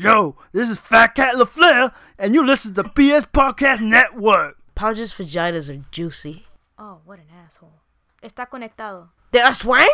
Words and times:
Yo, 0.00 0.36
this 0.52 0.70
is 0.70 0.78
Fat 0.78 1.16
Cat 1.16 1.34
LaFleur, 1.34 1.92
and 2.20 2.32
you 2.32 2.46
listen 2.46 2.72
to 2.72 2.84
BS 2.84 3.26
Podcast 3.32 3.80
Network. 3.80 4.56
Pouch's 4.76 5.12
vaginas 5.12 5.68
are 5.68 5.84
juicy. 5.90 6.46
Oh, 6.78 7.00
what 7.04 7.18
an 7.18 7.24
asshole. 7.44 7.80
Está 8.22 8.48
conectado. 8.48 9.08
Did 9.32 9.42
I 9.42 9.50
swing? 9.50 9.88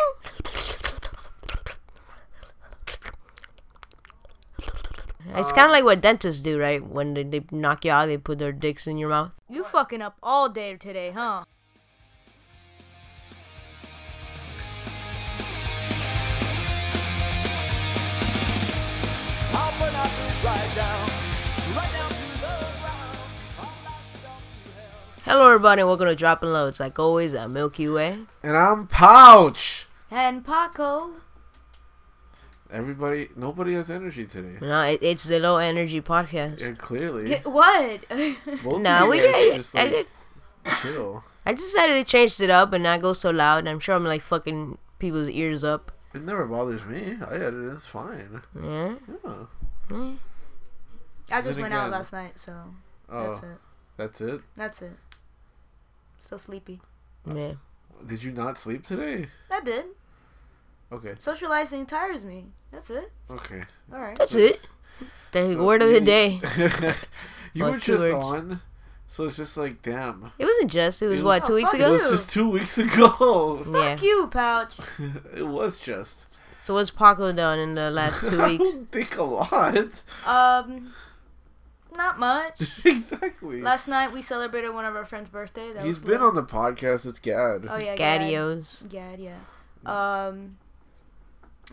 It's 5.33 5.51
kind 5.53 5.65
of 5.65 5.71
like 5.71 5.83
what 5.83 6.01
dentists 6.01 6.43
do, 6.43 6.59
right? 6.59 6.85
When 6.85 7.15
they, 7.15 7.23
they 7.23 7.41
knock 7.49 7.83
you 7.83 7.89
out, 7.89 8.05
they 8.05 8.17
put 8.19 8.37
their 8.37 8.51
dicks 8.51 8.85
in 8.85 8.99
your 8.99 9.09
mouth. 9.09 9.41
You 9.49 9.63
fucking 9.63 10.03
up 10.03 10.19
all 10.21 10.49
day 10.49 10.75
today, 10.75 11.09
huh? 11.15 11.45
Hello, 25.23 25.47
everybody, 25.47 25.81
and 25.81 25.87
welcome 25.89 26.05
to 26.05 26.15
Dropping 26.15 26.49
Loads. 26.51 26.79
Like 26.79 26.99
always, 26.99 27.33
at 27.33 27.49
Milky 27.49 27.89
Way. 27.89 28.19
And 28.43 28.55
I'm 28.55 28.85
Pouch. 28.85 29.87
And 30.11 30.45
Paco. 30.45 31.13
Everybody, 32.71 33.29
nobody 33.35 33.73
has 33.73 33.89
energy 33.89 34.25
today. 34.25 34.57
No, 34.61 34.83
it, 34.83 34.99
it's 35.01 35.23
the 35.23 35.39
low 35.39 35.57
energy 35.57 35.99
podcast. 35.99 36.61
And 36.61 36.77
clearly, 36.77 37.25
Get- 37.25 37.47
what? 37.47 38.07
both 38.63 38.81
No, 38.81 39.03
of 39.05 39.09
we 39.09 39.17
you 39.21 39.25
guys 39.25 39.33
did. 39.41 39.55
just 39.55 39.75
I 39.75 39.83
like 39.85 39.91
did. 39.91 40.07
chill. 40.83 41.23
I 41.43 41.53
decided 41.53 41.93
to 41.95 42.03
change 42.03 42.39
it 42.39 42.51
up 42.51 42.71
and 42.73 42.83
not 42.83 43.01
go 43.01 43.13
so 43.13 43.31
loud. 43.31 43.67
I'm 43.67 43.79
sure 43.79 43.95
I'm 43.95 44.03
like 44.05 44.21
fucking 44.21 44.77
people's 44.99 45.29
ears 45.29 45.63
up. 45.63 45.91
It 46.13 46.23
never 46.23 46.45
bothers 46.45 46.85
me. 46.85 47.17
I 47.27 47.33
edit 47.35 47.53
it. 47.65 47.73
It's 47.73 47.87
fine. 47.87 48.41
Yeah. 48.63 48.95
Yeah. 49.89 50.11
I 51.31 51.41
just 51.41 51.55
Then 51.55 51.61
went 51.63 51.73
out 51.73 51.89
last 51.89 52.13
night, 52.13 52.39
so 52.39 52.53
Oh, 53.09 53.31
that's 53.31 53.43
it. 53.43 53.57
that's 53.97 54.21
it. 54.21 54.41
That's 54.55 54.81
it. 54.81 54.91
So 56.19 56.37
sleepy. 56.37 56.81
Yeah. 57.31 57.53
Did 58.05 58.23
you 58.23 58.31
not 58.31 58.57
sleep 58.57 58.85
today? 58.85 59.27
I 59.51 59.61
did. 59.61 59.85
Okay. 60.91 61.15
Socializing 61.19 61.85
tires 61.85 62.23
me. 62.23 62.45
That's 62.71 62.89
it. 62.89 63.11
Okay. 63.29 63.63
All 63.91 63.99
right. 63.99 64.17
That's 64.17 64.35
it. 64.35 64.59
The 65.31 65.45
So 65.53 65.63
word 65.63 65.81
of 65.81 65.89
the 65.89 66.01
day. 66.01 66.41
you 67.53 67.65
Or 67.65 67.71
were 67.71 67.77
just 67.77 68.03
words. 68.11 68.13
on, 68.13 68.61
so 69.07 69.25
it's 69.25 69.37
just 69.37 69.57
like, 69.57 69.81
damn. 69.81 70.31
It 70.37 70.45
wasn't 70.45 70.71
just. 70.71 71.01
It 71.01 71.07
was 71.07 71.19
It 71.19 71.23
what 71.23 71.41
was- 71.41 71.47
two 71.47 71.53
Oh, 71.53 71.55
weeks 71.57 71.73
ago. 71.73 71.89
It 71.89 71.91
was 71.93 72.09
just 72.09 72.29
two 72.31 72.49
weeks 72.49 72.77
ago. 72.77 73.63
yeah. 73.67 73.95
Fuck 73.95 74.03
you, 74.03 74.27
Pouch. 74.31 74.73
it 75.35 75.47
was 75.47 75.79
just. 75.79 76.39
So 76.63 76.73
what's 76.75 76.91
Paco 76.91 77.31
done 77.31 77.59
in 77.59 77.75
the 77.75 77.91
last 77.91 78.21
two 78.21 78.41
I 78.41 78.49
weeks? 78.51 78.69
don't 78.71 78.91
think 78.91 79.17
a 79.17 79.23
lot. 79.23 80.03
Um, 80.25 80.93
not 81.95 82.19
much. 82.19 82.59
exactly. 82.85 83.61
Last 83.61 83.87
night 83.87 84.11
we 84.13 84.21
celebrated 84.21 84.69
one 84.73 84.85
of 84.85 84.95
our 84.95 85.05
friends' 85.05 85.29
birthday. 85.29 85.73
That 85.73 85.85
He's 85.85 85.95
was 86.01 86.03
been 86.03 86.21
lit. 86.21 86.29
on 86.29 86.35
the 86.35 86.43
podcast. 86.43 87.05
It's 87.05 87.19
Gad. 87.19 87.65
Oh 87.69 87.77
yeah, 87.77 87.95
Gad. 87.95 88.21
Gadios. 88.21 88.87
Gad, 88.89 89.19
yeah. 89.19 89.37
Um, 89.85 90.57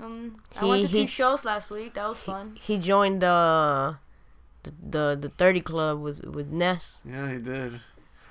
um, 0.00 0.40
I 0.56 0.64
went 0.64 0.82
He- 0.84 0.88
to 0.88 0.92
two 0.92 1.06
shows 1.06 1.44
last 1.44 1.70
week. 1.70 1.94
That 1.94 2.08
was 2.08 2.20
fun. 2.20 2.58
He 2.60 2.78
joined 2.78 3.22
the 3.22 3.96
the 4.62 4.72
the, 4.90 5.18
the 5.22 5.28
thirty 5.30 5.60
club 5.60 6.00
with 6.00 6.24
with 6.24 6.48
Ness. 6.48 7.00
Yeah, 7.04 7.30
he 7.32 7.38
did. 7.38 7.80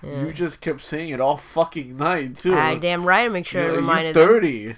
Yeah. 0.04 0.26
You 0.26 0.34
just 0.34 0.62
kept 0.62 0.82
saying 0.82 1.10
it 1.10 1.22
all 1.22 1.38
fucking 1.38 1.96
night 1.98 2.36
too. 2.38 2.56
I 2.58 2.76
damn 2.76 3.06
right. 3.06 3.32
Make 3.32 3.46
sure 3.46 3.62
You're, 3.62 3.70
I 3.70 3.74
you're 3.74 3.82
reminded 3.82 4.16
them. 4.16 4.28
thirty. 4.28 4.76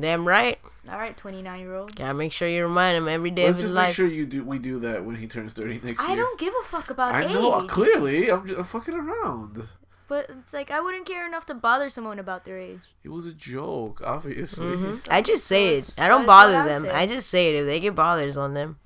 Damn 0.00 0.26
right. 0.26 0.58
All 0.88 0.96
right, 0.98 1.16
twenty 1.16 1.42
nine 1.42 1.60
year 1.60 1.74
old. 1.74 1.94
Gotta 1.94 2.14
make 2.14 2.32
sure 2.32 2.48
you 2.48 2.62
remind 2.62 2.96
him 2.96 3.06
every 3.08 3.30
day 3.30 3.44
Let's 3.44 3.58
of 3.58 3.62
his 3.62 3.70
just 3.70 3.74
make 3.74 3.82
life. 3.88 3.94
sure 3.94 4.06
you 4.06 4.24
do. 4.26 4.44
We 4.44 4.58
do 4.58 4.78
that 4.80 5.04
when 5.04 5.16
he 5.16 5.26
turns 5.26 5.52
thirty 5.52 5.78
next 5.82 6.00
I 6.02 6.08
year. 6.14 6.16
don't 6.16 6.38
give 6.40 6.54
a 6.58 6.64
fuck 6.64 6.88
about 6.90 7.14
I 7.14 7.22
age. 7.24 7.30
I 7.30 7.32
know. 7.34 7.50
uh, 7.52 7.66
Clearly, 7.66 8.30
I'm 8.30 8.46
just 8.46 8.70
fucking 8.70 8.94
around. 8.94 9.68
But 10.08 10.28
it's 10.30 10.52
like 10.54 10.70
I 10.70 10.80
wouldn't 10.80 11.06
care 11.06 11.26
enough 11.26 11.46
to 11.46 11.54
bother 11.54 11.88
someone 11.90 12.18
about 12.18 12.44
their 12.44 12.58
age. 12.58 12.80
It 13.04 13.10
was 13.10 13.26
a 13.26 13.32
joke, 13.32 14.00
obviously. 14.04 14.66
Mhm. 14.74 15.06
I 15.10 15.20
just 15.22 15.46
say 15.46 15.74
it. 15.76 15.94
I 15.98 16.08
don't 16.08 16.26
bother 16.26 16.56
I 16.56 16.66
them. 16.66 16.82
say. 16.82 16.90
I 16.90 17.06
just 17.06 17.28
say 17.28 17.54
it. 17.54 17.60
If 17.60 17.66
they 17.66 17.78
get 17.78 17.94
bothered, 17.94 18.26
it's 18.26 18.36
on 18.38 18.54
them. 18.54 18.78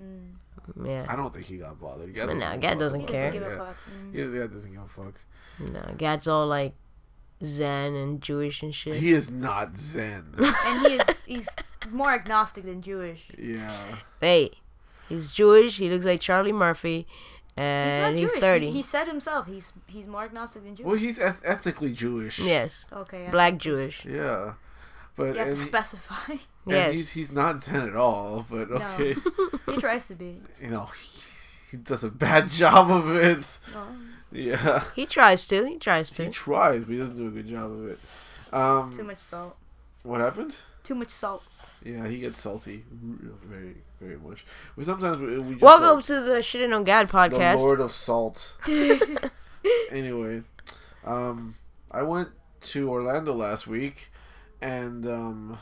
Mm. 0.00 0.86
Yeah. 0.86 1.04
I 1.08 1.16
don't 1.16 1.34
think 1.34 1.44
he 1.46 1.56
got 1.58 1.78
bothered. 1.80 2.14
Gad 2.14 2.28
But 2.28 2.34
doesn't 2.34 2.38
no, 2.38 2.46
give 2.52 2.58
a 2.58 2.60
Gad 2.62 2.78
doesn't 2.78 3.06
care. 3.06 3.30
doesn't 3.32 3.40
give 3.42 3.50
that. 3.50 3.62
a 3.62 3.66
fuck. 3.66 3.76
Mm. 3.92 4.14
Yeah, 4.34 4.40
Gad 4.40 4.52
doesn't 4.52 4.72
give 4.72 4.80
a 4.82 4.86
fuck. 4.86 5.14
No, 5.58 5.94
Gad's 5.98 6.26
all 6.28 6.46
like 6.46 6.72
Zen 7.44 7.94
and 7.94 8.20
Jewish 8.20 8.62
and 8.62 8.74
shit. 8.74 8.96
He 8.96 9.12
is 9.12 9.30
not 9.30 9.78
Zen. 9.78 10.34
And 10.38 10.86
he 10.86 10.94
is 10.98 11.22
he's 11.26 11.48
more 11.90 12.12
agnostic 12.12 12.64
than 12.64 12.82
Jewish. 12.82 13.28
yeah. 13.38 13.74
Hey, 14.20 14.50
he's 15.08 15.30
Jewish. 15.30 15.78
He 15.78 15.88
looks 15.88 16.04
like 16.04 16.20
Charlie 16.20 16.52
Murphy, 16.52 17.06
He's 17.56 17.64
and 17.64 18.14
not 18.14 18.20
he's, 18.20 18.30
Jewish. 18.30 18.40
thirty. 18.40 18.66
He, 18.66 18.72
he 18.72 18.82
said 18.82 19.06
himself 19.06 19.46
he's 19.46 19.72
he's 19.86 20.06
more 20.06 20.24
agnostic 20.24 20.64
than 20.64 20.76
Jewish. 20.76 20.86
Well, 20.86 20.96
he's 20.96 21.18
eth- 21.18 21.42
ethnically 21.44 21.92
Jewish. 21.92 22.38
yes, 22.38 22.84
okay. 22.92 23.26
I- 23.26 23.30
black 23.30 23.56
Jewish. 23.58 24.04
Yeah. 24.04 24.54
But 25.16 25.34
You 25.34 25.34
have 25.34 25.36
to 25.36 25.42
and 25.50 25.58
he- 25.58 25.64
specify. 25.64 26.14
and 26.32 26.40
Yes. 26.66 26.92
he's 26.92 27.10
he's 27.12 27.32
not 27.32 27.62
Zen 27.62 27.88
at 27.88 27.96
all. 27.96 28.46
But 28.48 28.70
No. 28.70 28.76
okay, 28.76 29.16
he 29.66 29.76
tries 29.78 30.06
to 30.08 30.14
be. 30.14 30.40
you 30.62 30.68
know, 30.70 30.84
he, 30.86 31.20
he 31.72 31.76
does 31.78 32.04
a 32.04 32.10
bad 32.10 32.48
job 32.48 32.90
of 32.90 33.10
it. 33.16 33.58
No. 33.74 33.86
Yeah. 34.32 34.84
He 34.96 35.06
tries 35.06 35.46
to. 35.46 35.64
He 35.64 35.76
tries 35.76 36.10
to. 36.12 36.24
He 36.24 36.30
tries, 36.30 36.84
but 36.84 36.92
he 36.92 36.98
doesn't 36.98 37.16
do 37.16 37.28
a 37.28 37.30
good 37.30 37.48
job 37.48 37.70
of 37.72 37.88
it. 37.88 37.98
Um, 38.52 38.90
Too 38.92 39.04
much 39.04 39.18
salt. 39.18 39.56
what 40.02 40.20
happened? 40.20 40.56
Too 40.82 40.94
much 40.94 41.10
salt. 41.10 41.46
Yeah, 41.84 42.06
he 42.06 42.18
gets 42.18 42.40
salty, 42.40 42.84
very, 42.90 43.76
very 44.00 44.18
much. 44.18 44.44
We 44.76 44.84
sometimes 44.84 45.18
we, 45.20 45.38
we 45.38 45.52
just 45.52 45.62
Welcome 45.62 45.96
go, 45.96 46.00
to 46.00 46.20
the 46.20 46.36
Shitting 46.36 46.74
on 46.74 46.84
God 46.84 47.08
the 47.08 47.12
podcast. 47.12 47.58
Lord 47.58 47.80
of 47.80 47.92
Salt. 47.92 48.56
anyway, 49.90 50.42
um, 51.04 51.54
I 51.90 52.02
went 52.02 52.30
to 52.62 52.90
Orlando 52.90 53.32
last 53.32 53.66
week, 53.66 54.10
and 54.60 55.06
um, 55.06 55.58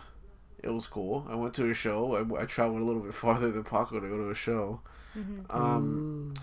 it 0.63 0.71
was 0.71 0.87
cool. 0.87 1.27
I 1.31 1.37
went 1.37 1.55
to 1.55 1.71
a 1.71 1.75
show. 1.75 2.17
I, 2.17 2.43
I 2.43 2.45
traveled 2.47 2.81
a 2.81 2.85
little 2.85 3.03
bit 3.03 3.15
farther 3.15 3.51
than 3.51 3.65
Paco 3.65 4.01
to 4.01 4.09
go 4.09 4.17
to 4.17 4.31
a 4.31 4.35
show. 4.35 4.81
Um, 5.51 6.35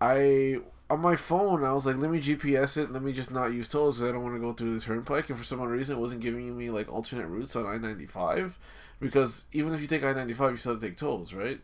I 0.00 0.60
on 0.90 1.00
my 1.00 1.16
phone, 1.16 1.64
I 1.64 1.72
was 1.72 1.84
like, 1.84 1.96
let 1.96 2.10
me 2.10 2.20
GPS 2.20 2.76
it. 2.78 2.90
Let 2.90 3.02
me 3.02 3.12
just 3.12 3.30
not 3.30 3.52
use 3.52 3.68
tolls 3.68 3.98
because 3.98 4.08
I 4.08 4.12
don't 4.12 4.22
want 4.22 4.36
to 4.36 4.40
go 4.40 4.52
through 4.52 4.74
the 4.74 4.80
turnpike. 4.80 5.28
And 5.28 5.38
for 5.38 5.44
some 5.44 5.60
odd 5.60 5.68
reason, 5.68 5.96
it 5.96 6.00
wasn't 6.00 6.22
giving 6.22 6.56
me 6.56 6.70
like 6.70 6.90
alternate 6.90 7.26
routes 7.26 7.54
on 7.56 7.66
I 7.66 7.76
ninety 7.76 8.06
five, 8.06 8.58
because 9.00 9.44
even 9.52 9.74
if 9.74 9.82
you 9.82 9.86
take 9.86 10.02
I 10.02 10.12
ninety 10.12 10.32
five, 10.32 10.52
you 10.52 10.56
still 10.56 10.72
have 10.72 10.80
to 10.80 10.86
take 10.86 10.96
tolls, 10.96 11.34
right? 11.34 11.60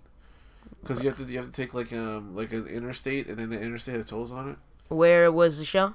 Because 0.80 1.02
you 1.02 1.08
have 1.08 1.18
to 1.18 1.24
you 1.24 1.38
have 1.38 1.46
to 1.46 1.52
take 1.52 1.72
like 1.72 1.92
um 1.92 2.36
like 2.36 2.52
an 2.52 2.66
interstate, 2.66 3.28
and 3.28 3.38
then 3.38 3.48
the 3.48 3.60
interstate 3.60 3.94
has 3.94 4.06
tolls 4.06 4.30
on 4.30 4.50
it. 4.50 4.56
Where 4.88 5.32
was 5.32 5.58
the 5.58 5.64
show? 5.64 5.94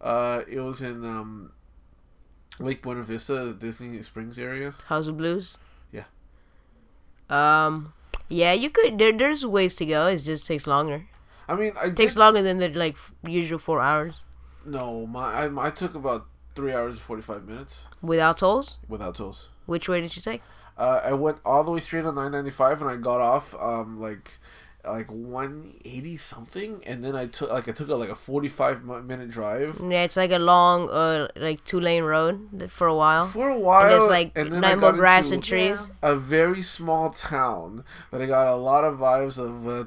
Uh, 0.00 0.42
it 0.48 0.60
was 0.60 0.82
in 0.82 1.04
um 1.04 1.52
Lake 2.60 2.82
Buena 2.82 3.02
Vista, 3.02 3.52
Disney 3.52 4.00
Springs 4.02 4.38
area. 4.38 4.74
House 4.86 5.08
of 5.08 5.16
Blues. 5.16 5.56
Yeah. 5.90 6.04
Um. 7.28 7.92
Yeah, 8.28 8.52
you 8.52 8.70
could. 8.70 8.98
There, 8.98 9.12
there's 9.12 9.44
ways 9.44 9.74
to 9.76 9.86
go. 9.86 10.06
It 10.06 10.18
just 10.18 10.46
takes 10.46 10.68
longer. 10.68 11.06
I 11.48 11.54
mean, 11.56 11.72
I 11.76 11.86
It 11.86 11.96
takes 11.96 12.14
did, 12.14 12.20
longer 12.20 12.42
than 12.42 12.58
the 12.58 12.68
like 12.68 12.96
usual 13.26 13.58
four 13.58 13.80
hours 13.80 14.22
no 14.64 15.06
my 15.06 15.44
I, 15.46 15.66
I 15.66 15.70
took 15.70 15.94
about 15.94 16.26
three 16.54 16.72
hours 16.72 16.92
and 16.94 17.00
forty 17.00 17.22
five 17.22 17.44
minutes 17.46 17.88
without 18.00 18.38
tolls. 18.38 18.76
without 18.88 19.14
tolls. 19.16 19.48
Which 19.66 19.88
way 19.88 20.00
did 20.00 20.14
you 20.16 20.22
take? 20.22 20.42
Uh, 20.78 21.00
I 21.04 21.12
went 21.12 21.38
all 21.44 21.64
the 21.64 21.70
way 21.70 21.80
straight 21.80 22.04
on 22.04 22.14
995 22.14 22.80
and 22.82 22.90
I 22.90 22.96
got 22.96 23.20
off 23.20 23.54
um 23.56 24.00
like 24.00 24.38
like 24.84 25.10
180 25.10 26.16
something 26.16 26.82
and 26.86 27.04
then 27.04 27.14
I 27.14 27.26
took 27.26 27.50
like 27.52 27.68
I 27.68 27.72
took 27.72 27.88
a, 27.88 27.94
like 27.94 28.08
a 28.08 28.14
45 28.16 28.84
minute 28.84 29.30
drive. 29.30 29.80
Yeah, 29.80 30.02
it's 30.02 30.16
like 30.16 30.32
a 30.32 30.38
long, 30.38 30.88
uh, 30.90 31.28
like 31.36 31.64
two 31.64 31.78
lane 31.78 32.02
road 32.02 32.70
for 32.72 32.88
a 32.88 32.94
while. 32.94 33.26
for 33.26 33.48
a 33.48 33.58
while 33.58 33.82
And 33.82 33.92
there's 33.92 34.10
like 34.10 34.32
and 34.34 34.52
then 34.52 34.80
more 34.80 34.92
grass 34.92 35.30
and 35.30 35.42
trees. 35.42 35.78
a 36.02 36.16
very 36.16 36.62
small 36.62 37.10
town 37.10 37.84
but 38.10 38.20
I 38.20 38.26
got 38.26 38.46
a 38.48 38.56
lot 38.56 38.84
of 38.84 38.98
vibes 38.98 39.38
of 39.38 39.66
uh, 39.66 39.84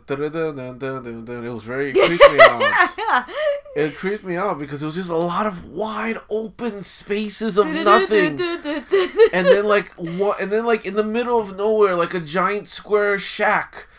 it 1.44 1.54
was 1.54 1.64
very 1.64 1.92
it 1.92 1.96
creeped 1.96 2.32
me 2.32 2.40
out. 2.40 3.26
It 3.76 3.98
creeped 3.98 4.24
me 4.24 4.38
out 4.38 4.58
because 4.58 4.82
it 4.82 4.86
was 4.86 4.96
just 4.96 5.10
a 5.10 5.18
lot 5.18 5.46
of 5.46 5.66
wide 5.70 6.18
open 6.30 6.82
spaces 6.82 7.58
of 7.58 7.68
nothing. 7.68 8.40
and 8.40 9.46
then 9.46 9.66
like 9.66 9.92
what 9.96 10.40
and 10.40 10.50
then 10.50 10.66
like 10.66 10.86
in 10.86 10.94
the 10.94 11.04
middle 11.04 11.38
of 11.42 11.58
nowhere 11.58 11.94
like 11.94 12.14
a 12.14 12.22
giant 12.22 12.70
square 12.70 13.20
shack 13.20 13.90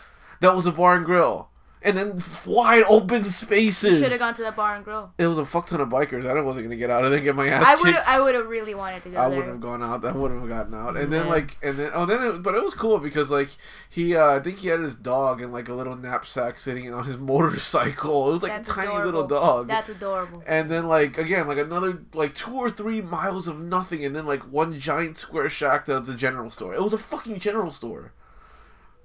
that 0.41 0.55
was 0.55 0.65
a 0.65 0.71
bar 0.71 0.95
and 0.95 1.05
grill 1.05 1.49
and 1.83 1.95
then 1.95 2.19
wide 2.47 2.83
open 2.89 3.23
spaces 3.25 3.99
Should 3.99 4.09
have 4.11 4.19
gone 4.19 4.33
to 4.33 4.41
that 4.41 4.55
bar 4.55 4.75
and 4.75 4.83
grill. 4.83 5.13
it 5.19 5.27
was 5.27 5.37
a 5.37 5.45
fuck 5.45 5.67
ton 5.67 5.79
of 5.79 5.89
bikers 5.89 6.25
i 6.25 6.41
wasn't 6.41 6.65
gonna 6.65 6.75
get 6.75 6.89
out 6.89 7.05
and 7.05 7.13
then 7.13 7.23
get 7.23 7.35
my 7.35 7.47
ass 7.47 7.65
I 7.67 7.75
would 7.75 7.95
I 7.95 8.19
would 8.19 8.33
have 8.33 8.47
really 8.47 8.73
wanted 8.73 9.03
to 9.03 9.09
go 9.09 9.17
I 9.19 9.29
there. 9.29 9.37
wouldn't 9.37 9.53
have 9.53 9.61
gone 9.61 9.83
out. 9.83 10.03
I 10.03 10.11
wouldn't 10.11 10.39
have 10.41 10.49
gotten 10.49 10.73
out. 10.73 10.97
And 10.97 11.13
then 11.13 11.27
like, 11.27 11.55
and 11.61 11.77
then 11.77 11.91
oh, 11.93 12.05
then 12.07 12.21
it, 12.23 12.43
but 12.43 12.55
it 12.55 12.63
was 12.63 12.73
cool 12.73 12.97
because 12.97 13.29
like 13.29 13.49
he, 13.89 14.15
uh, 14.15 14.37
I 14.37 14.39
think 14.39 14.57
he 14.57 14.69
had 14.69 14.79
his 14.79 14.95
dog 14.95 15.41
in 15.41 15.51
like 15.51 15.69
a 15.69 15.73
little 15.73 15.95
knapsack 15.95 16.59
sitting 16.59 16.91
on 16.93 17.05
his 17.05 17.17
motorcycle. 17.31 18.29
It 18.29 18.31
was 18.33 18.43
like 18.43 18.51
That's 18.53 18.69
a 18.69 18.73
tiny 18.73 18.87
adorable. 18.87 19.05
little 19.05 19.27
dog. 19.27 19.67
That's 19.67 19.89
adorable. 19.89 20.43
and 20.47 20.69
then 20.69 20.87
like 20.87 21.17
again 21.17 21.47
like 21.47 21.59
another 21.59 22.01
like 22.13 22.33
two 22.33 22.55
or 22.55 22.69
three 22.71 23.01
miles 23.01 23.47
of 23.47 23.61
nothing, 23.61 24.03
and 24.03 24.15
then 24.15 24.25
like 24.25 24.41
one 24.51 24.77
giant 24.79 25.17
square 25.17 25.49
shack 25.49 25.85
that's 25.85 26.09
a 26.09 26.15
general 26.15 26.49
store. 26.49 26.73
It 26.73 26.81
was 26.81 26.93
a 26.93 26.97
fucking 26.97 27.39
general 27.39 27.71
store. 27.71 28.13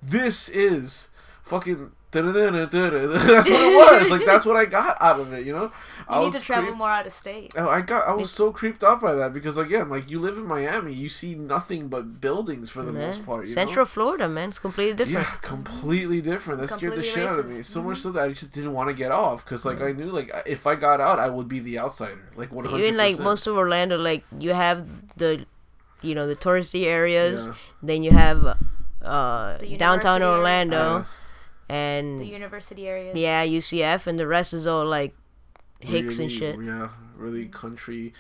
this 0.03 0.49
is 0.49 1.09
fucking. 1.43 1.93
That's 2.13 3.49
what 3.49 3.63
it 3.63 3.75
was. 4.03 4.11
Like 4.11 4.27
that's 4.27 4.45
what 4.45 4.55
I 4.55 4.67
got 4.67 4.99
out 5.01 5.19
of 5.19 5.33
it. 5.33 5.47
You 5.47 5.55
know, 5.55 5.73
I 6.07 6.19
need 6.19 6.27
was 6.27 6.35
to 6.35 6.41
travel 6.43 6.67
creep- 6.67 6.77
more 6.77 6.91
out 6.91 7.07
of 7.07 7.13
state. 7.15 7.55
Oh, 7.57 7.67
I 7.71 7.81
got. 7.81 8.07
I 8.07 8.13
was 8.13 8.31
so 8.31 8.53
creeped 8.53 8.85
out 8.85 9.01
by 9.01 9.15
that 9.15 9.33
because 9.33 9.57
again, 9.57 9.89
like 9.89 10.11
you 10.11 10.19
live 10.21 10.37
in 10.37 10.45
Miami, 10.47 10.93
you 10.93 11.09
see 11.09 11.35
nothing 11.35 11.89
but 11.89 12.21
buildings 12.21 12.69
for 12.69 12.83
the 12.83 12.93
most 12.93 13.25
part. 13.25 13.47
You 13.47 13.53
Central 13.53 13.87
know? 13.87 13.87
Florida, 13.87 14.29
man, 14.29 14.51
it's 14.51 14.59
completely 14.59 14.93
different. 14.95 15.27
Yeah, 15.27 15.37
completely 15.41 16.21
different. 16.21 16.61
That 16.61 16.69
scared 16.69 16.93
the 16.93 16.97
Completely 16.97 17.23
shit 17.23 17.31
out 17.31 17.39
of 17.39 17.49
me. 17.49 17.63
So 17.63 17.81
Mm-hmm. 17.81 17.89
much 17.89 17.99
so 18.01 18.11
that 18.13 18.25
I 18.29 18.33
just 18.33 18.53
didn't 18.53 18.75
want 18.75 18.91
to 18.91 18.95
get 18.95 19.11
off 19.11 19.43
because, 19.43 19.65
like, 19.65 19.81
I 19.81 19.93
knew 19.93 20.11
like 20.11 20.31
if 20.45 20.67
I 20.67 20.75
got 20.75 21.01
out, 21.01 21.19
I 21.19 21.31
would 21.31 21.49
be 21.49 21.61
the 21.61 21.79
outsider. 21.79 22.29
Like 22.37 22.53
one 22.53 22.67
hundred. 22.67 22.81
Even 22.83 22.99
like 22.99 23.19
most 23.21 23.47
of 23.47 23.57
Orlando, 23.57 23.97
like 23.97 24.23
you 24.39 24.53
have 24.53 24.87
the, 25.17 25.47
you 26.03 26.15
know, 26.15 26.27
the 26.27 26.37
touristy 26.37 26.85
areas. 26.85 27.47
Yeah. 27.47 27.55
Then 27.83 28.03
you 28.03 28.11
have 28.11 28.45
uh, 29.01 29.57
The 29.57 29.79
downtown. 29.79 30.23
Orlando, 30.23 30.77
Uh, 30.77 31.05
and 31.73 32.21
The 32.21 32.27
university 32.27 32.87
area. 32.87 33.13
yeah, 33.15 33.45
UCF, 33.45 34.07
and 34.07 34.19
the 34.19 34.27
rest 34.27 34.53
is 34.55 34.67
all 34.67 34.85
like 34.87 35.15
Hicks 35.81 36.19
and 36.21 36.31
shit. 36.31 36.57
Yeah, 36.63 36.91
really 37.17 37.47
country. 37.47 38.13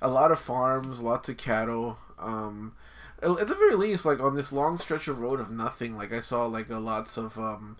A 0.00 0.08
lot 0.08 0.30
of 0.30 0.38
farms, 0.38 1.00
lots 1.00 1.28
of 1.28 1.36
cattle. 1.36 1.98
Um, 2.18 2.74
at 3.22 3.30
at 3.40 3.48
the 3.48 3.54
very 3.54 3.74
least, 3.74 4.04
like 4.06 4.20
on 4.20 4.36
this 4.36 4.52
long 4.52 4.78
stretch 4.78 5.08
of 5.08 5.18
road 5.20 5.40
of 5.40 5.50
nothing, 5.50 5.96
like 5.96 6.12
I 6.12 6.20
saw 6.20 6.46
like 6.46 6.70
a 6.70 6.78
lots 6.78 7.16
of 7.16 7.36
um, 7.38 7.76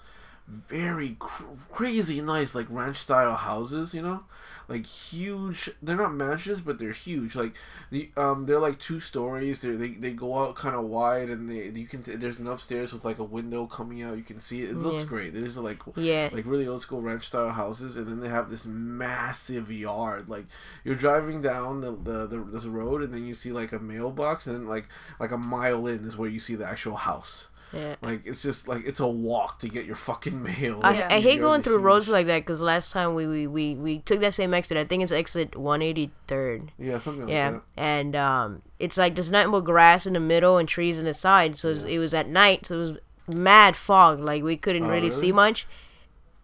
very 0.48 1.14
cr- 1.18 1.44
crazy 1.70 2.20
nice 2.20 2.54
like 2.56 2.66
ranch 2.68 2.96
style 2.96 3.34
houses. 3.34 3.94
You 3.94 4.02
know, 4.02 4.24
like 4.68 4.84
huge. 4.86 5.70
They're 5.82 5.96
not 5.96 6.14
mansions, 6.14 6.60
but 6.60 6.78
they're 6.78 6.92
huge. 6.92 7.34
Like 7.34 7.54
the 7.90 8.10
um, 8.16 8.46
they're 8.46 8.60
like 8.60 8.78
two 8.78 9.00
stories. 9.00 9.62
They 9.62 9.70
they 9.70 9.88
they 9.90 10.10
go 10.12 10.36
out 10.38 10.56
kind 10.56 10.76
of 10.76 10.84
wide, 10.84 11.30
and 11.30 11.48
they 11.50 11.68
you 11.68 11.86
can 11.86 12.02
there's 12.06 12.38
an 12.38 12.46
upstairs 12.48 12.92
with 12.92 13.04
like 13.04 13.18
a 13.18 13.24
window 13.24 13.66
coming 13.66 14.02
out. 14.02 14.16
You 14.18 14.22
can 14.22 14.38
see 14.38 14.62
it. 14.62 14.70
It 14.70 14.76
looks 14.76 15.04
Yeah. 15.04 15.08
great. 15.08 15.34
It 15.36 15.42
is 15.42 15.56
like 15.56 15.80
yeah, 15.96 16.28
like 16.32 16.44
really 16.46 16.68
old 16.68 16.82
school 16.82 17.00
ranch 17.00 17.26
style 17.26 17.50
houses, 17.50 17.96
and 17.96 18.06
then 18.06 18.20
they 18.20 18.28
have 18.28 18.50
this 18.50 18.66
massive 18.66 19.70
yard. 19.72 20.28
Like 20.28 20.46
you're 20.84 20.94
driving 20.96 21.40
down 21.40 21.80
the, 21.80 21.92
the, 21.92 22.26
the 22.26 22.38
this 22.44 22.66
road, 22.66 23.02
and 23.02 23.12
then 23.12 23.24
you 23.26 23.34
see 23.34 23.52
like 23.52 23.72
a 23.72 23.78
mailbox, 23.78 24.46
and 24.46 24.54
then 24.56 24.68
like 24.68 24.88
like 25.18 25.30
a 25.30 25.38
mile 25.38 25.86
in 25.86 26.04
is 26.04 26.16
where 26.16 26.28
you 26.28 26.40
see 26.40 26.54
the 26.54 26.66
actual 26.66 26.96
house. 26.96 27.48
Yeah. 27.72 27.96
Like 28.00 28.22
it's 28.24 28.42
just 28.42 28.66
like 28.68 28.86
it's 28.86 29.00
a 29.00 29.06
walk 29.06 29.58
to 29.60 29.68
get 29.68 29.84
your 29.86 29.96
fucking 29.96 30.42
mail. 30.48 30.80
I, 30.82 30.92
Like, 30.92 31.04
I 31.10 31.16
these 31.16 31.24
hate 31.24 31.40
going 31.40 31.60
are 31.60 31.62
through 31.62 31.74
huge. 31.78 31.82
roads 31.84 32.08
like 32.08 32.26
that 32.26 32.40
because 32.40 32.60
last 32.62 32.92
time 32.92 33.14
we, 33.14 33.26
we, 33.26 33.46
we, 33.46 33.74
we 33.74 33.98
took 34.00 34.20
that 34.20 34.34
same 34.34 34.54
exit. 34.54 34.76
I 34.76 34.84
think 34.84 35.02
it's 35.02 35.12
exit 35.12 35.52
183rd. 35.52 36.68
Yeah, 36.78 36.98
something 36.98 37.24
like 37.24 37.30
Yeah, 37.32 37.50
that. 37.52 37.62
and 37.76 38.16
um, 38.16 38.62
it's 38.78 38.96
like 38.96 39.14
there's 39.14 39.30
nothing 39.30 39.52
but 39.52 39.60
grass 39.60 40.06
in 40.06 40.14
the 40.14 40.20
middle 40.20 40.56
and 40.58 40.68
trees 40.68 40.98
in 40.98 41.04
the 41.04 41.14
side. 41.14 41.58
So 41.58 41.68
it 41.68 41.72
was, 41.74 41.84
it 41.84 41.98
was 41.98 42.14
at 42.14 42.28
night, 42.28 42.66
so 42.66 42.76
it 42.76 42.78
was 42.78 42.92
mad 43.26 43.76
fog. 43.76 44.20
Like 44.20 44.42
we 44.42 44.56
couldn't 44.56 44.84
Oh, 44.84 44.88
really, 44.88 45.08
really? 45.08 45.10
see 45.10 45.32
much, 45.32 45.66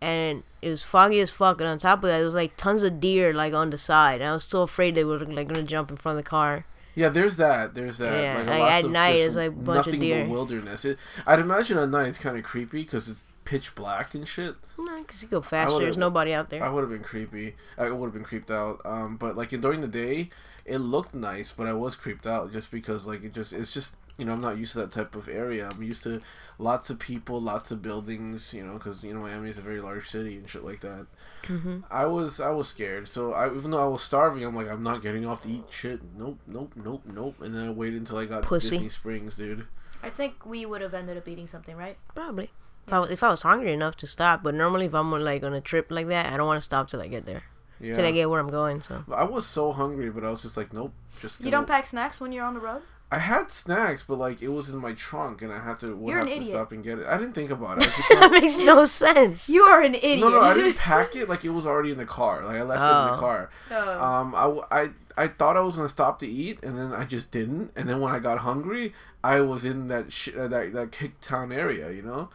and 0.01 0.43
it 0.61 0.69
was 0.71 0.83
foggy 0.83 1.21
as 1.21 1.31
fuck. 1.31 1.61
And 1.61 1.69
on 1.69 1.79
top 1.79 1.99
of 1.99 2.03
that, 2.09 2.17
there 2.19 2.25
was 2.25 2.35
like 2.35 2.57
tons 2.57 2.83
of 2.83 3.01
deer 3.01 3.33
like 3.33 3.55
on 3.55 3.71
the 3.71 3.79
side. 3.79 4.21
And 4.21 4.31
I 4.31 4.35
was 4.35 4.45
so 4.45 4.63
afraid 4.63 4.95
they 4.95 5.05
were 5.05 5.19
like 5.21 5.49
gonna 5.49 5.63
jump 5.63 5.91
in 5.91 5.97
front 5.97 6.19
of 6.19 6.25
the 6.25 6.29
car. 6.29 6.67
Yeah, 6.95 7.09
there's 7.09 7.37
that. 7.37 7.75
There's 7.75 7.99
that. 7.99 8.23
Yeah, 8.23 8.39
like, 8.39 8.61
lots 8.61 8.73
at 8.73 8.85
of 8.85 8.91
night 8.91 9.19
it's, 9.21 9.37
like, 9.37 9.49
a 9.49 9.53
bunch 9.53 9.79
of 9.81 9.87
nothing 9.87 10.01
deer. 10.01 10.25
but 10.25 10.31
wilderness. 10.31 10.85
It, 10.85 10.99
I'd 11.27 11.41
imagine 11.41 11.79
at 11.79 11.89
night 11.89 12.09
it's 12.09 12.19
kind 12.19 12.37
of 12.37 12.45
creepy 12.45 12.83
because 12.83 13.09
it's 13.09 13.27
pitch 13.45 13.75
black 13.75 14.15
and 14.15 14.27
shit. 14.27 14.57
No, 14.79 14.99
because 15.03 15.23
you 15.23 15.29
go 15.29 15.41
faster. 15.41 15.79
There's 15.79 15.97
nobody 15.97 16.33
out 16.33 16.51
there. 16.51 16.63
I 16.63 16.71
would 16.71 16.81
have 16.81 16.91
been 16.91 17.03
creepy. 17.03 17.57
I 17.77 17.91
would 17.91 18.07
have 18.07 18.15
been 18.15 18.25
creeped 18.25 18.51
out. 18.51 18.81
Um, 18.85 19.17
but 19.17 19.37
like 19.37 19.51
during 19.51 19.81
the 19.81 19.89
day, 19.89 20.31
it 20.65 20.79
looked 20.79 21.15
nice, 21.15 21.53
but 21.53 21.67
I 21.67 21.73
was 21.73 21.95
creeped 21.97 22.27
out 22.27 22.53
just 22.53 22.71
because 22.71 23.07
like 23.07 23.23
it 23.25 23.35
just 23.35 23.53
it's 23.53 23.73
just 23.73 23.97
you 24.19 24.25
know 24.25 24.33
I'm 24.33 24.41
not 24.41 24.59
used 24.59 24.73
to 24.73 24.79
that 24.81 24.91
type 24.93 25.15
of 25.15 25.29
area. 25.29 25.69
I'm 25.73 25.83
used 25.83 26.03
to 26.05 26.21
lots 26.59 26.91
of 26.91 26.99
people, 26.99 27.41
lots 27.41 27.71
of 27.71 27.83
buildings. 27.83 28.53
You 28.55 28.65
know, 28.65 28.75
because 28.75 29.03
you 29.05 29.13
know 29.15 29.21
Miami 29.21 29.51
is 29.51 29.59
a 29.59 29.63
very 29.63 29.81
large 29.81 30.09
city 30.09 30.37
and 30.37 30.49
shit 30.49 30.65
like 30.65 30.81
that. 30.81 31.07
Mm-hmm. 31.45 31.81
I 31.91 32.07
was 32.07 32.41
I 32.41 32.51
was 32.51 32.69
scared. 32.69 33.09
So 33.09 33.33
I 33.33 33.55
even 33.55 33.71
though 33.71 33.83
I 33.83 33.89
was 33.89 34.03
starving, 34.03 34.45
I'm 34.45 34.55
like 34.57 34.69
I'm 34.69 34.83
not 34.83 35.03
getting 35.03 35.27
off 35.27 35.41
to 35.43 35.51
eat 35.51 35.65
shit. 35.71 36.01
Nope, 36.17 36.39
nope, 36.47 36.73
nope, 36.77 37.03
nope. 37.07 37.37
And 37.41 37.55
then 37.55 37.67
I 37.67 37.71
waited 37.71 38.01
until 38.01 38.19
I 38.19 38.25
got 38.27 38.43
Pussy. 38.45 38.69
to 38.69 38.75
Disney 38.75 38.89
Springs, 38.89 39.37
dude. 39.37 39.67
I 40.03 40.11
think 40.11 40.45
we 40.45 40.67
would 40.67 40.83
have 40.83 40.93
ended 40.95 41.17
up 41.17 41.27
eating 41.27 41.49
something, 41.49 41.77
right? 41.77 41.97
Probably. 42.15 42.51
If 42.87 42.93
I, 42.93 42.99
was- 43.01 43.11
if 43.11 43.23
I 43.23 43.31
was 43.31 43.41
hungry 43.41 43.73
enough 43.73 43.97
to 43.97 44.07
stop, 44.07 44.43
but 44.43 44.55
normally 44.55 44.85
if 44.85 44.95
I'm 44.95 45.11
on, 45.15 45.25
like 45.25 45.43
on 45.43 45.55
a 45.55 45.61
trip 45.63 45.87
like 45.91 46.09
that, 46.09 46.31
I 46.31 46.37
don't 46.37 46.47
want 46.47 46.59
to 46.59 46.63
stop 46.65 46.89
till 46.91 47.01
I 47.01 47.07
get 47.09 47.25
there, 47.25 47.43
Yeah. 47.81 47.95
till 47.95 48.05
I 48.05 48.11
get 48.13 48.29
where 48.29 48.39
I'm 48.39 48.51
going. 48.51 48.83
So 48.83 49.03
I 49.11 49.25
was 49.25 49.47
so 49.47 49.73
hungry, 49.73 50.11
but 50.11 50.23
I 50.23 50.31
was 50.31 50.43
just 50.43 50.59
like, 50.59 50.75
nope. 50.75 50.93
Just 51.23 51.41
You 51.41 51.45
gonna- 51.45 51.57
don't 51.57 51.67
pack 51.67 51.87
snacks 51.87 52.21
when 52.21 52.33
you're 52.33 52.45
on 52.45 52.53
the 52.53 52.61
road? 52.61 52.83
I 53.15 53.19
had 53.19 53.51
snacks, 53.51 54.03
but 54.03 54.19
like 54.19 54.43
it 54.43 54.49
was 54.49 54.69
in 54.71 54.79
my 54.79 54.93
trunk, 54.93 55.43
and 55.43 55.53
I 55.53 55.61
had 55.63 55.79
to 55.81 55.95
would 55.95 56.09
You're 56.11 56.19
have 56.19 56.27
to 56.29 56.33
idiot. 56.35 56.49
stop 56.51 56.73
and 56.73 56.83
get 56.83 56.99
it. 56.99 57.07
I 57.07 57.17
didn't 57.17 57.35
think 57.35 57.51
about 57.51 57.79
it. 57.83 57.85
I 57.85 57.87
just 57.97 58.09
that 58.09 58.31
makes 58.33 58.59
no 58.59 58.85
sense. 58.85 59.49
You 59.49 59.63
are 59.63 59.81
an 59.83 59.95
idiot. 59.95 60.21
no, 60.21 60.29
no, 60.31 60.41
I 60.41 60.55
didn't 60.55 60.77
pack 60.77 61.15
it. 61.15 61.29
Like 61.29 61.45
it 61.45 61.51
was 61.51 61.67
already 61.67 61.91
in 61.93 61.99
the 61.99 62.07
car. 62.07 62.45
Like 62.45 62.57
I 62.57 62.63
left 62.63 62.83
it 62.83 62.87
in 62.87 62.93
Oh. 62.93 63.11
the 63.15 63.21
car. 63.21 63.51
Oh. 63.71 64.05
Um, 64.05 64.35
I, 64.35 64.43
w- 64.43 64.65
I, 64.71 64.91
I 65.17 65.29
thought 65.29 65.57
I 65.57 65.61
was 65.61 65.77
gonna 65.77 65.89
stop 65.89 66.19
to 66.21 66.27
eat, 66.27 66.63
and 66.65 66.77
then 66.79 66.93
I 66.93 67.05
just 67.05 67.31
didn't. 67.31 67.71
And 67.77 67.89
then 67.89 68.01
when 68.01 68.13
I 68.13 68.19
got 68.19 68.39
hungry, 68.39 68.93
I 69.23 69.41
was 69.43 69.65
in 69.65 69.89
that 69.89 70.13
sh- 70.13 70.31
uh, 70.37 70.49
that 70.49 70.73
that 70.73 70.91
Kicktown 70.91 71.55
area, 71.55 71.91
you 71.93 72.03
know. 72.03 72.31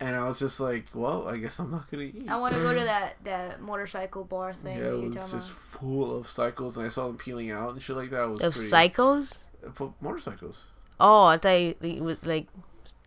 And 0.00 0.16
I 0.16 0.26
was 0.26 0.40
just 0.40 0.58
like, 0.58 0.86
well, 0.94 1.28
I 1.28 1.36
guess 1.36 1.60
I'm 1.60 1.70
not 1.70 1.88
gonna 1.88 2.02
eat. 2.04 2.28
I 2.28 2.36
want 2.36 2.54
to 2.54 2.60
go 2.60 2.74
to 2.74 2.80
that, 2.92 3.16
that 3.22 3.60
motorcycle 3.60 4.24
bar 4.24 4.52
thing 4.52 4.78
Yeah, 4.78 4.86
it 4.94 5.00
was 5.00 5.14
just 5.14 5.32
about. 5.50 5.60
full 5.80 6.16
of 6.18 6.26
cycles, 6.26 6.76
and 6.76 6.84
I 6.84 6.88
saw 6.88 7.06
them 7.06 7.16
peeling 7.16 7.52
out 7.52 7.70
and 7.74 7.80
shit 7.80 7.94
like 7.94 8.10
that. 8.10 8.24
It 8.24 8.30
was 8.30 8.40
Of 8.42 8.52
pretty, 8.54 8.68
psychos? 8.68 9.38
Uh, 9.66 9.86
motorcycles. 10.00 10.66
Oh, 11.00 11.24
I 11.24 11.38
thought 11.38 11.50
it 11.56 12.02
was 12.02 12.24
like 12.26 12.46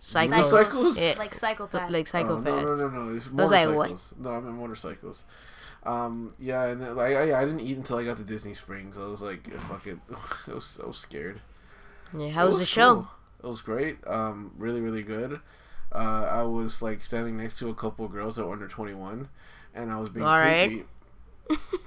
psychos. 0.04 0.52
Unicycles? 0.52 1.02
Yeah. 1.02 1.16
Like 1.18 1.34
psychopaths. 1.36 1.90
Like 1.90 2.08
Oh, 2.14 2.18
psychopaths. 2.18 2.44
no, 2.46 2.76
no, 2.76 2.76
no, 2.76 2.90
no. 2.90 3.16
It's 3.16 3.28
I 3.28 3.66
like, 3.66 3.68
motorcycles. 3.68 4.14
what? 4.18 4.26
No, 4.26 4.32
I 4.32 4.40
meant 4.42 4.56
motorcycles. 4.56 5.26
Um, 5.84 6.34
yeah, 6.40 6.66
and 6.66 6.82
then, 6.82 6.96
like, 6.96 7.16
I, 7.16 7.42
I 7.42 7.46
didn't 7.46 7.60
eat 7.62 7.78
until 7.78 7.98
I 7.98 8.04
got 8.06 8.18
to 8.18 8.24
Disney 8.24 8.54
Springs. 8.56 8.98
I 8.98 9.06
was 9.06 9.22
like, 9.22 9.52
fuck 9.70 9.86
it. 9.88 10.00
I 10.48 10.54
was, 10.54 10.80
I 10.84 10.88
was 10.88 10.98
scared. 10.98 11.42
Yeah, 12.18 12.26
It 12.28 12.32
how 12.32 12.48
was, 12.48 12.60
the 12.60 12.66
show? 12.66 12.94
cool. 12.96 13.08
It 13.44 13.48
was 13.48 13.62
great. 13.62 13.98
Um, 14.08 14.52
really, 14.58 14.82
really 14.82 15.04
good. 15.04 15.40
Uh, 15.92 16.28
I 16.32 16.44
was 16.44 16.82
like 16.82 17.04
standing 17.04 17.38
next 17.38 17.60
to 17.60 17.70
a 17.70 17.76
couple 17.76 18.04
of 18.06 18.12
girls 18.12 18.36
that 18.36 18.46
were 18.46 18.54
under 18.54 18.68
twenty 18.68 18.94
one, 18.96 19.30
and 19.76 19.92
I 19.92 20.00
was 20.00 20.10
being 20.10 20.26
creepy. 20.26 20.28
All 20.36 20.40
right. 20.40 20.86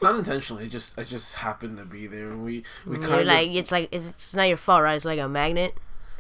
Not 0.01 0.15
intentionally. 0.17 0.65
It 0.67 0.71
just 0.71 0.99
I 0.99 1.05
just 1.05 1.35
happened 1.35 1.79
to 1.79 1.85
be 1.85 2.07
there. 2.07 2.37
We 2.37 2.65
we 2.87 2.99
kind 2.99 3.21
of 3.23 3.27
like 3.27 3.51
it's 3.51 3.73
like 3.73 3.89
it's 3.93 4.35
not 4.35 4.45
your 4.45 4.57
fault, 4.57 4.83
right? 4.83 4.95
It's 4.95 5.05
like 5.05 5.19
a 5.19 5.29
magnet 5.29 5.75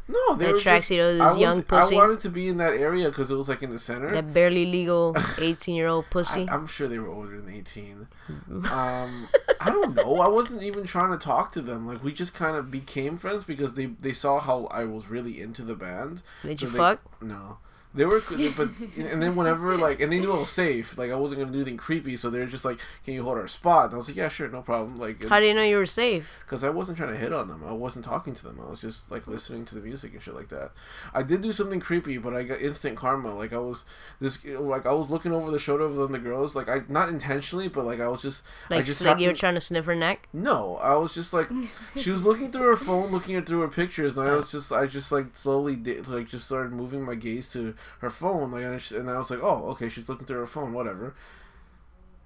no. 0.08 0.34
They 0.36 0.46
that 0.46 0.52
were 0.52 0.58
attracts 0.58 0.90
you 0.90 0.96
to 0.96 1.02
this 1.12 1.20
I 1.20 1.32
was, 1.32 1.38
young 1.38 1.62
pussy. 1.62 1.94
I 1.94 1.98
wanted 1.98 2.20
to 2.20 2.30
be 2.30 2.48
in 2.48 2.56
that 2.56 2.72
area 2.72 3.08
because 3.10 3.30
it 3.30 3.34
was 3.36 3.48
like 3.48 3.62
in 3.62 3.70
the 3.70 3.78
center. 3.78 4.10
that 4.10 4.32
barely 4.32 4.64
legal 4.64 5.14
18 5.38 5.74
year 5.74 5.86
old 5.86 6.06
pussy. 6.08 6.48
I, 6.48 6.54
I'm 6.54 6.66
sure 6.66 6.88
they 6.88 6.98
were 6.98 7.08
older 7.08 7.40
than 7.40 7.54
18. 7.54 8.08
Um, 8.48 9.28
I 9.60 9.70
don't 9.70 9.94
know. 9.94 10.20
I 10.20 10.28
wasn't 10.28 10.62
even 10.62 10.84
trying 10.84 11.10
to 11.12 11.18
talk 11.18 11.52
to 11.52 11.60
them. 11.60 11.86
Like 11.86 12.02
we 12.02 12.12
just 12.12 12.34
kind 12.34 12.56
of 12.56 12.70
became 12.70 13.16
friends 13.18 13.44
because 13.44 13.74
they 13.74 13.86
they 13.86 14.12
saw 14.12 14.40
how 14.40 14.64
I 14.66 14.84
was 14.84 15.08
really 15.08 15.40
into 15.40 15.62
the 15.62 15.74
band. 15.74 16.22
Did 16.42 16.58
So 16.58 16.66
you 16.66 16.72
they- 16.72 16.78
fuck? 16.78 17.00
No. 17.22 17.58
They 17.94 18.04
were, 18.04 18.20
but 18.56 18.68
and 18.96 19.22
then 19.22 19.34
whenever 19.34 19.76
like, 19.76 20.00
and 20.00 20.12
they 20.12 20.20
knew 20.20 20.32
I 20.32 20.38
was 20.40 20.50
safe. 20.50 20.98
Like 20.98 21.10
I 21.10 21.14
wasn't 21.16 21.40
gonna 21.40 21.52
do 21.52 21.60
anything 21.60 21.78
creepy, 21.78 22.16
so 22.16 22.28
they 22.28 22.38
were 22.38 22.46
just 22.46 22.64
like, 22.64 22.78
"Can 23.04 23.14
you 23.14 23.22
hold 23.24 23.38
our 23.38 23.48
spot?" 23.48 23.86
And 23.86 23.94
I 23.94 23.96
was 23.96 24.08
like, 24.08 24.16
"Yeah, 24.16 24.28
sure, 24.28 24.46
no 24.48 24.60
problem." 24.60 24.98
Like, 24.98 25.24
How 25.26 25.40
do 25.40 25.46
you 25.46 25.54
know 25.54 25.62
you 25.62 25.78
were 25.78 25.86
safe? 25.86 26.28
because 26.44 26.62
I 26.62 26.68
wasn't 26.70 26.98
trying 26.98 27.12
to 27.12 27.16
hit 27.18 27.32
on 27.32 27.48
them. 27.48 27.64
I 27.66 27.72
wasn't 27.72 28.04
talking 28.04 28.34
to 28.34 28.42
them. 28.42 28.60
I 28.64 28.68
was 28.68 28.80
just 28.80 29.10
like 29.10 29.26
listening 29.26 29.64
to 29.66 29.74
the 29.74 29.80
music 29.80 30.12
and 30.12 30.22
shit 30.22 30.34
like 30.34 30.50
that. 30.50 30.72
I 31.14 31.22
did 31.22 31.40
do 31.40 31.50
something 31.50 31.80
creepy, 31.80 32.18
but 32.18 32.34
I 32.34 32.42
got 32.42 32.60
instant 32.60 32.96
karma. 32.96 33.34
Like 33.34 33.52
I 33.54 33.58
was 33.58 33.86
this, 34.20 34.44
like 34.44 34.84
I 34.84 34.92
was 34.92 35.10
looking 35.10 35.32
over 35.32 35.50
the 35.50 35.58
shoulder 35.58 35.84
of 35.84 35.96
them, 35.96 36.12
the 36.12 36.18
girls. 36.18 36.54
Like 36.54 36.68
I 36.68 36.82
not 36.88 37.08
intentionally, 37.08 37.68
but 37.68 37.84
like 37.86 38.00
I 38.00 38.08
was 38.08 38.20
just, 38.20 38.44
I 38.70 38.76
Like, 38.76 38.84
just 38.84 39.00
like 39.00 39.18
you 39.18 39.28
were 39.28 39.34
trying 39.34 39.54
to 39.54 39.60
sniff 39.62 39.86
her 39.86 39.94
neck? 39.94 40.28
no, 40.34 40.76
I 40.76 40.94
was 40.96 41.14
just 41.14 41.32
like, 41.32 41.48
she 41.96 42.10
was 42.10 42.26
looking 42.26 42.50
through 42.52 42.66
her 42.66 42.76
phone, 42.76 43.10
looking 43.10 43.34
at 43.36 43.46
through 43.46 43.60
her 43.62 43.68
pictures, 43.68 44.18
and 44.18 44.28
I 44.28 44.34
was 44.34 44.52
just, 44.52 44.72
I 44.72 44.86
just 44.86 45.10
like 45.10 45.34
slowly, 45.36 45.74
did, 45.74 46.06
like, 46.08 46.28
just 46.28 46.44
started 46.46 46.72
moving 46.72 47.02
my 47.02 47.14
gaze 47.14 47.50
to 47.52 47.74
her 48.00 48.10
phone, 48.10 48.50
like, 48.52 48.64
and, 48.64 48.80
she, 48.80 48.96
and 48.96 49.08
I 49.10 49.18
was 49.18 49.30
like, 49.30 49.40
oh, 49.42 49.66
okay, 49.70 49.88
she's 49.88 50.08
looking 50.08 50.26
through 50.26 50.38
her 50.38 50.46
phone, 50.46 50.72
whatever. 50.72 51.14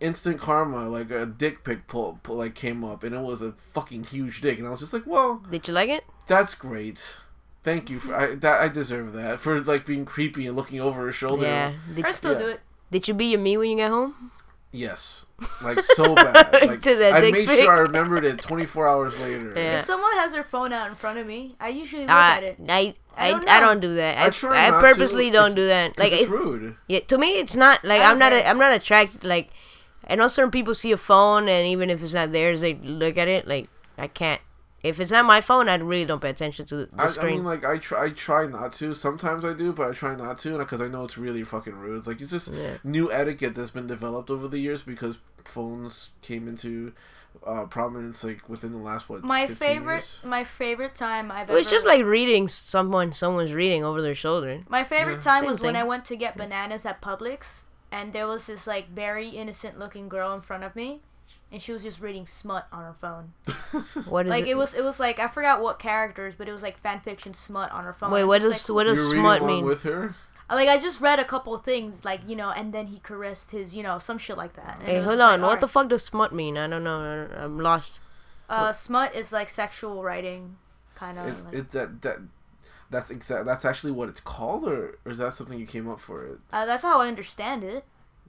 Instant 0.00 0.40
karma, 0.40 0.88
like 0.88 1.10
a 1.12 1.24
dick 1.26 1.62
pic 1.62 1.86
pull, 1.86 2.18
pull, 2.24 2.36
like 2.36 2.56
came 2.56 2.82
up, 2.84 3.04
and 3.04 3.14
it 3.14 3.20
was 3.22 3.40
a 3.40 3.52
fucking 3.52 4.04
huge 4.04 4.40
dick, 4.40 4.58
and 4.58 4.66
I 4.66 4.70
was 4.70 4.80
just 4.80 4.92
like, 4.92 5.06
well, 5.06 5.42
Did 5.50 5.68
you 5.68 5.74
like 5.74 5.88
it? 5.90 6.04
that's 6.26 6.54
great. 6.56 7.20
Thank 7.62 7.88
you 7.88 8.00
for 8.00 8.12
I, 8.12 8.34
that. 8.34 8.60
I 8.60 8.66
deserve 8.68 9.12
that 9.12 9.38
for 9.38 9.60
like 9.60 9.86
being 9.86 10.04
creepy 10.04 10.48
and 10.48 10.56
looking 10.56 10.80
over 10.80 11.02
her 11.02 11.12
shoulder. 11.12 11.44
Yeah. 11.46 11.72
Did, 11.94 12.04
I 12.04 12.10
still 12.10 12.32
Yeah. 12.32 12.38
do 12.38 12.46
it. 12.48 12.60
did 12.90 13.06
you 13.06 13.14
be 13.14 13.26
your 13.26 13.38
me 13.40 13.56
when 13.56 13.70
you 13.70 13.76
got 13.76 13.90
home? 13.90 14.32
Yes, 14.74 15.26
like 15.62 15.82
so 15.82 16.14
bad. 16.14 16.50
Like 16.66 16.80
To 16.82 16.94
that 16.96 17.12
I 17.12 17.20
dick 17.20 17.32
made 17.34 17.46
pic. 17.48 17.60
sure 17.60 17.70
I 17.72 17.78
remembered 17.80 18.24
it 18.24 18.40
24 18.40 18.88
hours 18.88 19.20
later. 19.20 19.52
Yeah. 19.54 19.76
If 19.76 19.82
someone 19.84 20.12
has 20.14 20.32
their 20.32 20.42
phone 20.44 20.72
out 20.72 20.88
in 20.88 20.94
front 20.94 21.18
of 21.18 21.26
me, 21.26 21.56
I 21.60 21.68
usually 21.68 22.02
look 22.02 22.10
I, 22.10 22.36
at 22.38 22.42
it. 22.42 22.56
I, 22.66 22.94
I, 23.14 23.32
I 23.32 23.34
I, 23.34 23.34
don't 23.34 23.44
don't, 23.60 23.80
do 23.80 23.94
that. 23.96 24.16
I 24.16 24.26
I, 24.26 24.30
try 24.30 24.66
I, 24.66 24.70
not 24.70 24.80
purposely 24.80 25.26
to. 25.26 25.32
don't 25.32 25.50
It's- 25.50 25.54
do 25.56 25.66
that. 25.66 25.98
Like, 25.98 26.12
it's 26.12 26.22
it, 26.22 26.30
rude. 26.30 26.76
yeah, 26.88 27.00
to 27.00 27.18
me, 27.18 27.38
it's 27.38 27.54
not 27.54 27.84
like 27.84 28.00
I 28.00 28.04
don't 28.04 28.12
I'm 28.12 28.18
not. 28.18 28.32
care. 28.32 28.40
A, 28.40 28.48
I'm 28.48 28.58
not 28.58 28.72
attracted. 28.72 29.24
Like, 29.24 29.50
I 30.08 30.14
know 30.14 30.28
certain 30.28 30.50
people 30.50 30.74
see 30.74 30.90
a 30.92 30.96
phone, 30.96 31.48
and 31.50 31.66
even 31.66 31.90
if 31.90 32.02
it's 32.02 32.14
not 32.14 32.32
theirs, 32.32 32.62
they 32.62 32.74
look 32.74 33.18
at 33.18 33.28
it. 33.28 33.46
Like, 33.46 33.68
I 33.98 34.06
can't. 34.08 34.40
If 34.82 34.98
it's 34.98 35.12
not 35.12 35.24
my 35.24 35.40
phone, 35.40 35.68
I 35.68 35.76
really 35.76 36.04
don't 36.04 36.20
pay 36.20 36.30
attention 36.30 36.66
to 36.66 36.76
the 36.76 36.88
I, 36.98 37.06
I 37.20 37.24
mean, 37.26 37.44
like 37.44 37.64
I 37.64 37.78
try, 37.78 38.06
I 38.06 38.08
try 38.10 38.46
not 38.46 38.72
to. 38.74 38.94
Sometimes 38.94 39.44
I 39.44 39.52
do, 39.54 39.72
but 39.72 39.88
I 39.88 39.92
try 39.92 40.16
not 40.16 40.38
to, 40.40 40.58
because 40.58 40.80
I 40.80 40.88
know 40.88 41.04
it's 41.04 41.16
really 41.16 41.44
fucking 41.44 41.74
rude. 41.74 41.98
It's 41.98 42.06
like 42.08 42.20
it's 42.20 42.30
just 42.30 42.52
Yeah. 42.52 42.78
new 42.82 43.12
etiquette 43.12 43.54
that's 43.54 43.70
been 43.70 43.86
developed 43.86 44.28
over 44.30 44.48
the 44.48 44.58
years 44.58 44.82
because 44.82 45.18
phones 45.44 46.10
came 46.20 46.48
into 46.48 46.92
uh, 47.46 47.64
prominence 47.64 48.24
like 48.24 48.48
within 48.48 48.72
the 48.72 48.78
last 48.78 49.08
what. 49.08 49.22
My 49.24 49.46
15 49.46 49.56
favorite, 49.56 49.94
years? 49.94 50.20
my 50.24 50.44
favorite 50.44 50.94
time 50.94 51.30
I've 51.30 51.48
Well, 51.48 51.58
it's 51.58 51.68
ever. 51.68 51.74
just 51.76 51.86
like 51.86 52.04
reading 52.04 52.46
someone 52.48 53.12
someone's 53.12 53.52
reading 53.52 53.84
over 53.84 54.02
their 54.02 54.14
shoulder. 54.14 54.60
my 54.68 54.84
favorite 54.84 55.14
Yeah. 55.16 55.20
time 55.20 55.40
Same 55.42 55.50
was 55.50 55.60
when. 55.60 55.76
I 55.76 55.84
went 55.84 56.04
to 56.06 56.16
get 56.16 56.36
bananas 56.36 56.84
at 56.84 57.00
Publix, 57.00 57.62
and 57.90 58.12
there 58.12 58.26
was 58.26 58.46
this 58.46 58.66
like 58.66 58.90
very 58.90 59.28
innocent 59.28 59.78
looking 59.78 60.08
girl 60.08 60.34
in 60.34 60.40
front 60.40 60.62
of 60.64 60.76
me, 60.76 61.00
and 61.52 61.60
she 61.62 61.72
was 61.72 61.82
just 61.84 62.00
reading 62.00 62.26
smut 62.26 62.66
on 62.72 62.82
her 62.82 62.94
phone. 62.94 63.34
What 64.08 64.26
is 64.26 64.30
Like 64.30 64.44
it? 64.46 64.50
it 64.50 64.56
was, 64.56 64.74
it 64.74 64.82
was 64.82 64.98
like 64.98 65.18
I 65.20 65.28
forgot 65.28 65.60
what 65.62 65.78
characters, 65.78 66.34
but 66.34 66.48
it 66.48 66.52
was 66.52 66.62
like 66.62 66.78
fan 66.78 66.98
fiction 67.00 67.34
smut 67.34 67.70
on 67.70 67.84
her 67.84 67.92
phone. 67.92 68.10
Wait, 68.10 68.24
what 68.24 68.40
does 68.40 68.68
like, 68.68 68.74
what 68.74 68.84
does 68.84 69.10
smut 69.10 69.40
along 69.42 69.56
mean? 69.56 69.64
with 69.66 69.82
her. 69.84 70.14
like 70.50 70.68
I 70.68 70.78
just 70.78 71.00
read 71.00 71.18
a 71.18 71.24
couple 71.24 71.54
of 71.54 71.62
things, 71.64 72.04
like 72.04 72.20
you 72.26 72.34
know, 72.36 72.50
and 72.50 72.72
then 72.72 72.86
he 72.88 72.98
caressed 72.98 73.50
his, 73.52 73.74
you 73.76 73.82
know, 73.82 73.98
some 73.98 74.18
shit 74.18 74.36
like 74.36 74.54
that. 74.54 74.78
And 74.80 74.88
Hey, 74.88 75.02
hold 75.02 75.20
on. 75.20 75.40
like, 75.40 75.50
what 75.50 75.60
the 75.60 75.68
fuck 75.68 75.88
does 75.88 76.04
smut 76.04 76.32
mean? 76.34 76.56
I 76.58 76.66
don't 76.66 76.84
know. 76.84 77.00
I- 77.30 77.44
I'm 77.44 77.58
lost. 77.60 78.00
Uh, 78.48 78.72
smut 78.72 79.14
is 79.14 79.32
like 79.32 79.48
sexual 79.48 80.02
writing, 80.02 80.56
kind 80.94 81.18
of. 81.18 81.26
It, 81.26 81.44
like, 81.44 81.54
it 81.54 81.70
that 81.70 82.02
that 82.02 82.18
that's 82.90 83.10
exact. 83.10 83.46
That's 83.46 83.64
actually 83.64 83.92
what 83.92 84.10
it's 84.10 84.20
called, 84.20 84.66
or, 84.68 84.98
or 85.06 85.12
is 85.12 85.16
that 85.18 85.32
something 85.32 85.58
you 85.58 85.66
came 85.66 85.88
up 85.88 86.00
for 86.00 86.26
it? 86.26 86.38
uh, 86.52 86.66
that's 86.66 86.82
how 86.82 87.00
I 87.00 87.08
understand 87.08 87.64
it. 87.64 87.84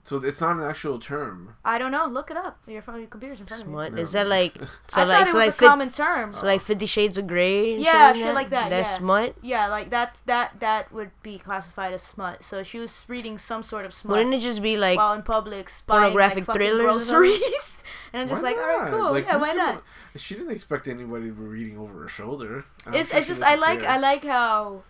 So 0.06 0.18
it's 0.18 0.40
not 0.42 0.58
an 0.58 0.62
actual 0.62 0.98
term. 0.98 1.56
I 1.64 1.78
don't 1.78 1.90
know. 1.90 2.06
Look 2.06 2.30
it 2.30 2.36
up. 2.36 2.58
Your 2.66 2.82
phone, 2.82 2.98
your 2.98 3.06
computer's 3.08 3.40
in 3.40 3.46
front 3.46 3.62
of 3.62 3.68
me. 3.68 3.72
Smut 3.72 3.92
Never 3.92 4.02
is 4.02 4.12
that 4.12 4.26
like 4.26 4.52
so 4.62 4.66
I 4.92 5.04
like 5.04 5.16
thought 5.18 5.28
it 5.28 5.30
so 5.30 5.38
was 5.38 5.46
like 5.46 5.48
a 5.48 5.52
fif- 5.52 5.68
common 5.68 5.90
term. 5.92 6.32
so 6.34 6.46
like 6.46 6.60
Fifty 6.60 6.84
Shades 6.84 7.16
of 7.16 7.26
Grey? 7.26 7.72
and 7.72 7.82
Yeah, 7.82 8.12
shit 8.12 8.22
shit 8.22 8.34
like 8.34 8.50
that, 8.50 8.68
That's 8.68 8.88
yeah. 8.90 8.98
smut. 8.98 9.34
Yeah, 9.40 9.68
like 9.68 9.88
that 9.90 10.18
that 10.26 10.60
that 10.60 10.92
would 10.92 11.10
be 11.22 11.38
classified 11.38 11.94
as 11.94 12.02
smut. 12.02 12.44
So 12.44 12.62
she 12.62 12.78
was 12.78 13.04
reading 13.08 13.38
some 13.38 13.62
sort 13.62 13.86
of 13.86 13.94
smut 13.94 14.18
Wouldn't 14.18 14.34
it 14.34 14.40
just 14.40 14.60
be 14.62 14.76
like 14.76 14.98
while 14.98 15.14
in 15.14 15.22
public, 15.22 15.70
buying 15.86 16.02
pornographic 16.12 16.36
like, 16.36 16.46
fucking 16.46 16.60
thrillers 16.60 17.10
or 17.10 17.20
groceries. 17.22 17.82
and 18.12 18.22
I'm 18.22 18.28
just 18.28 18.42
Why 18.42 18.50
like, 18.50 18.58
alright, 18.58 18.90
cool. 18.92 19.10
Like, 19.10 19.24
yeah, 19.24 19.32
who's 19.32 19.40
why 19.40 19.56
gonna- 19.56 19.72
not? 19.74 19.82
She 20.16 20.34
didn't 20.34 20.50
expect 20.52 20.86
anybody 20.86 21.28
to 21.28 21.32
be 21.32 21.42
reading 21.44 21.78
over 21.78 22.02
her 22.02 22.08
shoulder. 22.08 22.66
It's 22.92 23.08
sure 23.08 23.18
it's 23.18 23.26
just 23.28 23.42
I 23.42 23.54
like 23.54 23.80
care. 23.80 23.88
I 23.90 23.96
like 23.96 24.22
how 24.24 24.82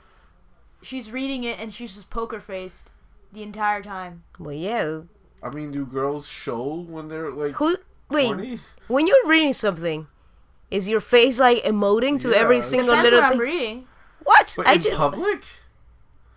she's 0.83 1.12
reading 1.12 1.44
it 1.44 1.59
and 1.61 1.73
she's 1.73 1.94
just 1.94 2.11
poker 2.11 2.40
faced 2.40 2.90
the 3.34 3.42
entire 3.42 3.82
time. 3.82 4.22
well 4.38 4.52
yeah. 4.54 5.00
I 5.42 5.50
mean, 5.50 5.70
do 5.72 5.84
girls 5.84 6.26
show 6.26 6.64
when 6.88 7.08
they're 7.08 7.30
like 7.30 7.52
Who 7.56 7.76
wait 8.08 8.26
horny? 8.28 8.58
when 8.88 9.06
you're 9.06 9.26
reading 9.26 9.52
something, 9.52 10.06
is 10.70 10.88
your 10.88 11.00
face 11.00 11.38
like 11.38 11.62
emoting 11.64 12.18
to 12.20 12.32
every 12.32 12.56
Yeah. 12.56 12.62
single 12.62 12.86
Depends 12.96 13.04
little 13.12 13.20
what 13.20 13.32
I'm 13.32 13.38
reading. 13.38 13.86
What? 14.22 14.54
But 14.56 14.66
I 14.66 14.74
in 14.74 14.80
just 14.80 14.96
public? 14.96 15.42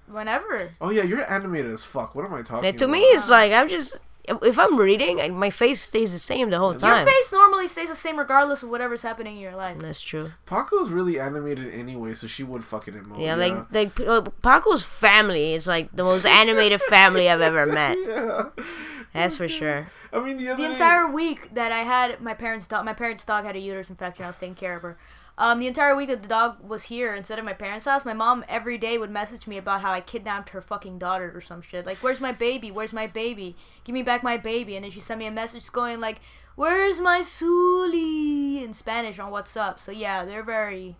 Whenever. 0.07 0.71
Oh 0.81 0.89
yeah, 0.89 1.03
you're 1.03 1.29
animated 1.29 1.71
as 1.71 1.83
fuck. 1.83 2.15
What 2.15 2.25
am 2.25 2.33
I 2.33 2.41
talking 2.41 2.63
Now, 2.69 2.77
to 2.77 2.85
about? 2.85 2.91
me, 2.93 2.99
it's 3.15 3.29
like 3.29 3.51
I'm 3.53 3.67
just 3.69 3.99
if 4.43 4.59
I'm 4.59 4.77
reading, 4.77 5.21
I- 5.21 5.29
my 5.29 5.49
face 5.49 5.81
stays 5.81 6.11
the 6.13 6.19
same 6.19 6.49
the 6.49 6.59
whole 6.59 6.73
time. 6.75 6.97
Your 7.05 7.05
face 7.13 7.31
normally 7.31 7.67
stays 7.67 7.89
the 7.89 7.95
same 7.95 8.17
regardless 8.19 8.63
of 8.63 8.69
whatever's 8.69 9.01
happening 9.01 9.35
in 9.37 9.41
your 9.41 9.55
life. 9.55 9.77
That's 9.79 10.01
true. 10.01 10.31
Paco's 10.45 10.89
really 10.89 11.19
animated 11.19 11.73
anyway, 11.73 12.13
so 12.13 12.27
she 12.27 12.43
would 12.43 12.63
fucking 12.65 12.93
emote. 12.93 13.23
Yeah, 13.23 13.35
like 13.35 13.71
like 13.73 13.99
uh, 14.01 14.21
Paco's 14.41 14.83
family 14.83 15.53
is 15.53 15.65
like 15.67 15.89
the 15.95 16.03
most 16.03 16.25
animated 16.25 16.81
family 16.83 17.29
I've 17.29 17.41
ever 17.41 17.65
met. 17.65 17.97
yeah. 18.05 18.49
That's 19.13 19.35
for 19.35 19.47
sure. 19.47 19.87
I 20.13 20.19
mean, 20.19 20.37
the 20.37 20.49
other 20.49 20.61
the 20.61 20.67
day- 20.67 20.73
entire 20.73 21.09
week 21.09 21.53
that 21.55 21.71
I 21.71 21.79
had 21.79 22.21
my 22.21 22.33
parents' 22.33 22.67
dog, 22.67 22.85
my 22.85 22.93
parents' 22.93 23.23
dog 23.25 23.45
had 23.45 23.55
a 23.55 23.59
uterus 23.59 23.89
infection. 23.89 24.25
I 24.25 24.27
was 24.27 24.37
taking 24.37 24.55
care 24.55 24.75
of 24.75 24.81
her. 24.83 24.97
Um, 25.39 25.59
the 25.59 25.67
entire 25.67 25.95
week 25.95 26.07
that 26.07 26.23
the 26.23 26.29
dog 26.29 26.67
was 26.67 26.85
here 26.85 27.13
instead 27.13 27.37
of 27.37 27.45
my 27.45 27.53
parents' 27.53 27.85
house, 27.85 28.03
my 28.03 28.13
mom 28.13 28.43
every 28.49 28.77
day 28.77 28.97
would 28.97 29.11
message 29.11 29.45
me 29.45 29.57
about 29.57 29.81
how 29.81 29.91
I 29.91 30.01
kidnapped 30.01 30.49
her 30.49 30.61
fucking 30.61 30.97
daughter 30.97 31.31
or 31.33 31.41
some 31.41 31.61
shit. 31.61 31.85
Like, 31.85 31.97
where's 31.97 32.19
my 32.19 32.31
baby? 32.31 32.71
Where's 32.71 32.93
my 32.93 33.05
baby? 33.05 33.55
Give 33.83 33.93
me 33.93 34.01
back 34.01 34.23
my 34.23 34.37
baby. 34.37 34.75
And 34.75 34.83
then 34.83 34.91
she 34.91 34.99
sent 34.99 35.19
me 35.19 35.27
a 35.27 35.31
message 35.31 35.71
going 35.71 35.99
like, 35.99 36.21
"Where's 36.55 36.99
my 36.99 37.21
Suli?" 37.21 38.63
in 38.63 38.73
Spanish 38.73 39.19
on 39.19 39.31
WhatsApp. 39.31 39.79
So 39.79 39.91
yeah, 39.91 40.25
they're 40.25 40.43
very. 40.43 40.95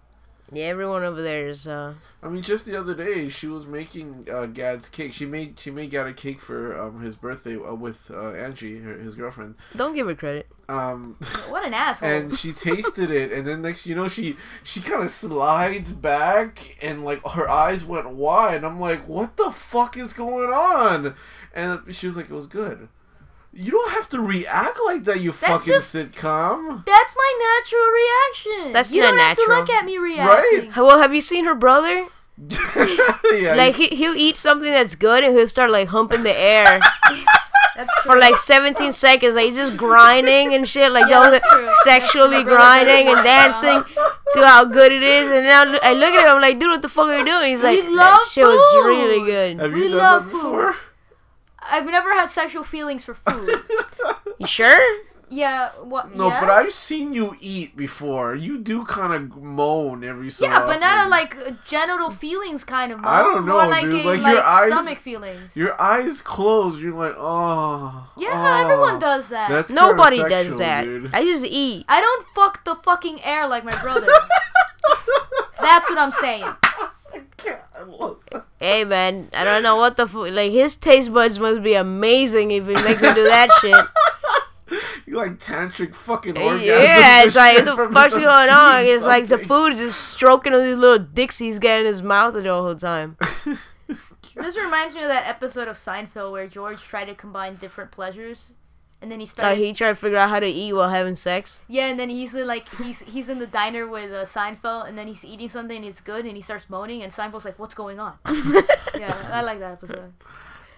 Yeah, 0.51 0.65
everyone 0.65 1.03
over 1.03 1.21
there 1.21 1.47
is. 1.47 1.67
uh 1.67 1.93
I 2.23 2.29
mean, 2.29 2.41
just 2.41 2.65
the 2.65 2.77
other 2.79 2.95
day, 2.95 3.29
she 3.29 3.47
was 3.47 3.67
making 3.67 4.27
uh, 4.31 4.45
Gad's 4.47 4.89
cake. 4.89 5.13
She 5.13 5.25
made 5.25 5.59
she 5.59 5.71
made 5.71 5.91
Gad 5.91 6.07
a 6.07 6.13
cake 6.13 6.39
for 6.41 6.79
um, 6.79 7.01
his 7.01 7.15
birthday 7.15 7.55
uh, 7.57 7.73
with 7.75 8.09
uh, 8.11 8.29
Angie, 8.31 8.79
her, 8.79 8.97
his 8.97 9.13
girlfriend. 9.15 9.55
Don't 9.75 9.93
give 9.93 10.07
her 10.07 10.15
credit. 10.15 10.47
Um, 10.69 11.17
What 11.49 11.65
an 11.65 11.73
asshole. 11.73 12.09
and 12.09 12.37
she 12.37 12.53
tasted 12.53 13.11
it, 13.11 13.31
and 13.31 13.45
then 13.47 13.61
next, 13.61 13.85
you 13.85 13.95
know, 13.95 14.07
she 14.07 14.35
she 14.63 14.79
kind 14.81 15.03
of 15.03 15.11
slides 15.11 15.91
back, 15.91 16.77
and 16.81 17.03
like 17.05 17.25
her 17.27 17.49
eyes 17.49 17.83
went 17.85 18.09
wide. 18.09 18.63
I'm 18.63 18.79
like, 18.79 19.07
what 19.07 19.37
the 19.37 19.51
fuck 19.51 19.97
is 19.97 20.13
going 20.13 20.49
on? 20.49 21.13
And 21.53 21.93
she 21.95 22.07
was 22.07 22.15
like, 22.17 22.29
it 22.29 22.33
was 22.33 22.47
good. 22.47 22.87
You 23.59 23.71
don't 23.71 23.91
have 23.91 24.07
to 24.09 24.21
react 24.21 24.79
like 24.85 25.03
that, 25.05 25.19
you 25.19 25.31
That's 25.31 25.47
fucking 25.65 25.73
just- 25.73 25.95
sitcom. 25.95 26.85
That's 26.85 27.15
my 27.17 27.55
natural 27.55 27.87
reaction. 28.01 28.73
That's 28.73 28.91
you 28.91 29.01
not 29.01 29.09
don't 29.11 29.19
have 29.19 29.37
to 29.37 29.45
look 29.47 29.69
at 29.71 29.83
me 29.85 29.97
reacting. 29.97 30.67
Right? 30.69 30.77
Well, 30.77 30.99
have 30.99 31.13
you 31.13 31.21
seen 31.21 31.45
her 31.45 31.55
brother? 31.55 32.05
yeah, 33.33 33.55
Like 33.55 33.75
he 33.75 33.87
he'll 33.87 34.13
eat 34.15 34.37
something 34.37 34.69
that's 34.69 34.93
good 34.93 35.23
and 35.23 35.35
he'll 35.35 35.47
start 35.47 35.71
like 35.71 35.87
humping 35.87 36.21
the 36.21 36.37
air 36.37 36.79
That's 37.75 37.99
for 38.01 38.11
true. 38.13 38.21
like 38.21 38.37
17 38.37 38.91
seconds. 38.91 39.33
Like 39.35 39.47
he's 39.47 39.55
just 39.55 39.75
grinding 39.77 40.53
and 40.53 40.67
shit. 40.67 40.91
Like 40.91 41.09
Yeah, 41.09 41.23
y'all 41.23 41.31
that's 41.31 41.47
true. 41.51 41.69
sexually 41.83 42.37
My 42.37 42.43
brother 42.43 42.85
does 42.85 42.85
grinding 42.85 43.07
and 43.13 43.23
dancing 43.23 43.83
to 44.33 44.45
how 44.47 44.65
good 44.65 44.91
it 44.91 45.01
is. 45.03 45.29
And 45.31 45.45
now 45.45 45.61
I 45.83 45.93
look 45.93 46.13
at 46.13 46.27
him. 46.27 46.35
I'm 46.35 46.41
like, 46.41 46.59
dude, 46.59 46.69
what 46.69 46.81
the 46.83 46.89
fuck 46.89 47.07
are 47.07 47.17
you 47.19 47.25
doing? 47.25 47.51
He's 47.51 47.61
like, 47.63 47.75
We 47.75 47.81
that 47.81 47.91
love 47.91 48.31
shit 48.31 48.45
was 48.45 48.85
really 48.87 49.25
good. 49.25 49.59
have 49.59 49.73
we 49.73 49.83
you 49.83 49.89
done 49.89 49.97
love 49.97 50.25
that 50.25 50.31
food. 50.31 50.41
before? 50.41 50.75
I've 51.71 51.85
never 51.85 52.13
had 52.13 52.29
sexual 52.31 52.63
feelings 52.63 53.03
for 53.05 53.13
food. 53.15 53.49
You 54.39 54.45
sure? 54.45 54.79
yeah, 55.29 55.69
what? 55.81 56.15
No, 56.15 56.27
yeah? 56.29 56.39
but 56.39 56.49
I've 56.51 56.71
seen 56.71 57.11
you 57.11 57.35
eat 57.41 57.75
before. 57.75 58.35
You 58.35 58.59
do 58.59 58.85
kind 58.85 59.11
of 59.13 59.35
moan 59.41 60.03
every 60.03 60.29
so 60.29 60.45
Yeah, 60.45 60.57
often. 60.57 60.67
but 60.67 60.79
not 60.79 61.07
a 61.07 61.09
like 61.09 61.35
genital 61.65 62.11
feelings 62.11 62.63
kind 62.63 62.91
of. 62.91 63.01
Mom. 63.01 63.11
I 63.15 63.21
don't 63.23 63.45
More 63.47 63.63
know, 63.63 63.69
like 63.69 63.81
dude. 63.81 64.05
a, 64.05 64.07
Like, 64.09 64.21
like, 64.21 64.33
your 64.33 64.43
eyes- 64.43 64.71
stomach 64.71 64.99
feelings. 64.99 65.55
Your 65.57 65.81
eyes 65.81 66.21
closed. 66.21 66.79
You're 66.79 66.93
like, 66.93 67.15
oh. 67.17 68.07
Yeah, 68.15 68.29
oh. 68.31 68.61
everyone 68.61 68.99
does 68.99 69.29
that. 69.29 69.49
That's 69.49 69.73
Nobody 69.73 70.17
kinda 70.17 70.29
does 70.29 70.57
that. 70.59 70.83
Dude. 70.83 71.09
I 71.11 71.23
just 71.23 71.43
eat. 71.45 71.85
I 71.89 71.99
don't 71.99 72.27
fuck 72.27 72.63
the 72.63 72.75
fucking 72.75 73.23
air 73.23 73.47
like 73.47 73.63
my 73.65 73.75
brother. 73.81 74.05
That's 75.59 75.89
what 75.89 75.97
I'm 75.97 76.11
saying. 76.11 76.45
I 78.61 78.65
love 78.65 78.69
that. 78.69 78.75
Hey 78.75 78.83
man, 78.85 79.29
I 79.33 79.43
don't 79.43 79.63
know 79.63 79.75
what 79.75 79.97
the 79.97 80.07
fu- 80.07 80.27
like 80.29 80.51
his 80.51 80.75
taste 80.75 81.13
buds 81.13 81.39
must 81.39 81.61
be 81.63 81.73
amazing 81.75 82.51
if 82.51 82.65
he 82.65 82.73
makes 82.73 83.01
him 83.01 83.13
do 83.15 83.23
that 83.23 83.49
shit. 83.61 83.75
You 85.05 85.15
like 85.15 85.39
tantric 85.39 85.95
fucking 85.95 86.33
orgasms. 86.33 86.65
yeah, 86.65 87.23
it's 87.23 87.35
like 87.37 87.55
what 87.55 87.65
the 87.65 87.75
from 87.77 87.93
fuck's 87.93 88.11
just 88.11 88.21
going 88.25 88.49
on? 88.49 88.83
eating 88.83 88.95
It's 88.97 89.05
like 89.05 89.25
the 89.27 89.37
food 89.37 89.71
is 89.73 89.79
just 89.79 90.09
stroking 90.09 90.53
all 90.53 90.61
these 90.61 90.75
little 90.75 90.99
dicks 90.99 91.37
he's 91.37 91.59
got 91.59 91.79
in 91.79 91.85
his 91.85 92.01
mouth 92.01 92.33
the 92.33 92.43
whole 92.43 92.75
time. 92.75 93.15
This 94.35 94.57
reminds 94.57 94.93
me 94.95 95.03
of 95.03 95.07
that 95.07 95.25
episode 95.25 95.69
of 95.69 95.77
Seinfeld 95.77 96.33
where 96.33 96.45
George 96.47 96.83
tried 96.83 97.05
to 97.05 97.15
combine 97.15 97.55
different 97.55 97.89
pleasures, 97.91 98.51
and 99.01 99.11
then 99.11 99.19
he 99.19 99.25
Like 99.25 99.31
started. 99.31 99.57
he 99.63 99.73
tried 99.73 99.89
to 99.89 99.95
figure 99.95 100.17
out 100.17 100.29
how 100.29 100.39
to 100.39 100.47
eat 100.47 100.73
while 100.73 100.89
having 100.89 101.15
sex. 101.15 101.61
yeah, 101.67 101.87
and 101.87 101.99
then 101.99 102.09
he's 102.09 102.33
like 102.33 102.67
he's 102.77 102.99
he's 103.01 103.29
in 103.29 103.39
the 103.39 103.47
diner 103.47 103.85
with 103.87 104.11
uh, 104.11 104.25
Seinfeld, 104.25 104.87
and 104.89 104.97
then 104.97 105.07
he's 105.07 105.23
eating 105.25 105.49
something, 105.49 105.77
and 105.77 105.85
it's 105.85 106.01
good, 106.01 106.25
and 106.25 106.35
he 106.35 106.41
starts 106.41 106.69
moaning, 106.69 107.03
and 107.03 107.11
Seinfeld's 107.11 107.45
like, 107.45 107.59
"What's 107.59 107.75
going 107.75 107.99
on?" 107.99 108.17
yeah, 108.97 109.15
I 109.31 109.41
like 109.41 109.59
that 109.59 109.73
episode. 109.73 110.13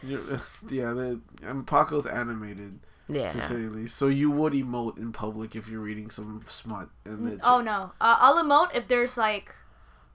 You- 0.03 0.39
yeah, 0.69 0.93
the, 0.93 1.19
and 1.43 1.65
Paco's 1.67 2.05
animated 2.05 2.79
Yeah. 3.07 3.29
to 3.31 3.41
say 3.41 3.55
the 3.55 3.69
least. 3.69 3.95
So 3.97 4.07
you 4.07 4.29
would 4.31 4.53
emote 4.53 4.97
in 4.97 5.11
public 5.11 5.55
if 5.55 5.67
you're 5.67 5.81
reading 5.81 6.09
some 6.09 6.39
smut, 6.47 6.89
and 7.05 7.39
Oh 7.43 7.61
no, 7.61 7.91
uh, 7.99 8.17
I'll 8.19 8.43
emote 8.43 8.75
if 8.75 8.87
there's 8.87 9.17
like 9.17 9.53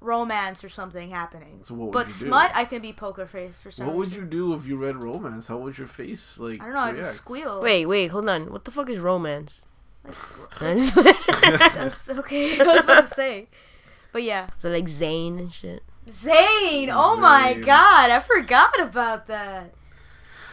romance 0.04 0.62
or 0.62 0.68
something 0.68 1.10
happening. 1.10 1.60
So 1.62 1.74
what 1.74 1.86
would 1.86 1.92
but 1.92 2.06
you 2.06 2.12
do? 2.12 2.26
smut, 2.26 2.50
I 2.54 2.64
can 2.64 2.82
be 2.82 2.92
poker 2.92 3.26
face 3.26 3.62
for 3.62 3.70
some 3.70 3.86
What 3.86 3.96
would 3.96 4.08
reason. 4.08 4.24
you 4.24 4.28
do 4.30 4.54
if 4.54 4.66
you 4.66 4.76
read 4.76 4.96
romance? 4.96 5.48
How 5.48 5.56
would 5.58 5.78
your 5.78 5.86
face 5.86 6.38
like? 6.38 6.60
I 6.60 6.66
don't 6.66 6.74
know. 6.74 6.80
I'd 6.80 6.94
react? 6.96 7.14
squeal. 7.14 7.60
Wait, 7.62 7.86
wait, 7.86 8.08
hold 8.08 8.28
on. 8.28 8.52
What 8.52 8.64
the 8.64 8.70
fuck 8.70 8.88
is 8.90 8.98
romance? 8.98 9.62
That's 10.60 10.96
okay. 12.10 12.60
I 12.60 12.64
was 12.64 12.84
about 12.84 13.08
to 13.08 13.14
say, 13.14 13.48
but 14.12 14.22
yeah, 14.22 14.48
so 14.58 14.68
like 14.68 14.88
Zane 14.88 15.38
and 15.38 15.52
shit. 15.52 15.82
Zane. 16.10 16.90
Oh 16.92 17.18
my 17.18 17.54
god, 17.54 18.10
I 18.10 18.20
forgot 18.20 18.78
about 18.78 19.26
that. 19.28 19.72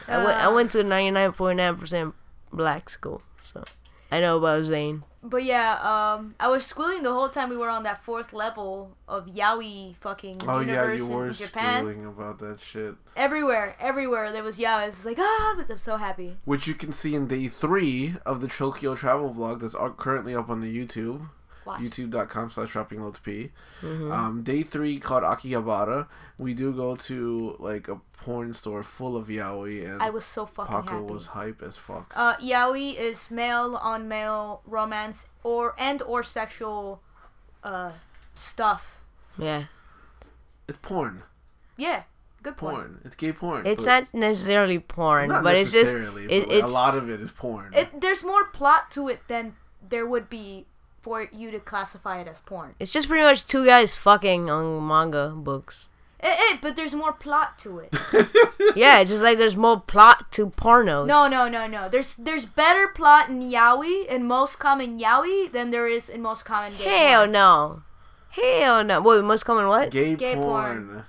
I 0.07 0.17
went 0.23 0.37
I 0.37 0.45
Uh, 0.45 0.53
went 0.53 0.71
to 0.71 0.79
a 0.79 0.83
ninety 0.83 1.11
nine 1.11 1.31
point 1.33 1.57
nine 1.57 1.75
percent 1.75 2.15
black 2.53 2.89
school, 2.89 3.21
so 3.41 3.63
I 4.11 4.21
know 4.21 4.37
about 4.37 4.63
Zane. 4.63 5.03
But 5.23 5.43
yeah, 5.43 5.73
um, 5.81 6.33
I 6.39 6.47
was 6.47 6.65
squealing 6.65 7.03
the 7.03 7.13
whole 7.13 7.29
time 7.29 7.49
we 7.49 7.57
were 7.57 7.69
on 7.69 7.83
that 7.83 8.03
fourth 8.03 8.33
level 8.33 8.97
of 9.07 9.27
yaoi 9.27 9.95
fucking 9.97 10.41
Oh 10.47 10.59
yeah, 10.61 10.67
universe 10.91 10.99
you 10.99 11.07
were 11.07 11.27
in 11.27 11.33
Japan. 11.33 11.77
squealing 11.83 12.05
about 12.05 12.39
that 12.39 12.59
shit, 12.59 12.95
Everywhere, 13.15 13.75
everywhere 13.79 14.31
there 14.31 14.43
was 14.43 14.57
yaoi. 14.57 14.67
I 14.81 14.85
was 14.87 15.05
like, 15.05 15.19
ah, 15.19 15.55
I'm 15.59 15.77
so 15.77 15.97
happy. 15.97 16.37
which 16.45 16.67
you 16.67 16.73
can 16.73 16.91
see 16.91 17.13
in 17.13 17.27
day 17.27 17.47
three 17.47 18.15
of 18.25 18.41
the 18.41 18.47
Tokyo 18.47 18.95
travel 18.95 19.33
vlog 19.33 19.61
that's 19.61 19.75
currently 19.97 20.33
up 20.33 20.49
on 20.49 20.59
the 20.61 20.75
YouTube. 20.75 21.29
Watch. 21.65 21.81
youtube.com 21.81 22.49
slash 22.49 22.71
dropping 22.71 23.01
loads 23.03 23.19
p 23.19 23.51
Mm-hmm. 23.81 24.11
um 24.11 24.41
day 24.43 24.63
three 24.63 24.97
called 24.99 25.23
akihabara 25.23 26.07
we 26.37 26.53
do 26.53 26.73
go 26.73 26.95
to 26.95 27.55
like 27.59 27.87
a 27.87 27.97
porn 28.13 28.53
store 28.53 28.83
full 28.83 29.15
of 29.17 29.27
yaoi 29.27 29.83
and 29.89 30.01
I 30.01 30.09
was 30.09 30.25
so 30.25 30.45
fucking 30.45 30.73
paco 30.75 31.01
happy. 31.01 31.13
was 31.13 31.27
hype 31.27 31.61
as 31.61 31.77
fuck 31.77 32.13
Uh, 32.15 32.35
yaoi 32.37 32.95
is 32.95 33.29
male 33.31 33.75
on 33.81 34.07
male 34.07 34.61
romance 34.65 35.25
or 35.43 35.75
and 35.77 36.01
or 36.03 36.23
sexual 36.23 37.01
uh 37.63 37.91
stuff. 38.33 39.01
Yeah. 39.37 39.65
it's 40.67 40.77
porn 40.81 41.23
Yeah, 41.77 42.03
good 42.43 42.57
point. 42.57 42.75
porn 42.75 43.01
it's 43.05 43.15
gay 43.15 43.33
porn 43.33 43.65
It's 43.65 43.85
not 43.85 44.11
necessarily 44.13 44.79
porn, 44.79 45.29
not 45.29 45.43
but 45.43 45.55
it's 45.57 45.71
just 45.71 45.85
necessarily 45.93 46.25
it, 46.25 46.39
but 46.45 46.49
like, 46.49 46.57
it's 46.63 46.65
a 46.73 46.75
lot 46.81 46.97
of 46.97 47.09
it 47.09 47.19
is 47.21 47.31
porn 47.31 47.73
It 47.73 48.01
there's 48.01 48.23
more 48.23 48.45
plot 48.45 48.89
to 48.91 49.07
it 49.07 49.27
than 49.27 49.55
there 49.87 50.05
would 50.05 50.29
be 50.29 50.65
for 51.01 51.27
you 51.31 51.51
to 51.51 51.59
classify 51.59 52.19
it 52.21 52.27
as 52.27 52.41
porn. 52.41 52.75
it's 52.79 52.91
just 52.91 53.07
pretty 53.07 53.23
much 53.23 53.45
two 53.45 53.65
guys 53.65 53.95
fucking 53.95 54.49
on 54.49 54.85
manga 54.87 55.29
books. 55.35 55.87
Eh, 56.23 56.29
eh, 56.51 56.57
but 56.61 56.75
there's 56.75 56.93
more 56.93 57.11
plot 57.13 57.57
to 57.59 57.79
it. 57.79 57.95
Yeah, 58.75 58.99
it's 59.01 59.09
just 59.09 59.23
like 59.23 59.37
there's 59.39 59.57
more 59.57 59.81
plot 59.81 60.31
to 60.33 60.47
pornos. 60.51 61.07
No, 61.07 61.27
no, 61.27 61.49
no, 61.49 61.65
no. 61.67 61.89
There's 61.89 62.15
there's 62.15 62.45
better 62.45 62.87
plot 62.87 63.29
in 63.29 63.41
yaoi 63.41 64.05
in 64.07 64.25
most 64.27 64.59
common 64.59 64.97
yaoi 64.99 65.51
than 65.51 65.71
there 65.71 65.87
is 65.87 66.07
in 66.07 66.21
most 66.21 66.45
common 66.45 66.77
gay 66.77 66.83
Hell 67.09 67.21
porn. 67.21 67.31
no. 67.31 67.83
Hell 68.29 68.83
no. 68.83 69.01
Wait, 69.01 69.23
most 69.23 69.43
common 69.43 69.67
what? 69.67 69.89
gay, 69.91 70.15
Gay 70.15 70.35
porn. 70.35 70.87
porn. 70.87 71.03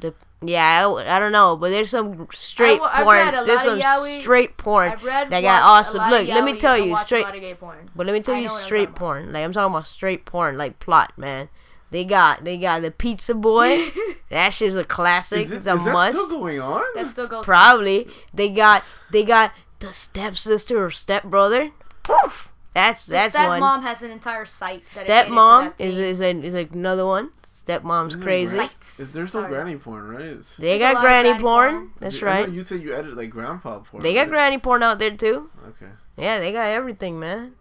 The, 0.00 0.14
yeah, 0.42 0.86
I, 0.86 1.16
I 1.16 1.18
don't 1.18 1.32
know, 1.32 1.56
but 1.56 1.70
there's 1.70 1.90
some 1.90 2.28
straight 2.32 2.78
wa- 2.80 2.90
I've 2.92 3.04
porn. 3.04 3.16
read 3.16 3.34
a 3.34 3.44
There's 3.44 3.64
lot 3.64 3.68
of 3.68 3.82
some 3.82 4.02
yaoi. 4.04 4.20
straight 4.20 4.56
porn 4.56 4.90
I've 4.92 5.02
read 5.04 5.30
that 5.30 5.40
got 5.40 5.62
awesome. 5.62 6.10
Look, 6.10 6.28
let 6.28 6.44
me 6.44 6.58
tell 6.58 6.76
you 6.78 6.96
straight. 6.98 7.22
A 7.22 7.26
lot 7.26 7.34
of 7.34 7.40
gay 7.40 7.54
porn. 7.54 7.90
But 7.96 8.06
let 8.06 8.12
me 8.12 8.20
tell 8.20 8.34
you 8.34 8.46
know 8.46 8.52
what 8.52 8.60
I'm 8.60 8.64
straight 8.66 8.78
talking 8.86 8.90
about. 8.96 8.98
porn. 8.98 9.32
Like 9.32 9.44
I'm 9.44 9.52
talking 9.52 9.72
about 9.74 9.86
straight 9.86 10.24
porn, 10.26 10.58
like 10.58 10.78
plot, 10.78 11.12
man. 11.16 11.48
They 11.90 12.04
got 12.04 12.44
they 12.44 12.58
got 12.58 12.82
the 12.82 12.90
Pizza 12.90 13.32
Boy. 13.34 13.86
that 14.30 14.50
shit's 14.50 14.74
a 14.74 14.84
classic. 14.84 15.46
Is, 15.46 15.52
it, 15.52 15.56
it's 15.58 15.66
a 15.66 15.74
is 15.76 15.84
that 15.84 15.92
must. 15.92 16.16
still 16.16 16.28
going 16.28 16.60
on? 16.60 16.84
That 16.94 17.06
still 17.06 17.28
goes. 17.28 17.44
Probably. 17.44 18.08
They 18.34 18.48
got 18.50 18.84
they 19.10 19.24
got 19.24 19.52
the 19.78 19.92
stepsister 19.92 20.84
or 20.84 20.90
stepbrother. 20.90 21.70
Poof. 22.02 22.52
That's 22.74 23.06
the 23.06 23.12
that's 23.12 23.36
stepmom 23.36 23.60
one. 23.60 23.82
has 23.82 24.02
an 24.02 24.10
entire 24.10 24.44
site. 24.44 24.82
dedicated 24.82 25.06
to 25.06 25.30
Stepmom 25.32 25.60
that 25.78 25.84
is 25.84 25.94
thing. 25.94 26.04
is 26.04 26.20
a, 26.20 26.46
is 26.48 26.54
like 26.54 26.72
another 26.72 27.06
one. 27.06 27.30
Stepmom's 27.66 28.14
Isn't 28.14 28.22
crazy. 28.24 28.56
great? 28.56 28.70
Is 28.98 29.12
there 29.12 29.26
still 29.26 29.40
Sorry. 29.42 29.52
granny 29.52 29.76
porn, 29.76 30.08
right? 30.08 30.20
It's- 30.22 30.56
They 30.56 30.78
There's 30.78 30.90
a 30.90 30.94
got 30.94 31.00
granny, 31.02 31.28
granny 31.30 31.42
porn. 31.42 31.74
porn. 31.74 31.90
That's 31.98 32.22
I 32.22 32.26
right. 32.26 32.48
you 32.48 32.62
said 32.62 32.80
you 32.82 32.94
edit 32.94 33.16
like 33.16 33.30
grandpa 33.30 33.80
porn. 33.80 34.02
They 34.02 34.14
got 34.14 34.20
right? 34.20 34.28
granny 34.30 34.58
porn 34.58 34.82
out 34.84 34.98
there 35.00 35.16
too. 35.16 35.50
Okay. 35.68 35.90
Yeah, 36.16 36.38
they 36.38 36.52
got 36.52 36.66
everything, 36.68 37.18
man. 37.18 37.54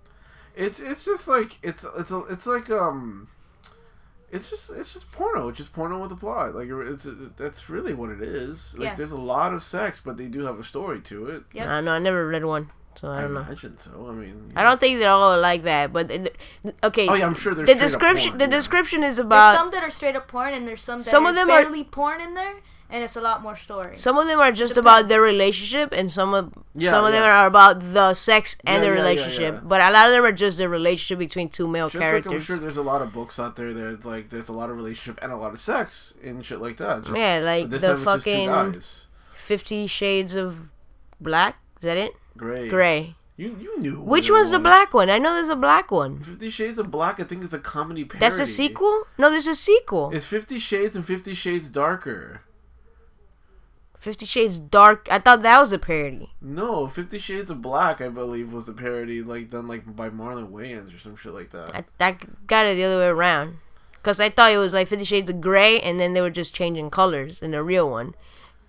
It's 0.56 0.80
it's 0.80 1.04
just 1.06 1.28
like 1.28 1.58
it's 1.64 1.86
it's 1.98 2.12
a, 2.12 2.20
it's 2.30 2.46
like 2.46 2.70
um, 2.70 3.28
it's 4.32 4.50
just 4.50 4.72
it's 4.72 4.94
just 4.94 5.12
porno. 5.12 5.50
It's 5.50 5.58
just 5.58 5.74
porno 5.74 6.02
with 6.02 6.12
a 6.12 6.16
plot. 6.16 6.56
Like 6.56 6.70
it's 6.70 7.08
that's 7.38 7.70
really 7.70 7.94
what 7.94 8.10
it 8.10 8.22
is. 8.22 8.76
Like 8.78 8.86
Yeah. 8.90 8.96
there's 8.96 9.12
a 9.12 9.18
lot 9.18 9.54
of 9.54 9.64
sex, 9.64 10.00
but 10.04 10.18
they 10.18 10.28
do 10.28 10.46
have 10.46 10.60
a 10.60 10.64
story 10.64 11.02
to 11.02 11.28
it. 11.28 11.44
Yep. 11.54 11.68
I 11.68 11.70
don't 11.72 11.86
know. 11.86 11.92
I 11.94 12.00
never 12.00 12.28
read 12.28 12.46
one, 12.46 12.70
so 12.96 13.10
I 13.10 13.18
I 13.18 13.22
don't 13.22 13.34
know. 13.34 13.42
imagine 13.42 13.78
so. 13.78 14.08
I 14.10 14.14
mean, 14.14 14.54
I 14.56 14.64
don't 14.64 14.80
think 14.80 15.00
they're 15.00 15.10
all 15.12 15.40
like 15.40 15.64
that, 15.64 15.92
but 15.94 16.08
th- 16.10 16.32
th- 16.64 16.76
okay. 16.84 17.08
Oh 17.08 17.14
yeah, 17.16 17.26
I'm 17.28 17.36
sure 17.36 17.54
there's 17.54 17.68
the 17.68 17.74
straight 17.76 17.84
up 17.86 17.92
description. 17.92 18.30
porn, 18.30 18.38
the 18.40 18.46
yeah. 18.46 18.52
description 18.52 19.04
is 19.04 19.20
about 19.20 19.52
There's 19.52 19.60
some 19.60 19.72
that 19.72 19.84
are 19.84 19.90
straight 19.90 20.16
up 20.16 20.28
porn, 20.28 20.54
and 20.54 20.68
there's 20.68 20.82
some 20.82 21.00
that 21.00 21.06
Some 21.06 21.26
of 21.26 21.32
is 21.32 21.36
them 21.36 21.50
are- 21.50 21.62
barely 21.64 21.84
porn 21.84 22.22
in 22.22 22.34
there, 22.36 22.56
and 22.90 23.04
it's 23.04 23.16
a 23.16 23.22
lot 23.22 23.42
more 23.44 23.56
story. 23.56 23.98
Some 23.98 24.18
of 24.18 24.28
them 24.28 24.40
are 24.40 24.52
just 24.52 24.78
about 24.78 25.08
their 25.10 25.22
relationship, 25.22 25.92
and 25.92 26.10
some 26.12 26.34
of 26.34 26.54
Yeah, 26.74 26.92
some 26.92 27.04
of 27.06 27.12
them 27.12 27.24
are 27.24 27.48
about 27.48 27.94
the 27.94 28.14
sex 28.14 28.58
and 28.64 28.76
Yeah, 28.76 28.80
the 28.80 28.86
yeah, 28.86 28.92
yeah, 28.94 29.02
relationship. 29.02 29.54
yeah. 29.56 29.60
But 29.64 29.82
a 29.82 29.90
lot 29.92 30.06
of 30.08 30.12
them 30.14 30.24
are 30.24 30.32
just 30.32 30.58
the 30.58 30.70
relationship 30.70 31.20
between 31.20 31.50
two 31.50 31.68
male 31.68 31.90
Just 31.90 32.02
like 32.14 32.26
I'm 32.28 32.40
sure 32.40 32.58
there's 32.58 32.78
a 32.78 32.84
lot 32.84 33.02
of 33.02 33.12
books 33.12 33.40
out 33.40 33.56
there 33.58 33.74
that 33.74 34.06
like 34.06 34.30
there's 34.30 34.48
a 34.50 34.54
lot 34.54 34.70
of 34.70 34.78
relationship 34.78 35.20
and 35.22 35.32
a 35.32 35.36
lot 35.38 35.52
of 35.52 35.60
sex 35.60 36.14
and 36.24 36.46
shit 36.46 36.62
like 36.62 36.78
that. 36.78 37.04
Just, 37.04 37.18
yeah, 37.18 37.40
like 37.40 37.70
this 37.70 37.82
the 37.82 37.88
time 37.88 37.96
it's 37.98 38.06
just 38.06 38.24
two 38.26 38.30
fucking. 38.32 38.82
Fifty 39.34 39.88
Shades 39.88 40.34
of 40.36 40.70
Black. 41.20 41.58
Is 41.78 41.84
that 41.84 41.98
it? 41.98 42.14
Gray. 42.38 42.70
Gray. 42.70 43.16
You 43.38 43.58
you 43.60 43.80
knew. 43.80 44.02
Which 44.02 44.32
one's 44.32 44.52
the 44.52 44.60
black 44.60 44.94
one? 44.94 45.10
I 45.10 45.18
know 45.18 45.34
there's 45.34 45.50
a 45.50 45.56
black 45.58 45.92
one. 45.92 46.22
Fifty 46.22 46.50
Shades 46.50 46.80
of 46.80 46.90
Black, 46.90 47.20
I 47.20 47.24
think, 47.24 47.44
is 47.44 47.54
a 47.54 47.60
comedy 47.60 48.06
parody. 48.06 48.20
That's 48.20 48.40
a 48.40 48.52
sequel? 48.52 49.04
No, 49.18 49.30
there's 49.30 49.48
a 49.48 49.56
sequel. 49.56 50.12
It's 50.14 50.26
Fifty 50.26 50.58
Shades 50.58 50.96
and 50.96 51.06
Fifty 51.06 51.34
Shades 51.34 51.70
Darker. 51.70 52.42
Fifty 54.00 54.26
Shades 54.26 54.58
Dark. 54.58 55.08
I 55.12 55.20
thought 55.20 55.42
that 55.42 55.60
was 55.60 55.74
a 55.74 55.80
parody. 55.80 56.32
No, 56.40 56.88
Fifty 56.88 57.20
Shades 57.20 57.52
of 57.52 57.62
Black, 57.62 58.00
I 58.00 58.08
believe, 58.08 58.54
was 58.54 58.70
a 58.70 58.74
parody 58.74 59.22
like 59.22 59.50
done 59.50 59.68
like 59.68 59.96
by 59.96 60.10
Marlon 60.10 60.52
Wayans 60.52 60.96
or 60.96 60.98
some 60.98 61.18
shit 61.18 61.34
like 61.34 61.50
that. 61.50 61.76
I, 61.76 61.84
I 62.00 62.18
got 62.48 62.66
it 62.66 62.76
the 62.76 62.84
other 62.84 63.00
way 63.00 63.08
around. 63.08 63.58
Because 63.94 64.20
I 64.20 64.30
thought 64.30 64.52
it 64.54 64.60
was 64.60 64.74
like 64.74 64.88
Fifty 64.88 65.04
Shades 65.04 65.30
of 65.30 65.42
Grey, 65.42 65.82
and 65.82 66.00
then 66.00 66.14
they 66.14 66.22
were 66.22 66.30
just 66.30 66.54
changing 66.54 66.90
colors 66.90 67.40
in 67.42 67.52
the 67.52 67.64
real 67.64 67.90
one. 67.90 68.14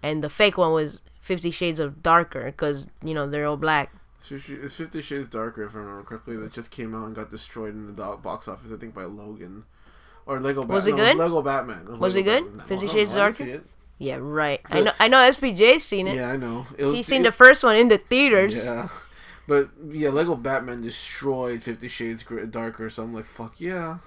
And 0.03 0.25
the 0.25 0.31
fake 0.31 0.57
one 0.59 0.73
was 0.73 1.03
Fifty 1.27 1.51
Shades 1.51 1.81
of 1.81 2.05
Darker, 2.05 2.45
because, 2.45 2.87
you 3.03 3.13
know, 3.13 3.29
they're 3.29 3.47
all 3.47 3.57
black. 3.57 3.93
It's 4.31 4.77
Fifty, 4.77 5.03
Shades 5.03 5.27
Darker, 5.27 5.65
if 5.65 5.75
I 5.75 5.79
remember 5.79 6.05
correctly, 6.05 6.37
that 6.37 6.53
just 6.53 6.71
came 6.71 6.95
out 6.95 7.05
and 7.07 7.17
got 7.17 7.31
destroyed 7.31 7.75
in 7.75 7.87
the 7.87 7.93
box 7.93 8.47
office. 8.47 8.71
I 8.73 8.77
think 8.77 8.95
by 8.95 9.03
Logan 9.03 9.65
or 10.25 10.39
Lego. 10.39 10.63
Bat- 10.63 10.75
Was 10.75 10.87
it 10.87 10.93
no, 10.93 10.97
good? 10.99 11.17
Lego 11.17 11.43
Batman. 11.43 11.99
Was 11.99 12.15
it 12.15 12.25
Lego 12.25 12.43
good? 12.43 12.45
Batman. 12.45 12.67
Fifty 12.69 12.87
oh, 12.87 12.93
Shades 12.93 13.11
know, 13.11 13.19
Darker? 13.19 13.45
it. 13.45 13.67
Yeah, 13.99 14.19
right. 14.21 14.61
I 14.67 14.81
know 14.83 14.93
I 15.01 15.09
know 15.09 15.17
SPJ's 15.17 15.83
seen 15.83 16.07
it. 16.07 16.15
Yeah, 16.15 16.31
I 16.31 16.37
know. 16.37 16.65
It 16.79 16.85
was, 16.85 16.97
He's 16.97 17.09
seen 17.09 17.23
it- 17.23 17.25
the 17.25 17.33
first 17.33 17.65
one 17.65 17.75
in 17.75 17.89
the 17.89 17.99
theaters. 17.99 18.65
Yeah, 18.65 18.89
but 19.49 19.71
yeah, 19.89 20.11
Lego 20.11 20.37
Batman 20.37 20.81
destroyed 20.81 21.65
Fifty 21.65 21.89
Shades 21.89 22.25
Darker. 22.51 22.89
So 22.89 23.03
I'm 23.03 23.13
like, 23.13 23.27
fuck 23.27 23.61
yeah, 23.61 23.99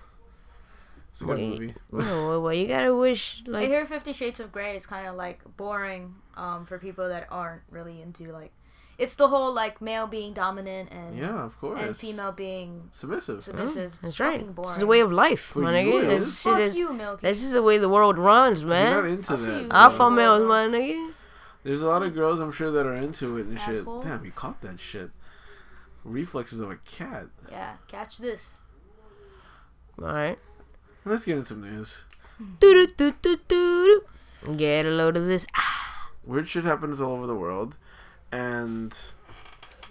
it's 1.11 1.21
a 1.21 1.25
good 1.25 1.37
Wait. 1.37 1.49
movie. 1.49 1.73
No, 1.91 1.99
well, 2.29 2.41
well, 2.43 2.53
you 2.53 2.67
gotta 2.67 2.95
wish, 2.95 3.43
I 3.47 3.51
like, 3.51 3.67
hear 3.67 3.85
Fifty 3.85 4.13
Shades 4.13 4.39
of 4.39 4.51
Grey 4.51 4.75
is 4.75 4.85
kind 4.85 5.07
of 5.07 5.15
like 5.15 5.39
boring 5.57 6.15
um, 6.37 6.65
for 6.65 6.77
people 6.79 7.09
that 7.09 7.27
aren't 7.31 7.61
really 7.69 8.01
into 8.01 8.31
like. 8.31 8.51
It's 8.97 9.15
the 9.15 9.29
whole 9.29 9.53
like 9.53 9.81
male 9.81 10.07
being 10.07 10.33
dominant 10.33 10.91
and 10.91 11.17
Yeah, 11.17 11.43
of 11.45 11.57
course. 11.57 11.81
and 11.81 11.95
female 11.95 12.33
being 12.33 12.89
submissive. 12.91 13.45
submissive. 13.45 13.93
It's 13.93 13.99
that's 14.01 14.19
right. 14.19 14.37
fucking 14.39 14.51
boring. 14.51 14.67
This 14.67 14.75
is 14.75 14.79
the 14.81 14.87
way 14.87 14.99
of 14.99 15.09
life, 15.11 15.39
For 15.39 15.59
my 15.59 15.79
you, 15.79 15.93
nigga. 15.93 16.03
it 16.03 16.07
That's, 16.09 16.25
is. 16.27 16.39
shit 16.41 16.51
Fuck 16.51 16.59
is- 16.61 16.77
you, 16.77 16.91
Milky. 16.93 17.21
that's 17.21 17.39
just 17.39 17.53
the 17.53 17.63
way 17.63 17.77
the 17.77 17.87
world 17.87 18.17
runs, 18.17 18.61
man. 18.65 18.87
You're 18.87 18.95
not 18.95 19.03
man. 19.05 19.13
into 19.13 19.31
I'll 19.31 19.37
see 19.37 19.45
that. 19.45 19.61
you 19.63 19.69
so- 19.71 19.77
Alpha 19.77 20.11
males, 20.11 20.43
my 20.45 20.65
nigga. 20.65 21.13
There's 21.63 21.81
a 21.81 21.85
lot 21.87 22.03
of 22.03 22.13
girls 22.13 22.41
I'm 22.41 22.51
sure 22.51 22.71
that 22.71 22.85
are 22.85 22.93
into 22.93 23.37
it 23.37 23.45
and 23.45 23.57
Asshole. 23.57 24.01
shit. 24.01 24.09
Damn, 24.11 24.25
you 24.25 24.31
caught 24.31 24.59
that 24.61 24.79
shit. 24.81 25.11
Reflexes 26.03 26.59
of 26.59 26.69
a 26.69 26.75
cat. 26.77 27.27
yeah, 27.49 27.75
catch 27.87 28.17
this. 28.17 28.57
Alright. 30.01 30.39
Let's 31.09 31.25
get 31.25 31.37
into 31.37 31.49
some 31.49 31.61
news. 31.61 32.05
Doo 32.59 32.85
doo 32.85 32.93
doo 32.95 33.13
doo 33.23 33.39
doo. 33.47 34.55
Get 34.55 34.85
a 34.85 34.89
load 34.89 35.17
of 35.17 35.25
this. 35.25 35.43
Ah, 35.55 36.11
Weird 36.23 36.47
shit 36.47 36.65
happens 36.65 37.01
all 37.01 37.13
over 37.13 37.25
the 37.25 37.33
world, 37.33 37.77
and 38.31 38.95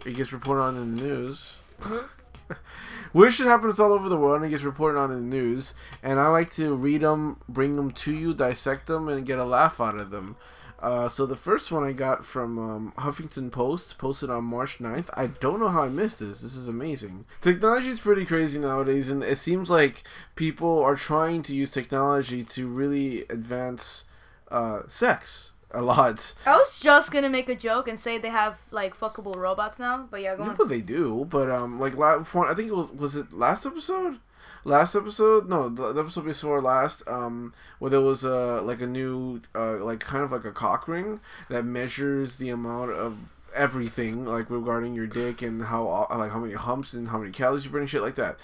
it 0.06 0.12
gets 0.14 0.32
reported 0.32 0.62
on 0.62 0.76
in 0.76 0.94
the 0.94 1.02
news. 1.02 1.56
Weird 3.12 3.32
shit 3.32 3.48
happens 3.48 3.80
all 3.80 3.92
over 3.92 4.08
the 4.08 4.16
world 4.16 4.36
and 4.36 4.44
it 4.44 4.50
gets 4.50 4.62
reported 4.62 4.96
on 4.96 5.10
in 5.10 5.28
the 5.28 5.36
news, 5.36 5.74
and 6.04 6.20
I 6.20 6.28
like 6.28 6.52
to 6.52 6.76
read 6.76 7.00
them, 7.00 7.40
bring 7.48 7.74
them 7.74 7.90
to 7.90 8.14
you, 8.14 8.32
dissect 8.32 8.86
them, 8.86 9.08
and 9.08 9.26
get 9.26 9.40
a 9.40 9.44
laugh 9.44 9.80
out 9.80 9.96
of 9.96 10.10
them. 10.10 10.36
Uh, 10.80 11.08
so 11.08 11.26
the 11.26 11.36
first 11.36 11.72
one 11.72 11.82
I 11.82 11.92
got 11.92 12.24
from 12.24 12.58
um, 12.58 12.92
Huffington 12.98 13.50
Post, 13.50 13.98
posted 13.98 14.30
on 14.30 14.44
March 14.44 14.78
9th. 14.78 15.10
I 15.14 15.26
don't 15.26 15.58
know 15.58 15.68
how 15.68 15.82
I 15.82 15.88
missed 15.88 16.20
this. 16.20 16.40
This 16.40 16.54
is 16.54 16.68
amazing. 16.68 17.24
Technology 17.40 17.88
is 17.88 17.98
pretty 17.98 18.24
crazy 18.24 18.58
nowadays, 18.60 19.08
and 19.08 19.22
it 19.24 19.38
seems 19.38 19.70
like 19.70 20.04
people 20.36 20.80
are 20.82 20.94
trying 20.94 21.42
to 21.42 21.54
use 21.54 21.70
technology 21.72 22.44
to 22.44 22.68
really 22.68 23.22
advance 23.22 24.04
uh, 24.50 24.82
sex 24.86 25.52
a 25.70 25.82
lot. 25.82 26.32
I 26.46 26.56
was 26.56 26.80
just 26.80 27.10
gonna 27.12 27.28
make 27.28 27.48
a 27.48 27.54
joke 27.54 27.88
and 27.88 27.98
say 27.98 28.18
they 28.18 28.30
have 28.30 28.58
like 28.70 28.96
fuckable 28.98 29.36
robots 29.36 29.78
now, 29.78 30.08
but 30.10 30.22
yeah, 30.22 30.36
go 30.36 30.44
on. 30.44 30.56
What 30.56 30.68
they 30.68 30.80
do, 30.80 31.26
but 31.28 31.50
um, 31.50 31.78
like 31.78 31.96
la- 31.96 32.22
for, 32.22 32.48
I 32.48 32.54
think 32.54 32.68
it 32.68 32.74
was 32.74 32.90
was 32.92 33.16
it 33.16 33.32
last 33.32 33.66
episode, 33.66 34.18
last 34.64 34.94
episode, 34.94 35.48
no, 35.48 35.68
the, 35.68 36.00
episode 36.00 36.24
before 36.24 36.60
last, 36.60 37.02
um, 37.08 37.52
where 37.78 37.90
there 37.90 38.00
was 38.00 38.24
a 38.24 38.60
like 38.62 38.80
a 38.80 38.86
new 38.86 39.40
uh 39.54 39.76
like 39.76 40.00
kind 40.00 40.24
of 40.24 40.32
like 40.32 40.44
a 40.44 40.52
cock 40.52 40.88
ring 40.88 41.20
that 41.48 41.64
measures 41.64 42.36
the 42.36 42.50
amount 42.50 42.92
of 42.92 43.18
everything 43.54 44.26
like 44.26 44.50
regarding 44.50 44.94
your 44.94 45.06
dick 45.06 45.42
and 45.42 45.62
how 45.62 45.88
uh, 45.88 46.18
like 46.18 46.30
how 46.32 46.38
many 46.38 46.54
humps 46.54 46.92
and 46.92 47.08
how 47.08 47.18
many 47.18 47.32
calories 47.32 47.64
you 47.64 47.70
burn 47.70 47.82
and 47.82 47.90
shit 47.90 48.02
like 48.02 48.16
that. 48.16 48.38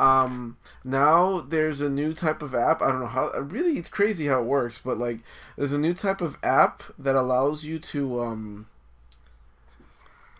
Um, 0.00 0.56
now 0.82 1.40
there's 1.40 1.82
a 1.82 1.90
new 1.90 2.14
type 2.14 2.40
of 2.40 2.54
app. 2.54 2.80
I 2.80 2.90
don't 2.90 3.00
know 3.00 3.06
how. 3.06 3.30
Really, 3.38 3.78
it's 3.78 3.90
crazy 3.90 4.26
how 4.28 4.40
it 4.40 4.46
works, 4.46 4.78
but 4.78 4.98
like, 4.98 5.18
there's 5.56 5.74
a 5.74 5.78
new 5.78 5.92
type 5.92 6.22
of 6.22 6.38
app 6.42 6.82
that 6.98 7.16
allows 7.16 7.64
you 7.64 7.78
to 7.78 8.22
um, 8.22 8.66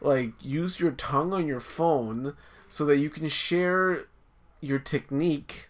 like 0.01 0.33
use 0.41 0.81
your 0.81 0.93
tongue 0.93 1.35
on 1.35 1.47
your 1.47 1.61
phone 1.61 2.35
so 2.71 2.87
that 2.87 2.97
you 2.97 3.11
can 3.11 3.29
share 3.29 4.07
your 4.61 4.79
technique. 4.79 5.69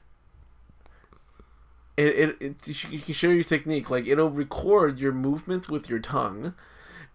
It, 1.97 2.37
it, 2.41 2.43
it 2.43 2.91
you 2.91 2.99
can 2.99 3.15
show 3.15 3.29
your 3.29 3.45
technique 3.45 3.91
like 3.91 4.07
it'll 4.07 4.31
record 4.31 4.99
your 4.99 5.13
movements 5.13 5.69
with 5.69 5.91
your 5.91 5.99
tongue 5.99 6.55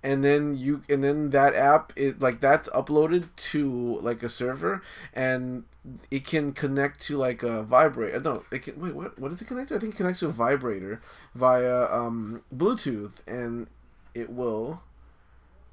and 0.04 0.24
then 0.24 0.56
you 0.56 0.84
and 0.88 1.04
then 1.04 1.32
that 1.32 1.56
app 1.56 1.92
it 1.96 2.22
like 2.22 2.40
that's 2.40 2.70
uploaded 2.70 3.28
to 3.36 3.98
like 4.02 4.22
a 4.22 4.30
server 4.30 4.84
and 5.12 5.64
it 6.10 6.26
can 6.26 6.52
connect 6.52 7.00
to 7.02 7.18
like 7.18 7.44
a 7.44 7.64
vibrator. 7.64 8.20
No, 8.20 8.44
it 8.52 8.64
can 8.64 8.80
wait. 8.80 8.96
What 8.96 9.18
what 9.20 9.30
does 9.32 9.42
it 9.42 9.46
connect 9.46 9.70
to? 9.70 9.76
I 9.76 9.80
think 9.80 9.94
it 9.94 9.98
connects 9.98 10.20
to 10.20 10.28
a 10.28 10.32
vibrator 10.32 11.02
via 11.34 11.92
um, 11.92 12.42
Bluetooth, 12.56 13.22
and 13.28 13.68
it 14.14 14.30
will. 14.30 14.82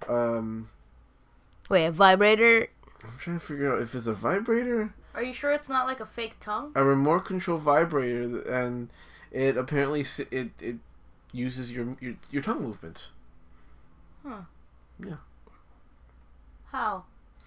Um, 0.08 0.68
Wait, 1.68 1.86
a 1.86 1.92
vibrator? 1.92 2.68
I'm 3.04 3.18
trying 3.18 3.38
to 3.38 3.44
figure 3.44 3.72
out 3.74 3.82
if 3.82 3.94
it's 3.94 4.06
a 4.06 4.14
vibrator, 4.14 4.94
Are 5.14 5.22
you 5.22 5.32
sure 5.32 5.50
it's 5.52 5.68
not 5.68 5.86
like 5.86 6.00
a 6.00 6.06
fake 6.06 6.36
tongue? 6.40 6.72
a 6.74 6.84
remote 6.84 7.24
control 7.24 7.58
vibrator, 7.58 8.40
and 8.42 8.90
it 9.30 9.56
apparently 9.56 10.04
it 10.30 10.50
it 10.60 10.76
uses 11.32 11.72
your 11.72 11.96
your, 12.00 12.14
your 12.30 12.42
tongue 12.42 12.62
movements. 12.62 13.10
Huh. 14.26 14.42
Yeah. 15.04 15.16
How? 16.70 17.04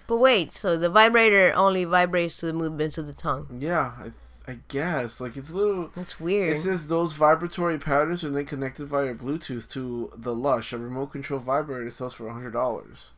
But 0.08 0.18
wait, 0.18 0.54
so 0.54 0.78
the 0.78 0.90
vibrator 0.90 1.52
only 1.56 1.84
vibrates 1.86 2.38
to 2.38 2.46
the 2.46 2.54
movements 2.54 2.98
of 2.98 3.08
the 3.08 3.14
tongue. 3.14 3.58
Yeah, 3.60 3.94
I, 3.98 4.52
I 4.52 4.60
guess 4.68 5.20
like 5.20 5.36
it's 5.38 5.50
a 5.50 5.56
little. 5.56 5.90
That's 5.96 6.20
weird. 6.20 6.58
It 6.58 6.62
says 6.62 6.88
those 6.88 7.14
vibratory 7.14 7.80
patterns 7.80 8.24
are 8.24 8.30
then 8.30 8.46
connected 8.46 8.86
via 8.86 9.16
Bluetooth 9.16 9.68
to 9.72 10.12
the 10.16 10.36
Lush, 10.36 10.74
a 10.74 10.78
remote 10.78 11.08
control 11.14 11.40
vibrator 11.40 11.86
that 11.86 11.92
sells 11.92 12.14
for 12.14 12.30
hundred 12.30 12.52
dollars. 12.52 13.12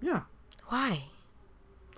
Yeah, 0.00 0.22
Why? 0.72 1.02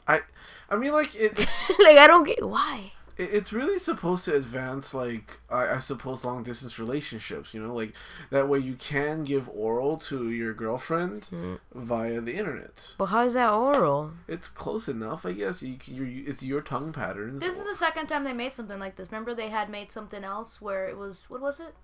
I, 0.07 0.21
I 0.69 0.77
mean, 0.77 0.93
like 0.93 1.15
it, 1.15 1.33
it's 1.33 1.69
like 1.79 1.97
I 1.97 2.07
don't 2.07 2.25
get 2.25 2.45
why. 2.47 2.93
it- 3.17 3.31
it's 3.33 3.53
really 3.53 3.79
supposed 3.79 4.25
to 4.25 4.35
advance, 4.35 4.93
like 4.93 5.39
I, 5.49 5.77
I 5.77 5.79
suppose, 5.79 6.25
long 6.25 6.43
distance 6.43 6.79
relationships. 6.81 7.55
You 7.55 7.63
know, 7.63 7.73
like 7.73 7.93
that 8.31 8.49
way 8.49 8.59
you 8.59 8.75
can 8.75 9.23
give 9.23 9.49
oral 9.49 9.97
to 9.99 10.29
your 10.31 10.53
girlfriend 10.53 11.29
mm. 11.33 11.61
via 11.73 12.21
the 12.21 12.35
internet. 12.35 12.97
But 12.99 13.07
how 13.07 13.23
is 13.25 13.35
that 13.35 13.53
oral? 13.53 14.13
It's 14.27 14.49
close 14.49 14.89
enough, 14.89 15.25
I 15.25 15.33
guess. 15.33 15.63
You, 15.63 15.77
can- 15.77 15.95
you're, 15.95 16.29
it's 16.29 16.43
your 16.43 16.61
tongue 16.61 16.93
patterns. 16.93 17.41
This 17.41 17.59
is 17.61 17.67
the 17.67 17.77
second 17.77 18.09
time 18.09 18.25
they 18.25 18.33
made 18.33 18.55
something 18.55 18.81
like 18.81 18.97
this. 18.97 19.13
Remember 19.13 19.33
they 19.35 19.51
had 19.51 19.71
made 19.71 19.93
something 19.93 20.25
else 20.25 20.61
where 20.61 20.87
it 20.89 20.99
was 20.99 21.31
what 21.31 21.41
was 21.41 21.61
it? 21.61 21.75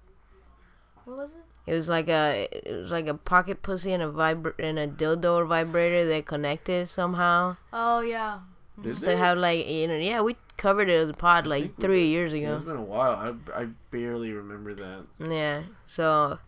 What 1.05 1.17
was 1.19 1.31
it? 1.31 1.37
It 1.71 1.75
was 1.75 1.89
like 1.89 2.09
a 2.09 2.49
it 2.53 2.81
was 2.81 2.91
like 2.91 3.07
a 3.07 3.15
pocket 3.15 3.63
pussy 3.63 3.93
and 3.93 4.03
a 4.03 4.09
vibra- 4.11 4.55
and 4.59 4.79
a 4.79 4.89
dildo 4.89 5.35
or 5.37 5.45
vibrator 5.45 6.07
that 6.09 6.27
connected 6.27 6.89
somehow. 6.89 7.57
Oh 7.73 8.01
yeah. 8.01 8.41
Did 8.81 8.97
To 8.97 9.01
they? 9.05 9.17
have 9.17 9.39
like 9.39 9.69
you 9.69 9.87
know 9.89 9.97
yeah 9.97 10.21
we 10.23 10.37
covered 10.57 10.89
it 10.89 11.01
in 11.01 11.09
the 11.09 11.15
pod 11.15 11.47
like 11.47 11.65
think 11.65 11.79
we 11.79 11.83
three 11.85 12.03
did. 12.05 12.09
years 12.11 12.33
ago. 12.33 12.55
it's 12.55 12.65
been 12.65 12.77
a 12.77 12.83
while. 12.83 13.37
I, 13.55 13.63
I 13.63 13.69
barely 13.91 14.33
remember 14.33 14.75
that. 14.75 15.05
Yeah, 15.19 15.63
so 15.87 16.39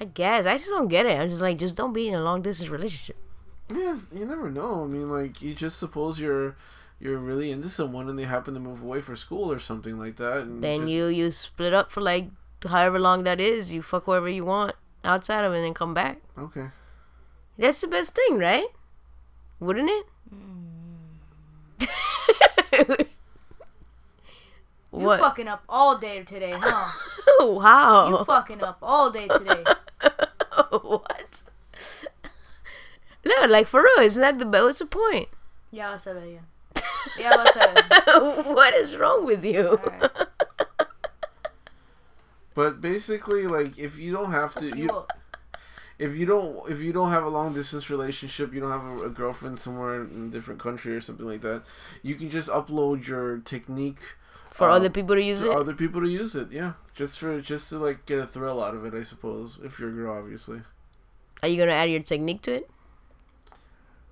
I 0.00 0.04
guess 0.06 0.46
I 0.46 0.56
just 0.56 0.70
don't 0.70 0.88
get 0.88 1.04
it. 1.06 1.18
I'm 1.18 1.28
just 1.28 1.40
like 1.42 1.58
just 1.58 1.74
don't 1.74 1.92
be 1.92 2.08
in 2.08 2.14
a 2.14 2.22
long 2.22 2.42
distance 2.42 2.70
relationship. 2.70 3.16
Yeah, 3.74 3.98
you 4.14 4.24
never 4.24 4.50
know. 4.50 4.84
I 4.84 4.86
mean, 4.86 5.10
like 5.10 5.42
you 5.42 5.52
just 5.54 5.78
suppose 5.78 6.18
you're 6.20 6.56
you're 7.00 7.18
really 7.18 7.50
into 7.50 7.68
someone 7.68 8.08
and 8.08 8.18
they 8.18 8.24
happen 8.24 8.54
to 8.54 8.60
move 8.60 8.82
away 8.82 9.00
for 9.00 9.14
school 9.14 9.52
or 9.52 9.58
something 9.58 9.98
like 9.98 10.16
that. 10.16 10.38
And 10.38 10.62
Then 10.64 10.80
just- 10.82 10.92
you 10.92 11.06
you 11.06 11.30
split 11.32 11.74
up 11.74 11.90
for 11.90 12.00
like 12.00 12.28
however 12.66 12.98
long 12.98 13.24
that 13.24 13.40
is. 13.40 13.70
You 13.70 13.82
fuck 13.82 14.04
whoever 14.04 14.28
you 14.28 14.44
want 14.44 14.74
outside 15.04 15.44
of 15.44 15.52
it 15.52 15.56
and 15.56 15.64
then 15.66 15.74
come 15.74 15.94
back. 15.94 16.20
okay. 16.38 16.68
That's 17.58 17.80
the 17.80 17.88
best 17.88 18.14
thing, 18.14 18.38
right? 18.38 18.66
Wouldn't 19.58 19.90
it? 19.90 20.06
You 24.90 25.04
what? 25.06 25.20
fucking 25.20 25.48
up 25.48 25.62
all 25.68 25.98
day 25.98 26.22
today, 26.24 26.52
huh? 26.54 26.90
wow. 27.46 28.08
You 28.08 28.24
fucking 28.24 28.62
up 28.62 28.78
all 28.82 29.10
day 29.10 29.28
today. 29.28 29.62
what? 30.70 31.42
No, 33.24 33.44
like 33.48 33.68
for 33.68 33.82
real, 33.82 34.04
isn't 34.04 34.20
that 34.20 34.38
the 34.38 34.46
best? 34.46 34.64
What's 34.64 34.78
the 34.78 34.86
point? 34.86 35.28
Yeah, 35.70 35.92
what's 35.92 36.06
up, 36.06 36.16
yeah. 36.26 36.82
Yeah, 37.18 37.36
what's 37.36 37.56
up? 37.56 38.46
what 38.46 38.74
is 38.74 38.96
wrong 38.96 39.26
with 39.26 39.44
you? 39.44 39.78
But 42.58 42.80
basically, 42.80 43.46
like 43.46 43.78
if 43.78 43.92
you 44.02 44.10
don't 44.12 44.32
have 44.32 44.52
to, 44.56 44.66
you 44.76 44.90
if 45.96 46.16
you 46.18 46.26
don't 46.26 46.68
if 46.68 46.80
you 46.80 46.92
don't 46.92 47.12
have 47.12 47.24
a 47.24 47.28
long 47.28 47.54
distance 47.54 47.88
relationship, 47.88 48.52
you 48.52 48.60
don't 48.62 48.72
have 48.78 48.84
a, 48.84 49.06
a 49.06 49.10
girlfriend 49.10 49.60
somewhere 49.60 50.02
in 50.02 50.26
a 50.28 50.30
different 50.36 50.58
country 50.58 50.92
or 50.96 51.00
something 51.00 51.28
like 51.32 51.42
that, 51.42 51.62
you 52.02 52.16
can 52.16 52.28
just 52.30 52.48
upload 52.48 53.06
your 53.06 53.38
technique 53.38 54.00
For 54.50 54.66
um, 54.68 54.74
other 54.74 54.90
people 54.90 55.14
to 55.14 55.22
use 55.22 55.40
to 55.40 55.52
it? 55.52 55.56
other 55.56 55.72
people 55.82 56.00
to 56.00 56.08
use 56.08 56.34
it. 56.34 56.50
Yeah, 56.50 56.72
just 56.94 57.20
for 57.20 57.40
just 57.40 57.68
to 57.70 57.78
like 57.78 58.06
get 58.06 58.18
a 58.18 58.26
thrill 58.26 58.60
out 58.60 58.74
of 58.74 58.84
it, 58.84 58.92
I 58.92 59.02
suppose. 59.02 59.60
If 59.62 59.78
you're 59.78 59.90
a 59.90 59.92
girl, 59.92 60.14
obviously. 60.18 60.62
Are 61.44 61.48
you 61.48 61.58
gonna 61.62 61.78
add 61.82 61.90
your 61.94 62.02
technique 62.02 62.42
to 62.42 62.54
it? 62.54 62.70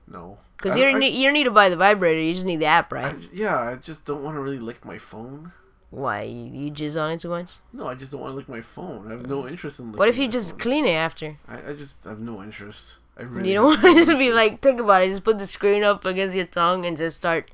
No. 0.07 0.39
Because 0.57 0.79
you 0.79 0.85
don't 0.85 0.97
I- 0.97 0.99
need 1.01 1.15
you 1.19 1.25
don't 1.27 1.35
need 1.35 1.51
to 1.51 1.51
buy 1.51 1.69
the 1.69 1.77
vibrator. 1.77 2.21
You 2.21 2.33
just 2.33 2.47
need 2.47 2.61
the 2.61 2.67
app, 2.67 2.93
I, 2.93 2.97
right? 2.97 3.29
yeah, 3.33 3.59
I 3.59 3.75
just 3.75 4.05
don't 4.05 4.23
want 4.23 4.37
to 4.37 4.41
really 4.41 4.61
lick 4.71 4.85
my 4.85 4.99
phone. 4.99 5.51
Why 5.91 6.23
you, 6.23 6.45
you 6.53 6.71
jizz 6.71 7.01
on 7.01 7.13
it 7.13 7.21
too 7.21 7.29
much? 7.29 7.53
No, 7.73 7.87
I 7.87 7.95
just 7.95 8.13
don't 8.13 8.21
want 8.21 8.33
to 8.33 8.37
lick 8.37 8.49
my 8.49 8.61
phone. 8.61 9.07
I 9.07 9.13
have 9.13 9.27
no 9.27 9.43
mm. 9.43 9.51
interest 9.51 9.79
in. 9.79 9.87
Licking 9.87 9.99
What 9.99 10.09
if 10.09 10.19
you 10.19 10.27
my 10.27 10.33
just 10.33 10.51
phone. 10.51 10.59
clean 10.61 10.87
it 10.87 10.93
after? 10.93 11.39
I, 11.49 11.71
I 11.71 11.73
just 11.75 12.05
have 12.05 12.19
no 12.19 12.43
interest. 12.43 12.99
I 13.17 13.23
really. 13.23 13.49
You 13.51 13.55
don't 13.55 13.65
want 13.67 13.83
to 13.83 13.95
just 14.05 14.19
be 14.19 14.33
like, 14.33 14.61
think 14.61 14.81
about 14.81 15.03
it. 15.03 15.11
Just 15.11 15.25
put 15.25 15.39
the 15.39 15.47
screen 15.47 15.85
up 15.85 16.05
against 16.05 16.35
your 16.37 16.47
tongue 16.47 16.85
and 16.85 16.97
just 16.97 17.19
start. 17.19 17.51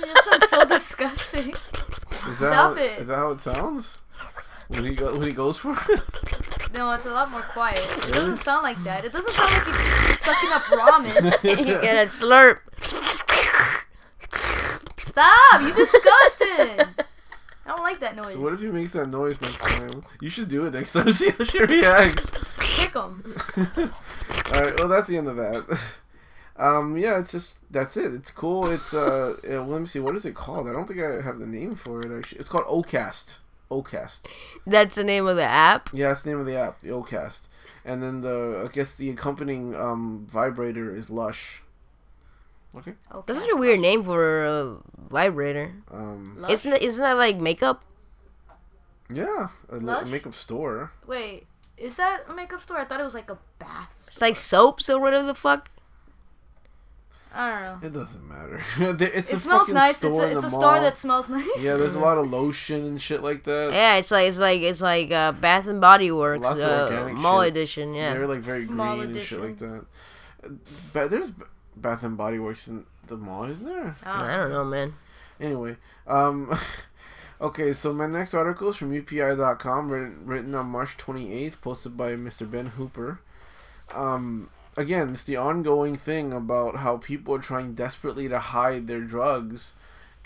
That 0.00 0.24
sounds 0.24 0.50
so 0.50 0.64
disgusting. 0.64 1.50
Is 1.50 2.38
that 2.40 2.52
Stop 2.52 2.76
how, 2.76 2.82
it. 2.82 2.98
Is 2.98 3.06
that 3.08 3.16
how 3.16 3.30
it 3.30 3.40
sounds? 3.40 4.00
When 4.68 4.84
he 4.84 4.94
go, 4.94 5.16
when 5.16 5.26
he 5.26 5.32
goes 5.32 5.58
for 5.58 5.72
it. 5.72 6.00
No, 6.74 6.92
it's 6.92 7.06
a 7.06 7.10
lot 7.10 7.30
more 7.30 7.42
quiet. 7.42 7.80
It 8.06 8.12
doesn't 8.12 8.38
sound 8.38 8.62
like 8.62 8.82
that. 8.84 9.04
It 9.04 9.12
doesn't 9.12 9.32
sound 9.32 9.50
like 9.50 9.64
he's 9.64 10.07
sucking 10.28 10.52
up 10.52 10.62
ramen. 10.62 11.42
you 11.66 11.80
get 11.80 12.06
a 12.06 12.10
slurp. 12.10 12.60
Stop! 14.98 15.62
You 15.62 15.74
disgusting. 15.74 16.86
I 17.66 17.72
don't 17.72 17.82
like 17.82 18.00
that 18.00 18.16
noise. 18.16 18.32
So 18.32 18.40
what 18.40 18.52
if 18.52 18.60
he 18.60 18.68
makes 18.68 18.92
that 18.92 19.08
noise 19.08 19.40
next 19.40 19.58
time? 19.58 20.02
You 20.20 20.28
should 20.28 20.48
do 20.48 20.66
it 20.66 20.74
next 20.74 20.92
time. 20.92 21.10
See 21.12 21.30
how 21.30 21.44
she 21.44 21.58
reacts. 21.58 22.30
Kick 22.58 22.94
him. 22.94 23.34
All 23.56 24.60
right. 24.60 24.78
Well, 24.78 24.88
that's 24.88 25.08
the 25.08 25.18
end 25.18 25.28
of 25.28 25.36
that. 25.36 25.78
Um. 26.56 26.96
Yeah. 26.96 27.18
It's 27.18 27.32
just 27.32 27.58
that's 27.70 27.96
it. 27.96 28.14
It's 28.14 28.30
cool. 28.30 28.68
It's 28.68 28.94
uh. 28.94 29.36
uh, 29.48 29.64
let 29.64 29.80
me 29.80 29.86
see. 29.86 30.00
What 30.00 30.16
is 30.16 30.24
it 30.24 30.34
called? 30.34 30.68
I 30.68 30.72
don't 30.72 30.86
think 30.86 31.00
I 31.00 31.20
have 31.20 31.38
the 31.38 31.46
name 31.46 31.74
for 31.74 32.00
it. 32.00 32.16
Actually, 32.16 32.40
it's 32.40 32.48
called 32.48 32.66
Ocast. 32.66 33.38
Ocast. 33.70 34.20
That's 34.66 34.94
the 34.94 35.04
name 35.04 35.26
of 35.26 35.36
the 35.36 35.44
app. 35.44 35.90
Yeah, 35.92 36.08
that's 36.08 36.22
the 36.22 36.30
name 36.30 36.40
of 36.40 36.46
the 36.46 36.56
app, 36.56 36.80
the 36.80 36.88
Ocast. 36.88 37.48
And 37.84 38.02
then 38.02 38.20
the 38.20 38.64
I 38.68 38.72
guess 38.72 38.94
the 38.94 39.10
accompanying 39.10 39.74
um 39.74 40.26
vibrator 40.28 40.94
is 40.94 41.10
Lush. 41.10 41.62
Okay. 42.76 42.94
That's 43.26 43.38
such 43.38 43.50
a 43.50 43.56
weird 43.56 43.80
name 43.80 44.04
for 44.04 44.44
a 44.44 44.76
vibrator. 45.10 45.74
Um. 45.90 46.34
Lush? 46.38 46.52
Isn't 46.52 46.72
it? 46.74 46.82
Isn't 46.82 47.02
that 47.02 47.16
like 47.16 47.40
makeup? 47.40 47.84
Yeah. 49.10 49.48
A, 49.70 49.76
Lush? 49.76 50.08
makeup 50.08 50.34
store. 50.34 50.92
Wait, 51.06 51.46
is 51.76 51.96
that 51.96 52.24
a 52.28 52.34
makeup 52.34 52.60
store? 52.62 52.78
I 52.78 52.84
thought 52.84 53.00
it 53.00 53.04
was 53.04 53.14
like 53.14 53.30
a 53.30 53.38
bath 53.58 54.04
It's 54.08 54.20
like 54.20 54.36
soaps 54.36 54.90
or 54.90 55.00
whatever 55.00 55.26
the 55.26 55.34
fuck. 55.34 55.70
I 57.34 57.50
don't 57.50 57.82
know. 57.82 57.86
It 57.86 57.92
doesn't 57.92 58.26
matter. 58.28 58.60
It's 59.04 59.30
It 59.30 59.36
a 59.36 59.38
smells 59.38 59.60
fucking 59.62 59.74
nice. 59.74 60.02
It's 60.02 60.18
a, 60.18 60.36
it's 60.36 60.44
a 60.46 60.50
store 60.50 60.80
that 60.80 60.96
smells 60.98 61.28
nice. 61.38 61.46
Yeah, 61.60 61.76
there's 61.76 61.94
a 61.94 62.00
lot 62.00 62.18
of 62.18 62.30
lotion 62.30 62.84
and 62.84 63.00
shit 63.00 63.22
like 63.22 63.44
that. 63.44 63.72
Yeah, 63.72 63.96
it's 63.96 64.10
like 64.10 64.28
it's 64.28 64.38
like 64.38 64.62
it's 64.62 64.80
like 64.80 65.10
uh, 65.10 65.32
Bath 65.32 65.66
and 65.66 65.80
Body 65.80 66.10
Works, 66.10 66.42
Lots 66.42 66.62
of 66.62 66.70
uh, 66.70 66.82
organic 66.84 67.14
mall 67.14 67.42
shit. 67.42 67.48
edition. 67.52 67.94
Yeah, 67.94 68.14
They're 68.14 68.26
like 68.26 68.40
very 68.40 68.64
green 68.64 68.76
Mall 68.76 69.00
and 69.00 69.16
shit 69.20 69.40
like 69.40 69.58
that. 69.58 69.84
Uh, 70.44 70.48
But 70.92 71.10
there's 71.10 71.32
Bath 71.76 72.02
and 72.02 72.16
Body 72.16 72.38
Works 72.38 72.66
in 72.68 72.86
the 73.06 73.16
mall, 73.16 73.44
isn't 73.44 73.64
there? 73.64 73.94
I 74.04 74.36
don't 74.36 74.50
know, 74.50 74.64
man. 74.64 74.94
Anyway, 75.40 75.76
um, 76.06 76.58
okay, 77.40 77.72
so 77.72 77.92
my 77.92 78.06
next 78.06 78.34
article 78.34 78.70
is 78.70 78.76
from 78.76 78.90
UPI.com, 78.92 79.88
written, 79.90 80.26
written 80.26 80.54
on 80.54 80.66
March 80.66 80.96
28th, 80.96 81.60
posted 81.60 81.96
by 81.96 82.12
Mr. 82.14 82.50
Ben 82.50 82.66
Hooper. 82.66 83.20
Um, 83.94 84.50
again, 84.78 85.10
it's 85.10 85.24
the 85.24 85.36
ongoing 85.36 85.96
thing 85.96 86.32
about 86.32 86.76
how 86.76 86.96
people 86.98 87.34
are 87.34 87.38
trying 87.40 87.74
desperately 87.74 88.28
to 88.28 88.38
hide 88.38 88.86
their 88.86 89.00
drugs 89.02 89.74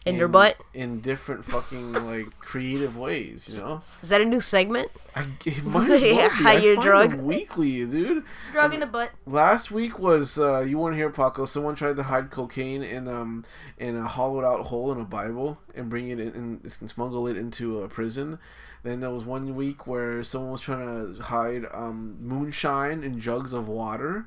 In 0.05 0.17
your 0.17 0.29
butt? 0.29 0.57
in 0.75 1.01
different 1.01 1.45
fucking 1.45 1.93
like 1.93 2.37
creative 2.39 2.97
ways. 2.97 3.49
You 3.49 3.59
know, 3.61 3.83
Is 4.03 4.09
that 4.11 4.21
a 4.21 4.25
new 4.25 4.41
segment? 4.41 4.91
I 5.17 5.27
it 5.47 5.65
might 5.65 5.91
as 5.91 6.03
well 6.03 6.31
be. 6.39 6.45
I 6.47 6.59
your 6.59 6.75
find 6.77 6.87
drug? 6.87 7.11
them 7.11 7.25
weekly, 7.25 7.85
dude. 7.87 8.25
Drug 8.53 8.75
in 8.75 8.81
the 8.81 8.87
butt. 8.87 9.11
Last 9.27 9.71
week 9.71 9.99
was 9.99 10.39
uh, 10.39 10.61
you 10.61 10.79
weren't 10.79 10.97
here, 10.97 11.11
Paco. 11.11 11.45
Someone 11.45 11.75
tried 11.75 11.97
to 11.97 12.03
hide 12.05 12.31
cocaine 12.31 12.83
in 12.83 13.09
um 13.09 13.45
in 13.79 13.97
a 13.97 14.07
hollowed 14.07 14.45
out 14.45 14.67
hole 14.67 14.93
in 14.93 15.01
a 15.01 15.05
Bible 15.05 15.59
and 15.75 15.89
bring 15.91 16.09
it 16.09 16.19
in 16.21 16.29
and 16.63 16.73
smuggle 16.73 17.27
it 17.27 17.37
into 17.37 17.81
a 17.83 17.89
prison. 17.89 18.39
Then 18.85 18.99
there 18.99 19.11
was 19.11 19.25
one 19.25 19.55
week 19.55 19.87
where 19.87 20.25
someone 20.25 20.51
was 20.51 20.61
trying 20.61 21.15
to 21.17 21.23
hide 21.23 21.67
um, 21.73 22.17
moonshine 22.21 23.05
in 23.05 23.21
jugs 23.21 23.53
of 23.53 23.69
water, 23.69 24.27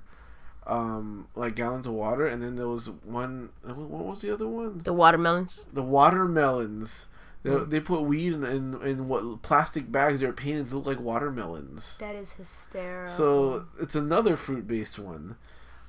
um, 0.67 1.27
like 1.35 1.55
gallons 1.55 1.87
of 1.87 1.93
water. 1.93 2.25
And 2.27 2.41
then 2.41 2.55
there 2.55 2.67
was 2.67 2.89
one. 2.89 3.49
What 3.63 4.05
was 4.05 4.21
the 4.21 4.33
other 4.33 4.47
one? 4.47 4.79
The 4.83 4.93
watermelons. 4.93 5.65
The 5.73 5.83
watermelons. 5.83 7.07
They, 7.43 7.55
they 7.57 7.79
put 7.79 8.01
weed 8.01 8.33
in, 8.33 8.43
in 8.43 8.81
in 8.81 9.07
what 9.07 9.43
plastic 9.43 9.91
bags 9.91 10.19
they 10.19 10.25
were 10.25 10.33
painted 10.33 10.69
to 10.69 10.77
look 10.77 10.87
like 10.87 10.99
watermelons. 10.99 11.95
That 11.99 12.15
is 12.15 12.33
hysterical. 12.33 13.13
So 13.13 13.65
it's 13.79 13.93
another 13.95 14.35
fruit 14.35 14.65
based 14.67 14.97
one. 14.97 15.35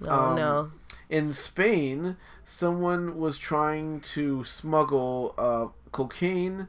Oh 0.02 0.10
Um, 0.10 0.36
no. 0.36 0.70
In 1.08 1.32
Spain, 1.32 2.18
someone 2.44 3.16
was 3.16 3.38
trying 3.38 4.00
to 4.00 4.44
smuggle 4.44 5.34
uh, 5.38 5.68
cocaine, 5.92 6.68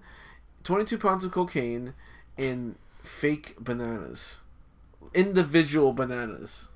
22 0.63 0.97
pounds 0.97 1.25
of 1.25 1.31
cocaine, 1.33 1.93
in 2.37 2.75
fake 3.03 3.55
bananas. 3.59 4.39
Individual 5.13 5.91
bananas. 5.91 6.69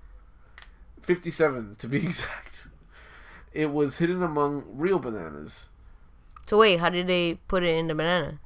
57 1.02 1.76
to 1.78 1.88
be 1.88 1.98
exact. 2.06 2.68
It 3.54 3.72
was 3.72 3.98
hidden 3.98 4.24
among 4.24 4.64
real 4.74 5.00
bananas. 5.00 5.70
So 6.46 6.58
wait, 6.60 6.80
how 6.80 6.90
did 6.90 7.08
they 7.08 7.36
put 7.48 7.64
it 7.64 7.76
in 7.78 7.88
the 7.88 7.96
banana? 7.96 8.40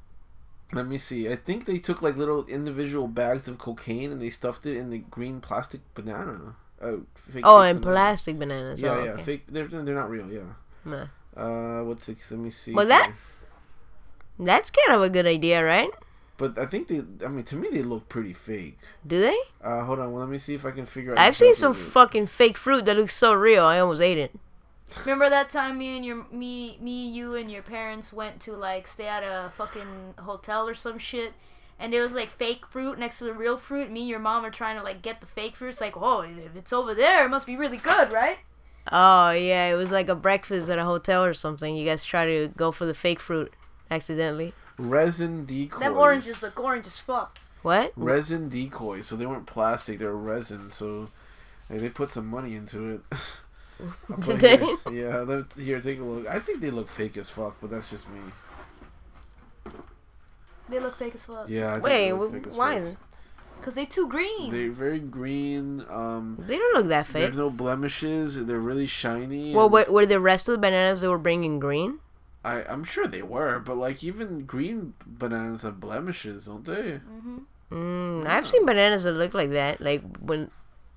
Let 0.74 0.88
me 0.88 0.98
see. 0.98 1.30
I 1.30 1.36
think 1.36 1.66
they 1.66 1.78
took 1.78 2.02
like 2.02 2.18
little 2.18 2.46
individual 2.48 3.08
bags 3.08 3.48
of 3.48 3.58
cocaine 3.60 4.12
and 4.12 4.22
they 4.22 4.30
stuffed 4.32 4.66
it 4.66 4.76
in 4.76 4.90
the 4.90 4.98
green 4.98 5.40
plastic 5.42 5.82
banana. 5.94 6.56
Fake, 6.80 7.44
Oh, 7.46 7.62
fake 7.62 7.70
and 7.72 7.82
banana. 7.82 7.82
plastic 7.82 8.40
bananas. 8.40 8.82
Yeah, 8.82 8.90
oh, 8.92 9.04
yeah, 9.04 9.12
okay. 9.12 9.24
fake. 9.24 9.44
They're 9.48 9.68
they're 9.68 9.96
not 9.96 10.10
real. 10.10 10.32
Yeah. 10.32 10.42
Nah. 10.84 11.06
Uh, 11.38 11.84
what's 11.84 12.10
it? 12.10 12.18
Let 12.32 12.40
me 12.40 12.50
see. 12.50 12.74
Well, 12.74 12.88
that- 12.88 13.12
That's 14.40 14.70
kind 14.70 14.96
of 14.96 15.02
a 15.02 15.10
good 15.10 15.26
idea, 15.26 15.64
right? 15.64 15.90
But 16.38 16.60
I 16.60 16.66
think 16.66 16.90
they. 16.90 17.02
I 17.26 17.30
mean, 17.30 17.46
to 17.46 17.56
me, 17.56 17.70
they 17.72 17.82
look 17.82 18.10
pretty 18.10 18.34
fake. 18.34 18.78
Do 19.08 19.22
they? 19.22 19.38
Uh, 19.64 19.84
hold 19.84 20.00
on. 20.00 20.12
Well, 20.12 20.22
let 20.22 20.30
me 20.30 20.38
see 20.38 20.54
if 20.54 20.66
I 20.66 20.72
can 20.72 20.86
figure 20.86 21.14
out. 21.14 21.20
I've 21.20 21.38
seen 21.38 21.56
some 21.56 21.72
exactly 21.72 21.92
fucking 21.92 22.28
fake 22.28 22.58
fruit 22.58 22.86
that 22.86 22.98
looks 22.98 23.16
so 23.16 23.34
real. 23.34 23.64
I 23.64 23.80
almost 23.80 24.02
ate 24.02 24.18
it. 24.18 24.36
Remember 25.00 25.30
that 25.30 25.50
time 25.50 25.78
me 25.78 25.96
and 25.96 26.06
your 26.06 26.26
me 26.32 26.78
me 26.82 27.10
you 27.10 27.36
and 27.36 27.50
your 27.50 27.64
parents 27.64 28.14
went 28.14 28.40
to 28.42 28.54
like 28.54 28.86
stay 28.86 29.08
at 29.08 29.24
a 29.24 29.52
fucking 29.58 30.16
hotel 30.20 30.68
or 30.68 30.74
some 30.74 30.98
shit, 30.98 31.34
and 31.80 31.92
there 31.92 32.02
was 32.02 32.14
like 32.14 32.30
fake 32.30 32.68
fruit 32.68 33.00
next 33.00 33.20
to 33.20 33.24
the 33.24 33.34
real 33.34 33.58
fruit. 33.58 33.90
Me 33.90 34.02
and 34.02 34.10
your 34.10 34.20
mom 34.20 34.46
are 34.46 34.52
trying 34.52 34.78
to 34.78 34.84
like 34.84 35.02
get 35.02 35.22
the 35.22 35.28
fake 35.28 35.56
fruit. 35.56 35.70
It's 35.70 35.82
like, 35.82 35.96
oh, 35.96 36.22
if 36.22 36.56
it's 36.56 36.72
over 36.74 36.94
there, 36.94 37.26
it 37.26 37.30
must 37.30 37.48
be 37.48 37.56
really 37.56 37.78
good, 37.78 38.12
right? 38.12 38.38
Oh 38.92 39.32
yeah, 39.32 39.68
it 39.72 39.76
was 39.76 39.92
like 39.92 40.10
a 40.10 40.16
breakfast 40.16 40.70
at 40.70 40.78
a 40.78 40.86
hotel 40.86 41.24
or 41.24 41.34
something. 41.34 41.76
You 41.76 41.86
guys 41.86 42.04
try 42.06 42.26
to 42.26 42.50
go 42.56 42.72
for 42.72 42.86
the 42.86 42.94
fake 42.94 43.20
fruit 43.20 43.54
accidentally. 43.90 44.54
Resin 44.78 45.46
decoys. 45.46 45.80
Them 45.80 45.98
oranges 45.98 46.42
look 46.42 46.60
orange 46.60 46.86
as 46.88 47.00
fuck. 47.00 47.38
What? 47.62 47.94
resin 47.96 48.48
decoys. 48.50 49.08
So 49.08 49.16
they 49.16 49.26
weren't 49.26 49.48
plastic; 49.48 50.00
they 50.00 50.06
were 50.06 50.16
resin. 50.16 50.72
So 50.72 51.10
like, 51.70 51.80
they 51.80 51.90
put 51.90 52.12
some 52.12 52.28
money 52.28 52.56
into 52.56 52.90
it. 52.90 53.02
I'll 54.10 54.18
Did 54.38 54.62
here- 54.62 54.78
Yeah. 54.92 55.18
Let, 55.22 55.52
here, 55.54 55.82
take 55.82 56.00
a 56.00 56.04
look. 56.04 56.28
I 56.28 56.40
think 56.40 56.62
they 56.62 56.72
look 56.72 56.88
fake 56.88 57.18
as 57.18 57.30
fuck, 57.30 57.58
but 57.60 57.70
that's 57.70 57.90
just 57.90 58.08
me. 58.10 58.20
They 60.70 60.80
look 60.80 60.98
fake 60.98 61.16
as 61.16 61.26
fuck. 61.26 61.50
Yeah. 61.50 61.70
I 61.70 61.74
think 61.74 61.84
Wait, 61.84 62.06
they 62.06 62.14
look 62.14 62.30
wh- 62.30 62.34
fake 62.36 62.48
as 62.48 62.56
why? 62.58 62.96
Cause 63.62 63.76
they 63.76 63.86
too 63.86 64.08
green. 64.08 64.52
They're 64.52 64.70
very 64.72 65.00
green. 65.00 65.84
Um, 65.90 66.38
They 66.40 66.58
don't 66.58 66.76
look 66.76 66.88
that 66.88 67.08
fake. 67.08 67.24
there's 67.24 67.38
no 67.38 67.50
blemishes. 67.50 68.46
They're 68.46 68.60
really 68.60 68.86
shiny. 68.86 69.54
Well, 69.56 69.66
and- 69.66 69.74
were, 69.74 69.86
were 69.90 70.06
the 70.06 70.20
rest 70.20 70.48
of 70.48 70.54
the 70.54 70.60
bananas 70.60 71.02
they 71.02 71.08
were 71.08 71.18
bringing 71.18 71.60
green? 71.60 72.00
I 72.46 72.64
I'm 72.72 72.84
sure 72.84 73.08
they 73.08 73.22
were, 73.24 73.60
but 73.60 73.76
like 73.78 74.04
even 74.04 74.46
green 74.46 74.94
bananas 75.06 75.64
have 75.64 75.80
blemishes, 75.80 76.46
don't 76.46 76.64
they? 76.66 77.02
Mm, 77.72 78.26
I've 78.28 78.48
seen 78.48 78.66
bananas 78.66 79.04
that 79.04 79.14
look 79.14 79.34
like 79.34 79.52
that, 79.52 79.82
like 79.82 80.02
when 80.20 80.52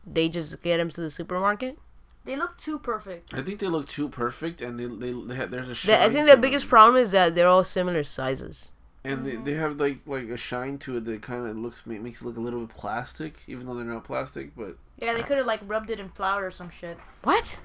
they 0.07 0.29
just 0.29 0.63
get 0.63 0.77
them 0.77 0.91
to 0.91 1.01
the 1.01 1.11
supermarket. 1.11 1.79
They 2.25 2.37
look 2.37 2.59
too 2.59 2.79
perfect. 2.79 3.33
I 3.33 3.41
think 3.41 3.59
they 3.59 3.69
look 3.69 3.89
too 3.89 4.09
perfect, 4.09 4.61
and 4.61 4.79
they 4.79 4.85
they, 4.87 5.13
they 5.13 5.35
have, 5.35 5.51
there's 5.51 5.67
a 5.67 5.71
The, 5.71 5.75
shine. 5.75 6.01
I 6.01 6.11
think 6.11 6.27
to 6.27 6.33
the 6.37 6.41
biggest 6.41 6.65
them. 6.67 6.71
problem 6.71 7.03
is 7.03 7.11
that 7.13 7.35
they're 7.35 7.49
all 7.49 7.65
similar 7.65 8.05
sizes. 8.05 8.71
and 9.05 9.25
they, 9.25 9.37
they 9.37 9.55
have 9.55 9.81
like 9.81 10.01
like 10.07 10.29
a 10.29 10.37
shine 10.37 10.77
to 10.85 10.97
it 10.99 11.05
that 11.07 11.23
kind 11.23 11.47
of 11.47 11.57
looks 11.57 11.87
makes 11.87 12.21
it 12.21 12.27
look 12.27 12.37
a 12.37 12.41
little 12.41 12.61
bit 12.67 12.77
plastic, 12.77 13.33
even 13.47 13.67
though 13.67 13.75
they're 13.75 13.85
not 13.97 14.05
plastic. 14.05 14.55
But 14.55 14.77
Yeah, 15.01 15.15
they 15.15 15.23
could 15.23 15.39
have 15.39 15.47
like 15.47 15.61
rubbed 15.67 15.89
it 15.91 15.99
in 16.01 16.11
flour 16.11 16.45
or 16.47 16.51
some 16.51 16.69
shit. 16.69 16.99
What? 17.23 17.61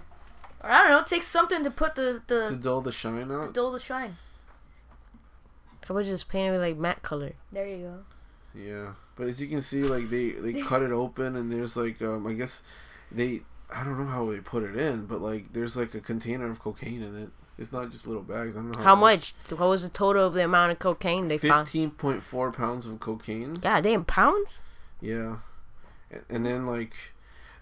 Or 0.63 0.69
I 0.69 0.81
don't 0.83 0.91
know, 0.91 1.03
take 1.03 1.23
something 1.23 1.63
to 1.63 1.69
put 1.71 1.95
the 1.95 2.21
the 2.27 2.45
to 2.45 2.51
the 2.51 2.55
dull 2.55 2.81
the 2.81 2.91
shine 2.91 3.31
out. 3.31 3.47
to 3.47 3.51
dull 3.51 3.71
the 3.71 3.79
shine. 3.79 4.17
I 5.89 5.93
was 5.93 6.07
just 6.07 6.29
painted 6.29 6.51
with 6.51 6.61
like 6.61 6.77
matte 6.77 7.01
color. 7.01 7.33
There 7.51 7.67
you 7.67 7.77
go. 7.77 8.59
yeah. 8.59 8.93
But 9.15 9.27
as 9.27 9.39
you 9.41 9.47
can 9.47 9.61
see, 9.61 9.83
like 9.83 10.09
they 10.09 10.29
they 10.31 10.61
cut 10.61 10.81
it 10.81 10.91
open, 10.91 11.35
and 11.35 11.51
there's 11.51 11.75
like 11.75 12.01
um 12.01 12.25
I 12.25 12.33
guess 12.33 12.63
they 13.11 13.41
I 13.75 13.83
don't 13.83 13.97
know 13.99 14.05
how 14.07 14.31
they 14.31 14.39
put 14.39 14.63
it 14.63 14.75
in, 14.77 15.05
but 15.05 15.21
like 15.21 15.51
there's 15.53 15.75
like 15.77 15.93
a 15.93 15.99
container 15.99 16.49
of 16.49 16.59
cocaine 16.59 17.03
in 17.03 17.15
it. 17.23 17.29
It's 17.57 17.71
not 17.71 17.91
just 17.91 18.07
little 18.07 18.23
bags. 18.23 18.55
I 18.57 18.61
don't 18.61 18.71
know 18.71 18.77
how, 18.79 18.83
How 18.83 18.95
much? 18.95 19.35
What 19.49 19.59
was 19.69 19.83
the 19.83 19.89
total 19.89 20.25
of 20.25 20.33
the 20.33 20.43
amount 20.43 20.71
of 20.71 20.79
cocaine 20.79 21.27
they 21.27 21.37
found? 21.37 21.67
Fifteen 21.67 21.91
point 21.91 22.23
four 22.23 22.51
pounds 22.51 22.87
of 22.87 22.99
cocaine. 22.99 23.57
Yeah, 23.61 23.79
damn, 23.81 24.05
pounds? 24.05 24.61
Yeah, 25.01 25.37
A- 26.11 26.33
and 26.33 26.45
then 26.45 26.65
like 26.65 26.93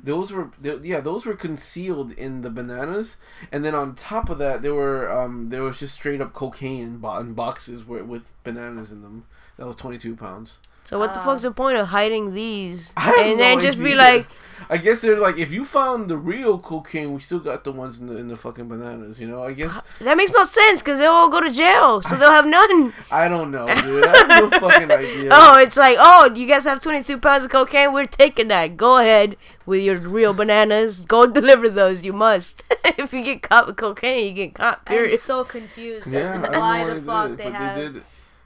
those 0.03 0.31
were 0.31 0.51
th- 0.61 0.81
yeah 0.83 0.99
those 0.99 1.25
were 1.25 1.35
concealed 1.35 2.11
in 2.13 2.41
the 2.41 2.49
bananas, 2.49 3.17
and 3.51 3.63
then 3.63 3.75
on 3.75 3.95
top 3.95 4.29
of 4.29 4.37
that 4.39 4.61
there 4.61 4.73
were 4.73 5.09
um 5.11 5.49
there 5.49 5.63
was 5.63 5.79
just 5.79 5.95
straight 5.95 6.21
up 6.21 6.33
cocaine 6.33 6.83
in, 6.83 6.97
bo- 6.97 7.17
in 7.19 7.33
boxes 7.33 7.85
with 7.85 8.33
bananas 8.43 8.91
in 8.91 9.01
them. 9.01 9.25
That 9.57 9.67
was 9.67 9.75
twenty 9.75 9.97
two 9.97 10.15
pounds. 10.15 10.59
So 10.83 10.97
what 10.97 11.13
the 11.13 11.19
Uh, 11.19 11.25
fuck's 11.25 11.43
the 11.43 11.51
point 11.51 11.77
of 11.77 11.87
hiding 11.89 12.33
these 12.33 12.91
I 12.97 13.01
have 13.01 13.15
and 13.19 13.39
then 13.39 13.57
no 13.59 13.63
just 13.63 13.77
be 13.77 13.93
like, 13.93 14.25
I 14.67 14.77
guess 14.77 15.01
they're 15.01 15.17
like 15.19 15.37
if 15.37 15.51
you 15.51 15.63
found 15.63 16.09
the 16.09 16.17
real 16.17 16.57
cocaine, 16.57 17.13
we 17.13 17.19
still 17.19 17.39
got 17.39 17.63
the 17.63 17.71
ones 17.71 17.99
in 17.99 18.07
the 18.07 18.17
in 18.17 18.27
the 18.27 18.35
fucking 18.35 18.67
bananas. 18.67 19.21
You 19.21 19.27
know, 19.27 19.43
I 19.43 19.53
guess 19.53 19.79
that 19.99 20.17
makes 20.17 20.31
no 20.33 20.43
sense 20.43 20.81
because 20.81 20.97
they'll 20.97 21.11
all 21.11 21.29
go 21.29 21.39
to 21.39 21.51
jail, 21.51 22.01
so 22.01 22.15
they'll 22.15 22.31
have 22.31 22.47
none. 22.47 22.93
I 23.11 23.27
don't 23.29 23.51
know, 23.51 23.67
dude. 23.83 24.05
I 24.07 24.17
have 24.17 24.51
no 24.51 24.59
fucking 24.59 24.91
idea. 24.91 25.29
Oh, 25.31 25.59
it's 25.59 25.77
like, 25.77 25.97
oh, 25.99 26.33
you 26.33 26.47
guys 26.47 26.63
have 26.63 26.81
22 26.81 27.19
pounds 27.19 27.45
of 27.45 27.51
cocaine? 27.51 27.93
We're 27.93 28.05
taking 28.07 28.47
that. 28.47 28.75
Go 28.75 28.97
ahead 28.97 29.37
with 29.67 29.81
your 29.83 29.97
real 29.97 30.33
bananas. 30.33 31.01
Go 31.01 31.27
deliver 31.39 31.69
those. 31.69 32.03
You 32.03 32.13
must. 32.13 32.63
if 32.83 33.13
you 33.13 33.23
get 33.23 33.43
caught 33.43 33.67
with 33.67 33.77
cocaine, 33.77 34.25
you 34.29 34.33
get 34.33 34.55
caught, 34.55 34.83
Period. 34.85 35.13
I'm 35.13 35.19
so 35.19 35.43
confused 35.43 36.07
as 36.13 36.41
to 36.41 36.51
I 36.55 36.59
why 36.59 36.91
the 36.91 37.01
fuck 37.01 37.29
they 37.31 37.35
they 37.37 37.43
did, 37.43 37.53
but 37.53 37.59
have. 37.61 37.93
they 37.93 38.01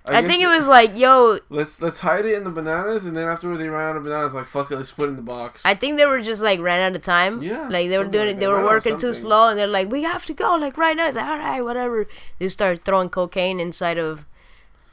did. 0.05 0.15
I, 0.15 0.27
think 0.27 0.41
it 0.43 0.47
was 0.47 0.67
like, 0.67 0.95
yo, 0.97 1.39
Let's 1.49 1.81
let's 1.81 1.99
hide 1.99 2.25
it 2.25 2.35
in 2.37 2.43
the 2.43 2.49
bananas, 2.51 3.05
and 3.05 3.15
then 3.15 3.27
afterwards 3.27 3.59
they 3.59 3.69
ran 3.69 3.89
out 3.89 3.97
of 3.97 4.03
bananas. 4.03 4.33
Like 4.33 4.45
fuck 4.45 4.71
it, 4.71 4.75
let's 4.75 4.91
put 4.91 5.05
it 5.05 5.09
in 5.09 5.15
the 5.15 5.21
box. 5.21 5.65
I 5.65 5.73
think 5.73 5.97
they 5.97 6.05
were 6.05 6.21
just 6.21 6.41
like 6.41 6.59
ran 6.59 6.79
out 6.81 6.95
of 6.95 7.01
time. 7.01 7.41
Yeah, 7.41 7.67
Like 7.67 7.89
they 7.89 7.97
were 7.97 8.05
doing 8.05 8.27
like 8.27 8.35
it. 8.37 8.39
They 8.39 8.47
were 8.47 8.55
Ran 8.55 8.65
out 8.65 8.75
of 8.77 8.85
working 8.85 8.99
too 8.99 9.13
slow, 9.13 9.49
and 9.49 9.57
they're 9.59 9.67
like, 9.67 9.89
we 9.91 10.03
have 10.03 10.25
to 10.27 10.33
go 10.33 10.55
like 10.55 10.77
right 10.77 10.95
now. 10.95 11.07
It's 11.07 11.15
like, 11.17 11.25
all 11.25 11.37
right, 11.37 11.61
whatever. 11.61 12.07
They 12.39 12.49
started 12.49 12.85
throwing 12.85 13.09
cocaine 13.09 13.59
inside 13.59 13.97
of 13.97 14.25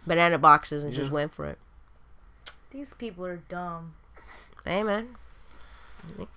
banana 0.07 0.38
boxes 0.38 0.83
and 0.83 0.92
just 0.94 1.11
went 1.11 1.33
for 1.33 1.46
it. 1.46 1.59
These 2.70 2.94
people 2.94 3.27
are 3.27 3.37
dumb. 3.48 3.94
Hey 4.64 4.83
man, 4.83 5.16
ain't 6.18 6.29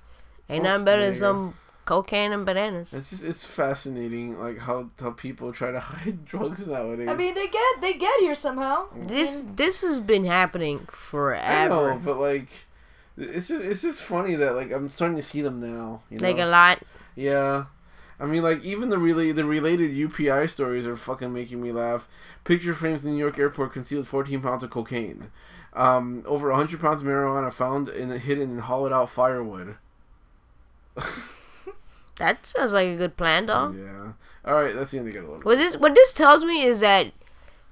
Oh, 0.50 0.58
nothing 0.64 0.86
better 0.86 1.02
there 1.02 1.12
than 1.12 1.20
some 1.20 1.54
cocaine 1.86 2.32
and 2.32 2.46
bananas. 2.46 2.94
It's 2.94 3.12
just 3.12 3.24
it's 3.24 3.46
fascinating, 3.46 4.40
like 4.40 4.60
how 4.60 4.90
how 5.00 5.12
people 5.12 5.54
try 5.54 5.72
to 5.72 5.80
hide 5.92 6.26
drugs 6.26 6.68
nowadays. 6.68 7.08
I 7.10 7.16
mean, 7.16 7.34
they 7.34 7.48
get 7.48 7.82
they 7.82 7.94
get 7.94 8.20
here 8.20 8.36
somehow. 8.36 8.88
This 8.96 9.46
this 9.56 9.82
has 9.82 10.00
been 10.00 10.26
happening 10.26 10.88
forever. 10.92 11.46
I 11.46 11.68
forever. 11.68 11.94
know, 11.94 12.02
but 12.04 12.18
like, 12.18 12.50
it's 13.18 13.48
just 13.48 13.64
it's 13.64 13.82
just 13.82 14.04
funny 14.04 14.36
that 14.36 14.56
like 14.56 14.72
I'm 14.72 14.90
starting 14.90 15.16
to 15.16 15.24
see 15.24 15.42
them 15.42 15.60
now. 15.60 16.02
You 16.10 16.20
know? 16.20 16.28
like 16.28 16.40
a 16.40 16.46
lot. 16.46 16.84
Yeah. 17.16 17.66
I 18.18 18.26
mean, 18.26 18.44
like 18.44 18.64
even 18.64 18.90
the 18.90 18.98
really 18.98 19.32
the 19.32 19.46
related 19.46 19.92
UPI 19.92 20.50
stories 20.50 20.88
are 20.88 20.96
fucking 20.96 21.34
making 21.34 21.62
me 21.62 21.72
laugh. 21.72 22.08
Picture 22.46 22.74
frames 22.74 23.04
in 23.04 23.12
New 23.12 23.20
York 23.20 23.38
airport 23.38 23.74
concealed 23.74 24.08
14 24.08 24.42
pounds 24.42 24.64
of 24.64 24.70
cocaine. 24.70 25.32
Um, 25.74 26.24
over 26.26 26.50
100 26.50 26.80
pounds 26.80 27.02
of 27.02 27.08
marijuana 27.08 27.52
found 27.52 27.90
in 27.90 28.10
a 28.10 28.18
hidden 28.18 28.52
in 28.52 28.60
hollowed 28.60 28.94
out 28.94 29.10
firewood. 29.10 29.76
That 32.18 32.46
sounds 32.46 32.74
like 32.74 32.88
a 32.88 32.96
good 32.96 33.18
plan, 33.18 33.48
dog. 33.48 33.78
Yeah. 33.78 34.14
All 34.46 34.54
right, 34.56 34.74
that's 34.74 34.92
the 34.92 35.00
end 35.00 35.08
of 35.08 35.14
get 35.14 35.24
a 35.24 35.28
little. 35.28 35.42
What 35.42 35.58
this 35.58 35.78
what 35.78 35.96
this 35.96 36.14
tells 36.14 36.44
me 36.44 36.64
is 36.64 36.80
that 36.80 37.12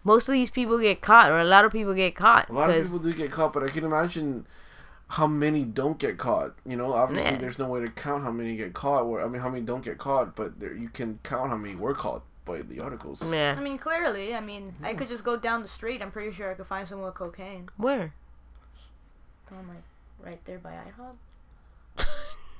most 0.03 0.27
of 0.27 0.33
these 0.33 0.49
people 0.51 0.77
get 0.79 1.01
caught, 1.01 1.31
or 1.31 1.39
a 1.39 1.45
lot 1.45 1.65
of 1.65 1.71
people 1.71 1.93
get 1.93 2.15
caught. 2.15 2.49
A 2.49 2.53
lot 2.53 2.69
of 2.69 2.83
people 2.83 2.99
do 2.99 3.13
get 3.13 3.31
caught, 3.31 3.53
but 3.53 3.63
I 3.63 3.67
can 3.67 3.83
imagine 3.85 4.45
how 5.09 5.27
many 5.27 5.63
don't 5.63 5.99
get 5.99 6.17
caught. 6.17 6.55
You 6.65 6.75
know, 6.75 6.93
obviously 6.93 7.31
Yeah. 7.31 7.37
there's 7.37 7.59
no 7.59 7.67
way 7.67 7.81
to 7.81 7.87
count 7.91 8.23
how 8.23 8.31
many 8.31 8.55
get 8.57 8.73
caught. 8.73 9.03
Or 9.03 9.21
I 9.21 9.27
mean, 9.27 9.41
how 9.41 9.49
many 9.49 9.61
don't 9.63 9.83
get 9.85 9.97
caught, 9.97 10.35
but 10.35 10.59
there 10.59 10.73
you 10.73 10.89
can 10.89 11.19
count 11.23 11.49
how 11.51 11.57
many 11.57 11.75
were 11.75 11.93
caught 11.93 12.23
by 12.45 12.61
the 12.63 12.79
articles. 12.79 13.21
I 13.23 13.55
mean, 13.55 13.77
clearly, 13.77 14.35
I 14.35 14.41
mean, 14.41 14.73
I 14.83 14.93
could 14.95 15.07
just 15.07 15.23
go 15.23 15.37
down 15.37 15.61
the 15.61 15.67
street. 15.67 16.01
I'm 16.01 16.11
pretty 16.11 16.31
sure 16.33 16.51
I 16.51 16.55
could 16.55 16.67
find 16.67 16.87
someone 16.87 17.05
with 17.05 17.15
cocaine. 17.15 17.69
Where? 17.77 18.13
Oh 19.51 19.61
my, 19.67 19.75
right 20.25 20.43
there 20.45 20.57
by 20.57 20.71
IHOP. 20.71 21.15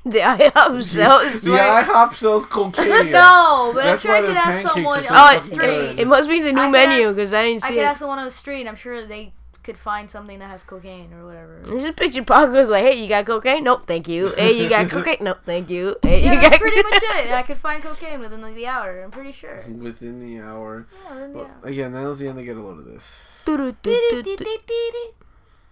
The 0.06 0.20
IHOP 0.20 0.84
sells. 0.84 1.42
The 1.42 1.52
IHOP 1.52 2.14
sells 2.16 2.46
cocaine. 2.46 2.90
no, 3.12 3.72
but 3.74 3.84
That's 3.84 4.06
I'm 4.06 4.10
sure 4.12 4.16
I 4.18 4.22
could 4.22 4.36
ask 4.38 4.62
someone 4.62 5.00
are 5.06 5.14
on 5.14 5.36
Oh, 5.36 5.40
the 5.40 5.40
fucking 5.40 5.70
it, 5.70 5.88
street. 5.88 6.00
it 6.02 6.08
must 6.08 6.28
be 6.30 6.42
the 6.42 6.52
new 6.52 6.62
I 6.62 6.70
menu 6.70 7.10
because 7.10 7.32
I 7.32 7.44
didn't 7.44 7.62
see. 7.62 7.68
It. 7.68 7.72
I 7.72 7.74
could 7.76 7.82
it. 7.84 7.86
ask 7.86 8.00
someone 8.00 8.20
on 8.20 8.26
the 8.26 8.32
street. 8.32 8.68
I'm 8.68 8.76
sure 8.76 9.06
they 9.06 9.32
could 9.64 9.78
find 9.78 10.12
something 10.12 10.40
that 10.40 10.50
has 10.50 10.62
cocaine 10.62 11.14
or 11.14 11.26
whatever. 11.26 11.62
This 11.66 11.86
is 11.86 11.92
picture 11.92 12.22
Paco's 12.22 12.68
like, 12.70 12.84
hey, 12.84 13.02
you 13.02 13.08
got 13.08 13.26
cocaine? 13.26 13.64
Nope, 13.64 13.84
thank 13.88 14.10
you. 14.10 14.34
Hey, 14.36 14.52
you 14.62 14.68
got 14.68 14.90
cocaine? 14.92 15.18
Nope, 15.22 15.38
thank 15.46 15.70
you. 15.70 15.96
Hey, 16.04 16.22
Yeah, 16.22 16.34
you 16.34 16.40
that's 16.42 16.50
got 16.50 16.60
pretty 16.60 16.84
much 16.84 17.02
it. 17.02 17.32
I 17.32 17.42
could 17.44 17.56
find 17.56 17.82
cocaine 17.82 18.20
within 18.20 18.42
like 18.42 18.56
the 18.56 18.68
hour. 18.68 19.02
I'm 19.04 19.12
pretty 19.12 19.32
sure. 19.32 19.64
Within 19.70 20.20
the 20.20 20.44
hour. 20.44 20.86
Yeah, 21.06 21.14
within 21.14 21.32
the 21.32 21.38
Well, 21.40 21.46
hour. 21.48 21.70
again, 21.70 21.94
that 21.94 22.04
was 22.06 22.20
the 22.20 22.28
end. 22.28 22.38
They 22.38 22.44
get 22.44 22.58
a 22.58 22.62
load 22.62 22.80
of 22.80 22.86
this. 22.86 23.26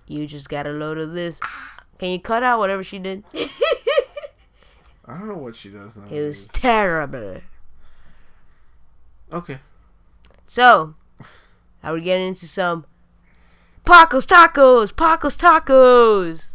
You 0.08 0.26
just 0.28 0.48
got 0.48 0.68
a 0.68 0.72
load 0.72 0.98
of 0.98 1.12
this. 1.12 1.42
Can 2.00 2.10
you 2.10 2.20
cut 2.20 2.44
out 2.44 2.60
whatever 2.60 2.84
she 2.86 2.98
did? 2.98 3.24
I 5.12 5.18
don't 5.18 5.28
know 5.28 5.38
what 5.38 5.58
she 5.58 5.70
does 5.70 5.98
now. 5.98 6.06
It 6.10 6.26
was 6.26 6.48
terrible. 6.48 7.42
Okay. 9.32 9.60
So, 10.48 10.96
are 11.84 11.94
we 11.94 12.02
getting 12.02 12.30
into 12.30 12.46
some 12.46 12.86
Paco's 13.86 14.26
Tacos? 14.26 14.96
Paco's 14.96 15.36
Tacos. 15.36 16.54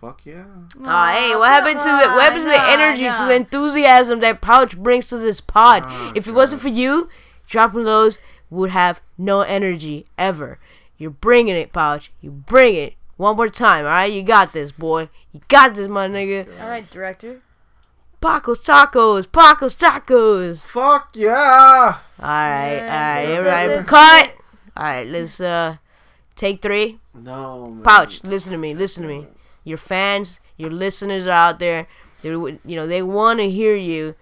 Fuck 0.00 0.24
yeah. 0.24 0.44
Oh, 0.84 1.06
hey, 1.08 1.34
what 1.34 1.50
happened 1.50 1.80
to 1.80 1.88
the 1.88 2.12
what 2.14 2.22
happened 2.22 2.44
to 2.44 2.50
the 2.50 2.62
energy, 2.62 3.04
to 3.04 3.24
the 3.26 3.34
enthusiasm 3.34 4.20
that 4.20 4.40
Pouch 4.40 4.76
brings 4.76 5.08
to 5.08 5.18
this 5.18 5.40
pod? 5.40 5.82
Oh, 5.84 6.12
if 6.14 6.28
it 6.28 6.30
God. 6.30 6.36
wasn't 6.36 6.62
for 6.62 6.68
you, 6.68 7.08
Dropping 7.48 7.84
Loads 7.84 8.20
would 8.50 8.70
have 8.70 9.00
no 9.18 9.40
energy 9.40 10.06
ever. 10.16 10.60
You're 10.96 11.10
bringing 11.10 11.56
it, 11.56 11.72
Pouch. 11.72 12.12
You 12.20 12.30
bring 12.30 12.76
it. 12.76 12.94
One 13.16 13.36
more 13.36 13.48
time, 13.48 13.84
all 13.84 13.90
right? 13.92 14.12
You 14.12 14.22
got 14.22 14.52
this, 14.52 14.72
boy. 14.72 15.08
You 15.32 15.40
got 15.48 15.74
this, 15.74 15.88
my 15.88 16.08
nigga. 16.08 16.60
All 16.60 16.68
right, 16.68 16.88
director. 16.90 17.40
Paco's 18.20 18.60
Tacos. 18.62 19.30
Paco's 19.30 19.76
Tacos. 19.76 20.62
Fuck 20.64 21.10
yeah. 21.14 21.98
All 22.18 22.26
right, 22.26 22.72
Yes, 22.72 22.82
all 22.82 22.88
right, 22.88 23.22
yes, 23.28 23.38
everybody, 23.38 23.86
cut. 23.86 24.34
All 24.76 24.84
right, 24.84 25.06
let's 25.06 25.40
uh 25.40 25.76
take 26.34 26.62
three. 26.62 26.98
No. 27.12 27.66
Man. 27.66 27.82
Pouch, 27.82 28.24
listen 28.24 28.52
to 28.52 28.58
me, 28.58 28.74
listen 28.74 29.02
to 29.02 29.08
me. 29.08 29.26
Your 29.62 29.78
fans, 29.78 30.40
your 30.56 30.70
listeners 30.70 31.26
are 31.26 31.32
out 31.32 31.58
there. 31.58 31.86
They, 32.22 32.30
you 32.30 32.58
know, 32.64 32.86
they 32.86 33.02
want 33.02 33.40
to 33.40 33.50
hear 33.50 33.76
you. 33.76 34.14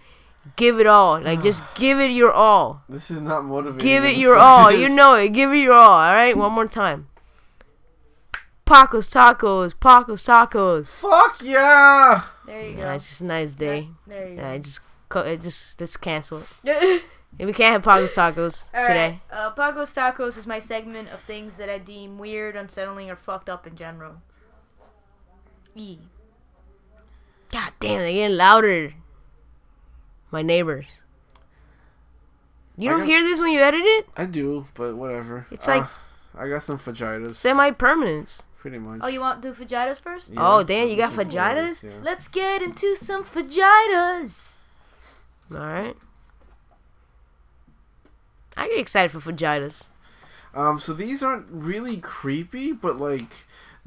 Give 0.57 0.81
it 0.81 0.89
all, 0.89 1.21
like 1.21 1.41
just 1.43 1.63
give 1.77 2.01
it 2.01 2.11
your 2.11 2.33
all. 2.33 2.83
This 2.89 3.11
is 3.11 3.21
not 3.21 3.45
motivating. 3.45 3.79
Give 3.87 4.05
it 4.05 4.17
your 4.17 4.37
all. 4.37 4.73
You 4.73 4.89
know 4.89 5.15
it. 5.15 5.29
Give 5.29 5.53
it 5.53 5.59
your 5.59 5.75
all. 5.75 5.91
All 5.91 6.13
right, 6.13 6.37
one 6.37 6.53
more 6.53 6.67
time. 6.67 7.07
Paco's 8.73 9.07
Tacos. 9.09 9.75
Paco's 9.79 10.25
Tacos. 10.25 10.87
Fuck 10.87 11.41
yeah. 11.43 12.23
There 12.47 12.71
you 12.71 12.77
go. 12.77 12.91
It's 12.93 13.07
just 13.09 13.21
a 13.21 13.25
nice 13.27 13.55
day. 13.55 13.89
There 14.07 14.29
you 14.29 14.37
Yeah, 14.37 14.51
I 14.53 14.59
just, 14.59 14.81
co- 15.11 15.21
it 15.21 15.43
just 15.43 15.79
let's 15.79 15.97
cancel 15.99 16.43
it. 16.65 16.69
All 16.69 16.99
And 17.39 17.47
we 17.47 17.53
can't 17.53 17.73
have 17.73 17.83
Paco's 17.83 18.13
Tacos 18.13 18.71
today. 18.73 19.21
right. 19.31 19.37
Uh, 19.39 19.51
Paco's 19.51 19.93
Tacos 19.93 20.39
is 20.39 20.47
my 20.47 20.59
segment 20.59 21.11
of 21.13 21.21
things 21.21 21.57
that 21.59 21.69
I 21.69 21.77
deem 21.79 22.19
weird, 22.19 22.57
unsettling, 22.57 23.11
or 23.11 23.17
fucked 23.17 23.49
up 23.51 23.67
in 23.67 23.75
general. 23.77 24.17
E. 25.75 25.99
God 27.51 27.73
damn, 27.81 27.99
they're 28.01 28.13
getting 28.13 28.37
louder. 28.39 28.95
My 30.31 30.41
neighbors. 30.43 31.01
You 32.79 32.89
I 32.89 32.93
don't 32.93 33.01
got- 33.01 33.09
hear 33.09 33.23
this 33.23 33.39
when 33.41 33.53
you 33.53 33.61
edit 33.61 33.83
it? 33.85 34.07
I 34.17 34.25
do, 34.25 34.67
but 34.75 34.95
whatever. 34.97 35.47
It's 35.51 35.67
like- 35.69 35.83
Uh, 35.85 35.89
I 36.35 36.49
got 36.49 36.63
some 36.63 36.79
fajitas. 36.79 37.35
Semi 37.35 37.71
permanence. 37.73 38.43
Pretty 38.59 38.79
much. 38.79 39.01
Oh, 39.03 39.09
you 39.09 39.21
want 39.21 39.43
to 39.43 39.53
do 39.53 39.65
fajitas 39.65 39.99
first? 40.01 40.31
Yeah, 40.31 40.39
Oh, 40.41 40.63
damn, 40.63 40.89
you 40.89 40.97
got 40.97 41.11
do 41.11 41.17
some 41.17 41.27
fajitas? 41.27 41.83
Yeah. 41.83 41.91
Let's 42.03 42.29
get 42.29 42.63
into 42.63 42.95
some 42.95 43.25
fajitas. 43.25 44.59
Alright. 45.53 45.97
I 48.57 48.69
get 48.69 48.79
excited 48.79 49.11
for 49.11 49.33
fajitas. 49.33 49.83
Um, 50.55 50.79
so 50.79 50.93
these 50.93 51.23
aren't 51.23 51.47
really 51.51 51.97
creepy, 51.97 52.73
but 52.73 52.99
like, 52.99 53.31
the, 53.31 53.41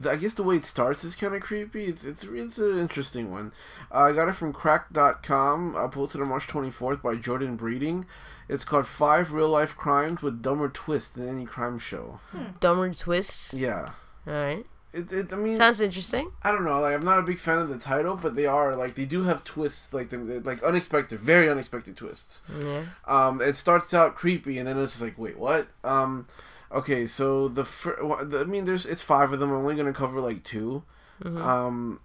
I 0.04 0.16
guess 0.18 0.34
the 0.34 0.44
way 0.44 0.58
it 0.58 0.66
starts 0.66 1.04
is 1.04 1.16
kind 1.16 1.34
of 1.36 1.42
creepy. 1.42 1.86
It's 1.86 2.04
it's 2.04 2.24
it's 2.24 2.58
an 2.58 2.80
interesting 2.80 3.32
one. 3.32 3.54
Uh, 3.92 4.00
I 4.00 4.12
got 4.12 4.28
it 4.28 4.34
from 4.34 4.52
Cracked.com. 4.52 5.76
I 5.78 5.88
posted 5.88 6.22
on 6.22 6.28
March 6.28 6.48
24th 6.48 7.02
by 7.02 7.16
Jordan 7.16 7.56
Breeding. 7.56 8.06
It's 8.50 8.66
called 8.66 8.88
Five 8.88 9.32
Real 9.32 9.50
Life 9.50 9.76
Crimes 9.76 10.22
with 10.22 10.42
Dumber 10.42 10.70
Twists 10.70 11.10
Than 11.10 11.30
Any 11.30 11.46
Crime 11.46 11.80
Show. 11.80 12.20
Dumber 12.60 12.94
twists. 12.94 13.54
Yeah. 13.54 13.90
Alright. 14.28 14.66
It, 14.94 15.12
it, 15.12 15.34
I 15.34 15.36
mean, 15.36 15.58
Sounds 15.58 15.82
interesting. 15.82 16.32
I 16.42 16.52
don't 16.54 16.64
know. 16.64 16.80
Like, 16.80 16.96
I'm 16.96 17.04
not 17.04 17.20
a 17.20 17.24
big 17.24 17.38
fan 17.38 17.60
of 17.60 17.68
the 17.68 17.78
title, 17.78 18.16
but 18.16 18.36
they 18.36 18.46
are 18.46 18.76
like 18.78 18.96
they 18.96 19.04
do 19.04 19.24
have 19.24 19.44
twists, 19.44 19.94
like 19.94 20.10
them, 20.10 20.44
like 20.44 20.64
unexpected, 20.64 21.20
very 21.20 21.50
unexpected 21.50 21.98
twists. 21.98 22.42
Yeah. 22.58 22.86
Um, 23.06 23.42
it 23.42 23.58
starts 23.58 23.94
out 23.94 24.16
creepy, 24.16 24.58
and 24.58 24.68
then 24.68 24.78
it's 24.78 24.94
just 24.94 25.02
like, 25.04 25.18
wait, 25.18 25.38
what? 25.38 25.68
Um, 25.84 26.28
okay, 26.76 27.06
so 27.08 27.48
the, 27.48 27.64
fir- 27.64 27.98
I 28.40 28.44
mean, 28.44 28.66
there's 28.66 28.86
it's 28.86 29.02
five 29.02 29.32
of 29.34 29.40
them. 29.40 29.50
I'm 29.52 29.58
only 29.58 29.76
gonna 29.76 29.94
cover 29.94 30.20
like 30.22 30.44
2 30.44 30.84
Um, 31.26 32.00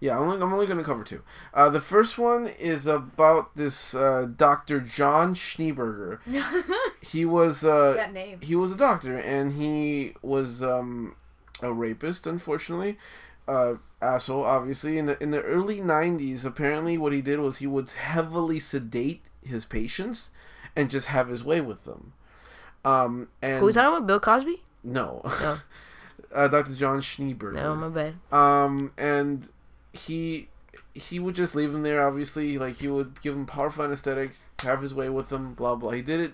yeah, 0.00 0.16
I'm 0.16 0.22
only, 0.28 0.42
I'm 0.42 0.52
only 0.52 0.66
gonna 0.66 0.82
cover 0.84 1.04
two. 1.04 1.22
Uh, 1.54 1.70
the 1.70 1.80
first 1.80 2.18
one 2.18 2.48
is 2.48 2.86
about 2.88 3.56
this 3.56 3.94
uh, 3.94 4.28
Doctor 4.36 4.80
John 4.80 5.34
Schneeberger. 5.34 6.18
he 7.02 7.24
was 7.24 7.64
uh, 7.64 7.92
that 7.94 8.12
name. 8.12 8.40
he 8.42 8.56
was 8.56 8.72
a 8.72 8.76
doctor 8.76 9.16
and 9.16 9.52
he 9.52 10.14
was 10.20 10.62
um, 10.62 11.14
a 11.60 11.72
rapist 11.72 12.26
unfortunately 12.26 12.98
uh, 13.46 13.74
asshole 14.00 14.44
obviously 14.44 14.98
in 14.98 15.06
the 15.06 15.20
in 15.22 15.30
the 15.30 15.42
early 15.42 15.80
90s 15.80 16.44
apparently 16.44 16.96
what 16.98 17.12
he 17.12 17.20
did 17.22 17.38
was 17.40 17.58
he 17.58 17.66
would 17.66 17.90
heavily 17.90 18.58
sedate 18.58 19.22
his 19.44 19.64
patients 19.64 20.30
and 20.74 20.90
just 20.90 21.06
have 21.08 21.28
his 21.28 21.44
way 21.44 21.60
with 21.60 21.84
them 21.84 22.12
um 22.84 23.28
and 23.40 23.60
Who 23.60 23.66
we 23.66 23.72
talking 23.72 23.96
about? 23.96 24.06
Bill 24.06 24.20
Cosby? 24.20 24.62
no 24.84 25.22
No. 25.40 25.58
uh, 26.34 26.48
dr 26.48 26.74
john 26.74 27.00
schneeberger 27.00 27.54
No, 27.54 27.74
my 27.76 27.88
bad. 27.88 28.14
um 28.32 28.92
and 28.98 29.48
he 29.92 30.48
he 30.94 31.18
would 31.18 31.34
just 31.34 31.54
leave 31.54 31.72
him 31.74 31.82
there 31.82 32.06
obviously 32.06 32.58
like 32.58 32.76
he 32.76 32.88
would 32.88 33.20
give 33.22 33.34
him 33.34 33.46
powerful 33.46 33.84
anesthetics 33.84 34.44
have 34.62 34.82
his 34.82 34.92
way 34.94 35.08
with 35.08 35.28
them 35.28 35.54
blah 35.54 35.74
blah 35.74 35.90
he 35.90 36.02
did 36.02 36.20
it 36.20 36.32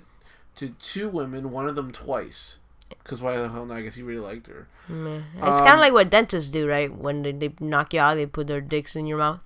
to 0.56 0.70
two 0.80 1.08
women 1.08 1.50
one 1.50 1.68
of 1.68 1.74
them 1.76 1.92
twice 1.92 2.58
because 3.02 3.20
why 3.20 3.36
the 3.36 3.48
hell 3.48 3.66
not 3.66 3.76
i 3.76 3.80
guess 3.82 3.94
he 3.96 4.02
really 4.02 4.20
liked 4.20 4.46
her 4.46 4.66
Meh. 4.88 5.20
It's 5.36 5.60
kind 5.60 5.68
of 5.68 5.74
Um, 5.74 5.80
like 5.80 5.92
what 5.92 6.08
dentists 6.08 6.50
do, 6.50 6.66
right? 6.66 6.90
When 6.90 7.20
they, 7.20 7.32
they 7.32 7.52
knock 7.60 7.92
you 7.92 8.00
out, 8.00 8.14
they 8.14 8.24
put 8.24 8.46
their 8.46 8.62
dicks 8.62 8.96
in 8.96 9.06
your 9.06 9.18
mouth. 9.18 9.44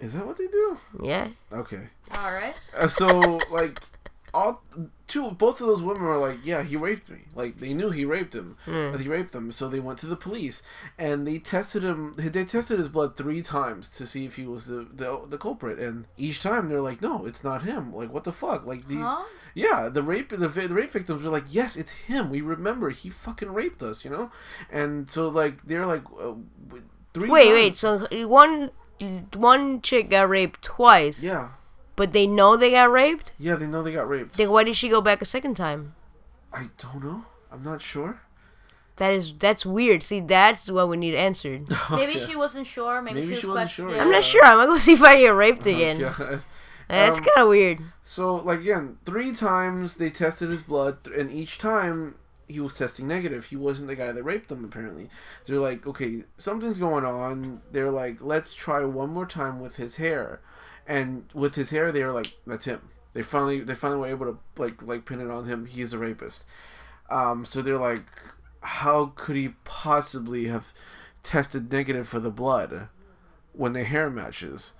is 0.00 0.14
that 0.14 0.26
what 0.26 0.36
they 0.36 0.48
do 0.48 0.78
Yeah. 1.00 1.28
okay 1.52 1.82
All 2.12 2.32
right. 2.32 2.54
Uh, 2.76 2.88
so 2.88 3.38
like 3.52 3.78
all 4.32 4.62
two 5.06 5.30
both 5.32 5.60
of 5.60 5.66
those 5.66 5.82
women 5.82 6.02
were 6.02 6.16
like 6.16 6.38
yeah 6.44 6.62
he 6.62 6.76
raped 6.76 7.08
me. 7.10 7.22
Like 7.34 7.56
they 7.58 7.74
knew 7.74 7.90
he 7.90 8.04
raped 8.04 8.34
him. 8.34 8.56
Mm. 8.66 8.92
that 8.92 9.00
he 9.00 9.08
raped 9.08 9.32
them. 9.32 9.50
So 9.50 9.68
they 9.68 9.80
went 9.80 9.98
to 10.00 10.06
the 10.06 10.16
police 10.16 10.62
and 10.98 11.26
they 11.26 11.38
tested 11.38 11.82
him 11.82 12.14
they 12.16 12.44
tested 12.44 12.78
his 12.78 12.88
blood 12.88 13.16
three 13.16 13.42
times 13.42 13.88
to 13.90 14.06
see 14.06 14.24
if 14.24 14.36
he 14.36 14.46
was 14.46 14.66
the 14.66 14.86
the, 14.92 15.24
the 15.26 15.38
culprit. 15.38 15.78
And 15.78 16.06
each 16.16 16.40
time 16.42 16.68
they're 16.68 16.80
like 16.80 17.02
no 17.02 17.26
it's 17.26 17.42
not 17.42 17.62
him. 17.62 17.92
Like 17.92 18.12
what 18.12 18.24
the 18.24 18.32
fuck? 18.32 18.66
Like 18.66 18.86
these 18.88 19.00
Huh? 19.00 19.24
yeah 19.54 19.88
the 19.88 20.02
rape 20.02 20.28
the, 20.28 20.36
the 20.48 20.68
rape 20.74 20.92
victims 20.92 21.24
were 21.24 21.30
like 21.30 21.44
yes 21.48 21.76
it's 21.76 21.92
him. 21.92 22.30
We 22.30 22.40
remember. 22.40 22.90
He 22.90 23.10
fucking 23.10 23.52
raped 23.52 23.82
us 23.82 24.04
you 24.04 24.10
know? 24.10 24.30
And 24.70 25.10
so 25.10 25.28
like 25.28 25.66
they're 25.66 25.86
like 25.86 26.02
uh, 26.20 26.34
three 27.14 27.28
Wait, 27.28 27.74
times. 27.76 28.06
wait. 28.06 28.08
So 28.10 28.26
one 28.28 28.70
one 29.34 29.80
chick 29.80 30.10
got 30.10 30.28
raped 30.28 30.62
twice, 30.62 31.22
yeah 31.22 31.48
but 32.00 32.12
they 32.16 32.26
know 32.26 32.56
they 32.56 32.70
got 32.78 32.90
raped. 33.00 33.32
yeah 33.38 33.54
they 33.60 33.66
know 33.72 33.82
they 33.82 33.92
got 34.00 34.08
raped 34.08 34.36
Then 34.38 34.50
why 34.50 34.64
did 34.64 34.76
she 34.80 34.88
go 34.96 35.00
back 35.08 35.20
a 35.22 35.28
second 35.36 35.54
time? 35.66 35.94
i 36.52 36.62
don't 36.82 37.02
know 37.04 37.20
i'm 37.52 37.62
not 37.70 37.80
sure 37.92 38.12
That 39.00 39.12
is 39.20 39.26
that's 39.44 39.64
weird. 39.64 40.00
See, 40.02 40.20
that's 40.20 40.62
what 40.76 40.86
we 40.92 40.96
need 41.04 41.14
answered. 41.16 41.62
Maybe 42.00 42.14
Yeah. 42.18 42.26
she 42.26 42.36
wasn't 42.44 42.66
sure. 42.76 43.00
Maybe, 43.00 43.20
Maybe 43.20 43.34
she, 43.34 43.40
she 43.40 43.46
was 43.48 43.56
wasn't 43.56 43.88
questioning. 43.88 43.94
sure, 43.94 44.02
I'm 44.02 44.10
not 44.16 44.24
sure. 44.32 44.44
I'm 44.44 44.56
gonna 44.58 44.72
go 44.72 44.78
see 44.86 44.92
if 44.98 45.02
I 45.02 45.14
get 45.24 45.32
raped 45.44 45.64
Oh, 45.66 45.70
again. 45.74 45.96
God. 46.18 46.42
That's 46.88 47.18
Um, 47.18 47.24
kind 47.24 47.38
of 47.44 47.48
weird. 47.48 47.78
So, 48.02 48.24
like 48.50 48.60
again, 48.66 48.98
three 49.08 49.32
times 49.32 49.86
they 49.96 50.10
tested 50.10 50.50
his 50.50 50.60
blood, 50.72 50.96
and 51.18 51.30
each 51.42 51.56
time 51.56 52.16
he 52.54 52.60
was 52.60 52.74
testing 52.74 53.06
negative. 53.08 53.42
He 53.52 53.56
wasn't 53.56 53.88
the 53.88 53.96
guy 54.02 54.12
that 54.12 54.22
raped 54.32 54.48
them. 54.52 54.64
Apparently, 54.68 55.08
they're 55.46 55.64
like, 55.70 55.86
okay, 55.86 56.24
something's 56.36 56.76
going 56.86 57.06
on. 57.06 57.62
They're 57.72 57.94
like, 58.02 58.16
let's 58.20 58.52
try 58.54 58.84
one 58.84 59.10
more 59.16 59.26
time 59.40 59.56
with 59.64 59.76
his 59.76 59.96
hair, 59.96 60.40
and 60.90 61.24
with 61.32 61.54
his 61.54 61.70
hair, 61.70 61.92
they 61.92 62.02
were 62.02 62.12
like, 62.12 62.36
that's 62.46 62.64
him. 62.64 62.90
They 63.12 63.22
finally, 63.22 63.60
they 63.60 63.74
finally 63.74 64.00
were 64.00 64.06
able 64.08 64.26
to 64.26 64.38
like, 64.60 64.82
like 64.82 65.04
pin 65.06 65.20
it 65.20 65.30
on 65.30 65.46
him. 65.46 65.66
He's 65.66 65.92
a 65.92 65.98
rapist. 65.98 66.44
Um, 67.08 67.44
so 67.44 67.62
they're 67.62 67.78
like, 67.78 68.02
how 68.60 69.12
could 69.14 69.36
he 69.36 69.50
possibly 69.64 70.48
have 70.48 70.72
tested 71.22 71.72
negative 71.72 72.08
for 72.08 72.18
the 72.18 72.30
blood 72.30 72.88
when 73.52 73.72
the 73.72 73.84
hair 73.84 74.10
matches? 74.10 74.74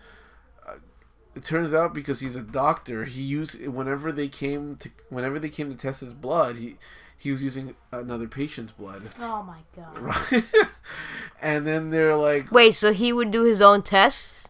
it 1.34 1.44
turns 1.44 1.72
out 1.72 1.94
because 1.94 2.20
he's 2.20 2.34
a 2.36 2.42
doctor 2.42 3.04
he 3.04 3.22
used 3.22 3.64
whenever 3.66 4.10
they 4.10 4.28
came 4.28 4.74
to 4.76 4.90
whenever 5.08 5.38
they 5.38 5.48
came 5.48 5.70
to 5.70 5.76
test 5.76 6.00
his 6.00 6.12
blood 6.12 6.56
he 6.56 6.76
he 7.16 7.30
was 7.30 7.42
using 7.42 7.74
another 7.92 8.26
patient's 8.26 8.72
blood 8.72 9.02
Oh 9.20 9.42
my 9.42 9.60
god. 9.76 10.44
and 11.42 11.66
then 11.66 11.90
they're 11.90 12.16
like 12.16 12.50
Wait, 12.50 12.74
so 12.74 12.92
he 12.92 13.12
would 13.12 13.30
do 13.30 13.44
his 13.44 13.60
own 13.60 13.82
tests? 13.82 14.48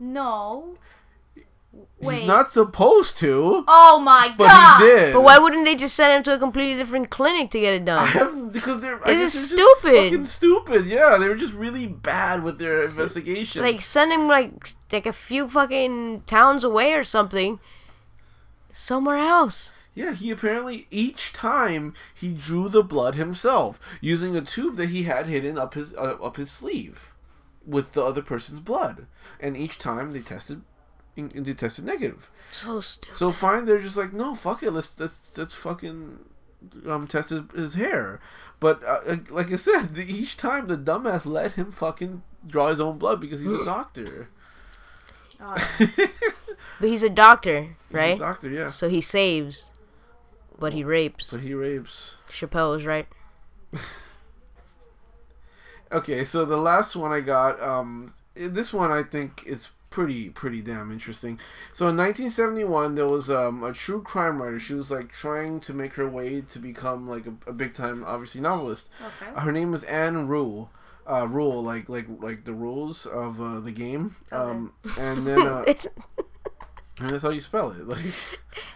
"N- 0.00 0.12
No. 0.12 0.76
Wait. 2.00 2.20
He's 2.20 2.26
not 2.26 2.50
supposed 2.50 3.18
to, 3.18 3.64
oh 3.68 3.98
my 4.02 4.34
but 4.38 4.46
god. 4.46 4.80
he 4.80 4.86
did. 4.86 5.12
But 5.12 5.20
why 5.22 5.36
wouldn't 5.38 5.66
they 5.66 5.74
just 5.74 5.94
send 5.94 6.16
him 6.16 6.22
to 6.22 6.34
a 6.34 6.38
completely 6.38 6.74
different 6.74 7.10
clinic 7.10 7.50
to 7.50 7.60
get 7.60 7.74
it 7.74 7.84
done? 7.84 7.98
I 7.98 8.04
done? 8.04 8.12
haven't 8.12 8.52
because 8.54 8.80
they're. 8.80 8.96
I 9.06 9.12
This 9.14 9.34
guess 9.34 9.34
is 9.42 9.48
they're 9.50 9.58
just 9.58 9.78
stupid. 9.80 10.02
Fucking 10.10 10.24
stupid. 10.24 10.86
Yeah, 10.86 11.18
they 11.18 11.28
were 11.28 11.34
just 11.34 11.52
really 11.52 11.86
bad 11.86 12.42
with 12.42 12.58
their 12.58 12.84
investigation. 12.84 13.60
Like 13.62 13.82
send 13.82 14.10
him 14.12 14.26
like 14.26 14.68
like 14.90 15.04
a 15.06 15.12
few 15.12 15.48
fucking 15.48 16.22
towns 16.26 16.64
away 16.64 16.94
or 16.94 17.04
something. 17.04 17.60
Somewhere 18.72 19.18
else. 19.18 19.70
Yeah, 19.94 20.12
he 20.14 20.30
apparently 20.30 20.86
each 20.90 21.32
time 21.32 21.94
he 22.14 22.32
drew 22.32 22.68
the 22.68 22.82
blood 22.84 23.14
himself 23.16 23.98
using 24.00 24.36
a 24.36 24.42
tube 24.42 24.76
that 24.76 24.90
he 24.90 25.04
had 25.04 25.26
hidden 25.26 25.58
up 25.58 25.74
his 25.74 25.94
uh, 25.94 26.16
up 26.22 26.36
his 26.36 26.50
sleeve 26.50 27.12
with 27.66 27.92
the 27.94 28.02
other 28.04 28.22
person's 28.22 28.60
blood, 28.60 29.06
and 29.40 29.56
each 29.56 29.76
time 29.78 30.12
they 30.12 30.20
tested 30.20 30.62
in- 31.16 31.32
they 31.34 31.54
tested 31.54 31.84
negative. 31.84 32.30
So 32.52 32.80
stupid. 32.80 33.14
So 33.14 33.32
fine, 33.32 33.64
they're 33.66 33.80
just 33.80 33.96
like, 33.96 34.12
no, 34.12 34.34
fuck 34.34 34.62
it, 34.62 34.70
let's 34.70 34.98
let's 35.00 35.36
let's 35.36 35.54
fucking 35.54 36.18
um 36.86 37.06
test 37.06 37.30
his, 37.30 37.42
his 37.54 37.74
hair. 37.74 38.20
But 38.60 38.82
uh, 38.86 39.16
like 39.30 39.52
I 39.52 39.56
said, 39.56 39.94
the, 39.94 40.02
each 40.10 40.36
time 40.36 40.66
the 40.68 40.76
dumbass 40.78 41.26
let 41.26 41.52
him 41.54 41.72
fucking 41.72 42.22
draw 42.46 42.68
his 42.70 42.80
own 42.80 42.96
blood 42.98 43.20
because 43.20 43.40
he's 43.40 43.52
a 43.52 43.64
doctor. 43.64 44.28
But 46.80 46.88
he's 46.88 47.02
a 47.02 47.10
doctor, 47.10 47.76
He's 47.88 47.94
right? 47.94 48.16
a 48.16 48.18
doctor, 48.18 48.48
yeah. 48.50 48.68
So 48.70 48.88
he 48.88 49.00
saves, 49.00 49.70
but 50.58 50.72
he 50.72 50.82
rapes. 50.84 51.26
So 51.26 51.38
he 51.38 51.52
rapes. 51.54 52.16
Chappelle 52.30 52.76
is 52.76 52.84
right. 52.86 53.06
Okay, 55.92 56.24
so 56.24 56.44
the 56.44 56.56
last 56.56 56.96
one 56.96 57.12
I 57.12 57.20
got, 57.20 57.60
um, 57.60 58.12
this 58.34 58.72
one 58.72 58.90
I 58.90 59.02
think 59.02 59.44
is 59.46 59.70
pretty 59.88 60.28
pretty 60.28 60.60
damn 60.60 60.92
interesting. 60.92 61.38
So 61.72 61.88
in 61.88 61.96
1971, 61.96 62.96
there 62.96 63.06
was 63.06 63.30
um, 63.30 63.62
a 63.62 63.72
true 63.72 64.02
crime 64.02 64.42
writer. 64.42 64.60
She 64.60 64.74
was 64.74 64.90
like 64.90 65.10
trying 65.10 65.60
to 65.60 65.72
make 65.72 65.94
her 65.94 66.08
way 66.08 66.42
to 66.42 66.58
become 66.58 67.06
like 67.06 67.26
a, 67.26 67.34
a 67.50 67.52
big 67.52 67.72
time, 67.72 68.04
obviously 68.04 68.40
novelist. 68.40 68.90
okay. 69.00 69.32
Uh, 69.34 69.40
her 69.40 69.52
name 69.52 69.70
was 69.70 69.84
Ann 69.84 70.26
Rule. 70.26 70.70
Uh, 71.06 71.26
rule 71.30 71.62
like 71.62 71.88
like 71.88 72.06
like 72.20 72.44
the 72.44 72.52
rules 72.52 73.06
of 73.06 73.40
uh, 73.40 73.60
the 73.60 73.70
game. 73.70 74.16
Um, 74.32 74.72
and 74.98 75.26
then 75.26 75.40
uh, 75.40 75.64
and 77.00 77.10
that's 77.10 77.22
how 77.22 77.30
you 77.30 77.40
spell 77.40 77.70
it. 77.70 77.86
Like 77.86 78.04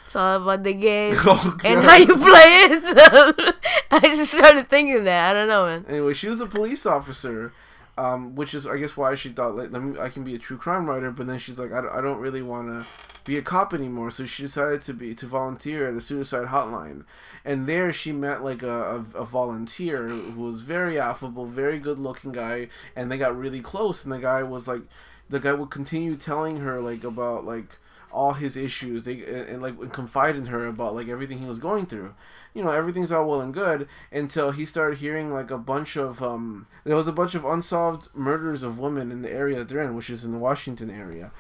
It's 0.07 0.17
all 0.17 0.43
about 0.43 0.65
the 0.65 0.73
game 0.73 1.15
oh, 1.19 1.57
and 1.65 1.85
how 1.85 1.97
you 1.97 2.17
play 2.17 2.67
it. 2.69 3.55
I 3.93 4.01
just 4.15 4.33
started 4.33 4.69
thinking 4.69 5.03
that. 5.05 5.31
I 5.31 5.39
don't 5.39 5.49
know, 5.49 5.67
man. 5.67 5.85
Anyway, 5.89 6.15
she 6.15 6.29
was 6.29 6.41
a 6.41 6.47
police 6.47 6.87
officer, 6.87 7.53
um, 7.99 8.37
which 8.37 8.55
is 8.55 8.65
I 8.65 8.77
guess 8.77 8.97
why 8.97 9.17
she 9.17 9.31
thought 9.31 9.57
like 9.57 9.73
let 9.73 9.83
me 9.83 9.99
I 9.99 10.09
can 10.11 10.23
be 10.23 10.35
a 10.37 10.39
true 10.39 10.57
crime 10.57 10.89
writer. 10.89 11.11
But 11.11 11.27
then 11.27 11.39
she's 11.41 11.59
like 11.59 11.73
I 11.73 11.81
don't, 11.81 11.93
I 11.93 12.01
don't 12.01 12.21
really 12.21 12.43
want 12.43 12.69
to 12.69 12.87
be 13.25 13.37
a 13.37 13.43
cop 13.43 13.75
anymore. 13.75 14.13
So 14.13 14.27
she 14.27 14.45
decided 14.45 14.83
to 14.83 14.95
be 14.95 15.13
to 15.17 15.27
volunteer 15.27 15.89
at 15.89 15.95
a 15.95 16.01
suicide 16.01 16.47
hotline, 16.49 17.05
and 17.45 17.67
there 17.67 17.93
she 17.93 18.13
met 18.13 18.45
like 18.45 18.63
a, 18.63 19.05
a, 19.15 19.19
a 19.19 19.25
volunteer 19.25 20.09
who 20.09 20.41
was 20.41 20.63
very 20.63 20.97
affable, 20.97 21.47
very 21.47 21.81
good 21.81 21.99
looking 21.99 22.31
guy, 22.31 22.69
and 22.95 23.11
they 23.11 23.19
got 23.19 23.37
really 23.37 23.61
close. 23.61 24.05
And 24.05 24.13
the 24.13 24.21
guy 24.21 24.45
was 24.45 24.69
like, 24.69 24.83
the 25.29 25.41
guy 25.41 25.53
would 25.53 25.71
continue 25.71 26.15
telling 26.15 26.59
her 26.59 26.81
like 26.81 27.03
about 27.03 27.45
like 27.45 27.79
all 28.13 28.35
his 28.35 28.57
issues 28.57 29.05
they 29.05 29.25
and, 29.25 29.49
and 29.49 29.63
like 29.63 29.93
confide 29.93 30.37
in 30.37 30.47
her 30.47 30.67
about 30.67 30.95
like 30.95 31.09
everything 31.09 31.39
he 31.39 31.47
was 31.47 31.59
going 31.59 31.87
through 31.87 32.15
you 32.55 32.63
know 32.63 32.71
everything's 32.71 33.13
all 33.13 33.27
well 33.29 33.41
and 33.41 33.55
good 33.55 33.87
until 34.13 34.51
he 34.53 34.65
started 34.67 34.99
hearing 34.99 35.33
like 35.33 35.51
a 35.51 35.59
bunch 35.59 35.97
of 35.97 36.23
um 36.23 36.67
there 36.85 36.97
was 36.97 37.07
a 37.09 37.13
bunch 37.13 37.35
of 37.35 37.45
unsolved 37.45 38.09
murders 38.15 38.63
of 38.63 38.79
women 38.79 39.11
in 39.13 39.23
the 39.23 39.33
area 39.33 39.57
that 39.59 39.69
they're 39.69 39.83
in 39.83 39.95
which 39.95 40.11
is 40.11 40.25
in 40.25 40.33
the 40.33 40.39
washington 40.39 40.91
area 40.91 41.31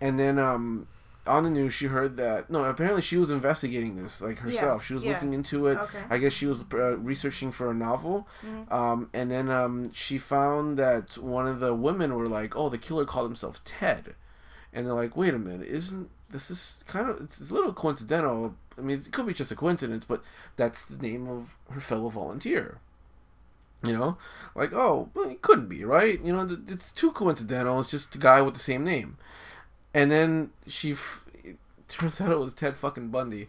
and 0.00 0.18
then 0.18 0.38
um 0.38 0.86
on 1.26 1.44
the 1.44 1.50
news 1.50 1.74
she 1.74 1.86
heard 1.86 2.16
that 2.16 2.48
no 2.50 2.64
apparently 2.64 3.02
she 3.02 3.16
was 3.18 3.30
investigating 3.30 3.94
this 4.02 4.20
like 4.22 4.38
herself 4.38 4.84
she 4.84 4.94
was 4.94 5.04
yeah. 5.04 5.12
looking 5.12 5.32
into 5.34 5.66
it 5.66 5.76
Okay. 5.76 5.98
i 6.08 6.16
guess 6.18 6.32
she 6.32 6.46
was 6.46 6.64
uh, 6.72 6.96
researching 6.98 7.52
for 7.52 7.70
a 7.70 7.74
novel 7.74 8.26
Mhm. 8.44 8.72
um, 8.72 9.10
and 9.12 9.30
then 9.30 9.50
um, 9.50 9.92
she 9.92 10.16
found 10.18 10.78
that 10.78 11.18
one 11.18 11.46
of 11.46 11.60
the 11.60 11.74
women 11.74 12.14
were 12.14 12.26
like 12.28 12.56
oh 12.56 12.68
the 12.68 12.78
killer 12.78 13.04
called 13.04 13.26
himself 13.28 13.62
ted 13.64 14.14
and 14.72 14.86
they're 14.86 14.94
like 14.94 15.16
wait 15.16 15.34
a 15.34 15.38
minute 15.38 15.66
isn't 15.66 16.08
this 16.30 16.50
is 16.50 16.82
kind 16.86 17.10
of 17.10 17.20
it's, 17.20 17.40
it's 17.40 17.50
a 17.50 17.54
little 17.54 17.72
coincidental 17.74 18.54
i 18.80 18.82
mean 18.84 18.98
it 18.98 19.12
could 19.12 19.26
be 19.26 19.34
just 19.34 19.52
a 19.52 19.56
coincidence 19.56 20.04
but 20.04 20.22
that's 20.56 20.84
the 20.84 20.96
name 20.96 21.28
of 21.28 21.56
her 21.70 21.80
fellow 21.80 22.08
volunteer 22.08 22.78
you 23.84 23.96
know 23.96 24.16
like 24.54 24.72
oh 24.72 25.08
well, 25.14 25.30
it 25.30 25.40
couldn't 25.42 25.68
be 25.68 25.84
right 25.84 26.20
you 26.24 26.32
know 26.32 26.46
it's 26.68 26.90
too 26.92 27.12
coincidental 27.12 27.78
it's 27.78 27.90
just 27.90 28.14
a 28.14 28.18
guy 28.18 28.40
with 28.42 28.54
the 28.54 28.60
same 28.60 28.84
name 28.84 29.16
and 29.94 30.10
then 30.10 30.50
she 30.66 30.92
f- 30.92 31.24
it 31.44 31.56
turns 31.88 32.20
out 32.20 32.30
it 32.30 32.38
was 32.38 32.52
ted 32.52 32.76
fucking 32.76 33.08
bundy 33.08 33.48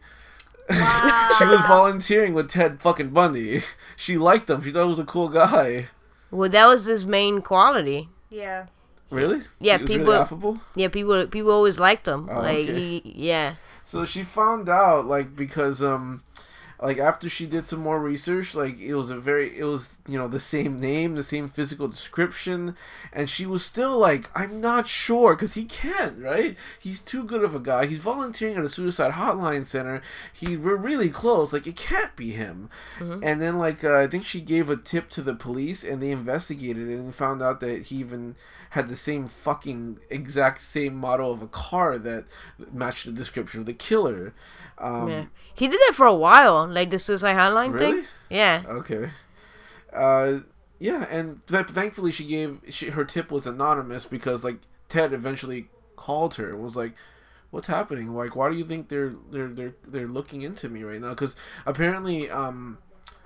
Wow. 0.69 1.29
she 1.37 1.43
was 1.45 1.59
volunteering 1.61 2.33
with 2.33 2.49
ted 2.49 2.81
fucking 2.81 3.09
bundy 3.09 3.61
she 3.97 4.17
liked 4.17 4.49
him 4.49 4.61
she 4.61 4.71
thought 4.71 4.83
he 4.83 4.89
was 4.89 4.99
a 4.99 5.03
cool 5.05 5.27
guy 5.27 5.87
Well, 6.29 6.49
that 6.49 6.67
was 6.67 6.85
his 6.85 7.05
main 7.05 7.41
quality. 7.41 8.07
Yeah. 8.29 8.67
really 9.09 9.41
Yeah, 9.59 9.77
he 9.77 9.83
was 9.83 9.89
people- 9.91 10.05
really 10.05 10.17
affable 10.19 10.59
Yeah, 10.75 10.87
people 10.87 11.27
people 11.27 11.51
always 11.51 11.77
liked 11.77 12.07
him. 12.07 12.29
Oh, 12.31 12.39
like, 12.39 12.69
okay. 12.69 12.99
he, 12.99 13.01
yeah. 13.29 13.55
So 13.91 14.05
she 14.05 14.23
found 14.23 14.69
out 14.69 15.05
like 15.05 15.35
because 15.35 15.83
um 15.83 16.23
like 16.81 16.97
after 16.97 17.29
she 17.29 17.45
did 17.45 17.65
some 17.65 17.79
more 17.79 17.99
research 17.99 18.55
like 18.55 18.79
it 18.79 18.95
was 18.95 19.09
a 19.11 19.19
very 19.19 19.57
it 19.57 19.63
was 19.65 19.95
you 20.07 20.17
know 20.17 20.27
the 20.27 20.39
same 20.39 20.79
name 20.79 21.15
the 21.15 21.23
same 21.23 21.47
physical 21.47 21.87
description 21.87 22.75
and 23.13 23.29
she 23.29 23.45
was 23.45 23.63
still 23.63 23.97
like 23.97 24.29
i'm 24.35 24.59
not 24.59 24.87
sure 24.87 25.35
because 25.35 25.53
he 25.53 25.63
can't 25.65 26.17
right? 26.21 26.57
He's 26.79 26.99
too 26.99 27.23
good 27.23 27.43
of 27.43 27.55
a 27.55 27.59
guy. 27.59 27.85
He's 27.85 27.99
volunteering 27.99 28.57
at 28.57 28.63
a 28.63 28.69
suicide 28.69 29.13
hotline 29.13 29.65
center. 29.65 30.01
He 30.33 30.57
we're 30.57 30.75
really 30.75 31.09
close. 31.09 31.53
Like 31.53 31.67
it 31.67 31.75
can't 31.75 32.15
be 32.15 32.31
him. 32.31 32.69
And 33.23 33.41
then 33.41 33.57
like 33.57 33.83
uh, 33.83 33.97
i 33.97 34.07
think 34.07 34.25
she 34.25 34.41
gave 34.41 34.69
a 34.69 34.77
tip 34.77 35.09
to 35.11 35.21
the 35.21 35.35
police 35.35 35.83
and 35.83 36.01
they 36.01 36.11
investigated 36.11 36.89
it 36.89 36.95
and 36.95 37.13
found 37.13 37.41
out 37.41 37.59
that 37.61 37.87
he 37.87 37.97
even 37.97 38.35
had 38.71 38.87
the 38.87 38.95
same 38.95 39.27
fucking 39.27 39.99
exact 40.09 40.61
same 40.61 40.95
model 40.95 41.31
of 41.31 41.41
a 41.41 41.47
car 41.47 41.97
that 41.97 42.25
matched 42.71 43.05
the 43.05 43.11
description 43.11 43.59
of 43.59 43.65
the 43.65 43.73
killer 43.73 44.33
um, 44.81 45.09
yeah. 45.09 45.25
He 45.53 45.67
did 45.67 45.79
that 45.87 45.93
for 45.95 46.05
a 46.05 46.13
while, 46.13 46.67
like 46.67 46.89
the 46.89 46.99
suicide 46.99 47.35
hotline 47.35 47.73
Really? 47.73 48.01
thing. 48.01 48.05
Yeah. 48.29 48.63
Okay. 48.67 49.09
Uh, 49.93 50.39
yeah, 50.79 51.05
and 51.11 51.45
th- 51.47 51.67
thankfully 51.67 52.11
she 52.11 52.25
gave 52.25 52.59
she, 52.69 52.89
her 52.89 53.05
tip 53.05 53.29
was 53.31 53.45
anonymous 53.45 54.05
because 54.05 54.43
like 54.43 54.59
Ted 54.89 55.13
eventually 55.13 55.69
called 55.95 56.35
her 56.35 56.49
and 56.49 56.63
was 56.63 56.75
like, 56.75 56.93
"What's 57.51 57.67
happening? 57.67 58.15
Like, 58.15 58.35
why 58.35 58.49
do 58.49 58.57
you 58.57 58.65
think 58.65 58.89
they're 58.89 59.13
they're 59.29 59.49
they're 59.49 59.75
they're 59.87 60.07
looking 60.07 60.41
into 60.41 60.69
me 60.69 60.83
right 60.83 60.99
now?" 60.99 61.09
Because 61.09 61.35
apparently, 61.65 62.29
um, 62.31 62.79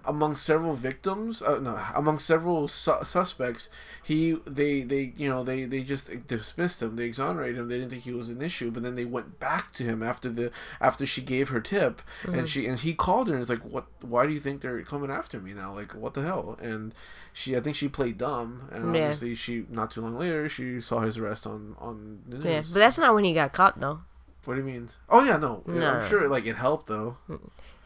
among 0.08 0.36
several 0.36 0.74
victims, 0.74 1.42
uh, 1.42 1.60
no, 1.60 1.80
among 1.94 2.20
several 2.20 2.68
su- 2.68 3.04
suspects, 3.04 3.70
he 4.04 4.38
they 4.46 4.82
they 4.84 5.14
you 5.18 5.28
know 5.30 5.44
they 5.44 5.66
they 5.66 5.84
just 5.84 6.28
dismissed 6.28 6.82
him, 6.82 6.96
they 6.96 7.06
exonerated 7.06 7.58
him. 7.58 7.68
They 7.68 7.78
didn't 7.80 7.92
think 7.92 8.04
he 8.04 8.12
was 8.14 8.30
an 8.30 8.42
issue, 8.42 8.72
but 8.72 8.84
then 8.84 8.96
they 8.96 9.06
went 9.06 9.40
back 9.40 9.74
to 9.74 9.84
him 9.84 10.02
after 10.04 10.30
the 10.30 10.52
after 10.80 11.06
she 11.06 11.22
gave 11.22 11.50
her 11.50 11.60
tip, 11.62 12.02
and 12.24 12.48
she 12.50 12.66
and 12.68 12.80
he 12.80 12.94
called 12.94 13.28
her 13.28 13.34
and 13.34 13.40
was 13.40 13.50
like, 13.50 13.64
"What? 13.64 13.86
Why 14.02 14.26
do 14.28 14.34
you 14.34 14.40
think 14.40 14.62
they're 14.62 14.82
coming 14.84 15.12
after 15.12 15.40
me 15.40 15.54
now? 15.54 15.74
Like, 15.74 15.94
what 15.94 16.14
the 16.14 16.22
hell?" 16.24 16.58
And 16.62 16.94
she, 17.34 17.56
I 17.58 17.60
think 17.60 17.76
she 17.76 17.90
played 17.90 18.18
dumb, 18.18 18.70
and 18.72 18.96
Yeah. 18.96 19.02
obviously 19.04 19.36
she 19.36 19.66
not 19.70 19.92
too 19.92 20.02
long 20.02 20.18
later 20.18 20.48
she 20.48 20.80
saw 20.82 21.00
his 21.02 21.18
arrest 21.18 21.46
on 21.46 21.76
on 21.80 22.20
the 22.28 22.38
news. 22.38 22.46
Yeah. 22.46 22.62
But 22.74 22.80
that's 22.80 22.98
not 22.98 23.14
when 23.16 23.24
he 23.26 23.34
got 23.34 23.52
caught, 23.54 23.80
though. 23.80 24.00
what 24.46 24.54
do 24.56 24.60
you 24.62 24.66
mean? 24.66 24.90
Oh 25.10 25.24
yeah, 25.24 25.38
no, 25.38 25.64
No. 25.66 25.90
I'm 25.96 26.04
sure 26.08 26.28
like 26.30 26.46
it 26.46 26.56
helped 26.56 26.88
though. 26.88 27.18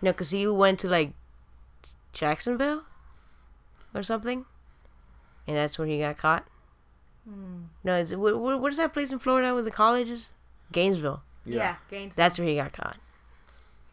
No, 0.02 0.12
because 0.12 0.30
he 0.30 0.46
went 0.48 0.80
to, 0.82 0.88
like, 0.88 1.12
Jacksonville 2.14 2.84
or 3.94 4.04
something. 4.04 4.46
And 5.48 5.58
that's 5.58 5.78
where 5.80 5.88
he 5.88 6.00
got 6.00 6.18
caught. 6.18 6.46
Hmm. 7.28 7.64
No, 7.84 7.96
is 7.96 8.12
it, 8.12 8.20
what, 8.20 8.40
what, 8.40 8.62
what 8.62 8.72
is 8.72 8.78
that 8.78 8.94
place 8.94 9.12
in 9.12 9.20
Florida 9.20 9.54
with 9.56 9.66
the 9.66 9.72
colleges? 9.72 10.30
Gainesville. 10.72 11.22
Yeah. 11.46 11.76
Gainesville. 11.90 12.14
That's 12.16 12.38
where 12.38 12.48
he 12.48 12.56
got 12.56 12.74
caught. 12.74 12.98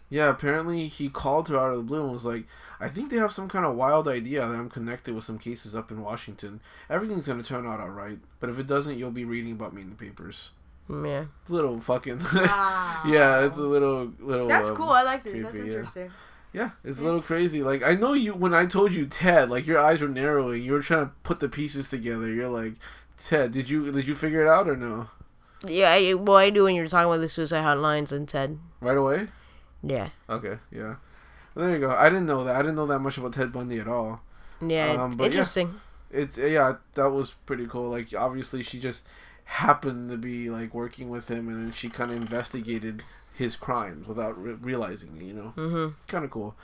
Yeah, 0.09 0.31
apparently 0.31 0.87
he 0.87 1.09
called 1.09 1.49
her 1.49 1.59
out 1.59 1.71
of 1.73 1.79
the 1.79 1.83
blue 1.83 2.03
and 2.05 2.13
was 2.13 2.25
like, 2.25 2.45
I 2.79 2.89
think 2.89 3.11
they 3.11 3.17
have 3.17 3.33
some 3.33 3.49
kind 3.49 3.65
of 3.65 3.75
wild 3.75 4.07
idea 4.07 4.41
that 4.41 4.55
I'm 4.55 4.71
connected 4.71 5.15
with 5.15 5.25
some 5.25 5.39
cases 5.39 5.75
up 5.75 5.91
in 5.91 6.01
Washington. 6.03 6.61
Everything's 6.89 7.27
going 7.27 7.43
to 7.43 7.49
turn 7.49 7.67
out 7.67 7.81
alright, 7.81 8.19
but 8.39 8.49
if 8.49 8.59
it 8.59 8.69
doesn't, 8.69 8.99
you'll 8.99 9.11
be 9.11 9.25
reading 9.25 9.53
about 9.53 9.75
me 9.75 9.83
in 9.83 9.91
the 9.91 9.97
papers. 9.97 10.51
Mm, 10.89 11.07
Yeah. 11.09 11.25
It's 11.41 11.51
a 11.51 11.55
little 11.55 11.81
fucking. 11.81 12.21
Wow. 12.35 13.03
yeah, 13.07 13.45
it's 13.45 13.59
a 13.59 13.63
little. 13.63 14.13
little 14.21 14.47
That's 14.47 14.71
um, 14.71 14.77
cool. 14.77 14.91
I 14.91 15.03
like 15.03 15.25
this. 15.25 15.43
That's 15.43 15.51
creepy, 15.55 15.67
yeah. 15.71 15.75
interesting. 15.75 16.05
Yeah, 16.05 16.11
it's 16.85 17.01
a 17.01 17.05
little 17.05 17.23
crazy. 17.23 17.63
Like, 17.63 17.83
I 17.83 17.95
know 17.95 18.15
you, 18.15 18.35
when 18.35 18.55
I 18.55 18.67
told 18.67 18.93
you 18.93 19.07
Ted, 19.07 19.51
like, 19.51 19.67
your 19.67 19.79
eyes 19.79 20.01
were 20.01 20.09
narrowing. 20.09 20.63
You 20.63 20.73
were 20.73 20.83
trying 20.83 21.07
to 21.07 21.13
put 21.23 21.41
the 21.41 21.49
pieces 21.49 21.89
together. 21.89 22.33
You're 22.33 22.49
like, 22.49 22.75
Ted, 23.23 23.53
did 23.53 23.69
you 23.71 23.91
did 23.93 24.07
you 24.07 24.15
figure 24.15 24.43
it 24.43 24.49
out 24.49 24.69
or 24.69 24.77
no? 24.77 25.09
Yeah, 25.67 25.91
I, 25.91 26.15
well, 26.15 26.37
I 26.37 26.51
do 26.51 26.65
when 26.65 26.75
you're 26.75 26.89
talking 26.89 27.07
about 27.11 27.21
the 27.21 27.29
suicide 27.29 27.65
hotlines 27.65 28.13
and 28.13 28.29
Ted. 28.29 28.59
Right 28.81 28.97
away? 28.97 29.29
Yeah. 29.83 30.11
Okay, 30.29 30.59
yeah. 30.71 30.97
Well, 31.55 31.67
there 31.67 31.77
you 31.77 31.81
go. 31.81 31.95
I 31.95 32.09
didn't 32.11 32.27
know 32.27 32.45
that. 32.45 32.57
I 32.57 32.63
didn't 32.63 32.77
know 32.77 32.87
that 32.87 32.99
much 32.99 33.17
about 33.17 33.33
Ted 33.33 33.53
Bundy 33.53 33.79
at 33.79 33.89
all. 33.89 34.21
Yeah. 34.67 34.93
Um, 34.93 35.17
but 35.17 35.25
yeah. 35.25 35.31
interesting. 35.31 35.81
It's 36.11 36.39
yeah, 36.39 36.77
that 36.95 37.11
was 37.11 37.33
pretty 37.47 37.67
cool. 37.67 37.91
Like 37.91 38.15
obviously 38.15 38.63
she 38.63 38.79
just 38.79 39.07
happened 39.45 40.11
to 40.11 40.17
be 40.17 40.51
like 40.51 40.75
working 40.75 41.09
with 41.09 41.29
him, 41.29 41.49
and 41.49 41.59
then 41.59 41.73
she 41.73 41.89
kind 41.89 42.11
of 42.11 42.17
investigated 42.17 43.03
his 43.37 43.57
crimes 43.57 44.07
without 44.07 44.41
re- 44.41 44.55
realizing 44.55 45.17
it. 45.17 45.25
You 45.25 45.35
know, 45.35 45.53
mm-hmm. 45.57 45.89
kind 46.07 46.25
of 46.25 46.31
cool. 46.31 46.57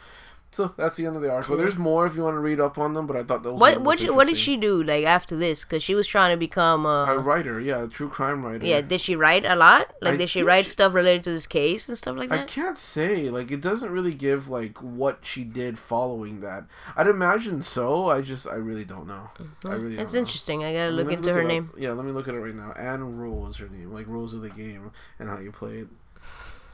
So 0.55 0.75
that's 0.77 0.97
the 0.97 1.07
end 1.07 1.17
of 1.17 1.23
the 1.23 1.31
article. 1.31 1.57
There's 1.57 1.79
more 1.79 2.05
if 2.05 2.15
you 2.15 2.23
want 2.23 2.35
to 2.35 2.41
read 2.41 2.61
up 2.61 2.77
on 2.77 2.93
them, 2.93 3.07
but 3.07 3.17
I 3.17 3.23
thought 3.23 3.43
those. 3.43 3.59
What 3.59 3.81
what 3.81 4.03
what 4.15 4.27
did 4.27 4.37
she 4.37 4.59
do 4.59 4.83
like 4.83 5.07
after 5.07 5.35
this? 5.35 5.65
Because 5.65 5.83
she 5.83 5.95
was 5.95 6.07
trying 6.07 6.31
to 6.31 6.37
become 6.37 6.85
A 6.85 7.05
uh 7.07 7.15
writer, 7.15 7.59
yeah, 7.59 7.85
a 7.85 7.89
true 7.89 8.11
crime 8.11 8.45
writer. 8.45 8.67
yeah. 8.67 8.83
Did 8.83 9.01
she 9.01 9.17
write 9.17 9.47
a 9.47 9.57
lot? 9.57 9.95
Like 10.03 10.15
I 10.15 10.17
did 10.19 10.29
she 10.29 10.43
write 10.43 10.67
she- 10.67 10.73
stuff 10.73 10.93
related 10.93 11.25
to 11.25 11.33
this 11.33 11.47
case 11.47 11.89
and 11.89 11.97
stuff 11.97 12.19
like 12.19 12.29
that? 12.29 12.41
I 12.41 12.45
can't 12.45 12.79
say. 12.79 13.31
Like, 13.31 13.51
it 13.51 13.63
doesn't 13.63 13.91
really 13.91 14.13
give 14.13 14.51
like 14.51 14.77
what 14.83 15.21
she 15.23 15.43
did 15.43 15.79
following 15.79 16.41
that. 16.41 16.65
I'd 16.97 17.07
imagine 17.09 17.63
so. 17.63 18.11
I 18.11 18.21
just, 18.21 18.47
I 18.47 18.57
really 18.57 18.85
don't 18.85 19.07
know. 19.07 19.31
I 19.65 19.71
really. 19.71 19.73
That's 19.73 19.81
don't 19.81 19.97
know. 19.97 20.03
It's 20.03 20.15
interesting. 20.15 20.65
I 20.65 20.75
gotta 20.75 20.91
look 20.91 21.11
into 21.11 21.31
look 21.31 21.37
her 21.37 21.41
it 21.41 21.45
up. 21.45 21.49
name. 21.49 21.71
Yeah, 21.79 21.93
let 21.93 22.05
me 22.05 22.13
look 22.13 22.29
at 22.29 22.35
it 22.35 22.41
right 22.41 22.55
now. 22.55 22.73
Ann 22.73 23.17
Rule 23.17 23.47
is 23.49 23.57
her 23.57 23.71
name, 23.71 23.91
like 23.91 24.07
rules 24.07 24.35
of 24.35 24.43
the 24.43 24.51
game 24.51 24.93
and 25.19 25.31
how 25.31 25.39
you 25.39 25.51
play 25.51 25.79
it. 25.79 25.89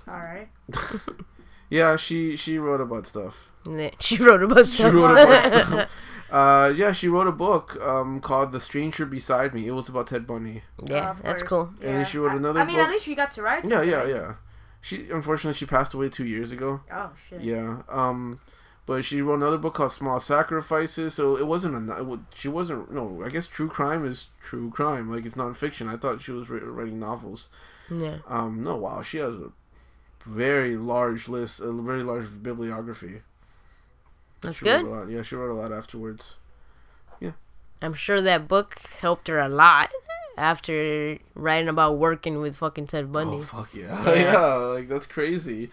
All 0.08 0.18
right. 0.18 0.48
Yeah, 1.70 1.96
she 1.96 2.34
she 2.36 2.58
wrote 2.58 2.80
about 2.80 3.06
stuff. 3.06 3.50
She 4.00 4.16
wrote 4.16 4.42
about 4.42 4.66
She 4.66 4.76
stuff. 4.76 4.94
wrote 4.94 5.18
about 5.22 5.44
stuff. 5.66 5.90
Uh, 6.30 6.72
yeah, 6.74 6.92
she 6.92 7.08
wrote 7.08 7.26
a 7.26 7.32
book 7.32 7.76
um 7.82 8.20
called 8.20 8.52
"The 8.52 8.60
Stranger 8.60 9.04
Beside 9.04 9.52
Me." 9.54 9.66
It 9.66 9.72
was 9.72 9.88
about 9.90 10.06
Ted 10.06 10.26
Bundy. 10.26 10.62
yeah, 10.86 11.10
Of 11.10 11.22
that's 11.22 11.42
cool. 11.42 11.68
And 11.82 11.96
then 11.98 12.06
she 12.06 12.16
wrote 12.16 12.30
I- 12.32 12.36
another 12.36 12.60
I, 12.60 12.64
mean, 12.64 12.76
book. 12.76 12.86
at 12.86 12.90
least 12.90 13.04
she 13.04 13.14
got 13.14 13.32
to 13.32 13.42
write. 13.42 13.66
Yeah, 13.66 13.82
yeah, 13.82 14.06
yeah. 14.06 14.34
She 14.80 15.10
unfortunately 15.10 15.58
she 15.58 15.66
passed 15.66 15.92
away 15.92 16.08
two 16.08 16.24
years 16.24 16.52
ago. 16.52 16.80
Oh 16.90 17.10
shit. 17.28 17.42
Yeah. 17.42 17.82
Um, 17.90 18.40
but 18.86 19.04
she 19.04 19.20
wrote 19.20 19.34
another 19.34 19.58
book 19.58 19.74
called 19.74 19.92
Small 19.92 20.20
Sacrifices. 20.20 21.12
So 21.12 21.36
it 21.36 21.46
wasn't 21.46 21.90
a. 21.90 22.00
it 22.12 22.20
She 22.34 22.48
wasn't. 22.48 22.90
No, 22.90 23.22
I 23.22 23.28
guess 23.28 23.46
true 23.46 23.68
crime 23.68 24.06
is 24.06 24.28
true 24.40 24.70
crime. 24.70 25.10
Like 25.10 25.26
it's 25.26 25.34
nonfiction. 25.34 25.86
I 25.92 25.98
thought 25.98 26.22
she 26.22 26.32
was 26.32 26.48
writing 26.48 26.98
novels. 26.98 27.50
Yeah. 27.90 28.18
Um, 28.26 28.62
no, 28.62 28.76
wow, 28.76 29.02
she 29.02 29.18
has 29.18 29.34
a 29.34 29.50
very 30.24 30.76
large 30.76 31.28
list, 31.28 31.60
a 31.60 31.72
very 31.72 32.02
large 32.02 32.26
bibliography. 32.42 33.22
That's 34.40 34.58
She 34.58 34.64
wrote 34.68 34.82
good. 34.82 34.86
a 34.86 34.88
lot. 34.88 35.08
Yeah, 35.10 35.22
she 35.22 35.34
wrote 35.34 35.50
a 35.50 35.54
lot 35.60 35.72
afterwards. 35.72 36.36
Yeah. 37.20 37.32
I'm 37.82 37.94
sure 37.94 38.20
that 38.20 38.46
book 38.48 38.80
helped 39.00 39.28
her 39.28 39.38
a 39.40 39.48
lot 39.48 39.90
after 40.36 41.18
writing 41.34 41.68
about 41.68 41.98
working 41.98 42.40
with 42.40 42.56
fucking 42.56 42.86
Ted 42.86 43.10
Bundy. 43.12 43.38
Oh 43.38 43.42
fuck 43.42 43.74
yeah, 43.74 44.04
Yeah. 44.14 44.14
yeah, 44.32 44.46
like 44.54 44.88
that's 44.88 45.06
crazy. 45.06 45.70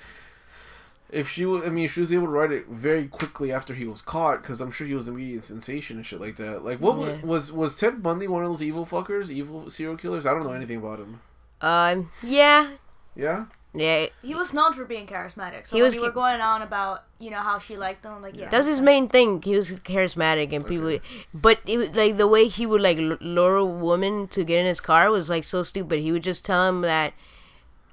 If 1.12 1.30
she, 1.30 1.46
wa- 1.46 1.62
I 1.62 1.70
mean, 1.70 1.88
she 1.88 2.02
was 2.02 2.12
able 2.12 2.26
to 2.26 2.32
write 2.32 2.52
it 2.52 2.66
very 2.68 3.06
quickly 3.08 3.52
after 3.54 3.76
he 3.76 3.86
was 3.86 4.02
caught, 4.02 4.41
because 4.41 4.60
I'm 4.60 4.72
sure 4.72 4.88
he 4.88 4.96
was 4.96 5.08
an 5.08 5.14
immediate 5.14 5.43
sensation 5.43 5.98
and 5.98 6.06
shit 6.06 6.20
like 6.20 6.36
that. 6.38 6.66
Like, 6.66 6.80
what 6.82 6.98
Yeah. 6.98 7.22
was 7.24 7.52
was 7.52 7.78
Ted 7.78 8.02
Bundy 8.02 8.28
one 8.28 8.43
of 8.43 8.52
those 8.52 8.64
evil 8.64 8.86
fuckers, 8.88 9.30
evil 9.30 9.70
serial 9.70 9.96
killers? 9.98 10.26
I 10.26 10.34
don't 10.34 10.43
know 10.43 10.52
anything 10.54 10.78
about 10.78 10.98
him. 11.00 11.20
Um, 11.62 12.10
yeah, 12.24 12.72
Yeah, 13.16 13.46
yeah. 13.80 14.07
He 14.21 14.36
was 14.36 14.53
known 14.53 14.73
for 14.73 14.86
being 14.86 15.07
charismatic. 15.07 15.67
So 15.67 15.76
He 15.76 15.82
when 15.82 15.88
was 15.89 15.95
you 15.95 16.01
were 16.01 16.11
going 16.11 16.41
on 16.41 16.61
about 16.61 17.03
you 17.19 17.32
know 17.32 17.39
how 17.39 17.59
she 17.59 17.78
liked 17.78 18.05
him, 18.05 18.21
like 18.21 18.36
yeah. 18.36 18.49
That's 18.49 18.67
his 18.67 18.82
main 18.82 19.07
thing. 19.07 19.41
He 19.41 19.55
was 19.55 19.71
charismatic 19.71 20.53
and 20.53 20.65
people, 20.65 20.99
but 21.34 21.59
it 21.65 21.78
was 21.78 21.89
like 21.95 22.17
the 22.17 22.28
way 22.28 22.47
he 22.47 22.65
would 22.65 22.82
like 22.82 22.97
lure 22.99 23.55
a 23.57 23.65
woman 23.65 24.28
to 24.30 24.43
get 24.43 24.59
in 24.59 24.65
his 24.65 24.80
car 24.80 25.09
was 25.11 25.30
like 25.30 25.43
so 25.43 25.63
stupid. 25.63 25.99
He 25.99 26.11
would 26.11 26.23
just 26.23 26.45
tell 26.45 26.67
him 26.67 26.82
that, 26.82 27.13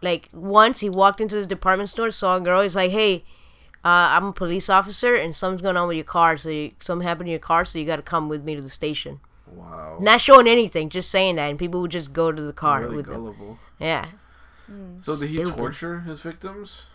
like 0.00 0.28
once 0.32 0.80
he 0.80 0.88
walked 0.88 1.20
into 1.20 1.36
his 1.36 1.46
department 1.46 1.90
store, 1.90 2.10
saw 2.10 2.36
a 2.36 2.40
girl. 2.40 2.62
He's 2.62 2.76
like, 2.76 2.90
"Hey, 2.90 3.24
uh, 3.84 4.14
I'm 4.16 4.26
a 4.26 4.32
police 4.32 4.68
officer, 4.68 5.14
and 5.14 5.34
something's 5.34 5.62
going 5.62 5.76
on 5.76 5.88
with 5.88 5.96
your 5.96 6.04
car. 6.04 6.36
So 6.36 6.48
you, 6.48 6.72
something 6.80 7.06
happened 7.06 7.26
to 7.26 7.30
your 7.32 7.40
car, 7.40 7.64
so 7.64 7.78
you 7.78 7.86
got 7.86 7.96
to 7.96 8.02
come 8.02 8.28
with 8.28 8.44
me 8.44 8.54
to 8.56 8.62
the 8.62 8.70
station." 8.70 9.20
wow, 9.54 9.98
Not 10.00 10.20
showing 10.20 10.48
anything, 10.48 10.88
just 10.88 11.10
saying 11.10 11.36
that, 11.36 11.50
and 11.50 11.58
people 11.58 11.80
would 11.82 11.90
just 11.90 12.12
go 12.12 12.32
to 12.32 12.42
the 12.42 12.52
car 12.52 12.82
really 12.82 12.96
with 12.96 13.06
them. 13.06 13.16
gullible. 13.16 13.58
Yeah, 14.72 14.98
So 14.98 15.16
did 15.18 15.28
he 15.28 15.36
Stupid. 15.36 15.56
torture 15.56 16.00
his 16.00 16.20
victims? 16.22 16.86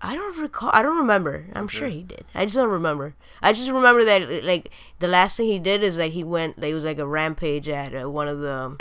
I 0.00 0.14
don't 0.14 0.38
recall. 0.38 0.70
I 0.72 0.82
don't 0.82 0.96
remember. 0.96 1.46
I'm 1.54 1.66
sure 1.66 1.88
he 1.88 2.04
did. 2.04 2.24
I 2.34 2.44
just 2.44 2.54
don't 2.56 2.70
remember. 2.70 3.14
I 3.42 3.52
just 3.52 3.68
remember 3.70 4.04
that 4.04 4.44
like 4.44 4.70
the 5.00 5.08
last 5.08 5.36
thing 5.36 5.48
he 5.48 5.58
did 5.58 5.82
is 5.82 5.96
that 5.96 6.12
he 6.12 6.22
went. 6.22 6.56
Like, 6.58 6.70
it 6.70 6.74
was 6.74 6.84
like 6.84 6.98
a 7.00 7.06
rampage 7.06 7.68
at 7.68 7.92
uh, 7.94 8.08
one 8.08 8.28
of 8.28 8.38
the. 8.38 8.76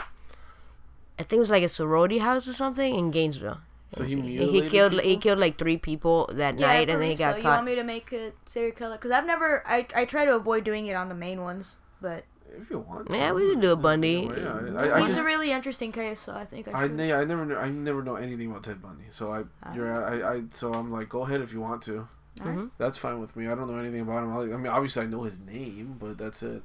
I 1.19 1.23
think 1.23 1.33
it 1.37 1.39
was 1.39 1.49
like 1.49 1.63
a 1.63 1.69
sorority 1.69 2.19
house 2.19 2.47
or 2.47 2.53
something 2.53 2.93
in 2.93 3.09
Gainesville. 3.09 3.57
So 3.93 4.03
he 4.03 4.15
He, 4.15 4.21
mutilated 4.21 4.63
he 4.63 4.69
killed. 4.69 5.01
He 5.01 5.17
killed 5.17 5.39
like 5.39 5.57
three 5.57 5.77
people 5.77 6.29
that 6.33 6.59
Yeah, 6.59 6.67
I 6.67 6.77
night, 6.79 6.89
and 6.91 7.01
then 7.01 7.09
he 7.09 7.15
got 7.15 7.31
so. 7.33 7.37
You 7.37 7.43
caught. 7.43 7.53
want 7.55 7.65
me 7.65 7.75
to 7.75 7.83
make 7.83 8.11
a 8.11 8.33
serial 8.45 8.73
killer? 8.73 8.95
Because 8.97 9.09
I've 9.11 9.25
never. 9.25 9.63
I 9.65 9.87
I 9.95 10.05
try 10.05 10.25
to 10.25 10.35
avoid 10.35 10.63
doing 10.65 10.85
it 10.85 10.93
on 10.93 11.09
the 11.09 11.15
main 11.15 11.41
ones, 11.41 11.77
but 11.99 12.25
If 12.59 12.69
you 12.69 12.79
want. 12.79 13.09
To. 13.09 13.15
Yeah, 13.15 13.31
we 13.33 13.49
can 13.51 13.59
do 13.59 13.71
a 13.71 13.75
Bundy. 13.75 14.29
Yeah, 14.35 14.71
I, 14.75 14.95
I, 14.95 14.99
he's 14.99 15.09
just, 15.09 15.19
a 15.19 15.23
really 15.23 15.51
interesting 15.51 15.91
case, 15.91 16.19
so 16.19 16.33
I 16.33 16.45
think 16.45 16.67
I 16.67 16.71
I, 16.71 16.83
should. 16.83 16.95
ne- 16.95 17.13
I 17.13 17.23
never 17.23 17.45
knew, 17.45 17.55
I 17.55 17.69
never 17.69 18.01
know 18.03 18.15
anything 18.15 18.49
about 18.49 18.63
Ted 18.63 18.81
Bundy, 18.81 19.05
so 19.09 19.31
I 19.31 19.43
you're 19.75 19.91
I, 20.03 20.35
I 20.35 20.43
so 20.51 20.73
I'm 20.73 20.91
like 20.91 21.09
go 21.09 21.21
ahead 21.21 21.41
if 21.41 21.53
you 21.53 21.61
want 21.61 21.81
to. 21.83 22.07
Alright. 22.41 22.69
That's 22.77 22.97
fine 22.97 23.19
with 23.19 23.35
me. 23.35 23.47
I 23.47 23.55
don't 23.55 23.67
know 23.71 23.77
anything 23.79 24.01
about 24.01 24.23
him. 24.23 24.31
I 24.31 24.41
I 24.53 24.57
mean, 24.57 24.67
obviously 24.67 25.03
I 25.03 25.07
know 25.07 25.23
his 25.23 25.41
name, 25.41 25.95
but 25.99 26.17
that's 26.17 26.43
it. 26.43 26.61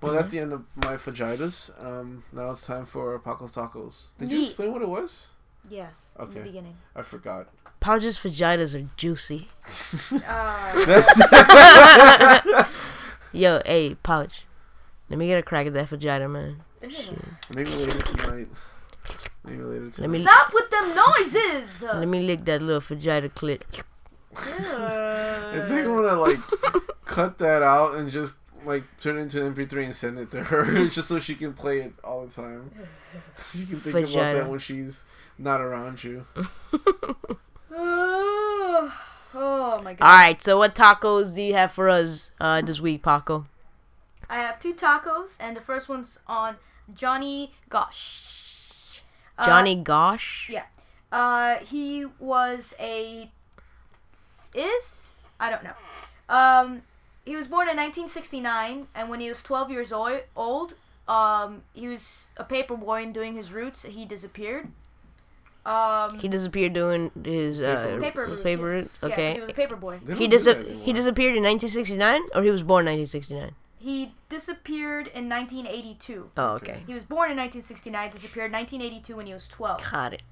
Well, 0.00 0.14
that's 0.14 0.30
the 0.30 0.38
end 0.38 0.52
of 0.52 0.64
my 0.76 0.94
fajitas. 0.94 1.70
Um, 1.84 2.24
now 2.32 2.52
it's 2.52 2.64
time 2.64 2.86
for 2.86 3.18
Paco's 3.18 3.52
Tacos. 3.52 4.08
Did 4.18 4.32
you 4.32 4.42
explain 4.44 4.72
what 4.72 4.82
it 4.82 4.88
was? 4.88 5.28
Yes. 5.68 6.06
In 6.18 6.24
Okay. 6.24 6.34
the 6.34 6.40
beginning. 6.40 6.76
I 6.96 7.02
forgot. 7.02 7.48
Pouches 7.80 8.18
vaginas 8.18 8.74
are 8.74 8.88
juicy. 8.96 9.48
Uh, 10.26 10.84
That's 10.86 12.70
Yo, 13.32 13.60
hey, 13.66 13.94
pouch. 14.02 14.44
Let 15.10 15.18
me 15.18 15.26
get 15.26 15.38
a 15.38 15.42
crack 15.42 15.66
at 15.66 15.74
that 15.74 15.88
vagina, 15.88 16.28
man. 16.28 16.62
maybe 17.52 17.70
later 17.70 18.00
tonight. 18.00 18.46
Maybe 19.44 19.62
later 19.62 19.90
tonight. 19.90 20.00
Let 20.00 20.10
me 20.10 20.22
stop 20.22 20.54
with 20.54 20.70
them 20.70 20.94
noises. 20.94 21.82
let 21.82 22.08
me 22.08 22.22
lick 22.22 22.44
that 22.44 22.62
little 22.62 22.80
vagina 22.80 23.28
clit. 23.28 23.62
I 24.36 25.64
think 25.66 25.86
I'm 25.86 25.94
gonna 25.96 26.14
like 26.14 26.38
cut 27.04 27.38
that 27.38 27.62
out 27.62 27.96
and 27.96 28.08
just 28.08 28.34
like 28.64 28.84
turn 29.00 29.18
it 29.18 29.22
into 29.22 29.44
an 29.44 29.52
MP3 29.54 29.86
and 29.86 29.96
send 29.96 30.18
it 30.18 30.30
to 30.30 30.44
her, 30.44 30.86
just 30.88 31.08
so 31.08 31.18
she 31.18 31.34
can 31.34 31.54
play 31.54 31.80
it 31.80 31.92
all 32.04 32.24
the 32.24 32.32
time. 32.32 32.70
She 33.52 33.66
can 33.66 33.80
think 33.80 34.08
about 34.10 34.34
that 34.34 34.48
when 34.48 34.60
she's 34.60 35.04
not 35.36 35.60
around 35.60 36.04
you. 36.04 36.26
oh, 37.72 38.94
oh 39.34 39.82
my 39.82 39.94
god. 39.94 40.06
All 40.06 40.16
right, 40.16 40.40
so 40.40 40.58
what 40.58 40.76
tacos 40.76 41.34
do 41.34 41.42
you 41.42 41.54
have 41.54 41.72
for 41.72 41.88
us 41.88 42.30
uh, 42.40 42.60
this 42.60 42.80
week, 42.80 43.02
Paco? 43.02 43.46
I 44.30 44.36
have 44.36 44.58
two 44.60 44.72
tacos, 44.74 45.36
and 45.40 45.56
the 45.56 45.60
first 45.60 45.88
one's 45.88 46.20
on 46.26 46.56
Johnny 46.94 47.52
Gosch. 47.68 49.00
Uh, 49.36 49.44
Johnny 49.46 49.74
Gosch. 49.74 50.48
Yeah. 50.48 50.64
Uh, 51.12 51.56
he 51.64 52.06
was 52.20 52.72
a. 52.78 53.30
Is? 54.54 55.14
I 55.38 55.50
don't 55.50 55.62
know. 55.64 55.72
Um, 56.28 56.82
he 57.24 57.34
was 57.36 57.46
born 57.46 57.68
in 57.68 57.76
1969, 57.76 58.88
and 58.94 59.08
when 59.10 59.20
he 59.20 59.28
was 59.28 59.42
12 59.42 59.70
years 59.70 59.92
oi- 59.92 60.24
old, 60.36 60.74
um, 61.08 61.62
he 61.74 61.88
was 61.88 62.26
a 62.36 62.44
paper 62.44 62.76
boy 62.76 63.02
and 63.02 63.12
doing 63.14 63.34
his 63.34 63.52
roots. 63.52 63.82
He 63.82 64.04
disappeared. 64.04 64.68
Um, 65.66 66.18
He 66.18 66.28
disappeared 66.28 66.72
doing 66.72 67.10
his 67.22 67.60
uh, 67.60 67.98
Paper 68.00 68.24
route. 68.26 68.42
paper. 68.42 68.62
route, 68.64 68.90
yeah, 69.02 69.08
'cause 69.08 69.12
Okay. 69.12 69.34
he 69.34 69.40
was 69.40 69.50
a 69.50 69.54
paper 69.54 69.76
boy. 69.76 69.98
He 70.16 70.26
don't 70.26 70.30
dis- 70.30 70.84
he 70.84 70.92
disappeared 70.92 71.36
in 71.36 71.42
1969, 71.42 72.22
or 72.34 72.42
he 72.42 72.50
was 72.50 72.62
born 72.62 72.86
1969. 72.86 73.54
He 73.82 74.12
disappeared 74.28 75.06
in 75.06 75.26
1982. 75.26 76.32
Oh, 76.36 76.48
okay. 76.56 76.82
He 76.86 76.92
was 76.92 77.04
born 77.04 77.30
in 77.30 77.38
1969, 77.38 78.10
disappeared 78.10 78.52
1982 78.52 79.16
when 79.16 79.24
he 79.26 79.32
was 79.32 79.48
12. 79.48 79.90
Got 79.90 80.12
it. 80.12 80.22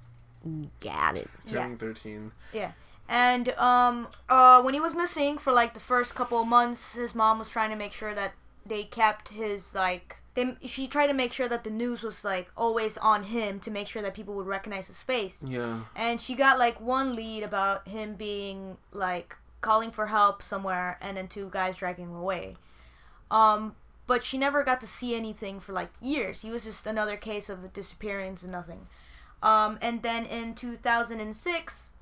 Got 0.81 1.17
it. 1.17 1.31
turning 1.47 1.79
13. 1.79 2.33
Yeah. 2.53 2.73
And 3.09 3.49
um 3.57 4.09
uh 4.29 4.61
when 4.61 4.75
he 4.75 4.81
was 4.81 4.95
missing 4.95 5.39
for 5.39 5.51
like 5.51 5.73
the 5.73 5.81
first 5.81 6.15
couple 6.15 6.43
of 6.43 6.47
months, 6.47 6.93
his 6.95 7.15
mom 7.15 7.39
was 7.39 7.49
trying 7.49 7.71
to 7.71 7.77
make 7.77 7.93
sure 7.95 8.15
that 8.15 8.35
they 8.67 8.85
kept 8.85 9.31
his 9.31 9.75
like 9.75 10.17
they 10.35 10.55
she 10.67 10.87
tried 10.87 11.07
to 11.07 11.15
make 11.15 11.33
sure 11.33 11.49
that 11.49 11.65
the 11.65 11.71
news 11.71 12.03
was 12.03 12.23
like 12.25 12.51
always 12.55 12.99
on 12.99 13.25
him 13.25 13.61
to 13.61 13.71
make 13.71 13.89
sure 13.89 14.03
that 14.03 14.13
people 14.13 14.35
would 14.35 14.47
recognize 14.47 14.89
his 14.89 15.03
face. 15.03 15.43
Yeah. 15.49 15.81
And 15.97 16.21
she 16.21 16.35
got 16.35 16.59
like 16.59 16.83
one 16.83 17.17
lead 17.17 17.43
about 17.43 17.89
him 17.89 18.15
being 18.15 18.77
like 18.93 19.37
calling 19.63 19.91
for 19.91 20.09
help 20.09 20.43
somewhere 20.43 20.99
and 21.01 21.17
then 21.17 21.29
two 21.29 21.49
guys 21.51 21.79
dragging 21.79 22.05
him 22.05 22.15
away. 22.17 22.57
Um 23.31 23.75
but 24.09 24.23
she 24.23 24.39
never 24.39 24.65
got 24.65 24.81
to 24.81 24.87
see 24.87 25.15
anything 25.15 25.61
for 25.61 25.73
like 25.75 25.91
years. 26.01 26.41
He 26.41 26.51
was 26.51 26.65
just 26.65 26.87
another 26.87 27.17
case 27.17 27.51
of 27.51 27.63
a 27.63 27.69
disappearance 27.69 28.43
and 28.43 28.51
nothing. 28.51 28.87
Um, 29.43 29.79
and 29.83 30.03
then 30.03 30.25
in 30.25 30.55
2006, 30.55 31.93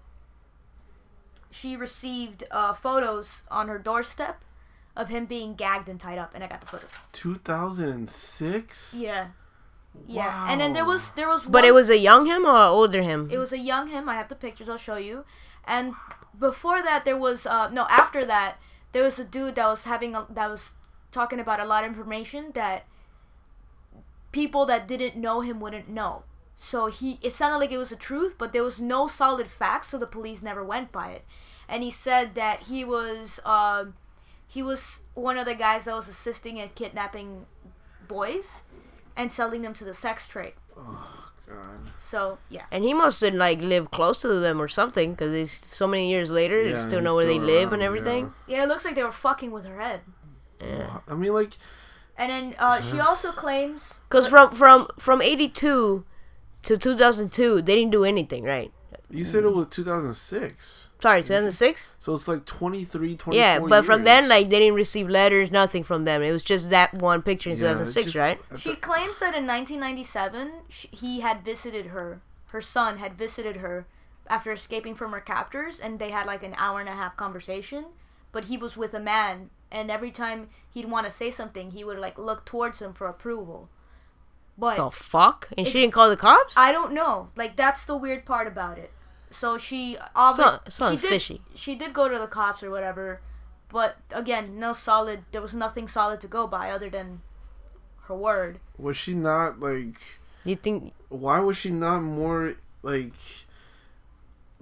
she 1.50 1.76
received 1.76 2.44
uh, 2.50 2.74
photos 2.74 3.42
on 3.50 3.66
her 3.68 3.78
doorstep 3.78 4.44
of 4.96 5.08
him 5.08 5.26
being 5.26 5.54
gagged 5.54 5.88
and 5.88 5.98
tied 6.00 6.16
up, 6.16 6.32
and 6.34 6.44
I 6.44 6.46
got 6.46 6.60
the 6.60 6.66
photos. 6.66 6.90
2006? 7.12 8.94
Yeah, 8.96 9.28
yeah. 10.06 10.46
And 10.48 10.60
then 10.60 10.72
there 10.72 10.84
was 10.84 11.10
there 11.10 11.28
was 11.28 11.44
But 11.44 11.64
it 11.64 11.72
was 11.74 11.90
a 11.90 11.98
young 11.98 12.26
him 12.26 12.46
or 12.46 12.56
a 12.56 12.68
older 12.68 13.02
him? 13.02 13.28
it 13.32 13.38
was 13.38 13.52
a 13.52 13.58
young 13.58 13.88
him. 13.88 14.08
I 14.08 14.14
have 14.14 14.28
the 14.28 14.34
pictures. 14.36 14.68
I'll 14.68 14.78
show 14.78 14.96
you. 14.96 15.24
And 15.64 15.94
before 16.38 16.82
that, 16.82 17.04
there 17.04 17.16
was 17.16 17.46
uh 17.46 17.68
no. 17.70 17.86
After 17.90 18.24
that, 18.24 18.58
there 18.92 19.02
was 19.02 19.18
a 19.18 19.24
dude 19.24 19.56
that 19.56 19.66
was 19.66 19.84
having 19.84 20.14
a, 20.14 20.26
that 20.30 20.50
was 20.50 20.72
talking 21.16 21.40
about 21.40 21.60
a 21.60 21.64
lot 21.64 21.82
of 21.84 21.88
information 21.88 22.52
that 22.52 22.84
people 24.32 24.66
that 24.66 24.86
didn't 24.86 25.16
know 25.16 25.40
him 25.40 25.60
wouldn't 25.60 25.88
know. 25.88 26.24
So 26.54 26.86
he 26.86 27.18
it 27.22 27.32
sounded 27.32 27.58
like 27.58 27.72
it 27.72 27.78
was 27.78 27.90
the 27.90 27.96
truth, 27.96 28.36
but 28.38 28.52
there 28.52 28.62
was 28.62 28.80
no 28.80 29.06
solid 29.06 29.48
facts, 29.48 29.88
so 29.88 29.98
the 29.98 30.06
police 30.06 30.42
never 30.42 30.62
went 30.64 30.92
by 30.92 31.08
it. 31.16 31.24
And 31.68 31.82
he 31.82 31.90
said 31.90 32.34
that 32.34 32.58
he 32.70 32.84
was 32.84 33.40
um 33.44 33.94
he 34.46 34.62
was 34.62 35.00
one 35.14 35.36
of 35.38 35.46
the 35.46 35.54
guys 35.54 35.84
that 35.84 35.94
was 35.94 36.08
assisting 36.08 36.58
in 36.58 36.68
kidnapping 36.74 37.46
boys 38.08 38.62
and 39.16 39.32
selling 39.32 39.62
them 39.62 39.74
to 39.74 39.84
the 39.84 39.94
sex 39.94 40.28
trade. 40.28 40.54
Oh 40.76 41.30
god. 41.48 41.92
So 41.98 42.38
yeah. 42.48 42.66
And 42.70 42.84
he 42.84 42.94
must 42.94 43.20
have 43.22 43.34
like 43.34 43.60
lived 43.60 43.90
close 43.90 44.18
to 44.18 44.28
them 44.28 44.60
or 44.60 44.68
something, 44.68 45.12
because 45.12 45.32
he's 45.34 45.60
so 45.66 45.86
many 45.86 46.08
years 46.08 46.30
later, 46.30 46.62
they 46.64 46.70
Yeah, 46.70 46.86
still 46.86 47.00
know 47.00 47.16
where 47.16 47.26
they 47.26 47.40
still 47.40 47.54
live 47.54 47.72
and 47.72 47.82
everything. 47.82 48.32
Yeah, 48.46 48.62
it 48.64 48.68
looks 48.68 48.84
like 48.84 48.94
they 48.94 49.02
were 49.02 49.12
fucking 49.28 49.50
with 49.50 49.64
her 49.66 49.80
head. 49.80 50.00
Yeah. 50.60 50.98
I 51.08 51.14
mean, 51.14 51.32
like, 51.32 51.52
And 52.16 52.30
then 52.30 52.54
uh, 52.58 52.80
she 52.82 52.98
also 53.00 53.30
claims 53.30 53.94
Because 54.08 54.28
from 54.28 54.54
from 54.54 54.88
from 54.98 55.20
eighty 55.22 55.48
two 55.48 56.04
to 56.64 56.76
two 56.76 56.96
thousand 56.96 57.32
two, 57.32 57.62
they 57.62 57.74
didn't 57.76 57.92
do 57.92 58.04
anything, 58.04 58.44
right? 58.44 58.72
you 59.08 59.22
said 59.22 59.44
it 59.44 59.54
was 59.54 59.68
2006. 59.68 60.90
Sorry, 61.00 61.22
two 61.22 61.28
thousand 61.28 61.52
six. 61.52 61.94
So 61.98 62.14
it's 62.14 62.26
like 62.26 62.44
23, 62.44 63.14
24 63.14 63.34
Yeah, 63.34 63.60
but 63.60 63.84
from 63.84 64.02
then, 64.02 64.28
like, 64.28 64.48
they 64.48 64.58
didn't 64.58 64.74
receive 64.74 65.08
letters, 65.08 65.50
nothing 65.50 65.84
from 65.84 66.04
them. 66.04 66.22
It 66.22 66.32
was 66.32 66.42
just 66.42 66.70
that 66.70 66.92
one 66.92 67.22
picture 67.22 67.50
in 67.50 67.56
Yeah, 67.56 67.72
two 67.72 67.78
thousand 67.78 67.92
six, 67.92 68.06
just- 68.06 68.16
right? 68.16 68.40
She 68.58 68.74
claims 68.74 69.20
that 69.20 69.34
in 69.34 69.46
1997, 69.46 70.52
sh 70.68 70.86
he 70.90 71.20
had 71.20 71.44
visited 71.44 71.86
her. 71.86 72.20
Her 72.46 72.60
son 72.60 72.98
had 72.98 73.14
visited 73.14 73.56
her 73.56 73.86
after 74.28 74.52
escaping 74.52 74.94
from 74.94 75.12
her 75.12 75.20
captors, 75.20 75.78
and 75.78 75.98
they 75.98 76.10
had 76.10 76.26
like 76.26 76.42
an 76.42 76.54
hour 76.58 76.80
and 76.80 76.88
a 76.88 76.92
half 76.92 77.16
conversation. 77.16 77.86
But 78.32 78.44
he 78.46 78.56
was 78.56 78.76
with 78.76 78.92
a 78.94 79.00
man, 79.00 79.50
and 79.70 79.90
every 79.90 80.10
time 80.10 80.48
he'd 80.72 80.90
want 80.90 81.06
to 81.06 81.10
say 81.10 81.30
something, 81.30 81.70
he 81.70 81.84
would 81.84 81.98
like 81.98 82.18
look 82.18 82.44
towards 82.44 82.80
him 82.80 82.92
for 82.92 83.06
approval. 83.06 83.68
But 84.58 84.76
The 84.76 84.90
fuck? 84.90 85.48
And 85.56 85.66
she 85.66 85.72
didn't 85.74 85.92
call 85.92 86.08
the 86.08 86.16
cops? 86.16 86.54
I 86.56 86.72
don't 86.72 86.92
know. 86.92 87.30
Like 87.36 87.56
that's 87.56 87.84
the 87.84 87.96
weird 87.96 88.24
part 88.24 88.46
about 88.46 88.78
it. 88.78 88.90
So 89.30 89.58
she 89.58 89.96
obviously 90.14 90.60
So- 90.70 90.90
she 90.92 90.96
did 91.00 91.08
fishy. 91.08 91.42
she 91.54 91.74
did 91.74 91.92
go 91.92 92.08
to 92.08 92.18
the 92.18 92.26
cops 92.26 92.62
or 92.62 92.70
whatever, 92.70 93.20
but 93.68 93.96
again, 94.10 94.58
no 94.58 94.72
solid. 94.72 95.24
There 95.32 95.42
was 95.42 95.54
nothing 95.54 95.88
solid 95.88 96.20
to 96.22 96.28
go 96.28 96.46
by 96.46 96.70
other 96.70 96.88
than 96.88 97.22
her 98.08 98.14
word. 98.14 98.60
was 98.78 98.96
she 98.96 99.14
not 99.14 99.58
like? 99.60 100.18
you 100.44 100.54
think? 100.56 100.92
Why 101.08 101.40
was 101.40 101.56
she 101.56 101.70
not 101.70 102.00
more 102.02 102.54
like? 102.82 103.12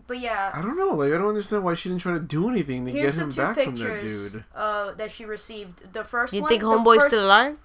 But 0.06 0.20
yeah, 0.20 0.50
I 0.54 0.60
don't 0.60 0.76
know. 0.76 0.90
Like, 0.90 1.12
I 1.12 1.18
don't 1.18 1.28
understand 1.28 1.64
why 1.64 1.74
she 1.74 1.88
didn't 1.88 2.02
try 2.02 2.12
to 2.12 2.20
do 2.20 2.48
anything 2.50 2.84
to 2.84 2.92
Here's 2.92 3.14
get 3.14 3.22
him 3.22 3.30
back 3.30 3.58
from 3.58 3.76
that 3.76 4.02
dude. 4.02 4.44
uh, 4.54 4.92
that 4.92 5.10
she 5.10 5.24
received. 5.24 5.92
The 5.92 6.04
first 6.04 6.32
You 6.32 6.42
one. 6.42 6.48
think 6.50 6.62
homeboy's 6.62 6.98
first- 7.02 7.06
still 7.14 7.24
alive? 7.26 7.56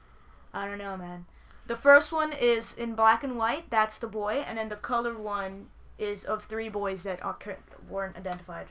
I 0.54 0.68
don't 0.68 0.78
know, 0.78 0.96
man. 0.98 1.26
The 1.68 1.76
first 1.76 2.12
one 2.12 2.32
is 2.34 2.74
in 2.74 2.96
black 2.96 3.24
and 3.24 3.38
white. 3.38 3.70
That's 3.70 4.00
the 4.00 4.08
boy, 4.08 4.44
and 4.48 4.58
then 4.58 4.70
the 4.70 4.76
colored 4.78 5.20
one 5.20 5.68
is 5.98 6.24
of 6.24 6.46
three 6.46 6.70
boys 6.70 7.04
that 7.04 7.24
are, 7.24 7.34
cur- 7.36 7.58
weren't 7.90 8.18
identified, 8.18 8.68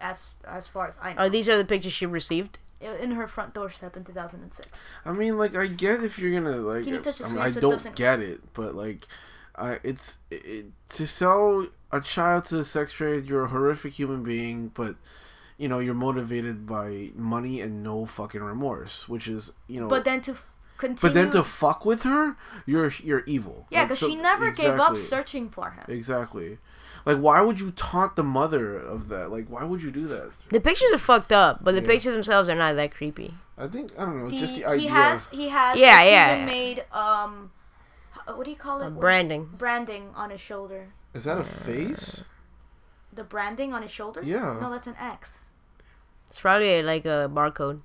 as 0.00 0.22
as 0.46 0.66
far 0.68 0.88
as 0.88 0.96
I 1.02 1.12
know. 1.12 1.22
Oh, 1.24 1.28
these 1.28 1.48
are 1.48 1.58
the 1.58 1.64
pictures 1.64 1.92
she 1.92 2.06
received. 2.06 2.58
in 2.80 3.12
her 3.12 3.26
front 3.26 3.54
doorstep 3.54 3.96
in 3.96 4.04
2006. 4.04 4.68
I 5.06 5.12
mean, 5.12 5.38
like, 5.38 5.54
I 5.56 5.66
get 5.66 6.04
if 6.04 6.18
you're 6.18 6.38
gonna 6.38 6.56
like. 6.58 6.84
Can 6.84 6.94
you 6.94 7.00
touch 7.00 7.18
the 7.18 7.24
I, 7.24 7.28
mean, 7.28 7.36
screen 7.36 7.46
I 7.46 7.50
so 7.50 7.60
don't 7.60 7.70
doesn't- 7.72 7.96
get 7.96 8.20
it, 8.20 8.40
but 8.54 8.74
like, 8.74 9.06
I 9.56 9.78
it's 9.82 10.18
it, 10.30 10.66
to 10.90 11.06
sell 11.06 11.66
a 11.96 12.00
child 12.00 12.44
to 12.46 12.56
the 12.56 12.64
sex 12.64 12.92
trade. 12.92 13.26
You're 13.26 13.44
a 13.44 13.48
horrific 13.48 13.92
human 13.94 14.22
being, 14.22 14.68
but 14.68 14.96
you 15.56 15.68
know 15.68 15.78
you're 15.78 15.94
motivated 16.08 16.66
by 16.66 17.10
money 17.14 17.60
and 17.60 17.82
no 17.82 18.04
fucking 18.06 18.42
remorse, 18.42 19.08
which 19.08 19.28
is 19.28 19.52
you 19.68 19.80
know. 19.80 19.88
But 19.88 20.04
then 20.04 20.20
to 20.22 20.36
continue. 20.76 21.00
but 21.02 21.14
then 21.14 21.30
to 21.32 21.42
fuck 21.44 21.84
with 21.86 22.02
her, 22.02 22.36
you're 22.66 22.90
you're 23.02 23.22
evil. 23.26 23.66
yeah, 23.70 23.80
Like, 23.80 23.88
because 23.88 24.00
so- 24.00 24.08
she 24.08 24.16
never 24.16 24.50
gave 24.50 24.78
up 24.80 24.96
searching 24.96 25.48
for 25.48 25.70
him. 25.70 25.84
Exactly. 25.88 26.58
Like, 27.06 27.18
why 27.18 27.42
would 27.42 27.60
you 27.60 27.70
taunt 27.72 28.16
the 28.16 28.22
mother 28.24 28.76
of 28.78 29.08
that? 29.08 29.30
Like, 29.30 29.46
why 29.48 29.62
would 29.64 29.82
you 29.82 29.90
do 29.90 30.06
that? 30.08 30.30
The 30.48 30.58
pictures 30.60 30.90
are 30.94 30.98
fucked 30.98 31.32
up, 31.32 31.62
but 31.62 31.74
the 31.74 31.82
Yeah. 31.82 31.86
pictures 31.92 32.14
themselves 32.14 32.48
are 32.48 32.54
not 32.54 32.76
that 32.76 32.94
creepy. 32.94 33.34
I 33.58 33.66
think 33.68 33.92
I 33.98 34.06
don't 34.06 34.18
know. 34.20 34.28
He, 34.28 34.40
just 34.40 34.54
the 34.54 34.60
he 34.62 34.66
idea. 34.66 34.90
has 34.90 35.26
he 35.30 35.48
has 35.48 35.78
Yeah, 35.78 36.02
yeah, 36.02 36.34
human 36.34 36.48
yeah. 36.48 36.54
made 36.54 36.84
um 36.92 37.50
what 38.26 38.44
do 38.44 38.50
you 38.50 38.56
call 38.56 38.80
it? 38.82 38.86
Uh, 38.86 38.90
branding. 38.90 39.50
branding 39.56 40.08
on 40.16 40.30
his 40.30 40.40
shoulder. 40.40 40.88
Is 41.14 41.24
that 41.24 41.38
a 41.38 41.44
face? 41.44 42.24
The 43.12 43.24
branding 43.24 43.72
on 43.72 43.82
his 43.82 43.90
shoulder? 43.90 44.20
Yeah. 44.22 44.58
No, 44.60 44.70
that's 44.70 44.86
an 44.88 44.96
X. 44.98 45.50
It's 46.28 46.40
probably 46.40 46.82
like 46.82 47.04
a 47.06 47.30
barcode. 47.32 47.80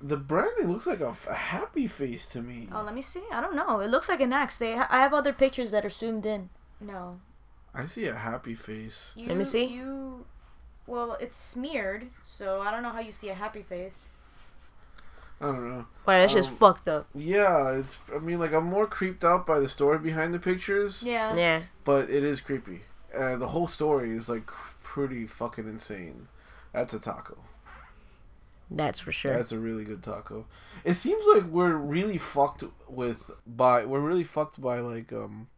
The 0.00 0.16
branding 0.16 0.72
looks 0.72 0.86
like 0.86 1.00
a, 1.00 1.08
f- 1.08 1.26
a 1.28 1.34
happy 1.34 1.86
face 1.86 2.26
to 2.30 2.42
me. 2.42 2.68
Oh, 2.72 2.82
let 2.82 2.94
me 2.94 3.02
see. 3.02 3.22
I 3.30 3.40
don't 3.40 3.54
know. 3.54 3.80
It 3.80 3.88
looks 3.88 4.08
like 4.08 4.20
an 4.20 4.32
X. 4.32 4.58
They 4.58 4.76
ha- 4.76 4.88
I 4.90 4.98
have 4.98 5.14
other 5.14 5.32
pictures 5.32 5.70
that 5.70 5.84
are 5.84 5.90
zoomed 5.90 6.26
in. 6.26 6.50
No. 6.80 7.20
I 7.74 7.86
see 7.86 8.06
a 8.06 8.14
happy 8.14 8.54
face. 8.54 9.14
You, 9.16 9.28
Let 9.28 9.36
me 9.36 9.44
see. 9.44 9.64
You 9.64 10.24
well, 10.86 11.16
it's 11.20 11.36
smeared, 11.36 12.08
so 12.22 12.60
I 12.60 12.70
don't 12.70 12.82
know 12.82 12.90
how 12.90 13.00
you 13.00 13.12
see 13.12 13.30
a 13.30 13.34
happy 13.34 13.62
face. 13.62 14.08
I 15.40 15.46
don't 15.46 15.68
know. 15.68 15.86
Wow, 16.06 16.18
that's 16.20 16.32
just 16.32 16.50
Um, 16.50 16.56
fucked 16.56 16.88
up. 16.88 17.06
Yeah, 17.14 17.72
it's. 17.72 17.96
I 18.14 18.18
mean, 18.18 18.38
like 18.38 18.52
I'm 18.52 18.64
more 18.66 18.86
creeped 18.86 19.24
out 19.24 19.44
by 19.46 19.58
the 19.60 19.68
story 19.68 19.98
behind 19.98 20.32
the 20.32 20.38
pictures. 20.38 21.02
Yeah. 21.02 21.34
Yeah. 21.34 21.62
But 21.84 22.08
it 22.10 22.22
is 22.24 22.40
creepy. 22.40 22.80
and 23.14 23.40
the 23.40 23.48
whole 23.48 23.68
story 23.68 24.10
is 24.10 24.28
like 24.28 24.46
pretty 24.82 25.26
fucking 25.26 25.68
insane. 25.68 26.28
That's 26.72 26.92
a 26.94 26.98
taco. 26.98 27.36
That's 28.70 28.98
for 29.00 29.12
sure. 29.12 29.32
That's 29.36 29.52
a 29.52 29.58
really 29.58 29.84
good 29.84 30.02
taco. 30.02 30.46
It 30.84 30.94
seems 30.94 31.24
like 31.34 31.44
we're 31.44 31.76
really 31.76 32.18
fucked 32.18 32.64
with 32.88 33.30
by 33.46 33.84
we're 33.84 34.00
really 34.00 34.24
fucked 34.24 34.60
by 34.60 34.78
like 34.78 35.12
um 35.12 35.48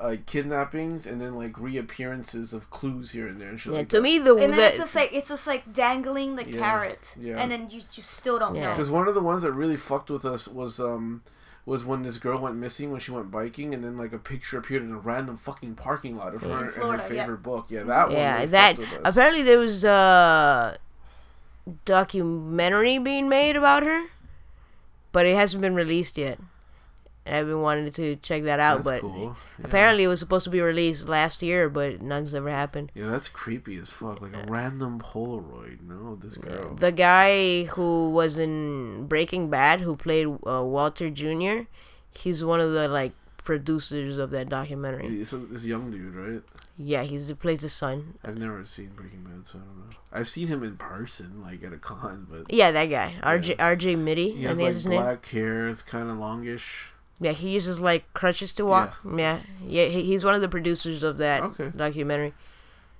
uh, 0.00 0.16
kidnappings 0.26 1.06
and 1.06 1.20
then 1.20 1.34
like 1.36 1.58
reappearances 1.58 2.52
of 2.52 2.70
clues 2.70 3.10
here 3.10 3.26
and 3.26 3.40
there 3.40 3.48
and 3.48 3.58
shit 3.60 3.72
yeah, 3.72 3.78
like 3.80 3.88
to 3.88 4.00
me 4.00 4.18
the 4.18 4.32
And 4.34 4.52
then 4.52 4.58
the- 4.58 4.68
it's 4.68 4.78
just 4.78 4.94
like 4.94 5.12
it's 5.12 5.28
just 5.28 5.46
like 5.46 5.72
dangling 5.72 6.36
the 6.36 6.48
Yeah, 6.48 6.58
carrot, 6.58 7.14
yeah. 7.18 7.36
and 7.36 7.50
then 7.50 7.68
you 7.70 7.82
just 7.90 8.10
still 8.10 8.38
don't 8.38 8.54
Yeah. 8.54 8.66
know. 8.66 8.70
Because 8.70 8.90
one 8.90 9.08
of 9.08 9.14
the 9.14 9.20
ones 9.20 9.42
that 9.42 9.52
really 9.52 9.76
fucked 9.76 10.08
with 10.10 10.24
us 10.24 10.46
was 10.48 10.78
um 10.80 11.22
was 11.66 11.84
when 11.84 12.02
this 12.02 12.16
girl 12.16 12.38
went 12.40 12.56
missing 12.56 12.90
when 12.90 12.98
she 13.00 13.10
went 13.10 13.30
biking 13.30 13.74
and 13.74 13.84
then 13.84 13.96
like 13.98 14.12
a 14.12 14.18
picture 14.18 14.56
appeared 14.56 14.82
in 14.82 14.90
a 14.92 14.98
random 14.98 15.36
fucking 15.36 15.74
parking 15.74 16.16
lot 16.16 16.34
of 16.34 16.40
her 16.42 16.50
In 16.52 16.56
and 16.56 16.66
her 16.66 16.72
Florida, 16.72 17.02
yeah. 17.10 17.20
favorite 17.22 17.42
book. 17.42 17.66
Yeah, 17.68 17.82
that 17.82 18.08
one. 18.08 18.16
yeah 18.16 18.34
really 18.36 18.46
that 18.46 18.76
fucked 18.76 18.90
with 18.92 19.04
us. 19.06 19.12
apparently 19.16 19.42
there 19.42 19.58
was 19.58 19.84
a 19.84 20.78
documentary 21.84 22.98
being 22.98 23.28
made 23.28 23.56
about 23.56 23.82
her, 23.82 24.06
but 25.12 25.26
it 25.26 25.34
hasn't 25.36 25.60
been 25.60 25.74
released 25.74 26.16
yet. 26.16 26.38
And 27.28 27.36
I've 27.36 27.46
been 27.46 27.60
wanting 27.60 27.92
to 27.92 28.16
check 28.16 28.44
that 28.44 28.58
out, 28.58 28.78
That's 28.84 28.88
but 28.88 29.00
cool. 29.02 29.36
Yeah. 29.58 29.64
apparently 29.66 30.04
it 30.04 30.08
was 30.08 30.18
supposed 30.18 30.44
to 30.44 30.50
be 30.50 30.60
released 30.60 31.08
last 31.08 31.42
year, 31.42 31.68
but 31.68 32.00
none's 32.00 32.34
ever 32.34 32.50
happened. 32.50 32.90
Yeah, 32.94 33.08
that's 33.10 33.28
creepy 33.28 33.76
as 33.76 33.90
fuck. 33.90 34.20
Like 34.22 34.32
a 34.34 34.44
random 34.50 34.98
Polaroid. 34.98 35.82
No, 35.82 36.16
this 36.16 36.36
girl. 36.38 36.74
The 36.74 36.90
guy 36.92 37.64
who 37.64 38.10
was 38.10 38.38
in 38.38 39.06
Breaking 39.06 39.50
Bad, 39.50 39.80
who 39.82 39.94
played 39.94 40.26
uh, 40.46 40.62
Walter 40.64 41.10
Jr., 41.10 41.68
he's 42.10 42.42
one 42.42 42.60
of 42.60 42.72
the 42.72 42.88
like 42.88 43.12
producers 43.44 44.18
of 44.18 44.30
that 44.30 44.48
documentary. 44.48 45.08
This, 45.18 45.30
this 45.30 45.64
young 45.64 45.90
dude, 45.90 46.14
right? 46.14 46.42
Yeah, 46.76 47.02
he's 47.02 47.28
he 47.28 47.34
plays 47.34 47.60
the 47.62 47.68
son. 47.68 48.18
I've 48.22 48.36
never 48.38 48.62
seen 48.64 48.90
Breaking 48.94 49.24
Bad, 49.24 49.46
so 49.48 49.58
I 49.58 49.62
don't 49.62 49.78
know. 49.78 49.96
I've 50.12 50.28
seen 50.28 50.48
him 50.48 50.62
in 50.62 50.76
person, 50.76 51.42
like 51.42 51.62
at 51.62 51.72
a 51.72 51.78
con, 51.78 52.26
but 52.30 52.52
Yeah, 52.52 52.70
that 52.72 52.86
guy, 52.86 53.14
RJ 53.22 53.56
RJ 53.56 53.96
Mitte. 53.96 54.36
he 54.36 54.42
has 54.44 54.60
like 54.60 54.74
his 54.74 54.86
name. 54.86 55.00
black 55.00 55.26
hair. 55.26 55.68
It's 55.68 55.82
kind 55.82 56.10
of 56.10 56.18
longish. 56.18 56.92
Yeah, 57.20 57.32
he 57.32 57.50
uses 57.50 57.80
like 57.80 58.04
crutches 58.14 58.52
to 58.54 58.64
walk. 58.64 58.98
Yeah, 59.04 59.40
yeah, 59.66 59.86
he, 59.86 60.04
he's 60.04 60.24
one 60.24 60.34
of 60.34 60.40
the 60.40 60.48
producers 60.48 61.02
of 61.02 61.18
that 61.18 61.42
Okay. 61.42 61.72
documentary. 61.76 62.32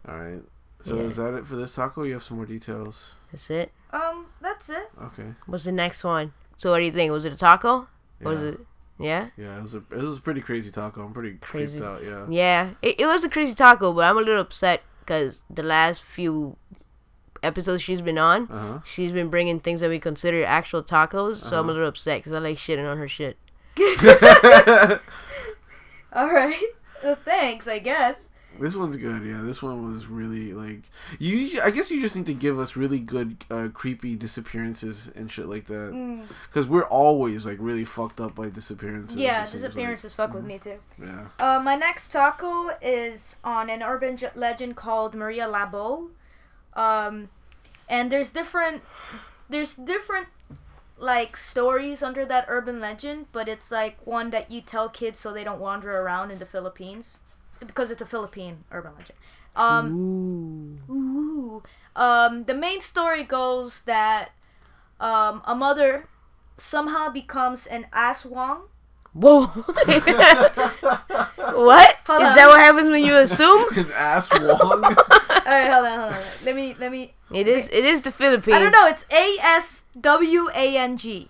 All 0.08 0.18
right. 0.18 0.42
So 0.80 0.96
Yeah. 0.96 1.02
is 1.02 1.16
that 1.16 1.34
it 1.34 1.46
for 1.46 1.56
this 1.56 1.74
taco? 1.74 2.02
You 2.04 2.14
have 2.14 2.22
some 2.22 2.36
more 2.36 2.46
details. 2.46 3.14
That's 3.30 3.48
it. 3.50 3.72
Um, 3.92 4.26
that's 4.40 4.68
it. 4.70 4.90
Okay. 5.00 5.34
What's 5.46 5.64
the 5.64 5.72
next 5.72 6.02
one? 6.04 6.32
So 6.56 6.70
what 6.72 6.78
do 6.78 6.84
you 6.84 6.92
think? 6.92 7.12
Was 7.12 7.24
it 7.24 7.32
a 7.32 7.36
taco? 7.36 7.88
Yeah. 8.20 8.28
Was 8.28 8.40
it? 8.42 8.60
Yeah. 8.98 9.28
Yeah, 9.36 9.56
it 9.58 9.60
was 9.60 9.74
a 9.76 9.78
it 9.92 10.02
was 10.02 10.18
a 10.18 10.20
pretty 10.20 10.40
crazy 10.40 10.70
taco. 10.72 11.04
I'm 11.04 11.12
pretty 11.12 11.36
Crazy. 11.40 11.78
creeped 11.78 11.88
out. 11.88 12.02
Yeah. 12.04 12.26
Yeah, 12.28 12.70
it, 12.82 12.98
it 13.00 13.06
was 13.06 13.22
a 13.22 13.28
crazy 13.28 13.54
taco, 13.54 13.92
but 13.92 14.04
I'm 14.04 14.16
a 14.18 14.20
little 14.20 14.40
upset 14.40 14.82
because 15.00 15.42
the 15.48 15.62
last 15.62 16.02
few 16.02 16.56
episodes 17.42 17.82
she's 17.82 18.02
been 18.02 18.18
on, 18.18 18.48
Uh 18.50 18.58
huh. 18.58 18.78
she's 18.84 19.12
been 19.12 19.28
bringing 19.28 19.60
things 19.60 19.80
that 19.80 19.88
we 19.88 20.00
consider 20.00 20.44
actual 20.44 20.82
tacos. 20.82 21.36
So 21.36 21.48
I'm 21.48 21.52
a 21.52 21.58
Uh-huh. 21.58 21.66
little 21.72 21.88
upset 21.88 22.18
because 22.18 22.32
I 22.32 22.40
like 22.40 22.56
shitting 22.58 22.90
on 22.90 22.98
her 22.98 23.06
shit. 23.08 23.36
All 26.12 26.28
right. 26.32 26.62
Well, 27.02 27.16
thanks, 27.16 27.68
I 27.68 27.78
guess. 27.78 28.28
This 28.60 28.74
one's 28.74 28.96
good. 28.96 29.24
Yeah, 29.24 29.42
this 29.42 29.62
one 29.62 29.92
was 29.92 30.08
really 30.08 30.52
like 30.52 30.80
you. 31.20 31.60
I 31.62 31.70
guess 31.70 31.92
you 31.92 32.00
just 32.00 32.16
need 32.16 32.26
to 32.26 32.34
give 32.34 32.58
us 32.58 32.74
really 32.74 32.98
good, 32.98 33.44
uh, 33.50 33.68
creepy 33.72 34.16
disappearances 34.16 35.12
and 35.14 35.30
shit 35.30 35.46
like 35.46 35.66
that. 35.66 35.92
Mm. 35.92 36.26
Because 36.48 36.66
we're 36.66 36.86
always 36.86 37.46
like 37.46 37.58
really 37.60 37.84
fucked 37.84 38.20
up 38.20 38.34
by 38.34 38.48
disappearances. 38.48 39.16
Yeah, 39.16 39.44
disappearances 39.44 40.12
fuck 40.12 40.34
with 40.34 40.44
me 40.44 40.58
too. 40.58 40.78
Yeah. 41.00 41.28
Uh, 41.38 41.60
my 41.62 41.76
next 41.76 42.10
taco 42.10 42.70
is 42.82 43.36
on 43.44 43.70
an 43.70 43.82
urban 43.82 44.16
j- 44.16 44.30
legend 44.34 44.74
called 44.74 45.14
Maria 45.14 45.46
Labo. 45.46 46.08
Um, 46.74 47.28
and 47.88 48.10
there's 48.10 48.32
different, 48.32 48.82
there's 49.48 49.74
different 49.74 50.26
like 50.98 51.36
stories 51.36 52.02
under 52.02 52.24
that 52.26 52.44
urban 52.48 52.80
legend, 52.80 53.26
but 53.32 53.48
it's 53.48 53.70
like 53.70 54.04
one 54.06 54.30
that 54.30 54.50
you 54.50 54.60
tell 54.60 54.88
kids 54.88 55.18
so 55.18 55.32
they 55.32 55.44
don't 55.44 55.60
wander 55.60 56.00
around 56.00 56.30
in 56.30 56.38
the 56.38 56.46
Philippines 56.46 57.20
because 57.60 57.90
it's 57.90 58.02
a 58.02 58.06
Philippine 58.06 58.64
urban 58.70 58.92
legend. 58.96 59.18
Um, 59.56 60.80
ooh. 60.88 61.62
Um, 61.96 62.44
the 62.44 62.54
main 62.54 62.80
story 62.80 63.24
goes 63.24 63.80
that 63.82 64.30
um, 65.00 65.42
a 65.44 65.54
mother 65.54 66.08
somehow 66.56 67.08
becomes 67.08 67.66
an 67.66 67.86
aswang. 67.92 68.62
Whoa. 69.12 69.46
what? 71.54 71.90
Is 71.90 72.06
Hold 72.06 72.22
that 72.22 72.38
on. 72.42 72.48
what 72.48 72.60
happens 72.60 72.90
when 72.90 73.04
you 73.04 73.16
assume? 73.16 73.66
An 73.76 73.90
ass 73.92 74.30
wong. 74.32 74.96
All 75.48 75.54
right, 75.54 75.72
hold 75.72 75.86
on, 75.86 76.00
hold 76.00 76.12
on. 76.12 76.20
Let 76.44 76.54
me 76.54 76.76
let 76.78 76.92
me. 76.92 77.14
It 77.32 77.48
is. 77.48 77.68
It 77.72 77.84
is 77.84 78.02
the 78.02 78.12
Philippines. 78.12 78.54
I 78.54 78.58
don't 78.58 78.72
know. 78.72 78.86
It's 78.86 79.04
A 79.10 79.36
S 79.42 79.84
W 79.98 80.50
A 80.54 80.76
N 80.76 80.96
G. 80.96 81.28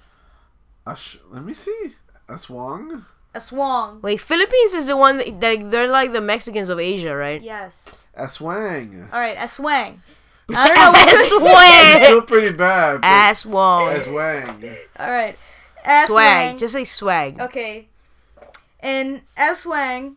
Ash- 0.87 1.19
let 1.31 1.45
me 1.45 1.55
see. 1.55 1.95
Aswang. 2.29 3.05
A 3.35 3.41
swang. 3.41 4.01
Wait, 4.03 4.21
Philippines 4.21 4.75
is 4.75 4.87
the 4.87 4.97
one 4.97 5.19
that, 5.19 5.41
that 5.41 5.71
they're 5.71 5.87
like 5.87 6.12
the 6.12 6.21
Mexicans 6.21 6.69
of 6.69 6.81
Asia, 6.81 7.14
right? 7.14 7.41
Yes. 7.43 8.03
Aswang. 8.19 9.05
All 9.12 9.21
right, 9.21 9.37
a 9.39 9.47
swang. 9.47 10.03
I 10.51 10.66
don't 10.66 10.77
know 10.77 10.91
what. 10.93 11.09
It's 11.09 11.29
Swag. 11.29 12.05
still 12.05 12.23
pretty 12.23 12.57
bad. 12.57 13.03
but- 13.03 13.07
Ass 13.07 13.45
wall. 13.47 13.83
Aswang. 13.83 14.77
All 14.99 15.11
right. 15.11 15.37
A 15.85 16.07
Swag. 16.07 16.07
swang. 16.07 16.59
Just 16.59 16.73
say 16.75 16.85
swag. 16.85 17.39
Okay. 17.41 17.87
And 18.81 19.21
Aswang 19.37 20.14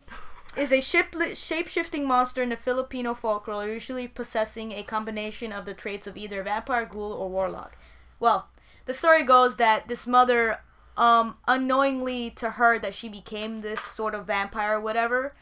is 0.56 0.72
a 0.72 0.80
ship- 0.80 1.14
shape-shifting 1.34 2.06
monster 2.06 2.42
in 2.42 2.50
the 2.50 2.56
Filipino 2.56 3.14
folklore, 3.14 3.66
usually 3.66 4.06
possessing 4.06 4.72
a 4.72 4.82
combination 4.82 5.52
of 5.52 5.64
the 5.64 5.74
traits 5.74 6.06
of 6.06 6.16
either 6.16 6.42
vampire, 6.42 6.84
ghoul, 6.84 7.12
or 7.12 7.28
warlock. 7.28 7.76
Well, 8.20 8.48
the 8.84 8.94
story 8.94 9.22
goes 9.22 9.56
that 9.56 9.88
this 9.88 10.06
mother, 10.06 10.60
um, 10.96 11.36
unknowingly 11.48 12.30
to 12.30 12.50
her, 12.50 12.78
that 12.78 12.94
she 12.94 13.08
became 13.08 13.60
this 13.60 13.80
sort 13.80 14.14
of 14.14 14.26
vampire 14.26 14.76
or 14.76 14.80
whatever. 14.80 15.32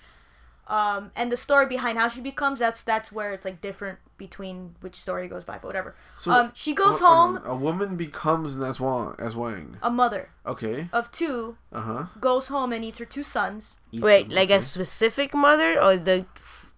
Um, 0.66 1.11
and 1.16 1.32
the 1.32 1.36
story 1.36 1.66
behind 1.66 1.98
how 1.98 2.06
she 2.06 2.20
becomes 2.20 2.61
that's 2.61 2.84
that's 2.84 3.11
where 3.11 3.32
it's 3.32 3.44
like 3.44 3.61
different 3.61 3.98
between 4.20 4.76
which 4.84 4.94
story 4.96 5.26
goes 5.26 5.42
by, 5.44 5.54
but 5.58 5.64
whatever. 5.70 5.96
So 6.14 6.30
um, 6.30 6.52
she 6.54 6.72
goes 6.74 7.00
hold- 7.00 7.16
hold 7.16 7.18
home. 7.18 7.36
on. 7.38 7.50
A 7.50 7.56
woman 7.56 7.96
becomes 7.96 8.54
an 8.54 8.60
Aswang. 8.60 9.16
Aswang. 9.18 9.76
A 9.82 9.90
mother 9.90 10.28
Okay. 10.46 10.88
of 10.92 11.10
two 11.10 11.56
Uh 11.72 11.80
huh. 11.80 12.04
goes 12.20 12.46
home 12.54 12.72
and 12.74 12.84
eats 12.84 12.98
her 13.00 13.04
two 13.16 13.24
sons. 13.24 13.78
Wait, 13.92 14.28
like 14.30 14.50
a 14.50 14.62
specific 14.62 15.34
mother 15.34 15.70
or 15.82 15.96
the? 15.96 16.26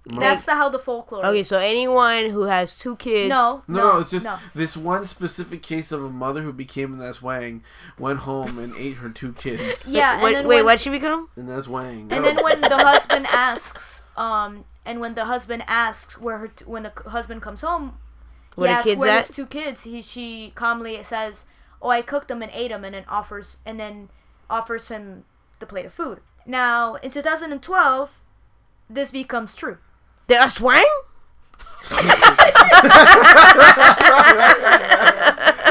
That's 0.04 0.44
the 0.44 0.54
how 0.58 0.68
the 0.68 0.80
folklore. 0.80 1.24
Okay, 1.30 1.44
so 1.44 1.58
anyone 1.58 2.30
who 2.34 2.42
has 2.50 2.76
two 2.76 2.96
kids. 2.96 3.30
No, 3.30 3.62
No, 3.68 3.78
no, 3.92 3.98
it's 4.00 4.10
just 4.10 4.26
no. 4.26 4.34
this 4.52 4.76
one 4.76 5.06
specific 5.06 5.62
case 5.62 5.92
of 5.92 6.02
a 6.02 6.10
mother 6.10 6.42
who 6.42 6.52
became 6.52 6.90
an 6.94 6.98
Aswang, 6.98 7.60
went 7.98 8.20
home 8.26 8.58
and 8.58 8.74
ate 8.76 8.96
her 8.96 9.10
two 9.10 9.32
kids. 9.32 9.86
Yeah, 9.88 10.18
Wait, 10.18 10.34
and 10.34 10.34
then 10.34 10.46
wait 10.48 10.56
when, 10.56 10.64
what'd 10.64 10.80
she 10.80 10.90
become? 10.90 11.28
An 11.36 11.46
Aswang. 11.46 12.10
and 12.10 12.24
then 12.26 12.42
when 12.42 12.60
the 12.62 12.78
husband 12.90 13.26
asks, 13.30 14.02
um, 14.16 14.64
and 14.84 15.00
when 15.00 15.14
the 15.14 15.26
husband 15.26 15.62
asks 15.66 16.18
where 16.18 16.38
her 16.38 16.48
t- 16.48 16.64
when 16.64 16.82
the 16.82 16.92
c- 16.96 17.08
husband 17.10 17.42
comes 17.42 17.60
home, 17.60 17.98
Where 18.54 18.68
he 18.68 18.74
asks 18.74 18.84
kids 18.84 19.00
where 19.00 19.18
at? 19.18 19.26
his 19.26 19.36
two 19.36 19.46
kids. 19.46 19.84
He 19.84 20.02
she 20.02 20.52
calmly 20.54 21.02
says, 21.02 21.44
"Oh, 21.80 21.90
I 21.90 22.02
cooked 22.02 22.28
them 22.28 22.42
and 22.42 22.50
ate 22.54 22.68
them," 22.70 22.84
and 22.84 22.94
then 22.94 23.04
offers 23.08 23.56
and 23.64 23.78
then 23.80 24.08
offers 24.50 24.88
him 24.88 25.24
the 25.58 25.66
plate 25.66 25.86
of 25.86 25.92
food. 25.92 26.20
Now 26.46 26.94
in 26.96 27.10
2012, 27.10 28.20
this 28.90 29.10
becomes 29.10 29.54
true. 29.54 29.78
The 30.26 30.48
swang? 30.48 30.84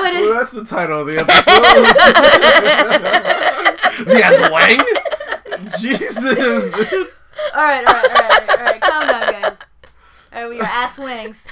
But 0.01 0.14
Well, 0.14 0.34
that's 0.34 0.51
the 0.51 0.66
title 0.66 1.01
of 1.01 1.07
the 1.07 1.20
episode. 1.20 1.62
the 4.05 4.22
Aswang. 4.22 4.82
Jesus. 5.80 7.07
all 7.54 7.62
right, 7.62 7.86
all 7.88 7.93
right, 7.93 8.12
all 8.12 8.16
right, 8.16 8.41
all 8.41 8.47
right, 8.47 8.60
all 8.60 8.66
right, 8.66 8.82
calm 8.82 9.08
down, 9.08 9.32
guys. 9.34 9.54
All 10.34 10.41
right, 10.41 10.49
we 10.49 10.60
are 10.60 10.64
ass 10.64 10.97
wings. 10.99 11.47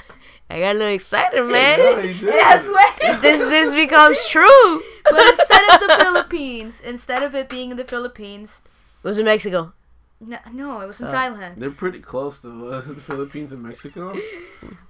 I 0.48 0.58
got 0.58 0.74
a 0.74 0.78
little 0.78 0.94
excited, 0.94 1.42
man. 1.56 1.78
Yeah, 1.78 2.02
he 2.02 2.18
did. 2.20 2.34
Ass 2.34 2.66
wings. 2.66 3.20
this 3.22 3.40
this 3.50 3.74
becomes 3.74 4.26
true. 4.26 4.82
But 5.04 5.26
instead 5.28 5.62
of 5.74 5.80
the 5.80 5.96
Philippines, 6.04 6.80
instead 6.80 7.22
of 7.22 7.34
it 7.34 7.48
being 7.48 7.70
in 7.70 7.76
the 7.76 7.84
Philippines, 7.84 8.62
It 9.04 9.08
was 9.08 9.18
in 9.18 9.24
Mexico. 9.26 9.72
no, 10.20 10.38
no 10.52 10.80
it 10.80 10.86
was 10.86 11.00
in 11.00 11.06
Oh. 11.06 11.10
Thailand. 11.12 11.56
They're 11.56 11.70
pretty 11.70 12.00
close 12.00 12.40
to 12.40 12.48
uh, 12.72 12.80
the 12.86 12.94
Philippines 13.00 13.52
and 13.52 13.62
Mexico. 13.62 14.14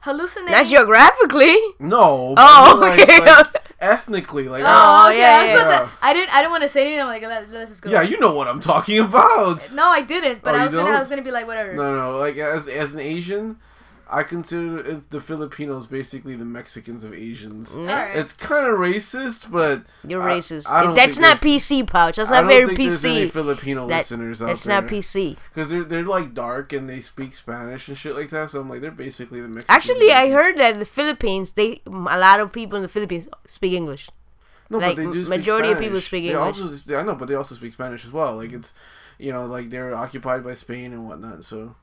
Hallucinating. 0.01 0.53
Not 0.53 0.67
geographically. 0.67 1.57
No. 1.79 2.35
but 2.37 2.45
Oh, 2.47 2.79
like, 2.81 3.01
okay. 3.01 3.21
like, 3.21 3.60
ethnically, 3.81 4.49
like. 4.49 4.63
Oh, 4.67 5.09
okay, 5.09 5.19
yeah, 5.21 5.27
I, 5.39 5.45
yeah, 5.47 5.55
about 5.55 5.71
yeah. 5.71 5.79
To, 5.81 5.91
I 6.03 6.13
didn't. 6.13 6.35
I 6.35 6.39
didn't 6.41 6.51
want 6.53 6.63
to 6.63 6.69
say 6.69 6.83
anything. 6.83 7.01
I'm 7.01 7.07
like, 7.09 7.23
Let, 7.23 7.51
let's 7.51 7.71
just 7.71 7.83
go. 7.83 7.91
yeah, 7.91 8.03
you 8.03 8.19
know 8.21 8.35
what 8.35 8.49
I'm 8.49 8.61
talking 8.61 8.99
about. 8.99 9.71
No, 9.75 9.89
I 9.89 10.03
didn't. 10.03 10.43
But 10.43 10.55
Oh, 10.55 10.59
I 10.59 10.67
was 10.67 10.75
gonna. 10.75 10.89
I 10.89 10.91
don't? 10.93 11.01
was 11.01 11.09
gonna 11.09 11.23
be 11.23 11.31
like, 11.31 11.47
whatever. 11.47 11.75
No, 11.75 11.95
no, 11.95 12.19
like 12.19 12.37
as 12.37 12.69
as 12.69 12.95
an 12.95 13.01
Asian, 13.01 13.57
I 14.13 14.23
consider 14.25 14.79
it, 14.81 15.11
the 15.11 15.21
Filipinos 15.21 15.87
basically 15.87 16.35
the 16.35 16.45
Mexicans 16.45 17.05
of 17.05 17.15
Asians. 17.15 17.77
Mm. 17.77 17.81
All 17.81 17.87
right. 17.95 18.17
It's 18.17 18.33
kind 18.33 18.67
of 18.67 18.75
racist, 18.79 19.51
but 19.51 19.83
You're 20.07 20.21
I- 20.23 20.39
racist. 20.39 20.69
I 20.69 20.83
don't 20.83 20.95
that's 20.95 21.19
not 21.19 21.37
PC, 21.39 21.87
pouch. 21.87 22.17
That's 22.17 22.31
I 22.31 22.41
not 22.43 22.49
don't 22.49 22.51
very 22.51 22.67
think 22.77 22.79
there's 22.91 23.05
any 23.05 23.27
PC. 23.27 23.31
Filipino 23.33 23.87
That- 23.87 23.99
listeners 23.99 24.43
out 24.43 24.47
That's 24.47 24.65
there. 24.65 24.81
not 24.81 24.91
PC. 24.91 25.37
Because 25.55 25.71
they're 25.71 25.85
they're 25.85 26.05
like 26.05 26.35
dark 26.35 26.73
and 26.73 26.89
they 26.89 27.01
speak 27.01 27.35
Spanish 27.35 27.89
and 27.89 27.97
shit 27.97 28.15
like 28.17 28.31
that. 28.31 28.51
So 28.51 28.61
I'm 28.61 28.69
like, 28.69 28.81
they're 28.81 28.91
basically 28.91 29.41
the 29.41 29.49
Mexicans. 29.49 29.71
Actually, 29.71 30.13
I 30.13 30.31
heard 30.31 30.57
that 30.59 30.79
the 30.79 30.85
Philippines, 30.85 31.53
they 31.53 31.81
a 31.87 32.19
lot 32.19 32.41
of 32.41 32.53
people 32.53 32.77
in 32.77 32.83
the 32.83 32.89
Philippines 32.89 33.29
speak 33.47 33.73
English. 33.73 34.11
No, 34.71 34.79
like, 34.79 34.97
but 34.97 35.05
they 35.05 35.11
do 35.11 35.25
speak 35.25 35.39
majority 35.39 35.73
of 35.73 35.79
people 35.79 36.01
speak 36.01 36.25
They 36.25 36.31
English. 36.35 36.61
Also, 36.61 36.97
I 36.97 37.03
know, 37.03 37.17
but 37.17 37.27
they 37.29 37.35
also 37.35 37.55
speak 37.57 37.73
Spanish 37.73 38.05
as 38.05 38.13
well. 38.13 38.37
Like 38.37 38.53
it's, 38.53 38.73
you 39.19 39.33
know, 39.33 39.45
like 39.45 39.71
they're 39.71 39.95
occupied 39.95 40.45
by 40.45 40.55
Spain 40.55 40.93
and 40.93 41.09
whatnot. 41.09 41.45
So, 41.45 41.75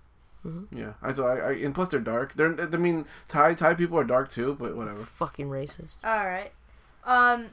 Mm-hmm. 0.48 0.78
yeah. 0.78 0.94
I 1.02 1.14
so 1.14 1.26
I, 1.26 1.36
I 1.38 1.52
and 1.54 1.76
plus 1.76 1.90
they're 1.90 2.00
dark. 2.00 2.34
They're 2.36 2.60
I 2.60 2.78
mean 2.78 3.06
Thai 3.28 3.54
Thai 3.54 3.74
people 3.74 4.00
are 4.00 4.04
dark 4.04 4.30
too, 4.30 4.56
but 4.60 4.76
whatever. 4.76 5.04
Fucking 5.04 5.50
racist. 5.50 5.96
All 6.04 6.26
right. 6.26 6.52
Um, 7.04 7.48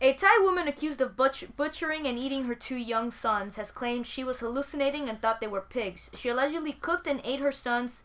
a 0.00 0.12
Thai 0.12 0.38
woman 0.42 0.68
accused 0.68 1.00
of 1.00 1.16
butch- 1.16 1.46
butchering 1.56 2.06
and 2.06 2.18
eating 2.18 2.44
her 2.44 2.54
two 2.54 2.76
young 2.76 3.10
sons 3.10 3.56
has 3.56 3.70
claimed 3.70 4.06
she 4.06 4.24
was 4.24 4.40
hallucinating 4.40 5.08
and 5.08 5.20
thought 5.20 5.40
they 5.40 5.46
were 5.46 5.60
pigs. 5.60 6.10
She 6.14 6.28
allegedly 6.28 6.72
cooked 6.72 7.06
and 7.06 7.20
ate 7.24 7.40
her 7.40 7.52
sons, 7.52 8.04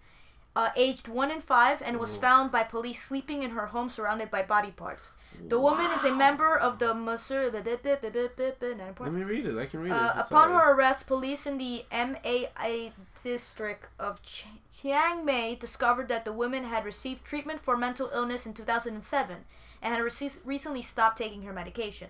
uh, 0.55 0.69
aged 0.75 1.07
one 1.07 1.31
and 1.31 1.43
five, 1.43 1.81
and 1.81 1.99
was 1.99 2.17
found 2.17 2.51
by 2.51 2.63
police 2.63 3.01
sleeping 3.01 3.43
in 3.43 3.51
her 3.51 3.67
home 3.67 3.89
surrounded 3.89 4.29
by 4.31 4.41
body 4.43 4.71
parts. 4.71 5.11
The 5.47 5.59
woman 5.59 5.89
is 5.91 6.03
a 6.03 6.11
member 6.13 6.57
of 6.57 6.79
the 6.79 6.93
Masur. 6.93 7.49
Let 7.53 9.13
me 9.13 9.23
read 9.23 9.45
it. 9.45 9.57
I 9.57 9.65
can 9.67 9.79
read 9.81 9.91
Uh, 9.93 10.11
it. 10.15 10.19
It's 10.19 10.31
upon 10.31 10.51
her 10.51 10.71
arrest, 10.73 11.07
police 11.07 11.45
in 11.45 11.57
the 11.57 11.85
MAI 11.91 12.91
district 13.23 13.87
of 13.99 14.21
Ch- 14.21 14.47
Chiang 14.73 15.23
Mai 15.25 15.55
discovered 15.59 16.07
that 16.09 16.25
the 16.25 16.33
woman 16.33 16.65
had 16.65 16.83
received 16.83 17.23
treatment 17.23 17.61
for 17.61 17.77
mental 17.77 18.09
illness 18.13 18.45
in 18.45 18.53
2007 18.53 19.45
and 19.81 19.93
had 19.95 20.03
rece- 20.03 20.39
recently 20.43 20.81
stopped 20.81 21.17
taking 21.17 21.43
her 21.43 21.53
medication. 21.53 22.09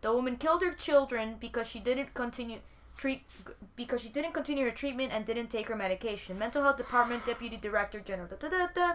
The 0.00 0.12
woman 0.12 0.36
killed 0.36 0.62
her 0.62 0.72
children 0.72 1.36
because 1.40 1.66
she 1.68 1.78
didn't 1.80 2.14
continue 2.14 2.60
treat 2.96 3.22
because 3.76 4.00
she 4.02 4.08
didn't 4.08 4.32
continue 4.32 4.64
her 4.64 4.70
treatment 4.70 5.12
and 5.12 5.24
didn't 5.24 5.48
take 5.48 5.68
her 5.68 5.76
medication. 5.76 6.38
Mental 6.38 6.62
Health 6.62 6.76
Department 6.78 7.24
Deputy 7.26 7.56
Director 7.56 8.00
General. 8.00 8.28
Da, 8.28 8.36
da, 8.48 8.48
da, 8.48 8.66
da. 8.74 8.92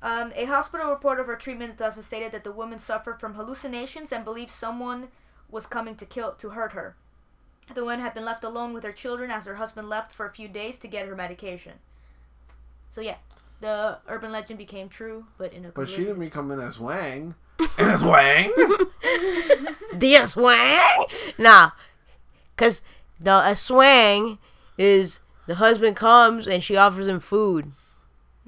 Um, 0.00 0.32
a 0.36 0.44
hospital 0.44 0.90
report 0.90 1.18
of 1.18 1.26
her 1.26 1.36
treatment 1.36 1.70
in 1.72 1.76
2000 1.76 2.02
stated 2.02 2.32
that 2.32 2.44
the 2.44 2.52
woman 2.52 2.78
suffered 2.78 3.18
from 3.20 3.34
hallucinations 3.34 4.12
and 4.12 4.24
believed 4.24 4.50
someone 4.50 5.08
was 5.50 5.66
coming 5.66 5.96
to 5.96 6.06
kill 6.06 6.32
to 6.34 6.50
hurt 6.50 6.72
her. 6.72 6.94
The 7.74 7.82
woman 7.82 8.00
had 8.00 8.14
been 8.14 8.24
left 8.24 8.44
alone 8.44 8.72
with 8.72 8.84
her 8.84 8.92
children 8.92 9.30
as 9.30 9.44
her 9.46 9.56
husband 9.56 9.88
left 9.88 10.12
for 10.12 10.24
a 10.26 10.30
few 10.32 10.48
days 10.48 10.78
to 10.78 10.88
get 10.88 11.06
her 11.06 11.16
medication. 11.16 11.74
So 12.88 13.00
yeah, 13.00 13.16
the 13.60 13.98
urban 14.08 14.30
legend 14.32 14.58
became 14.58 14.88
true, 14.88 15.26
but 15.36 15.52
in 15.52 15.64
a 15.64 15.68
But 15.70 15.88
she 15.88 15.96
completely- 15.96 16.04
didn't 16.12 16.20
become 16.26 16.50
in 16.52 16.60
as 16.60 16.78
Wang. 16.78 17.34
And 17.76 17.90
as 17.90 18.04
Wang. 18.04 18.52
The 19.92 20.32
Wang. 20.36 21.04
Nah, 21.38 21.70
cause 22.58 22.82
the 23.18 23.30
a 23.30 23.56
swang 23.56 24.38
is 24.76 25.20
the 25.46 25.56
husband 25.56 25.96
comes 25.96 26.46
and 26.46 26.62
she 26.62 26.76
offers 26.76 27.08
him 27.08 27.20
food. 27.20 27.72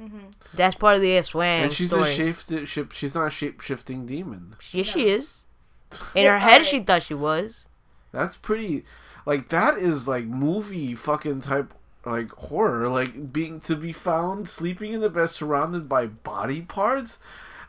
Mm-hmm. 0.01 0.31
That's 0.55 0.77
part 0.77 0.97
of 0.97 1.03
the 1.03 1.17
uh, 1.19 1.23
swang 1.23 1.65
and 1.65 1.73
she's 1.73 1.91
story. 1.91 2.11
a 2.11 2.33
shape, 2.35 2.67
shape. 2.67 2.93
She's 2.93 3.15
not 3.15 3.29
a 3.29 3.31
shape 3.31 3.61
shifting 3.61 4.07
demon. 4.07 4.55
yes, 4.73 4.87
she 4.87 5.09
is. 5.09 5.35
In 6.15 6.27
her 6.27 6.39
head, 6.39 6.65
she 6.65 6.81
thought 6.81 7.03
she 7.03 7.15
was. 7.15 7.67
That's 8.13 8.37
pretty. 8.37 8.85
Like 9.27 9.49
that 9.49 9.79
is 9.79 10.09
like 10.09 10.25
movie 10.25 10.95
fucking 10.95 11.41
type 11.43 11.75
like 12.05 12.31
horror. 12.33 12.89
Like 12.89 13.33
being 13.33 13.61
to 13.61 13.77
be 13.77 13.93
found 13.93 14.49
sleeping 14.49 14.93
in 14.93 15.01
the 15.01 15.11
bed 15.11 15.29
surrounded 15.29 15.89
by 15.89 16.07
body 16.07 16.63
parts. 16.63 17.19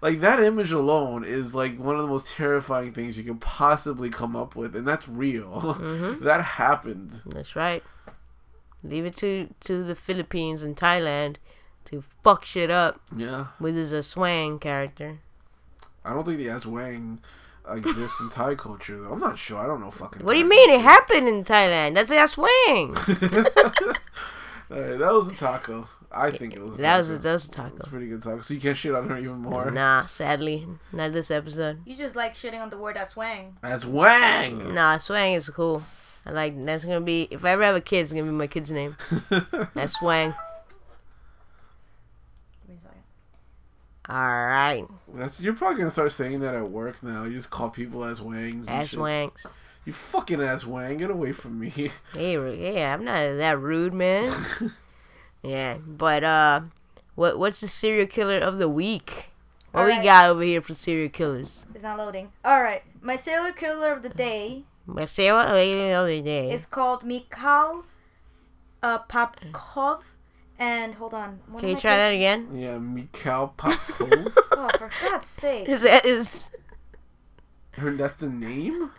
Like 0.02 0.20
that 0.22 0.42
image 0.42 0.72
alone 0.72 1.24
is 1.24 1.54
like 1.54 1.78
one 1.78 1.96
of 1.96 2.02
the 2.02 2.08
most 2.08 2.34
terrifying 2.34 2.92
things 2.92 3.18
you 3.20 3.24
could 3.24 3.40
possibly 3.42 4.10
come 4.10 4.36
up 4.36 4.56
with, 4.56 4.76
and 4.76 4.88
that's 4.88 5.08
real. 5.08 5.62
Mm-hmm. 5.82 6.26
that 6.26 6.42
happened. 6.42 7.22
That's 7.26 7.56
right. 7.56 7.84
Leave 8.84 9.06
it 9.06 9.16
to 9.18 9.50
to 9.62 9.84
the 9.84 9.94
Philippines 9.96 10.64
and 10.64 10.76
Thailand 10.76 11.36
to 11.86 12.04
fuck 12.24 12.46
shit 12.46 12.72
up 12.72 13.00
Yeah, 13.16 13.48
with 13.60 13.76
his 13.76 13.92
a 13.94 14.02
swang 14.02 14.60
character. 14.60 15.20
I 16.04 16.14
don't 16.14 16.26
think 16.26 16.40
the 16.40 16.50
As 16.50 16.66
Wang 16.66 17.20
exists 17.70 18.20
in 18.20 18.30
Thai 18.30 18.56
culture. 18.56 19.00
Though 19.02 19.12
I'm 19.14 19.20
not 19.20 19.38
sure. 19.38 19.60
I 19.60 19.68
don't 19.68 19.82
know 19.82 19.92
fucking. 19.92 20.26
What 20.26 20.34
do 20.34 20.40
you 20.40 20.46
Thai 20.46 20.50
mean? 20.50 20.70
It 20.72 20.82
happened 20.82 21.28
in 21.28 21.44
Thailand. 21.44 21.94
That's 21.94 22.10
a 22.12 22.28
swing. 22.28 22.96
Alright, 24.72 25.00
that 25.00 25.14
was 25.14 25.28
a 25.28 25.36
taco. 25.36 25.88
I 26.14 26.32
think 26.32 26.56
it 26.56 26.62
was. 26.62 26.78
That 26.78 26.98
was 26.98 27.10
a, 27.10 27.18
that 27.20 27.32
was 27.34 27.44
a 27.46 27.48
It's 27.48 27.56
taco. 27.56 27.78
a 27.80 27.88
pretty 27.90 28.08
good 28.08 28.22
taco. 28.22 28.42
So 28.42 28.54
you 28.54 28.60
can't 28.60 28.76
shit 28.78 28.94
on 28.94 29.08
her 29.10 29.18
even 29.18 29.38
more. 29.40 29.72
Nah, 29.72 30.06
sadly, 30.08 30.68
not 30.92 31.14
this 31.14 31.32
episode. 31.32 31.80
You 31.86 31.96
just 31.96 32.16
like 32.16 32.34
shitting 32.34 32.62
on 32.62 32.70
the 32.70 32.78
word 32.78 32.96
that's 32.98 33.16
wang. 33.16 33.58
That's 33.62 33.86
Wang. 33.86 34.74
Nah, 34.74 34.98
swang 34.98 35.34
is 35.36 35.50
cool. 35.50 35.84
I 36.26 36.32
like 36.32 36.66
that's 36.66 36.84
gonna 36.86 37.02
be 37.02 37.28
if 37.32 37.44
I 37.46 37.52
ever 37.52 37.64
have 37.64 37.76
a 37.76 37.82
kid, 37.82 38.02
it's 38.02 38.12
gonna 38.14 38.26
be 38.26 38.30
my 38.32 38.48
kid's 38.48 38.70
name. 38.72 38.96
That's 39.74 40.00
wang. 40.04 40.36
Give 42.62 42.70
me 42.70 42.76
a 42.76 42.84
second. 42.84 43.02
All 44.08 44.16
right, 44.46 44.86
That's 45.16 45.42
you're 45.42 45.54
probably 45.56 45.78
gonna 45.80 45.90
start 45.90 46.12
saying 46.12 46.42
that 46.42 46.54
at 46.54 46.70
work 46.70 47.02
now. 47.02 47.24
You 47.24 47.34
just 47.34 47.50
call 47.50 47.70
people 47.72 48.04
as 48.04 48.22
wangs. 48.22 48.68
And 48.68 48.78
ass 48.82 48.90
shit. 48.90 49.00
wanks. 49.00 49.46
You 49.86 49.94
fucking 49.94 50.42
ass 50.44 50.64
wang. 50.66 50.98
Get 50.98 51.10
away 51.10 51.32
from 51.32 51.60
me. 51.60 51.90
Hey, 52.14 52.74
yeah, 52.74 52.94
I'm 52.94 53.04
not 53.04 53.16
that 53.38 53.58
rude, 53.60 53.94
man. 53.96 54.26
yeah, 55.44 55.78
but 55.86 56.24
uh, 56.24 56.62
what 57.16 57.38
what's 57.40 57.60
the 57.62 57.68
serial 57.68 58.08
killer 58.08 58.38
of 58.38 58.58
the 58.58 58.70
week? 58.70 59.28
What 59.72 59.86
we 59.86 59.92
Alright. 59.94 60.04
got 60.04 60.30
over 60.30 60.44
here 60.44 60.62
for 60.62 60.74
serial 60.74 61.10
killers? 61.10 61.66
It's 61.74 61.84
not 61.84 61.98
loading. 61.98 62.32
All 62.44 62.62
right, 62.62 62.84
my 63.02 63.16
serial 63.16 63.54
killer 63.54 63.94
of 63.94 64.02
the 64.04 64.10
day 64.10 64.64
But 64.88 65.10
say 65.10 65.32
what 65.32 65.48
the 65.48 66.22
day. 66.22 66.52
is 66.52 66.66
called 66.66 67.04
Mikhail 67.04 67.86
uh, 68.84 69.00
Popkov. 69.04 70.02
And 70.60 70.94
hold 70.96 71.14
on. 71.16 71.40
what 71.48 71.62
Can 71.62 71.70
you 71.70 71.78
I 71.78 71.80
try 71.80 71.98
that 71.98 72.10
again? 72.14 72.50
yeah, 72.54 72.78
Mikhail 72.78 73.54
Popkov. 73.58 74.32
Oh, 74.52 74.70
for 74.78 74.92
God's 75.02 75.26
sake! 75.26 75.68
Is 75.68 75.82
that 75.82 76.06
is 76.06 76.52
Her, 77.72 77.92
that's 77.96 78.18
the 78.18 78.30
name. 78.30 78.92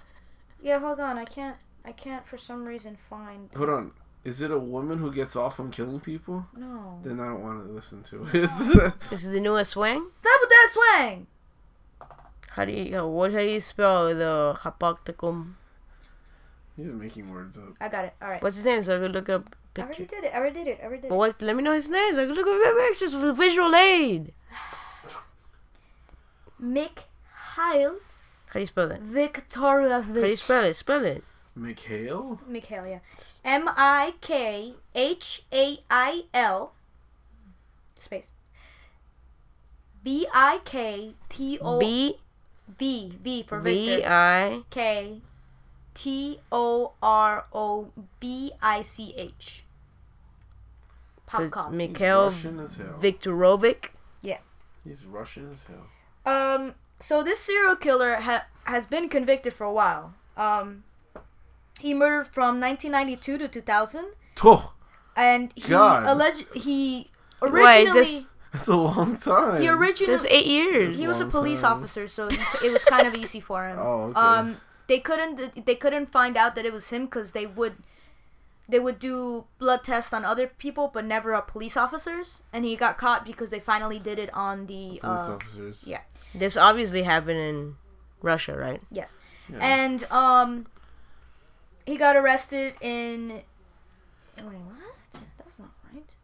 Yeah, 0.61 0.81
hold 0.81 0.99
on. 0.99 1.19
I 1.19 1.25
can't. 1.25 1.57
I 1.85 1.93
can't 1.93 2.27
for 2.27 2.37
some 2.37 2.65
reason 2.65 2.97
find. 2.97 3.51
Hold 3.55 3.69
on. 3.71 3.93
Is 4.25 4.41
it 4.41 4.51
a 4.51 4.59
woman 4.59 4.99
who 4.99 5.13
gets 5.13 5.35
off 5.35 5.59
on 5.59 5.71
killing 5.71 5.99
people? 5.99 6.47
No. 6.57 7.01
Then 7.03 7.19
I 7.19 7.27
don't 7.27 7.43
want 7.43 7.67
to 7.67 7.73
listen 7.73 8.03
to 8.05 8.23
it. 8.23 8.31
this 9.11 9.25
is 9.25 9.33
the 9.33 9.41
newest 9.41 9.73
swing? 9.73 10.07
Stop 10.13 10.41
with 10.41 10.51
that 10.51 10.69
swang. 10.73 11.27
How 12.51 12.65
do 12.65 12.73
you 12.73 12.99
uh, 12.99 13.07
what 13.07 13.33
how 13.33 13.39
do 13.39 13.47
you 13.47 13.61
spell 13.61 14.15
the 14.15 14.57
hapocticum? 14.61 15.55
He's 16.77 16.93
making 16.93 17.31
words 17.33 17.59
up. 17.59 17.75
I 17.81 17.89
got 17.89 18.05
it. 18.05 18.15
All 18.23 18.29
right. 18.29 18.43
What's 18.43 18.57
his 18.57 18.65
name? 18.65 18.83
So 18.83 18.97
I 18.97 19.01
could 19.01 19.13
look 19.13 19.29
up 19.29 19.57
I 19.77 19.83
already 19.83 20.05
did 20.05 20.25
it. 20.25 20.33
I 20.35 20.39
already 20.39 20.65
did 20.65 20.69
it. 20.69 20.79
I 20.83 20.85
already 20.85 21.03
did 21.03 21.13
it. 21.13 21.15
what? 21.15 21.41
Let 21.41 21.57
me 21.57 21.63
know 21.63 21.73
his 21.73 21.89
name. 21.89 22.15
So 22.15 22.23
I 22.23 22.27
can 22.27 22.35
look 22.35 22.47
up 22.47 22.77
pictures 22.89 23.15
for 23.15 23.33
visual 23.33 23.75
aid. 23.75 24.33
Mick 26.63 27.05
Mikhail 27.57 27.97
How 28.47 28.53
do 28.53 28.61
you 28.61 28.67
spell 28.67 28.89
that? 28.89 29.01
Victoria. 29.01 30.03
How 30.03 30.13
do 30.13 30.27
you 30.27 30.35
spell 30.35 30.65
it? 30.65 30.77
Spell 30.77 31.05
it. 31.05 31.25
Mikhail? 31.55 32.41
Mikhail, 32.47 32.87
yeah. 32.87 32.99
M 33.45 33.69
I 33.69 34.15
K 34.21 34.75
H 34.95 35.43
A 35.53 35.79
I 35.91 36.25
L 36.33 36.73
space. 37.97 38.27
B 40.03 40.27
I 40.33 40.61
K 40.65 41.15
T 41.29 41.59
O 41.61 41.79
B 41.79 42.17
B 42.79 43.19
B 43.23 43.43
for 43.43 43.61
V 43.61 43.87
Victor. 43.87 44.09
I 44.09 44.63
K 44.71 45.21
T 45.95 46.41
O 46.51 46.93
R 47.03 47.45
O 47.53 47.91
B 48.19 48.53
I 48.63 48.83
C 48.83 49.15
H. 49.17 49.65
so 51.31 51.49
Popcorn. 51.51 51.77
Mikhail 51.77 52.27
Russian 52.27 52.61
Yeah. 54.23 54.39
He's 54.85 55.05
Russian 55.05 55.53
as 55.53 55.65
hell. 55.65 55.87
Um, 56.25 56.75
so 56.99 57.23
this 57.23 57.41
serial 57.41 57.77
killer 57.77 58.17
ha- 58.17 58.47
has 58.65 58.87
been 58.87 59.09
convicted 59.09 59.53
for 59.53 59.65
a 59.65 59.73
while. 59.73 60.15
Um, 60.37 60.85
he 61.83 61.93
murdered 61.95 62.29
from 62.29 62.61
1992 62.61 63.39
to 63.39 63.49
2000, 63.49 64.07
Oh, 64.45 64.73
and 65.17 65.53
he 65.55 65.69
God. 65.71 66.07
alleged 66.07 66.45
he 66.55 67.11
Wait, 67.41 67.51
originally 67.53 68.01
this- 68.01 68.27
that's 68.53 68.69
a 68.69 68.77
long 68.77 69.17
time. 69.17 69.61
he 69.61 69.67
Just 69.67 69.79
originally 69.81 70.29
eight 70.31 70.47
years. 70.47 70.97
he 70.97 71.07
was 71.09 71.21
a 71.21 71.25
Long 71.25 71.31
police 71.31 71.61
time. 71.63 71.73
officer, 71.79 72.07
so 72.07 72.29
he, 72.29 72.39
it 72.67 72.73
was 72.73 72.85
kind 72.85 73.07
of 73.07 73.15
easy 73.15 73.41
for 73.41 73.67
him. 73.69 73.79
Oh, 73.89 74.01
okay. 74.11 74.21
Um, 74.21 74.61
they 74.89 74.99
couldn't 74.99 75.65
they 75.67 75.75
couldn't 75.75 76.07
find 76.13 76.37
out 76.37 76.55
that 76.57 76.65
it 76.67 76.73
was 76.73 76.91
him 76.91 77.05
because 77.07 77.33
they 77.33 77.47
would 77.47 77.75
they 78.69 78.79
would 78.79 78.99
do 78.99 79.47
blood 79.59 79.83
tests 79.85 80.13
on 80.13 80.25
other 80.25 80.47
people, 80.47 80.89
but 80.93 81.05
never 81.05 81.35
on 81.35 81.43
police 81.47 81.77
officers. 81.77 82.43
And 82.53 82.65
he 82.65 82.77
got 82.77 82.97
caught 82.99 83.25
because 83.25 83.51
they 83.51 83.59
finally 83.61 83.99
did 83.99 84.19
it 84.19 84.31
on 84.35 84.67
the 84.67 84.99
Police 85.03 85.29
uh, 85.29 85.33
officers. 85.35 85.85
yeah. 85.87 86.01
This 86.35 86.57
obviously 86.57 87.03
happened 87.03 87.39
in 87.39 87.77
Russia, 88.23 88.57
right? 88.57 88.81
Yes. 88.91 89.15
Yeah. 89.51 89.59
And 89.61 90.05
um 90.11 90.67
he 91.87 91.97
got 91.97 92.17
arrested 92.17 92.75
in 92.81 93.43
Wait, 94.37 94.47
what? 94.47 95.25
That's 95.39 95.59
not 95.59 95.71
right. 95.93 96.15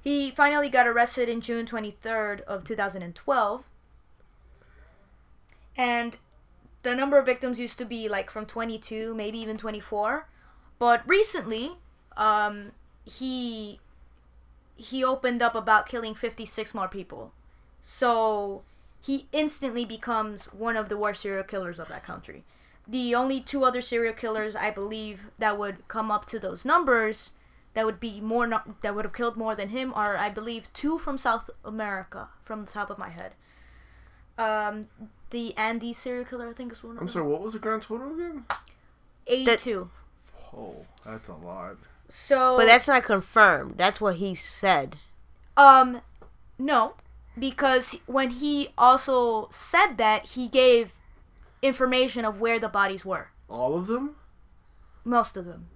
He 0.00 0.30
finally 0.30 0.68
got 0.68 0.86
arrested 0.86 1.28
in 1.28 1.40
June 1.40 1.66
23rd 1.66 2.42
of 2.42 2.64
2012. 2.64 3.64
And 5.76 6.16
the 6.82 6.94
number 6.94 7.18
of 7.18 7.26
victims 7.26 7.58
used 7.58 7.78
to 7.78 7.84
be 7.84 8.08
like 8.08 8.30
from 8.30 8.46
22, 8.46 9.14
maybe 9.14 9.38
even 9.38 9.56
24. 9.56 10.28
But 10.78 11.02
recently, 11.08 11.72
um 12.16 12.72
he 13.04 13.80
he 14.76 15.04
opened 15.04 15.42
up 15.42 15.54
about 15.54 15.86
killing 15.86 16.14
56 16.14 16.74
more 16.74 16.88
people. 16.88 17.32
So 17.80 18.62
he 19.00 19.26
instantly 19.32 19.84
becomes 19.84 20.46
one 20.46 20.76
of 20.76 20.88
the 20.88 20.96
worst 20.96 21.22
serial 21.22 21.44
killers 21.44 21.78
of 21.78 21.88
that 21.88 22.02
country. 22.02 22.44
The 22.86 23.14
only 23.14 23.40
two 23.40 23.64
other 23.64 23.80
serial 23.80 24.12
killers 24.12 24.54
I 24.54 24.70
believe 24.70 25.30
that 25.38 25.58
would 25.58 25.88
come 25.88 26.10
up 26.10 26.26
to 26.26 26.38
those 26.38 26.64
numbers 26.64 27.32
that 27.74 27.84
would 27.86 27.98
be 28.00 28.20
more 28.20 28.46
no- 28.46 28.62
that 28.82 28.94
would 28.94 29.04
have 29.04 29.14
killed 29.14 29.36
more 29.36 29.54
than 29.54 29.70
him 29.70 29.92
are 29.94 30.16
I 30.16 30.28
believe 30.28 30.72
two 30.72 30.98
from 30.98 31.18
South 31.18 31.50
America 31.64 32.28
from 32.44 32.64
the 32.64 32.70
top 32.70 32.90
of 32.90 32.98
my 32.98 33.08
head. 33.10 33.32
Um, 34.38 34.88
the 35.30 35.56
Andes 35.56 35.98
serial 35.98 36.24
killer 36.24 36.48
I 36.48 36.52
think 36.52 36.72
is 36.72 36.82
one 36.82 36.92
of 36.92 36.96
them. 36.96 37.02
I'm 37.02 37.06
them. 37.06 37.12
sorry, 37.12 37.26
what 37.26 37.40
was 37.40 37.52
the 37.54 37.58
grand 37.58 37.82
total 37.82 38.14
again? 38.14 38.44
82. 39.26 39.88
Oh, 40.56 40.84
that's 41.04 41.28
a 41.28 41.34
lot. 41.34 41.76
So 42.08 42.56
But 42.56 42.66
that's 42.66 42.86
not 42.88 43.02
confirmed. 43.04 43.74
That's 43.76 44.00
what 44.00 44.16
he 44.16 44.34
said. 44.34 44.96
Um, 45.56 46.00
no, 46.58 46.94
because 47.38 47.96
when 48.06 48.30
he 48.30 48.68
also 48.76 49.48
said 49.50 49.94
that, 49.96 50.26
he 50.26 50.46
gave 50.48 50.92
information 51.64 52.24
of 52.24 52.40
where 52.40 52.58
the 52.58 52.68
bodies 52.68 53.04
were. 53.04 53.28
All 53.48 53.76
of 53.76 53.86
them? 53.86 54.16
Most 55.04 55.36
of 55.36 55.44
them. 55.46 55.68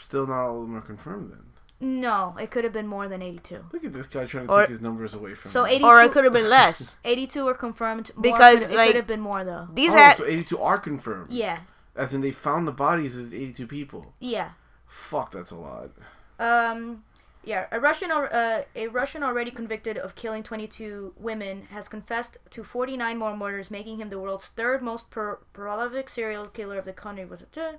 Still 0.00 0.26
not 0.26 0.44
all 0.46 0.62
of 0.62 0.68
them 0.68 0.76
are 0.76 0.80
confirmed 0.82 1.30
then. 1.32 1.42
No, 1.78 2.34
it 2.40 2.50
could 2.50 2.64
have 2.64 2.72
been 2.72 2.86
more 2.86 3.06
than 3.06 3.20
82. 3.20 3.66
Look 3.72 3.84
at 3.84 3.92
this 3.92 4.06
guy 4.06 4.24
trying 4.24 4.46
to 4.46 4.52
Or- 4.52 4.60
take 4.60 4.70
his 4.70 4.80
numbers 4.80 5.12
away 5.12 5.34
from 5.34 5.50
So 5.50 5.64
me. 5.64 5.72
82, 5.72 5.86
Or 5.86 6.00
it 6.02 6.12
could 6.12 6.24
have 6.24 6.32
been 6.32 6.48
less. 6.48 6.96
82 7.04 7.44
were 7.44 7.54
confirmed. 7.54 8.10
More 8.14 8.22
Because, 8.22 8.66
could, 8.66 8.70
it 8.78 8.86
could 8.86 8.96
have 8.96 9.06
been 9.06 9.20
more 9.20 9.44
though. 9.44 9.68
These 9.72 9.92
oh, 9.94 9.98
ha- 9.98 10.14
so 10.16 10.24
82 10.24 10.58
are 10.58 10.78
confirmed. 10.78 11.32
Yeah, 11.32 11.60
As 11.94 12.14
in 12.14 12.20
they 12.22 12.30
found 12.30 12.66
the 12.66 12.72
bodies 12.72 13.16
of 13.18 13.32
82 13.34 13.66
people. 13.66 14.14
yeah. 14.20 14.50
Fuck, 14.86 15.32
that's 15.32 15.50
a 15.50 15.56
lot. 15.56 15.90
Um, 16.38 17.02
yeah. 17.46 17.66
A 17.72 17.80
Russian, 17.80 18.10
uh, 18.10 18.62
a 18.74 18.88
Russian 18.88 19.22
already 19.22 19.50
convicted 19.50 19.96
of 19.96 20.14
killing 20.16 20.42
22 20.42 21.14
women 21.16 21.68
has 21.70 21.88
confessed 21.88 22.36
to 22.50 22.62
49 22.64 23.16
more 23.16 23.36
murders, 23.36 23.70
making 23.70 23.98
him 23.98 24.10
the 24.10 24.18
world's 24.18 24.48
third 24.48 24.82
most 24.82 25.08
pro- 25.08 25.38
prolific 25.54 26.10
serial 26.10 26.46
killer 26.46 26.76
of 26.76 26.84
the 26.84 26.92
country. 26.92 27.24
Was 27.24 27.42
it? 27.42 27.56
uh, 27.56 27.74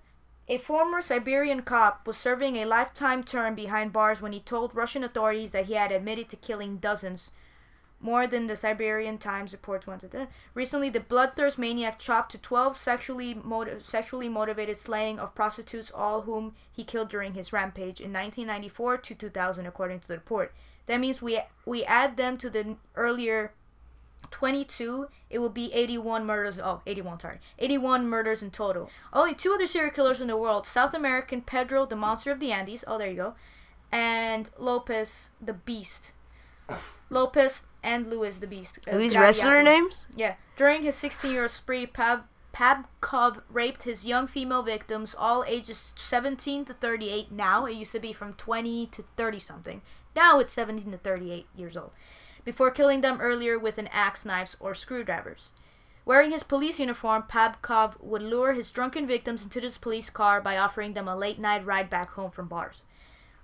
A 0.48 0.58
former 0.58 1.02
Siberian 1.02 1.62
cop 1.62 2.08
was 2.08 2.18
serving 2.18 2.56
a 2.56 2.66
lifetime 2.66 3.24
term 3.24 3.54
behind 3.54 3.92
bars 3.94 4.22
when 4.22 4.32
he 4.32 4.40
told 4.40 4.74
Russian 4.74 5.04
authorities 5.04 5.52
that 5.52 5.66
he 5.66 5.74
had 5.74 5.92
admitted 5.92 6.30
to 6.30 6.38
killing 6.38 6.78
dozens, 6.78 7.32
more 8.00 8.28
than 8.28 8.48
the 8.48 8.56
Siberian 8.56 9.18
Times 9.18 9.52
reports. 9.52 9.88
Uh, 9.88 10.26
Recently, 10.54 10.90
the 10.90 11.00
bloodthirst 11.00 11.58
maniac 11.58 11.98
chopped 12.00 12.32
to 12.32 12.38
12 12.38 12.78
sexually 12.78 13.34
motiv- 13.34 13.84
sexually 13.84 14.30
motivated 14.30 14.78
slaying 14.78 15.20
of 15.20 15.34
prostitutes, 15.36 15.92
all 15.94 16.22
whom 16.22 16.54
he 16.72 16.84
killed 16.84 17.10
during 17.10 17.34
his 17.34 17.52
rampage 17.52 18.00
in 18.00 18.14
1994 18.14 18.98
to 18.98 19.16
2000, 19.16 19.66
according 19.66 20.00
to 20.00 20.08
the 20.08 20.16
report. 20.16 20.54
That 20.86 21.00
means 21.00 21.22
we 21.22 21.40
we 21.66 21.84
add 21.84 22.18
them 22.18 22.38
to 22.38 22.50
the 22.50 22.78
earlier 22.96 23.54
22, 24.32 25.08
it 25.30 25.40
will 25.40 25.50
be 25.50 25.72
81 25.74 26.26
murders. 26.26 26.60
Oh, 26.62 26.82
81, 26.86 27.20
sorry. 27.20 27.40
81 27.60 28.08
murders 28.08 28.42
in 28.42 28.52
total. 28.52 28.90
Only 29.14 29.34
two 29.34 29.54
other 29.54 29.68
serial 29.68 29.92
killers 29.92 30.22
in 30.22 30.28
the 30.28 30.38
world 30.38 30.66
South 30.66 30.94
American 30.94 31.42
Pedro, 31.42 31.86
the 31.86 31.96
monster 31.96 32.32
of 32.32 32.40
the 32.40 32.52
Andes. 32.52 32.84
Oh, 32.88 32.98
there 32.98 33.10
you 33.10 33.16
go. 33.16 33.36
And 33.92 34.50
Lopez, 34.58 35.30
the 35.42 35.54
beast. 35.54 36.14
Lopez 37.10 37.62
and 37.88 38.08
Luis, 38.08 38.40
the 38.40 38.48
beast. 38.48 38.80
uh, 38.88 38.92
Are 38.96 38.98
these 39.00 39.16
wrestler 39.16 39.64
names? 39.64 40.06
Yeah. 40.16 40.36
During 40.56 40.84
his 40.84 40.96
16 40.96 41.32
year 41.32 41.48
spree, 41.48 41.86
Pav- 41.86 42.28
Pabkov 42.54 43.42
raped 43.50 43.84
his 43.84 44.06
young 44.06 44.28
female 44.28 44.64
victims, 44.64 45.16
all 45.18 45.44
ages 45.48 45.94
17 45.96 46.66
to 46.66 46.74
38. 46.74 47.32
Now, 47.32 47.66
it 47.66 47.76
used 47.76 47.92
to 47.94 48.00
be 48.00 48.14
from 48.14 48.34
20 48.34 48.88
to 48.88 49.04
30 49.16 49.40
something. 49.40 49.82
Now 50.16 50.40
it's 50.40 50.54
17 50.54 50.92
to 50.92 50.98
38 50.98 51.46
years 51.56 51.78
old. 51.78 51.92
Before 52.44 52.72
killing 52.72 53.02
them 53.02 53.22
earlier 53.22 53.60
with 53.60 53.78
an 53.78 53.88
axe, 53.92 54.26
knives, 54.26 54.58
or 54.60 54.74
screwdrivers. 54.74 55.52
Wearing 56.06 56.32
his 56.32 56.44
police 56.44 56.80
uniform, 56.80 57.24
Pabkov 57.30 58.02
would 58.02 58.22
lure 58.24 58.54
his 58.54 58.72
drunken 58.72 59.06
victims 59.06 59.44
into 59.44 59.60
his 59.60 59.78
police 59.78 60.10
car 60.10 60.42
by 60.42 60.58
offering 60.58 60.94
them 60.94 61.08
a 61.08 61.16
late 61.16 61.38
night 61.40 61.66
ride 61.66 61.90
back 61.90 62.12
home 62.12 62.32
from 62.32 62.48
bars. 62.48 62.82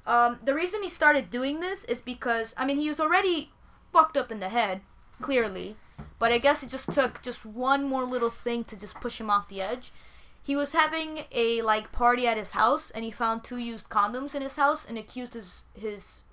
Um, 0.06 0.40
the 0.44 0.54
reason 0.56 0.82
he 0.82 0.90
started 0.90 1.30
doing 1.30 1.60
this 1.60 1.84
is 1.86 2.02
because, 2.02 2.54
I 2.58 2.66
mean, 2.66 2.78
he 2.78 2.90
was 2.90 3.00
already 3.00 3.52
fucked 3.94 4.18
up 4.18 4.32
in 4.32 4.40
the 4.40 4.50
head, 4.50 4.82
clearly, 5.22 5.78
but 6.20 6.32
I 6.32 6.38
guess 6.40 6.64
it 6.64 6.70
just 6.70 6.92
took 6.92 7.22
just 7.22 7.46
one 7.46 7.84
more 7.84 8.04
little 8.04 8.30
thing 8.32 8.64
to 8.66 8.78
just 8.78 8.96
push 9.00 9.22
him 9.22 9.30
off 9.30 9.48
the 9.48 9.62
edge. 9.62 9.94
He 10.42 10.56
was 10.58 10.74
having 10.74 11.24
a 11.32 11.62
like 11.62 11.92
party 11.94 12.28
at 12.28 12.36
his 12.38 12.52
house, 12.52 12.92
and 12.92 13.06
he 13.06 13.12
found 13.12 13.44
two 13.44 13.58
used 13.58 13.88
condoms 13.90 14.36
in 14.36 14.42
his 14.42 14.58
house, 14.58 14.84
and 14.86 14.98
accused 14.98 15.36
his 15.36 15.64
his 15.74 16.24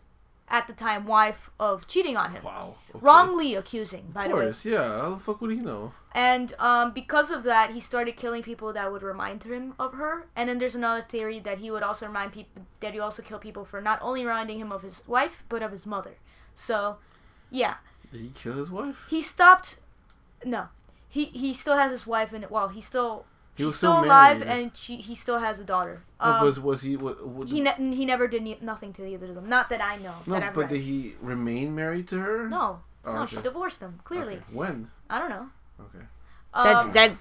at 0.48 0.66
the 0.66 0.72
time 0.72 1.06
wife 1.06 1.48
of 1.60 1.86
cheating 1.86 2.16
on 2.16 2.32
him, 2.32 2.42
Wow. 2.42 2.74
okay. 2.90 2.98
wrongly 3.00 3.54
accusing, 3.54 4.06
by 4.12 4.24
Of 4.24 4.30
the 4.30 4.36
way. 4.36 4.42
course, 4.46 4.64
yeah. 4.66 5.00
How 5.02 5.10
the 5.10 5.16
fuck 5.20 5.40
would 5.40 5.52
he 5.52 5.58
know? 5.58 5.92
And 6.12 6.52
um, 6.58 6.90
because 6.90 7.30
of 7.30 7.44
that, 7.44 7.70
he 7.70 7.78
started 7.78 8.16
killing 8.16 8.42
people 8.42 8.72
that 8.72 8.90
would 8.90 9.04
remind 9.04 9.44
him 9.44 9.74
of 9.78 9.92
her. 9.94 10.26
And 10.34 10.48
then 10.48 10.58
there's 10.58 10.74
another 10.74 11.02
theory 11.02 11.38
that 11.38 11.58
he 11.58 11.70
would 11.70 11.84
also 11.84 12.08
remind 12.08 12.32
people 12.32 12.66
that 12.80 12.94
he 12.94 12.98
also 12.98 13.22
kill 13.22 13.38
people 13.38 13.64
for 13.64 13.80
not 13.80 14.00
only 14.02 14.26
reminding 14.26 14.58
him 14.58 14.72
of 14.72 14.82
his 14.82 15.04
wife 15.06 15.44
but 15.48 15.62
of 15.62 15.70
his 15.70 15.86
mother. 15.86 16.16
So, 16.52 16.96
yeah, 17.50 17.74
Did 18.12 18.20
he 18.20 18.30
kill 18.34 18.54
his 18.54 18.70
wife? 18.70 19.06
he 19.10 19.20
stopped. 19.20 19.76
No, 20.44 20.68
he 21.08 21.26
he 21.26 21.52
still 21.54 21.76
has 21.76 21.90
his 21.92 22.06
wife, 22.06 22.32
and 22.32 22.48
well, 22.50 22.68
he 22.68 22.80
still 22.80 23.24
He 23.56 23.62
she's 23.62 23.66
was 23.66 23.76
still, 23.76 23.94
still 23.96 24.04
alive, 24.06 24.42
and 24.42 24.74
she 24.76 24.96
he 24.96 25.14
still 25.14 25.38
has 25.38 25.60
a 25.60 25.64
daughter. 25.64 26.02
Um, 26.18 26.44
was 26.44 26.58
was 26.60 26.82
he? 26.82 26.96
What, 26.96 27.26
what, 27.26 27.48
he 27.48 27.60
ne- 27.60 27.94
he 27.94 28.04
never 28.06 28.26
did 28.28 28.42
ne- 28.42 28.58
nothing 28.62 28.92
to 28.94 29.06
either 29.06 29.26
of 29.26 29.34
them. 29.34 29.48
Not 29.48 29.68
that 29.70 29.82
I 29.82 29.96
know. 29.96 30.14
no, 30.26 30.40
that 30.40 30.54
but 30.54 30.62
read. 30.62 30.68
did 30.70 30.80
he 30.82 31.14
remain 31.20 31.74
married 31.74 32.06
to 32.08 32.18
her? 32.20 32.48
no, 32.48 32.80
Oh, 33.04 33.14
no, 33.14 33.22
okay. 33.22 33.36
she 33.36 33.42
divorced 33.42 33.80
him. 33.80 34.00
Clearly, 34.04 34.34
Okay. 34.34 34.44
When? 34.52 34.90
I 35.08 35.18
don't 35.18 35.30
know. 35.30 35.48
Okay. 35.80 36.04
That 36.54 36.76
Um, 36.76 36.92
that 36.92 37.12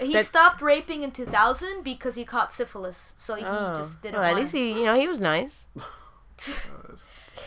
He 0.00 0.14
That- 0.14 0.26
stopped 0.26 0.62
raping 0.62 1.02
in 1.04 1.10
2000 1.12 1.84
because 1.84 2.14
he 2.16 2.24
caught 2.24 2.50
syphilis. 2.50 3.14
So 3.18 3.34
he 3.36 3.44
oh, 3.44 3.74
just 3.74 4.00
didn't 4.02 4.14
well, 4.16 4.24
at 4.24 4.30
want 4.32 4.40
least 4.42 4.52
he 4.54 4.72
you 4.72 4.84
know 4.86 4.94
he 4.98 5.06
was 5.06 5.20
nice. 5.20 5.66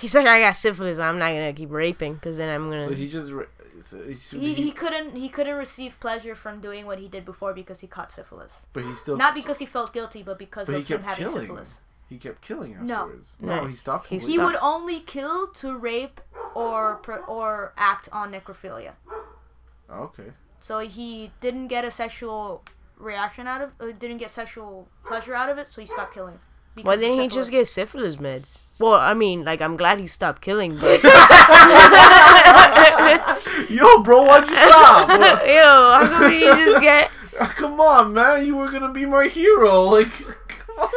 God. 0.05 0.11
He's 0.11 0.15
like 0.15 0.27
I 0.27 0.39
got 0.41 0.55
syphilis. 0.55 0.97
I'm 0.99 1.19
not 1.19 1.31
gonna 1.31 1.53
keep 1.53 1.71
raping 1.71 2.15
because 2.15 2.37
then 2.37 2.49
I'm 2.49 2.69
gonna. 2.69 2.85
So 2.85 2.93
he 2.93 3.07
just. 3.09 3.31
Re- 3.31 3.45
so 3.81 3.99
he, 4.03 4.13
he, 4.13 4.53
he, 4.53 4.63
he 4.63 4.71
couldn't 4.71 5.15
he 5.17 5.27
couldn't 5.29 5.57
receive 5.57 5.99
pleasure 5.99 6.33
from 6.33 6.61
doing 6.61 6.85
what 6.85 6.97
he 6.97 7.07
did 7.09 7.25
before 7.25 7.53
because 7.53 7.81
he 7.81 7.87
caught 7.87 8.11
syphilis. 8.11 8.65
but 8.73 8.83
he 8.83 8.93
still. 8.93 9.17
Not 9.17 9.35
because 9.35 9.59
he 9.59 9.65
felt 9.65 9.93
guilty, 9.93 10.23
but 10.23 10.39
because 10.39 10.67
But 10.67 10.75
he 10.75 10.81
of 10.81 10.87
him 10.87 10.97
kept 10.99 11.09
having 11.09 11.25
killing. 11.25 11.41
syphilis. 11.47 11.79
He 12.07 12.17
kept 12.17 12.41
killing 12.41 12.77
No. 12.85 12.95
afterwards. 12.95 13.35
No. 13.41 13.55
No, 13.61 13.67
he 13.67 13.75
stopped. 13.75 14.07
He. 14.07 14.17
He 14.19 14.37
would 14.39 14.55
only 14.61 14.99
kill 15.01 15.47
to 15.47 15.75
rape 15.77 16.21
or 16.55 17.01
or 17.27 17.73
act 17.77 18.07
on 18.13 18.31
necrophilia. 18.31 18.93
Okay. 19.89 20.31
So 20.59 20.79
he 20.79 21.31
didn't 21.41 21.67
get 21.67 21.83
a 21.85 21.91
sexual 21.91 22.63
reaction 22.97 23.45
out 23.45 23.61
of 23.61 23.71
uh, 23.79 23.91
didn't 23.99 24.17
get 24.19 24.31
sexual 24.31 24.87
pleasure 25.05 25.33
out 25.33 25.49
of 25.49 25.57
it, 25.57 25.67
so 25.67 25.81
he 25.81 25.87
stopped 25.87 26.13
killing. 26.13 26.39
Why 26.81 26.95
didn't 26.95 27.19
he 27.21 27.27
just 27.27 27.51
get 27.51 27.67
syphilis 27.67 28.15
meds? 28.17 28.57
Well, 28.77 28.93
I 28.93 29.13
mean, 29.13 29.45
like 29.45 29.61
I'm 29.61 29.77
glad 29.77 29.99
he 29.99 30.07
stopped 30.07 30.41
killing, 30.41 30.75
but 30.77 31.01
Yo, 33.69 34.01
bro, 34.03 34.23
why'd 34.23 34.47
you 34.49 34.55
stop? 34.55 35.09
yo, 35.47 35.93
how 35.93 36.07
come 36.07 36.31
he 36.31 36.39
just 36.41 36.81
get? 36.81 37.09
come 37.37 37.79
on, 37.79 38.11
man. 38.13 38.45
You 38.45 38.55
were 38.57 38.69
gonna 38.69 38.91
be 38.91 39.05
my 39.05 39.27
hero. 39.27 39.81
Like, 39.83 40.11
come 40.11 40.77
on. 40.77 40.89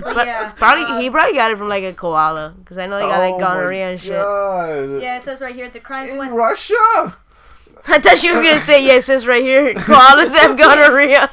But 0.00 0.14
But 0.14 0.26
yeah, 0.26 0.52
probably 0.52 0.84
uh, 0.84 1.00
he 1.00 1.10
probably 1.10 1.34
got 1.34 1.50
it 1.50 1.58
from 1.58 1.68
like 1.68 1.84
a 1.84 1.92
koala 1.92 2.54
because 2.58 2.78
I 2.78 2.86
know 2.86 2.96
they 2.96 3.02
got 3.04 3.18
like 3.18 3.34
Oh 3.34 3.38
my 3.38 3.44
gonorrhea 3.44 3.90
and 3.90 4.00
shit. 4.00 4.12
God. 4.12 5.02
Yeah, 5.02 5.18
it 5.18 5.22
says 5.22 5.42
right 5.42 5.54
here 5.54 5.66
at 5.66 5.72
the 5.74 5.80
crimes 5.80 6.10
In 6.10 6.16
went 6.18 6.32
Russia? 6.32 6.74
I 7.86 7.98
thought 7.98 8.16
she 8.18 8.30
was 8.30 8.42
gonna 8.42 8.60
say 8.60 8.82
yes. 8.84 9.04
It 9.04 9.06
says 9.06 9.26
right 9.26 9.42
here, 9.42 9.74
koalas 9.74 10.34
have 10.34 10.56
gonorrhea. 10.56 11.30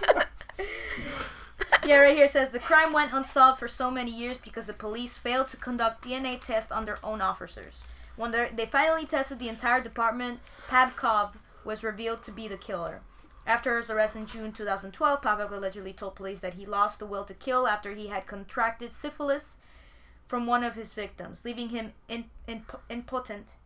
Yeah, 1.86 1.98
right 1.98 2.18
here 2.18 2.28
says 2.28 2.52
the 2.52 2.60
crime 2.60 2.94
went 2.94 3.14
unsolved 3.14 3.60
for 3.60 3.68
so 3.68 3.92
many 3.92 4.12
years 4.12 4.38
because 4.38 4.66
the 4.66 4.74
police 4.74 5.18
failed 5.18 5.50
to 5.50 5.58
conduct 5.58 6.04
DNA 6.04 6.42
tests 6.44 6.72
on 6.72 6.86
their 6.86 6.98
own 7.04 7.22
officers. 7.22 7.82
When 8.16 8.32
they 8.32 8.50
they 8.56 8.66
finally 8.66 9.06
tested 9.06 9.40
the 9.40 9.50
entire 9.50 9.82
department, 9.82 10.40
Popkov 10.68 11.34
was 11.64 11.84
revealed 11.84 12.24
to 12.24 12.32
be 12.32 12.48
the 12.48 12.58
killer. 12.58 13.02
After 13.48 13.78
his 13.78 13.92
arrest 13.92 14.16
in 14.16 14.26
June 14.26 14.52
2012, 14.52 15.22
Popkov 15.22 15.52
allegedly 15.52 15.94
told 15.94 16.16
police 16.16 16.40
that 16.40 16.56
he 16.56 16.66
lost 16.66 17.00
the 17.00 17.06
will 17.06 17.24
to 17.26 17.34
kill 17.34 17.68
after 17.68 17.94
he 17.94 18.08
had 18.08 18.26
contracted 18.26 18.92
syphilis 18.92 19.58
from 20.28 20.48
one 20.48 20.64
of 20.64 20.74
his 20.74 20.94
victims, 20.94 21.46
leaving 21.46 21.70
him 21.70 21.94
in, 22.08 22.26
in, 22.48 22.66
impotent. 22.90 23.58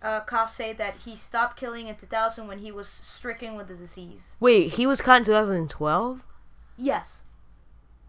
Uh, 0.00 0.20
cops 0.20 0.54
say 0.54 0.72
that 0.72 0.94
he 1.04 1.16
stopped 1.16 1.58
killing 1.58 1.88
in 1.88 1.96
2000 1.96 2.46
when 2.46 2.58
he 2.58 2.70
was 2.70 2.88
stricken 2.88 3.56
with 3.56 3.66
the 3.66 3.74
disease. 3.74 4.36
Wait, 4.38 4.74
he 4.74 4.86
was 4.86 5.00
caught 5.00 5.18
in 5.18 5.24
2012. 5.24 6.24
Yes. 6.76 7.24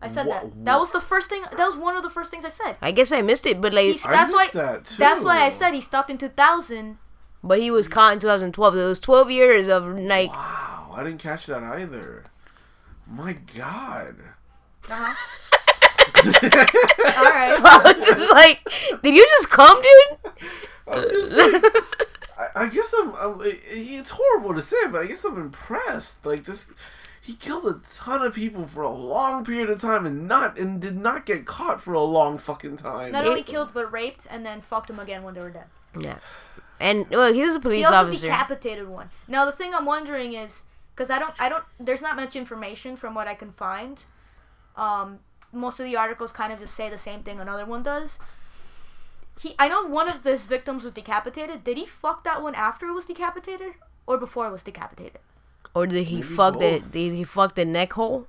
I 0.02 0.08
said 0.08 0.26
Wha- 0.28 0.42
that. 0.42 0.66
That 0.66 0.80
was 0.80 0.92
the 0.92 1.02
first 1.02 1.30
thing. 1.30 1.44
That 1.44 1.60
was 1.60 1.78
one 1.78 1.96
of 1.96 2.04
the 2.04 2.10
first 2.10 2.32
things 2.32 2.44
I 2.46 2.50
said. 2.50 2.78
I 2.82 2.92
guess 2.92 3.12
I 3.12 3.22
missed 3.22 3.46
it, 3.46 3.62
but 3.62 3.74
like, 3.74 3.86
He's, 3.86 4.06
I 4.06 4.12
that's 4.12 4.32
why. 4.32 4.48
that, 4.54 4.86
too. 4.86 4.96
That's 4.98 5.24
why 5.24 5.42
I 5.44 5.50
said 5.50 5.74
he 5.74 5.82
stopped 5.82 6.10
in 6.10 6.18
2000. 6.18 6.98
but 7.44 7.60
he 7.60 7.70
was 7.72 7.88
caught 7.88 8.14
in 8.14 8.20
2012. 8.20 8.74
So 8.74 8.80
it 8.80 8.88
was 8.88 9.00
12 9.00 9.32
years 9.32 9.68
of 9.68 9.86
like. 9.86 10.30
Wow, 10.32 10.94
I 10.96 11.04
didn't 11.04 11.20
catch 11.20 11.46
that 11.48 11.64
either. 11.64 12.26
My 13.08 13.34
God. 13.56 14.16
Uh 14.90 15.14
huh. 15.14 15.16
All 16.24 16.32
right. 16.32 17.60
I 17.64 17.94
was 17.96 18.06
just 18.06 18.30
like, 18.32 18.62
did 19.04 19.14
you 19.16 19.26
just 19.28 19.50
come, 19.50 19.82
dude? 19.82 20.34
I'm 20.88 21.10
just 21.10 21.32
like, 21.34 21.64
I, 22.38 22.64
I 22.64 22.68
guess 22.70 22.94
I'm, 23.00 23.14
I'm. 23.16 23.42
It's 23.44 24.12
horrible 24.12 24.54
to 24.56 24.62
say, 24.62 24.78
but 24.92 25.04
I 25.04 25.06
guess 25.08 25.24
I'm 25.24 25.38
impressed. 25.40 26.26
Like 26.26 26.46
this, 26.46 26.72
he 27.24 27.36
killed 27.36 27.66
a 27.66 27.80
ton 27.88 28.24
of 28.24 28.34
people 28.34 28.66
for 28.66 28.82
a 28.82 28.90
long 28.90 29.46
period 29.46 29.70
of 29.70 29.80
time 29.80 30.08
and 30.08 30.28
not 30.28 30.58
and 30.58 30.82
did 30.82 30.98
not 30.98 31.28
get 31.28 31.46
caught 31.46 31.80
for 31.80 31.94
a 31.94 32.02
long 32.02 32.40
fucking 32.40 32.78
time. 32.78 33.12
Not 33.12 33.28
only 33.28 33.44
killed, 33.44 33.70
but 33.76 33.92
raped 33.92 34.26
and 34.30 34.44
then 34.44 34.62
fucked 34.62 34.90
him 34.90 35.00
again 35.00 35.22
when 35.22 35.36
they 35.36 35.42
were 35.42 35.52
dead. 35.52 35.68
Yeah. 36.00 36.18
And 36.80 37.08
well, 37.12 37.32
he 37.32 37.44
was 37.44 37.56
a 37.56 37.60
police 37.60 37.86
officer. 37.86 37.92
He 37.92 37.96
also 37.96 38.08
officer. 38.08 38.28
decapitated 38.28 38.90
one. 38.90 39.12
Now 39.28 39.46
the 39.46 39.52
thing 39.52 39.72
I'm 39.76 39.86
wondering 39.86 40.34
is 40.34 40.64
because 40.96 41.12
I 41.12 41.20
don't, 41.20 41.34
I 41.38 41.48
don't. 41.48 41.64
There's 41.80 42.02
not 42.02 42.16
much 42.16 42.36
information 42.36 42.96
from 42.96 43.14
what 43.14 43.28
I 43.28 43.36
can 43.36 43.52
find. 43.52 44.04
Um, 44.76 45.20
most 45.54 45.80
of 45.80 45.86
the 45.86 45.96
articles 45.96 46.32
kind 46.32 46.52
of 46.52 46.58
just 46.58 46.74
say 46.74 46.90
the 46.90 46.98
same 46.98 47.22
thing 47.22 47.40
another 47.40 47.66
one 47.66 47.84
does. 47.84 48.20
He, 49.40 49.54
I 49.60 49.70
know 49.70 49.86
one 49.86 50.10
of 50.10 50.24
his 50.24 50.48
victims 50.48 50.84
was 50.84 50.94
decapitated. 50.94 51.64
Did 51.64 51.78
he 51.78 51.86
fuck 51.86 52.24
that 52.24 52.42
one 52.42 52.56
after 52.56 52.88
it 52.88 52.94
was 52.94 53.06
decapitated 53.06 53.74
or 54.08 54.18
before 54.18 54.48
it 54.48 54.52
was 54.52 54.64
decapitated? 54.64 55.20
Or 55.74 55.88
did 55.88 56.08
he 56.08 56.16
Maybe 56.18 56.28
fuck 56.28 56.54
the? 56.54 56.60
both. 56.80 56.92
Did 56.92 57.14
he 57.14 57.24
fuck 57.24 57.56
the 57.56 57.66
neck 57.66 57.94
hole? 57.94 58.28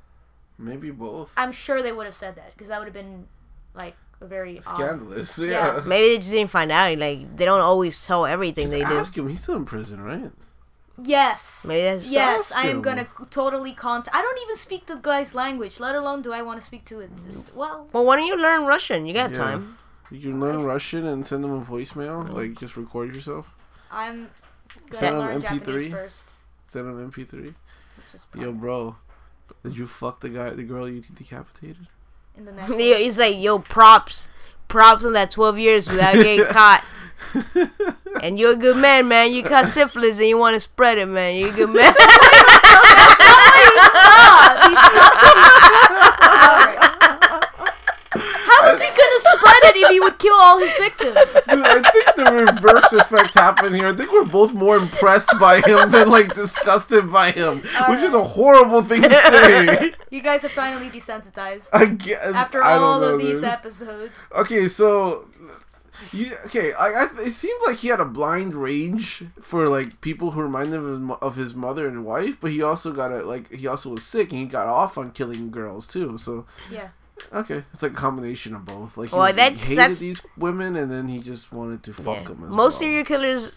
Maybe 0.59 0.91
both. 0.91 1.33
I'm 1.37 1.53
sure 1.53 1.83
they 1.83 1.93
would 1.93 2.07
have 2.07 2.15
said 2.15 2.37
that 2.37 2.53
because 2.55 2.69
that 2.69 2.79
would 2.79 2.87
have 2.87 2.95
been 2.95 3.27
like 3.75 3.97
a 4.21 4.27
very 4.27 4.59
odd- 4.59 4.65
Scandalous. 4.65 5.39
Yeah. 5.39 5.77
Yeah. 5.77 5.83
Maybe 5.87 6.09
they 6.09 6.19
just 6.19 6.31
didn't 6.31 6.51
find 6.51 6.71
out. 6.71 6.97
Like 6.99 7.37
they 7.37 7.45
don't 7.45 7.61
always 7.61 8.05
tell 8.07 8.27
everything 8.27 8.65
Just 8.67 8.73
they 8.73 8.81
do. 8.85 8.99
ask 8.99 9.17
him. 9.17 9.29
He's 9.29 9.43
still 9.43 9.57
in 9.57 9.65
prison, 9.65 10.01
right? 10.01 10.31
Yes. 11.03 11.65
Maybe 11.67 11.83
that's 11.83 12.05
Yes, 12.05 12.53
ask 12.53 12.57
I 12.57 12.69
am 12.69 12.77
him. 12.77 12.83
gonna 12.83 13.09
totally 13.31 13.73
contact. 13.73 14.15
I 14.15 14.23
don't 14.23 14.39
even 14.43 14.57
speak 14.57 14.87
the 14.87 14.97
guy's 14.97 15.35
language, 15.35 15.81
let 15.81 15.95
alone 15.97 16.23
do 16.23 16.33
I 16.33 16.43
want 16.43 16.61
to 16.61 16.65
speak 16.67 16.85
to 16.87 17.01
it. 17.01 17.11
This- 17.25 17.47
Well, 17.55 17.89
Well, 17.93 18.05
why 18.05 18.17
don't 18.17 18.27
you 18.27 18.37
learn 18.37 18.67
Russian? 18.67 19.07
You 19.07 19.15
got 19.15 19.31
Yeah. 19.31 19.37
time. 19.37 19.79
You 20.11 20.21
can 20.21 20.39
learn 20.41 20.63
Russian 20.63 21.07
and 21.07 21.27
send 21.27 21.43
them 21.43 21.53
a 21.53 21.61
voicemail. 21.65 22.29
Mm. 22.29 22.35
Like 22.35 22.59
just 22.61 22.77
record 22.77 23.15
yourself. 23.15 23.55
I'm 23.91 24.29
gonna 24.91 25.01
Send 25.01 25.15
him 25.17 25.21
learn 25.21 25.41
MP3. 25.43 25.59
Japanese 25.59 25.93
first. 25.93 26.32
Send 26.73 26.89
of 26.89 26.97
MP3. 27.13 27.55
Yo, 28.35 28.51
bro, 28.51 28.97
did 29.63 29.77
you 29.77 29.87
fuck 29.87 30.21
the 30.21 30.31
guy, 30.31 30.49
the 30.49 30.63
girl 30.63 30.89
you 30.89 31.03
decapitated? 31.03 31.87
in 32.35 32.47
the 32.47 32.53
neck. 32.57 32.71
Yo, 32.71 32.97
He's 32.97 33.19
like, 33.19 33.37
yo, 33.39 33.59
props, 33.59 34.27
props 34.69 35.05
on 35.05 35.13
that 35.13 35.31
12 35.31 35.59
years 35.59 35.87
without 35.87 36.15
getting 36.15 36.47
caught. 36.51 36.83
And 38.23 38.39
you're 38.39 38.53
a 38.53 38.57
good 38.57 38.79
man, 38.79 39.07
man. 39.07 39.35
You 39.35 39.43
caught 39.43 39.67
syphilis 39.67 40.19
and 40.19 40.29
you 40.29 40.39
want 40.39 40.55
to 40.55 40.61
spread 40.61 40.97
it, 40.97 41.05
man. 41.09 41.37
You're 41.37 41.51
a 41.51 41.53
good 41.53 41.69
man. 41.69 41.93
Stop! 43.93 44.65
He 44.65 44.75
stopped. 44.75 45.29
Alright. 46.25 46.33
How 46.33 46.57
is 46.57 46.65
he 46.65 46.82
it 49.65 49.77
if 49.77 49.91
he 49.91 50.01
would 50.01 50.19
kill 50.19 50.35
all 50.37 50.59
his 50.59 50.75
victims? 50.75 51.15
Dude, 51.49 51.67
I 51.67 51.91
think 51.91 52.17
the 52.17 52.33
reverse 52.33 52.93
effect 52.93 53.35
happened 53.35 53.75
here. 53.75 53.87
I 53.89 53.95
think 53.97 54.13
we're 54.13 54.25
both 54.25 54.53
more 54.53 54.77
impressed 54.77 55.31
by 55.41 55.61
him 55.61 55.91
than 55.91 56.09
like 56.11 56.35
disgusted 56.35 57.11
by 57.11 57.31
him, 57.33 57.61
which 57.89 58.01
is 58.01 58.15
a 58.15 58.23
horrible 58.25 58.83
thing 58.83 59.03
to 59.03 59.11
say. 59.11 59.93
You 60.11 60.21
guys 60.23 60.45
are 60.45 60.49
finally 60.51 60.91
desensitized 60.91 61.69
I 61.73 61.87
guess, 61.87 62.35
after 62.35 62.63
I 62.63 62.75
all 62.77 63.01
know, 63.01 63.15
of 63.15 63.21
these 63.21 63.37
dude. 63.37 63.45
episodes. 63.45 64.15
Okay, 64.37 64.69
so 64.69 65.27
you 66.13 66.33
okay? 66.47 66.73
I, 66.73 66.89
I 66.89 67.09
it 67.21 67.33
seemed 67.33 67.61
like 67.67 67.77
he 67.77 67.89
had 67.89 68.01
a 68.01 68.05
blind 68.05 68.55
rage 68.55 69.25
for 69.41 69.69
like 69.69 70.01
people 70.01 70.33
who 70.33 70.43
reminded 70.43 70.75
him 70.75 71.11
of 71.11 71.19
his 71.21 71.23
of 71.23 71.37
his 71.37 71.55
mother 71.55 71.87
and 71.87 72.05
wife, 72.05 72.39
but 72.41 72.51
he 72.51 72.63
also 72.63 72.93
got 72.93 73.13
a 73.13 73.23
like 73.23 73.51
he 73.53 73.67
also 73.67 73.91
was 73.91 74.03
sick 74.05 74.33
and 74.33 74.41
he 74.41 74.47
got 74.47 74.67
off 74.67 74.97
on 74.99 75.11
killing 75.13 75.51
girls 75.51 75.87
too. 75.87 76.19
So 76.19 76.47
Yeah. 76.71 76.89
Okay, 77.33 77.65
it's 77.73 77.83
like 77.83 77.93
a 77.93 77.95
combination 77.95 78.55
of 78.55 78.65
both. 78.65 78.97
Like 78.97 79.11
he, 79.11 79.17
Well, 79.17 79.27
was, 79.27 79.37
that's- 79.37 79.63
he 79.63 79.69
hated 79.75 79.79
that's- 79.79 79.99
these 79.99 80.21
women 80.37 80.77
and 80.77 80.91
then 80.91 81.09
he 81.09 81.19
just 81.21 81.53
wanted 81.53 81.83
to 81.85 81.93
fuck 81.93 82.23
Yeah. 82.23 82.29
them. 82.29 82.45
As 82.45 82.55
Most 82.55 82.57
well. 82.57 82.71
serial 82.81 83.05
killers 83.05 83.53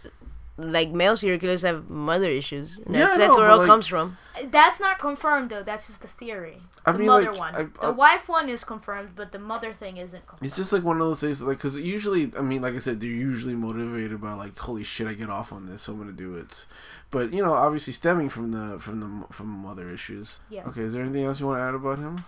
like 0.58 0.90
male 0.92 1.18
serial 1.18 1.38
killers 1.38 1.64
have 1.64 1.90
mother 1.90 2.30
issues. 2.30 2.78
And 2.86 2.96
Yeah, 2.96 3.02
that's, 3.02 3.14
I 3.16 3.18
that's 3.18 3.36
where 3.36 3.46
it 3.48 3.52
all 3.52 3.58
like- 3.58 3.68
comes 3.68 3.88
from. 3.88 4.18
That's 4.52 4.80
not 4.80 5.00
confirmed 5.00 5.50
though. 5.50 5.64
That's 5.64 5.88
just 5.88 6.02
the 6.02 6.08
theory. 6.08 6.62
I 6.86 6.94
the 6.94 7.00
mean, 7.00 7.08
mother 7.08 7.32
like, 7.34 7.40
one. 7.40 7.56
I- 7.82 7.88
the 7.88 7.92
wife 7.94 8.30
one 8.30 8.48
is 8.48 8.64
confirmed, 8.64 9.10
but 9.18 9.34
the 9.34 9.40
mother 9.40 9.74
thing 9.74 9.98
isn't 9.98 10.26
confirmed. 10.26 10.46
It's 10.48 10.56
just 10.56 10.72
like 10.72 10.84
one 10.84 11.02
of 11.02 11.08
those 11.08 11.20
things, 11.20 11.42
like, 11.42 11.58
because 11.58 11.78
usually, 11.78 12.32
I 12.38 12.42
mean, 12.42 12.62
like 12.62 12.74
I 12.74 12.78
said, 12.78 13.02
they're 13.02 13.10
usually 13.10 13.56
motivated 13.56 14.22
by 14.22 14.34
like, 14.34 14.58
holy 14.58 14.86
shit, 14.86 15.08
I 15.08 15.14
get 15.14 15.30
off 15.30 15.52
on 15.52 15.66
this, 15.66 15.82
so 15.84 15.92
I'm 15.92 16.00
gonna 16.00 16.14
do 16.14 16.36
it. 16.38 16.66
But 17.12 17.34
you 17.34 17.44
know, 17.44 17.54
obviously, 17.54 17.92
stemming 17.92 18.30
from 18.30 18.52
the 18.54 18.80
from 18.80 19.00
the 19.02 19.34
from 19.34 19.48
mother 19.48 19.90
issues. 19.90 20.40
Yeah. 20.50 20.64
Okay, 20.68 20.82
is 20.84 20.94
there 20.94 21.04
anything 21.04 21.26
else 21.26 21.42
you 21.42 21.48
want 21.48 21.60
to 21.60 21.64
add 21.64 21.74
about 21.76 22.00
him? 22.00 22.24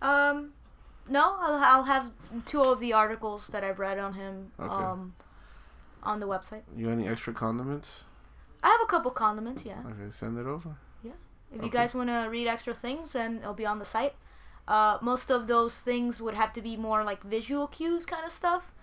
Um, 0.00 0.50
no, 1.08 1.36
I'll, 1.40 1.62
I'll 1.62 1.84
have 1.84 2.12
two 2.44 2.62
of 2.62 2.80
the 2.80 2.92
articles 2.92 3.48
that 3.48 3.64
I've 3.64 3.78
read 3.78 3.98
on 3.98 4.14
him. 4.14 4.52
Okay. 4.58 4.74
Um, 4.74 5.14
on 6.02 6.20
the 6.20 6.26
website. 6.26 6.62
You 6.76 6.86
got 6.86 6.92
any 6.92 7.08
extra 7.08 7.32
condiments? 7.32 8.04
I 8.62 8.68
have 8.68 8.80
a 8.82 8.86
couple 8.86 9.10
condiments. 9.10 9.64
Yeah. 9.64 9.80
Okay, 9.84 10.10
send 10.10 10.38
it 10.38 10.46
over. 10.46 10.76
Yeah. 11.02 11.12
If 11.54 11.62
you 11.62 11.70
guys 11.70 11.94
want 11.94 12.08
to 12.08 12.28
read 12.30 12.46
extra 12.46 12.74
things, 12.74 13.12
then 13.12 13.38
it'll 13.38 13.54
be 13.54 13.66
on 13.66 13.78
the 13.78 13.84
site. 13.84 14.14
Uh, 14.66 14.98
most 15.00 15.30
of 15.30 15.46
those 15.46 15.80
things 15.80 16.20
would 16.20 16.34
have 16.34 16.52
to 16.52 16.62
be 16.62 16.76
more 16.76 17.02
like 17.04 17.22
visual 17.22 17.66
cues 17.66 18.04
kind 18.04 18.24
of 18.24 18.32
stuff, 18.32 18.74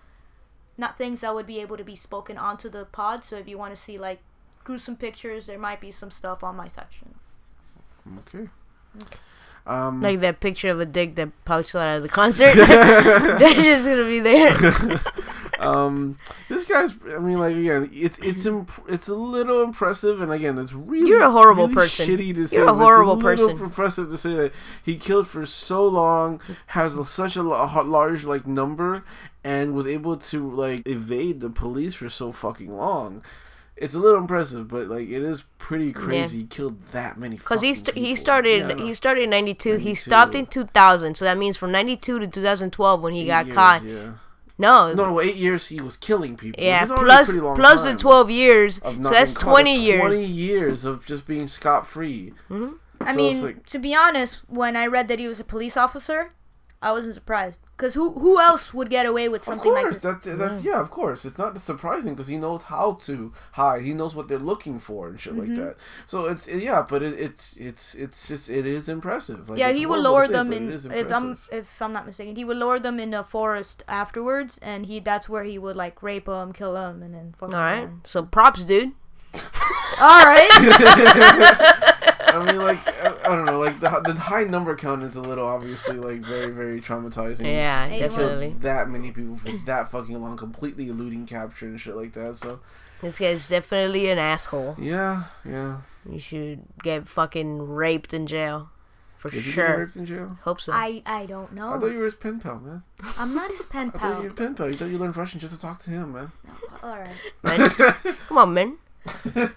not 0.76 0.98
things 0.98 1.20
that 1.20 1.34
would 1.34 1.46
be 1.46 1.60
able 1.60 1.76
to 1.76 1.84
be 1.84 1.94
spoken 1.94 2.36
onto 2.36 2.68
the 2.68 2.84
pod. 2.86 3.24
So 3.24 3.36
if 3.36 3.48
you 3.48 3.56
want 3.56 3.74
to 3.74 3.80
see 3.80 3.96
like 3.96 4.20
gruesome 4.64 4.96
pictures, 4.96 5.46
there 5.46 5.58
might 5.58 5.80
be 5.80 5.90
some 5.90 6.10
stuff 6.10 6.42
on 6.42 6.56
my 6.56 6.66
section. 6.66 7.14
Okay. 8.18 8.48
Um, 9.66 10.00
Like 10.00 10.20
that 10.20 10.38
picture 10.40 10.70
of 10.70 10.78
a 10.80 10.86
dick 10.86 11.16
that 11.16 11.30
pouched 11.44 11.74
out 11.74 11.96
of 11.96 12.02
the 12.02 12.08
concert. 12.08 12.54
that's 12.54 13.62
just 13.64 13.86
gonna 13.86 14.04
be 14.04 14.20
there. 14.20 14.56
um, 15.58 16.16
this 16.48 16.64
guy's. 16.66 16.94
I 17.14 17.18
mean, 17.18 17.38
like 17.40 17.56
again, 17.56 17.90
it's 17.92 18.18
it's 18.18 18.46
imp- 18.46 18.70
it's 18.88 19.08
a 19.08 19.14
little 19.14 19.62
impressive, 19.62 20.20
and 20.20 20.30
again, 20.32 20.56
it's 20.58 20.72
really 20.72 21.08
You're 21.08 21.22
a 21.22 21.30
horrible 21.30 21.64
really 21.64 21.74
person. 21.74 22.06
Shitty 22.06 22.34
to 22.36 22.46
say. 22.46 22.56
You're 22.58 22.64
a 22.68 22.68
but 22.68 22.74
it's 22.74 22.82
horrible 22.84 23.16
little 23.16 23.48
person. 23.48 23.64
Impressive 23.64 24.08
to 24.10 24.18
say 24.18 24.34
that 24.34 24.52
he 24.84 24.96
killed 24.96 25.26
for 25.26 25.44
so 25.44 25.86
long, 25.86 26.40
has 26.68 26.94
a- 26.94 27.04
such 27.04 27.36
a 27.36 27.42
la- 27.42 27.80
large 27.82 28.24
like 28.24 28.46
number, 28.46 29.02
and 29.42 29.74
was 29.74 29.86
able 29.86 30.16
to 30.16 30.48
like 30.48 30.86
evade 30.86 31.40
the 31.40 31.50
police 31.50 31.94
for 31.94 32.08
so 32.08 32.30
fucking 32.32 32.70
long. 32.76 33.22
It's 33.76 33.94
a 33.94 33.98
little 33.98 34.18
impressive, 34.18 34.68
but 34.68 34.86
like 34.86 35.08
it 35.08 35.22
is 35.22 35.44
pretty 35.58 35.92
crazy. 35.92 36.38
He 36.38 36.46
killed 36.46 36.82
that 36.92 37.18
many. 37.18 37.36
Because 37.36 37.60
he 37.60 37.74
st- 37.74 37.96
he 37.96 38.14
started 38.16 38.78
Yeah, 38.78 38.84
he 38.86 38.94
started 38.94 39.24
in 39.24 39.30
'92. 39.30 39.76
He 39.76 39.94
stopped 39.94 40.34
in 40.34 40.46
2000. 40.46 41.14
So 41.16 41.24
that 41.26 41.36
means 41.36 41.56
from 41.58 41.72
'92 41.72 42.18
to 42.20 42.26
2012 42.26 43.00
when 43.02 43.12
he 43.12 43.22
Eight 43.22 43.26
got 43.26 43.46
years, 43.46 43.54
caught. 43.54 43.84
Yeah. 43.84 44.12
No, 44.58 44.94
No, 44.94 45.12
well, 45.12 45.20
eight 45.20 45.36
years 45.36 45.66
he 45.68 45.82
was 45.82 45.98
killing 45.98 46.34
people. 46.34 46.62
yeah, 46.64 46.80
Which 46.80 46.84
is 46.84 46.90
already 46.92 47.04
a 47.04 47.06
plus 47.16 47.34
long 47.34 47.56
plus 47.56 47.82
the 47.84 47.94
12 47.94 48.30
years. 48.30 48.78
of 48.78 48.94
So 49.04 49.10
that's 49.10 49.32
being 49.32 49.44
caught. 49.44 49.50
20 49.50 49.70
That's 49.74 49.82
years. 49.84 50.00
Twenty 50.00 50.24
years 50.24 50.84
of 50.86 51.04
just 51.04 51.26
being 51.26 51.46
scot 51.46 51.86
free. 51.86 52.32
Mm-hmm. 52.48 52.72
I 53.02 53.04
So 53.04 53.10
it's 53.10 53.16
mean, 53.18 53.42
like- 53.44 53.66
to 53.66 53.78
be 53.78 53.94
honest, 53.94 54.38
when 54.48 54.74
I 54.74 54.86
read 54.86 55.08
that 55.08 55.18
he 55.18 55.28
was 55.28 55.38
a 55.40 55.44
police 55.44 55.76
officer, 55.76 56.30
I 56.82 56.92
wasn't 56.92 57.14
surprised. 57.14 57.60
Because 57.76 57.94
who 57.94 58.12
who 58.12 58.38
else 58.40 58.72
would 58.74 58.90
get 58.90 59.06
away 59.06 59.28
with 59.28 59.40
Of 59.42 59.46
something 59.46 59.72
like 59.72 59.82
course, 59.84 59.98
this? 59.98 60.02
that, 60.24 60.38
that's 60.38 60.62
yeah, 60.62 60.80
of 60.80 60.90
course. 60.90 61.24
It's 61.24 61.38
not 61.38 61.58
surprising 61.60 62.14
because 62.14 62.28
he 62.28 62.36
knows 62.36 62.64
how 62.64 62.92
to 63.04 63.32
hide. 63.52 63.82
He 63.82 63.92
knows 63.94 64.14
what 64.14 64.28
they're 64.28 64.38
looking 64.38 64.78
for 64.78 65.08
and 65.08 65.20
shit 65.20 65.34
Mm-hmm. 65.34 65.56
like 65.56 65.56
that. 65.56 65.76
So 66.06 66.26
it's 66.26 66.46
yeah, 66.48 66.84
but 66.88 67.02
it, 67.02 67.18
it's 67.18 67.54
it's 67.56 67.94
it's 67.94 68.28
just 68.28 68.48
it 68.50 68.66
is 68.66 68.88
impressive. 68.88 69.48
Like, 69.50 69.58
yeah, 69.58 69.72
he 69.72 69.84
would 69.86 70.00
horrible 70.00 70.02
to 70.04 70.10
lower 70.10 70.26
say, 70.26 70.32
them 70.32 70.52
in 70.52 70.70
if 70.92 71.10
I'm 71.12 71.38
if 71.50 71.82
I'm 71.82 71.92
not 71.92 72.06
mistaken, 72.06 72.36
he 72.36 72.44
would 72.44 72.56
lower 72.58 72.78
them 72.78 73.00
in 73.00 73.12
a 73.14 73.24
forest 73.24 73.82
afterwards, 73.88 74.58
and 74.62 74.86
he 74.86 75.00
that's 75.00 75.28
where 75.28 75.44
he 75.44 75.58
would 75.58 75.76
like 75.76 76.02
rape 76.02 76.26
them, 76.26 76.52
kill 76.52 76.74
them, 76.74 77.02
and 77.02 77.14
then 77.14 77.34
fuck 77.36 77.52
All 77.52 77.60
right. 77.60 77.82
them. 77.82 78.02
So 78.04 78.22
props, 78.22 78.64
dude. 78.64 78.92
All 80.00 80.24
right. 80.24 81.92
I 82.26 82.44
mean, 82.44 82.60
like 82.60 82.78
I, 82.86 83.14
I 83.24 83.36
don't 83.36 83.46
know, 83.46 83.58
like 83.58 83.80
the 83.80 83.88
the 84.04 84.14
high 84.14 84.44
number 84.44 84.74
count 84.76 85.02
is 85.02 85.16
a 85.16 85.22
little 85.22 85.46
obviously 85.46 85.96
like 85.96 86.20
very 86.20 86.50
very 86.52 86.80
traumatizing. 86.80 87.46
Yeah, 87.46 87.86
Hey, 87.88 87.98
definitely. 88.00 88.54
that 88.60 88.88
many 88.90 89.10
people 89.12 89.36
for 89.36 89.50
that 89.66 89.90
fucking 89.90 90.20
long, 90.20 90.36
completely 90.36 90.88
eluding 90.88 91.26
capture 91.26 91.66
and 91.66 91.80
shit 91.80 91.96
like 91.96 92.12
that. 92.14 92.36
So 92.36 92.60
This 93.00 93.18
guy's 93.18 93.48
definitely 93.48 94.10
an 94.10 94.18
asshole. 94.18 94.76
yeah, 94.78 95.24
yeah. 95.44 95.78
You 96.10 96.18
should 96.20 96.62
get 96.82 97.08
fucking 97.08 97.62
raped 97.68 98.12
in 98.14 98.26
jail. 98.26 98.70
For 99.18 99.28
Is 99.28 99.34
he 99.34 99.40
getting 99.40 99.52
sure. 99.54 99.78
raped 99.78 99.96
in 99.96 100.06
jail? 100.06 100.38
Hope 100.42 100.60
so. 100.60 100.72
I 100.74 101.02
I 101.06 101.26
don't 101.26 101.52
know. 101.52 101.72
I 101.72 101.78
thought 101.78 101.90
you 101.90 101.98
were 101.98 102.04
his 102.04 102.14
pen 102.14 102.38
pal, 102.38 102.60
man. 102.60 102.82
I'm 103.18 103.34
not 103.34 103.50
his 103.50 103.64
pen 103.66 103.90
I 103.94 103.98
thought 103.98 104.08
you 104.08 104.14
pal. 104.14 104.22
were 104.24 104.30
pen 104.30 104.54
pal. 104.54 104.68
You 104.68 104.74
thought 104.74 104.90
you 104.90 104.98
learned 104.98 105.16
Russian 105.16 105.40
just 105.40 105.54
to 105.54 105.60
talk 105.60 105.78
to 105.80 105.90
him, 105.90 106.12
man. 106.12 106.30
All 106.82 106.96
right. 106.98 107.16
man. 107.42 107.58
Come 108.28 108.38
on, 108.38 108.54
man. 108.54 108.76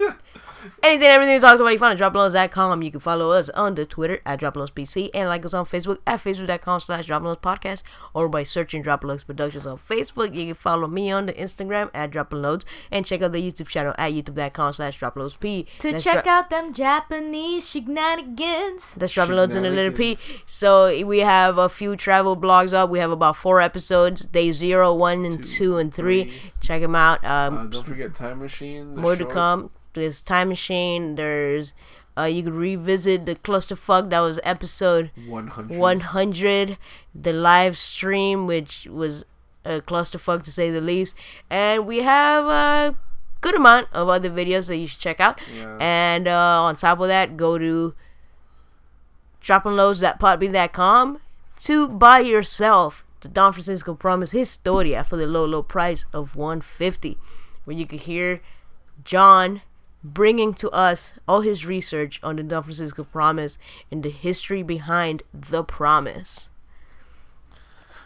Anything, 0.83 1.07
everything 1.09 1.35
we 1.35 1.39
talked 1.39 1.59
about, 1.59 1.69
you 1.69 1.79
find 1.79 1.99
at 2.01 2.13
droploads.com. 2.13 2.81
You 2.83 2.91
can 2.91 2.99
follow 2.99 3.31
us 3.31 3.49
on 3.49 3.75
the 3.75 3.85
Twitter 3.85 4.21
at 4.25 4.39
droploadspc 4.39 5.09
and 5.13 5.29
like 5.29 5.45
us 5.45 5.53
on 5.53 5.65
Facebook 5.65 5.99
at 6.07 6.23
facebook.com 6.23 6.79
slash 6.79 7.07
droploadspodcast 7.07 7.83
or 8.13 8.29
by 8.29 8.43
searching 8.43 8.83
Droploads 8.83 9.25
Productions 9.25 9.65
on 9.67 9.77
Facebook. 9.77 10.33
You 10.35 10.47
can 10.47 10.55
follow 10.55 10.87
me 10.87 11.11
on 11.11 11.25
the 11.25 11.33
Instagram 11.33 11.89
at 11.93 12.11
droploads 12.11 12.63
and 12.91 13.05
check 13.05 13.21
out 13.21 13.31
the 13.31 13.41
YouTube 13.51 13.67
channel 13.67 13.93
at 13.97 14.11
youtube.com 14.13 14.73
slash 14.73 14.99
droploadsp. 14.99 15.65
To 15.79 15.91
That's 15.91 16.03
check 16.03 16.23
Dro- 16.23 16.33
out 16.33 16.49
them 16.49 16.73
Japanese 16.73 17.67
shenanigans. 17.69 18.95
That's 18.95 19.13
dropping 19.13 19.35
loads 19.35 19.55
in 19.55 19.63
the 19.63 19.69
letter 19.69 19.91
P. 19.91 20.17
So 20.45 21.05
we 21.05 21.19
have 21.19 21.57
a 21.57 21.69
few 21.69 21.95
travel 21.95 22.35
blogs 22.35 22.73
up. 22.73 22.89
We 22.89 22.99
have 22.99 23.11
about 23.11 23.35
four 23.35 23.61
episodes: 23.61 24.25
day 24.25 24.51
zero, 24.51 24.93
one, 24.93 25.25
and 25.25 25.43
two, 25.43 25.77
and 25.77 25.93
three. 25.93 26.25
three. 26.25 26.51
Check 26.61 26.81
them 26.81 26.95
out. 26.95 27.23
Uh, 27.23 27.37
Um, 27.49 27.69
don't 27.69 27.85
forget 27.85 28.13
Time 28.15 28.39
Machine. 28.39 28.95
the 28.95 29.01
more 29.01 29.15
to 29.15 29.23
short. 29.23 29.71
There's 29.93 30.21
Time 30.21 30.49
Machine. 30.49 31.15
There's 31.15 31.73
uh, 32.17 32.25
you 32.25 32.43
can 32.43 32.53
revisit 32.53 33.25
the 33.25 33.35
clusterfuck 33.35 34.09
that 34.09 34.19
was 34.19 34.39
episode 34.43 35.11
100. 35.27 35.77
100, 35.77 36.77
the 37.15 37.31
live 37.31 37.77
stream, 37.77 38.45
which 38.45 38.87
was 38.91 39.23
a 39.63 39.79
clusterfuck 39.81 40.43
to 40.43 40.51
say 40.51 40.69
the 40.69 40.81
least. 40.81 41.15
And 41.49 41.87
we 41.87 41.99
have 41.99 42.45
a 42.45 42.97
good 43.39 43.55
amount 43.55 43.87
of 43.93 44.09
other 44.09 44.29
videos 44.29 44.67
that 44.67 44.77
you 44.77 44.87
should 44.87 44.99
check 44.99 45.19
out. 45.19 45.39
Yeah. 45.55 45.77
And 45.79 46.27
uh, 46.27 46.63
on 46.63 46.75
top 46.75 46.99
of 46.99 47.07
that, 47.07 47.37
go 47.37 47.57
to 47.57 47.95
droppingloads.podbean.com 49.41 51.21
to 51.61 51.87
buy 51.87 52.19
yourself 52.19 53.05
the 53.21 53.27
Don 53.27 53.53
Francisco 53.53 53.93
Promise 53.93 54.31
Historia 54.31 55.03
for 55.03 55.15
the 55.17 55.27
low, 55.27 55.45
low 55.45 55.63
price 55.63 56.05
of 56.13 56.35
150 56.35 57.17
where 57.65 57.75
you 57.77 57.85
can 57.85 57.99
hear 57.99 58.41
John 59.03 59.61
bringing 60.03 60.53
to 60.55 60.69
us 60.71 61.13
all 61.27 61.41
his 61.41 61.65
research 61.65 62.19
on 62.23 62.37
the 62.37 62.43
Don 62.43 62.63
Francisco 62.63 63.03
Promise 63.03 63.57
and 63.91 64.03
the 64.03 64.09
history 64.09 64.63
behind 64.63 65.23
the 65.33 65.63
promise. 65.63 66.47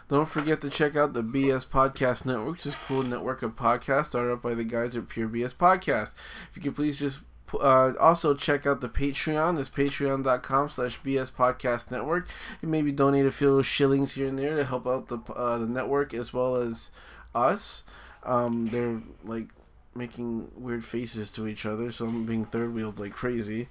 Don't 0.08 0.28
forget 0.28 0.60
to 0.60 0.68
check 0.68 0.96
out 0.96 1.14
the 1.14 1.22
BS 1.22 1.66
Podcast 1.66 2.26
Network, 2.26 2.52
which 2.52 2.66
is 2.66 2.74
a 2.74 2.78
cool 2.86 3.02
network 3.02 3.42
of 3.42 3.56
podcasts 3.56 4.06
started 4.06 4.32
up 4.32 4.42
by 4.42 4.54
the 4.54 4.64
guys 4.64 4.94
at 4.94 5.08
Pure 5.08 5.28
BS 5.28 5.54
Podcast. 5.54 6.14
If 6.50 6.56
you 6.56 6.62
could 6.62 6.76
please 6.76 6.98
just 6.98 7.20
uh, 7.60 7.92
also 7.98 8.34
check 8.34 8.66
out 8.66 8.80
the 8.80 8.88
Patreon. 8.88 9.56
That's 9.56 9.70
patreon.com 9.70 10.68
slash 10.68 11.00
BS 11.00 11.32
Podcast 11.32 11.90
Network. 11.90 12.28
And 12.60 12.70
maybe 12.70 12.92
donate 12.92 13.24
a 13.24 13.30
few 13.30 13.62
shillings 13.62 14.12
here 14.12 14.28
and 14.28 14.38
there 14.38 14.56
to 14.56 14.64
help 14.64 14.86
out 14.86 15.08
the, 15.08 15.18
uh, 15.32 15.58
the 15.58 15.66
network 15.66 16.12
as 16.12 16.32
well 16.32 16.56
as 16.56 16.90
us. 17.34 17.84
Um, 18.24 18.66
they're 18.66 19.00
like 19.22 19.48
making 19.94 20.50
weird 20.56 20.84
faces 20.84 21.30
to 21.32 21.46
each 21.46 21.66
other, 21.66 21.90
so 21.90 22.06
I'm 22.06 22.26
being 22.26 22.44
third 22.44 22.74
wheeled 22.74 22.98
like 22.98 23.12
crazy. 23.12 23.68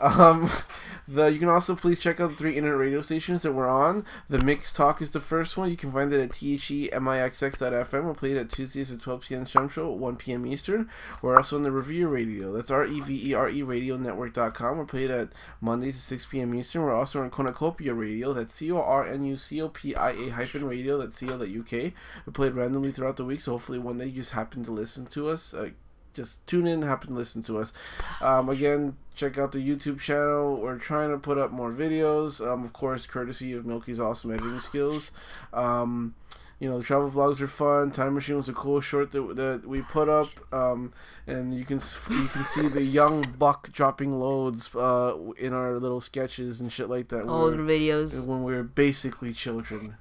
Um, 0.00 0.50
the 1.08 1.26
you 1.26 1.38
can 1.38 1.48
also 1.48 1.76
please 1.76 2.00
check 2.00 2.20
out 2.20 2.30
the 2.30 2.36
three 2.36 2.56
internet 2.56 2.78
radio 2.78 3.00
stations 3.00 3.42
that 3.42 3.52
we're 3.52 3.68
on. 3.68 4.04
The 4.28 4.38
Mix 4.38 4.72
Talk 4.72 5.02
is 5.02 5.10
the 5.10 5.20
first 5.20 5.56
one. 5.56 5.70
You 5.70 5.76
can 5.76 5.92
find 5.92 6.12
it 6.12 6.20
at 6.20 6.30
themixx.fm. 6.30 8.04
We'll 8.04 8.14
play 8.14 8.32
it 8.32 8.38
at 8.38 8.50
Tuesdays 8.50 8.92
at 8.92 9.00
12 9.00 9.20
p.m. 9.22 9.46
Central, 9.46 9.98
1 9.98 10.16
p.m. 10.16 10.46
Eastern. 10.46 10.88
We're 11.22 11.36
also 11.36 11.56
on 11.56 11.62
the 11.62 11.70
Revere 11.70 12.08
Radio. 12.08 12.52
That's 12.52 12.70
R 12.70 12.86
E 12.86 13.00
V 13.00 13.30
E 13.30 13.34
R 13.34 13.48
E 13.48 13.62
Radio 13.62 13.96
Network.com. 13.96 14.78
We're 14.78 14.84
played 14.84 15.10
at 15.10 15.30
Mondays 15.60 15.96
at 15.96 16.02
6 16.02 16.26
p.m. 16.26 16.54
Eastern. 16.54 16.82
We're 16.82 16.94
also 16.94 17.22
on 17.22 17.30
Cornucopia 17.30 17.94
Radio. 17.94 18.32
That's 18.32 18.54
C 18.54 18.72
O 18.72 18.80
R 18.80 19.06
N 19.06 19.24
U 19.24 19.36
C 19.36 19.60
O 19.60 19.68
P 19.68 19.94
I 19.94 20.10
A 20.10 20.28
hyphen 20.30 20.64
radio. 20.64 20.98
That's 20.98 21.18
C 21.18 21.28
O 21.30 21.34
UK. 21.34 21.92
We 22.26 22.32
played 22.32 22.54
randomly 22.54 22.92
throughout 22.92 23.16
the 23.16 23.24
week, 23.24 23.40
so 23.40 23.52
hopefully 23.52 23.78
one 23.78 23.98
day 23.98 24.06
you 24.06 24.12
just 24.12 24.32
happen 24.32 24.64
to 24.64 24.70
listen 24.72 25.06
to 25.06 25.28
us. 25.28 25.54
Uh, 25.54 25.70
just 26.14 26.44
tune 26.46 26.66
in, 26.66 26.82
happen 26.82 27.08
to 27.08 27.14
listen 27.14 27.42
to 27.42 27.58
us. 27.58 27.72
Um, 28.20 28.48
again, 28.48 28.96
check 29.14 29.36
out 29.38 29.52
the 29.52 29.58
YouTube 29.58 30.00
channel. 30.00 30.56
We're 30.56 30.78
trying 30.78 31.10
to 31.10 31.18
put 31.18 31.38
up 31.38 31.50
more 31.50 31.72
videos, 31.72 32.44
um, 32.46 32.64
of 32.64 32.72
course, 32.72 33.06
courtesy 33.06 33.52
of 33.52 33.66
Milky's 33.66 34.00
awesome 34.00 34.30
editing 34.32 34.60
skills. 34.60 35.10
Um, 35.52 36.14
you 36.60 36.70
know, 36.70 36.78
the 36.78 36.84
travel 36.84 37.10
vlogs 37.10 37.40
are 37.40 37.48
fun. 37.48 37.90
Time 37.90 38.14
Machine 38.14 38.36
was 38.36 38.48
a 38.48 38.52
cool 38.52 38.80
short 38.80 39.10
that, 39.10 39.36
that 39.36 39.66
we 39.68 39.82
put 39.82 40.08
up, 40.08 40.28
um, 40.54 40.92
and 41.26 41.52
you 41.54 41.64
can 41.64 41.80
you 42.10 42.26
can 42.28 42.44
see 42.44 42.68
the 42.68 42.80
young 42.82 43.22
buck 43.38 43.70
dropping 43.72 44.12
loads 44.12 44.74
uh, 44.74 45.14
in 45.36 45.52
our 45.52 45.78
little 45.78 46.00
sketches 46.00 46.60
and 46.60 46.72
shit 46.72 46.88
like 46.88 47.08
that. 47.08 47.26
Old 47.26 47.56
We're- 47.58 47.78
videos. 47.78 48.24
when 48.24 48.44
we 48.44 48.54
were 48.54 48.62
basically 48.62 49.32
children. 49.32 49.96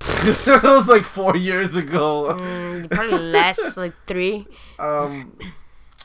that 0.44 0.60
was 0.64 0.88
like 0.88 1.02
four 1.02 1.36
years 1.36 1.76
ago. 1.76 2.36
Mm, 2.38 2.90
probably 2.90 3.18
less, 3.18 3.76
like 3.76 3.92
three. 4.06 4.46
Um, 4.78 5.36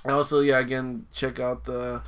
also, 0.05 0.41
yeah, 0.41 0.59
again, 0.59 1.05
check 1.13 1.39
out 1.39 1.65
the 1.65 2.01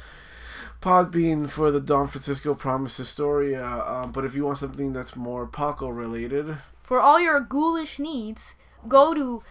Podbean 0.81 1.49
for 1.49 1.71
the 1.71 1.79
Don 1.79 2.07
Francisco 2.07 2.53
Promise 2.53 2.97
Historia. 2.97 3.65
Um, 3.65 4.11
but 4.11 4.25
if 4.25 4.35
you 4.35 4.45
want 4.45 4.57
something 4.57 4.93
that's 4.93 5.15
more 5.15 5.47
Paco 5.47 5.87
related, 5.87 6.57
For 6.81 6.99
all 6.99 7.19
your 7.19 7.39
ghoulish 7.39 7.99
needs, 7.99 8.55
go 8.87 9.13
to 9.13 9.41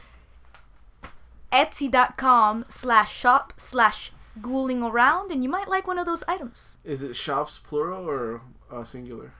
etsy.com 1.53 2.67
slash 2.69 3.15
shop 3.15 3.55
slash 3.57 4.13
ghouling 4.43 4.83
around 4.83 5.31
and 5.31 5.43
you 5.43 5.49
might 5.49 5.69
like 5.69 5.87
one 5.87 5.99
of 5.99 6.05
those 6.05 6.23
items. 6.29 6.77
is 6.85 7.03
it 7.03 7.17
shops 7.17 7.59
plural 7.59 8.07
or 8.09 8.43
uh, 8.71 8.85
singular? 8.85 9.33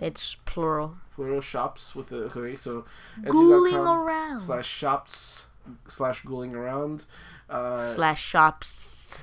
It's 0.00 0.36
plural. 0.44 0.96
Plural 1.14 1.40
shops 1.40 1.94
with 1.96 2.08
the 2.10 2.24
okay. 2.26 2.54
So 2.56 2.84
Ghouling 3.24 3.76
around. 3.76 4.40
slash 4.40 4.68
shops 4.68 5.46
slash 5.88 6.22
ghouling 6.22 6.54
around. 6.54 7.06
Uh, 7.48 7.94
Slash 7.94 8.22
shops. 8.22 9.18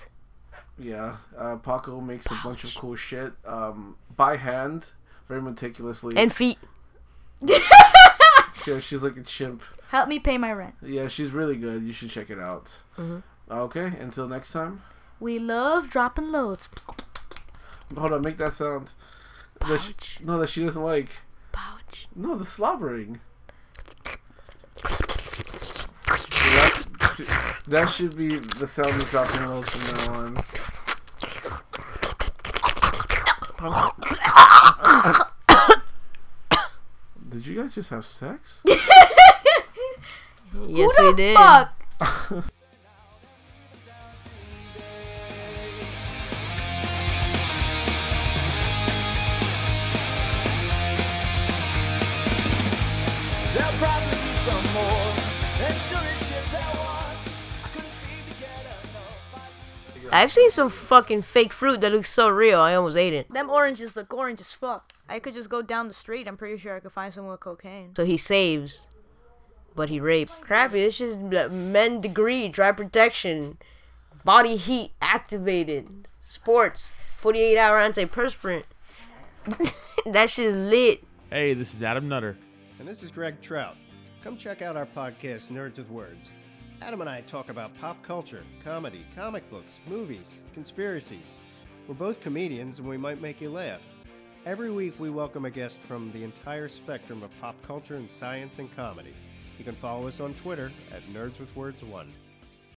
Yeah, 0.80 1.18
uh, 1.38 1.58
Paco 1.58 2.02
makes 2.02 2.32
a 2.32 2.40
bunch 2.44 2.64
of 2.64 2.74
cool 2.74 2.96
shit 2.96 3.34
um, 3.46 3.96
by 4.16 4.38
hand, 4.38 4.92
very 5.28 5.42
meticulously. 5.42 6.18
And 6.18 6.34
feet. 6.34 6.58
yeah, 8.66 8.80
she's 8.80 9.04
like 9.04 9.16
a 9.18 9.22
chimp. 9.22 9.62
Help 9.90 10.10
me 10.10 10.18
pay 10.18 10.40
my 10.40 10.52
rent. 10.52 10.74
Yeah, 10.82 11.08
she's 11.08 11.32
really 11.32 11.58
good. 11.58 11.84
You 11.84 11.94
should 11.94 12.10
check 12.10 12.32
it 12.32 12.40
out. 12.40 12.82
Okay, 13.52 13.94
until 14.00 14.28
next 14.28 14.52
time. 14.52 14.82
We 15.20 15.38
love 15.38 15.90
dropping 15.92 16.32
loads. 16.32 16.70
Hold 17.96 18.12
on, 18.12 18.22
make 18.24 18.38
that 18.38 18.54
sound. 18.54 18.94
That 19.68 19.80
she, 19.80 19.94
no, 20.24 20.38
that 20.40 20.50
she 20.50 20.64
doesn't 20.64 20.82
like. 20.84 21.10
Pouch. 21.52 22.08
No, 22.16 22.36
the 22.36 22.46
slobbering. 22.46 23.20
that, 24.84 26.86
that 27.68 27.90
should 27.90 28.16
be 28.18 28.38
the 28.40 28.68
sound 28.68 28.90
of 28.90 29.10
dropping 29.10 29.46
loads 29.48 29.70
from 29.70 29.98
now 29.98 30.14
on. 30.20 30.44
Did 37.30 37.48
you 37.48 37.56
guys 37.56 37.74
just 37.76 37.90
have 37.92 38.06
sex? 38.06 38.64
Yes, 40.68 40.96
Who 40.98 41.08
we 41.08 41.14
did. 41.16 41.36
fuck? 41.36 41.74
I've 60.14 60.32
seen 60.32 60.52
some 60.52 60.70
fucking 60.70 61.24
fake 61.24 61.52
fruit 61.52 61.82
that 61.82 61.92
looks 61.92 62.12
so 62.12 62.30
real. 62.30 62.60
I 62.60 62.76
almost 62.76 62.96
ate 62.96 63.14
it. 63.14 63.34
Them 63.34 63.50
oranges 63.50 63.96
look 63.96 64.14
orange 64.14 64.40
as 64.40 64.54
fuck. 64.54 64.94
I 65.10 65.18
could 65.18 65.34
just 65.34 65.50
go 65.50 65.64
down 65.64 65.88
the 65.88 65.94
street. 65.94 66.28
I'm 66.28 66.38
pretty 66.38 66.60
sure 66.60 66.76
I 66.76 66.82
could 66.82 66.92
find 66.92 67.12
someone 67.12 67.32
with 67.32 67.40
cocaine. 67.40 67.96
So 67.96 68.06
he 68.06 68.18
saves, 68.18 68.86
but 69.76 69.90
he 69.90 70.00
raped. 70.00 70.40
Crappy. 70.40 70.84
This 70.86 71.02
is 71.02 71.18
men 71.18 72.00
degree, 72.00 72.48
dry 72.48 72.72
protection, 72.72 73.58
body 74.24 74.56
heat 74.56 74.92
activated, 75.02 76.08
sports, 76.22 76.94
48 77.18 77.58
hour 77.58 77.80
antiperspirant. 77.80 78.66
that 80.06 80.30
shit's 80.30 80.56
lit. 80.56 81.04
Hey, 81.32 81.56
this 81.56 81.74
is 81.74 81.82
Adam 81.82 82.08
Nutter. 82.08 82.38
And 82.78 82.88
this 82.88 83.02
is 83.02 83.10
Greg 83.10 83.42
Trout. 83.42 83.76
Come 84.24 84.38
check 84.38 84.62
out 84.62 84.78
our 84.78 84.86
podcast, 84.86 85.48
Nerds 85.48 85.78
with 85.78 85.90
Words. 85.90 86.30
Adam 86.86 87.00
and 87.00 87.10
I 87.10 87.22
talk 87.22 87.48
about 87.48 87.74
pop 87.80 88.04
culture, 88.04 88.44
comedy, 88.62 89.06
comic 89.16 89.50
books, 89.50 89.80
movies, 89.88 90.42
conspiracies. 90.54 91.38
We're 91.88 91.96
both 91.96 92.20
comedians 92.20 92.80
and 92.80 92.88
we 92.90 92.98
might 92.98 93.22
make 93.22 93.40
you 93.40 93.50
laugh. 93.50 93.82
Every 94.46 94.70
week 94.70 95.00
we 95.00 95.10
welcome 95.10 95.46
a 95.46 95.50
guest 95.50 95.80
from 95.80 96.12
the 96.12 96.26
entire 96.26 96.68
spectrum 96.68 97.24
of 97.24 97.32
pop 97.40 97.56
culture 97.62 97.96
and 97.96 98.10
science 98.10 98.60
and 98.60 98.70
comedy. 98.76 99.14
You 99.58 99.64
can 99.64 99.76
follow 99.76 100.08
us 100.08 100.20
on 100.20 100.34
Twitter 100.34 100.74
at 100.94 101.02
Nerds 101.14 101.40
with 101.40 101.56
Words 101.56 101.82
1. 101.86 102.12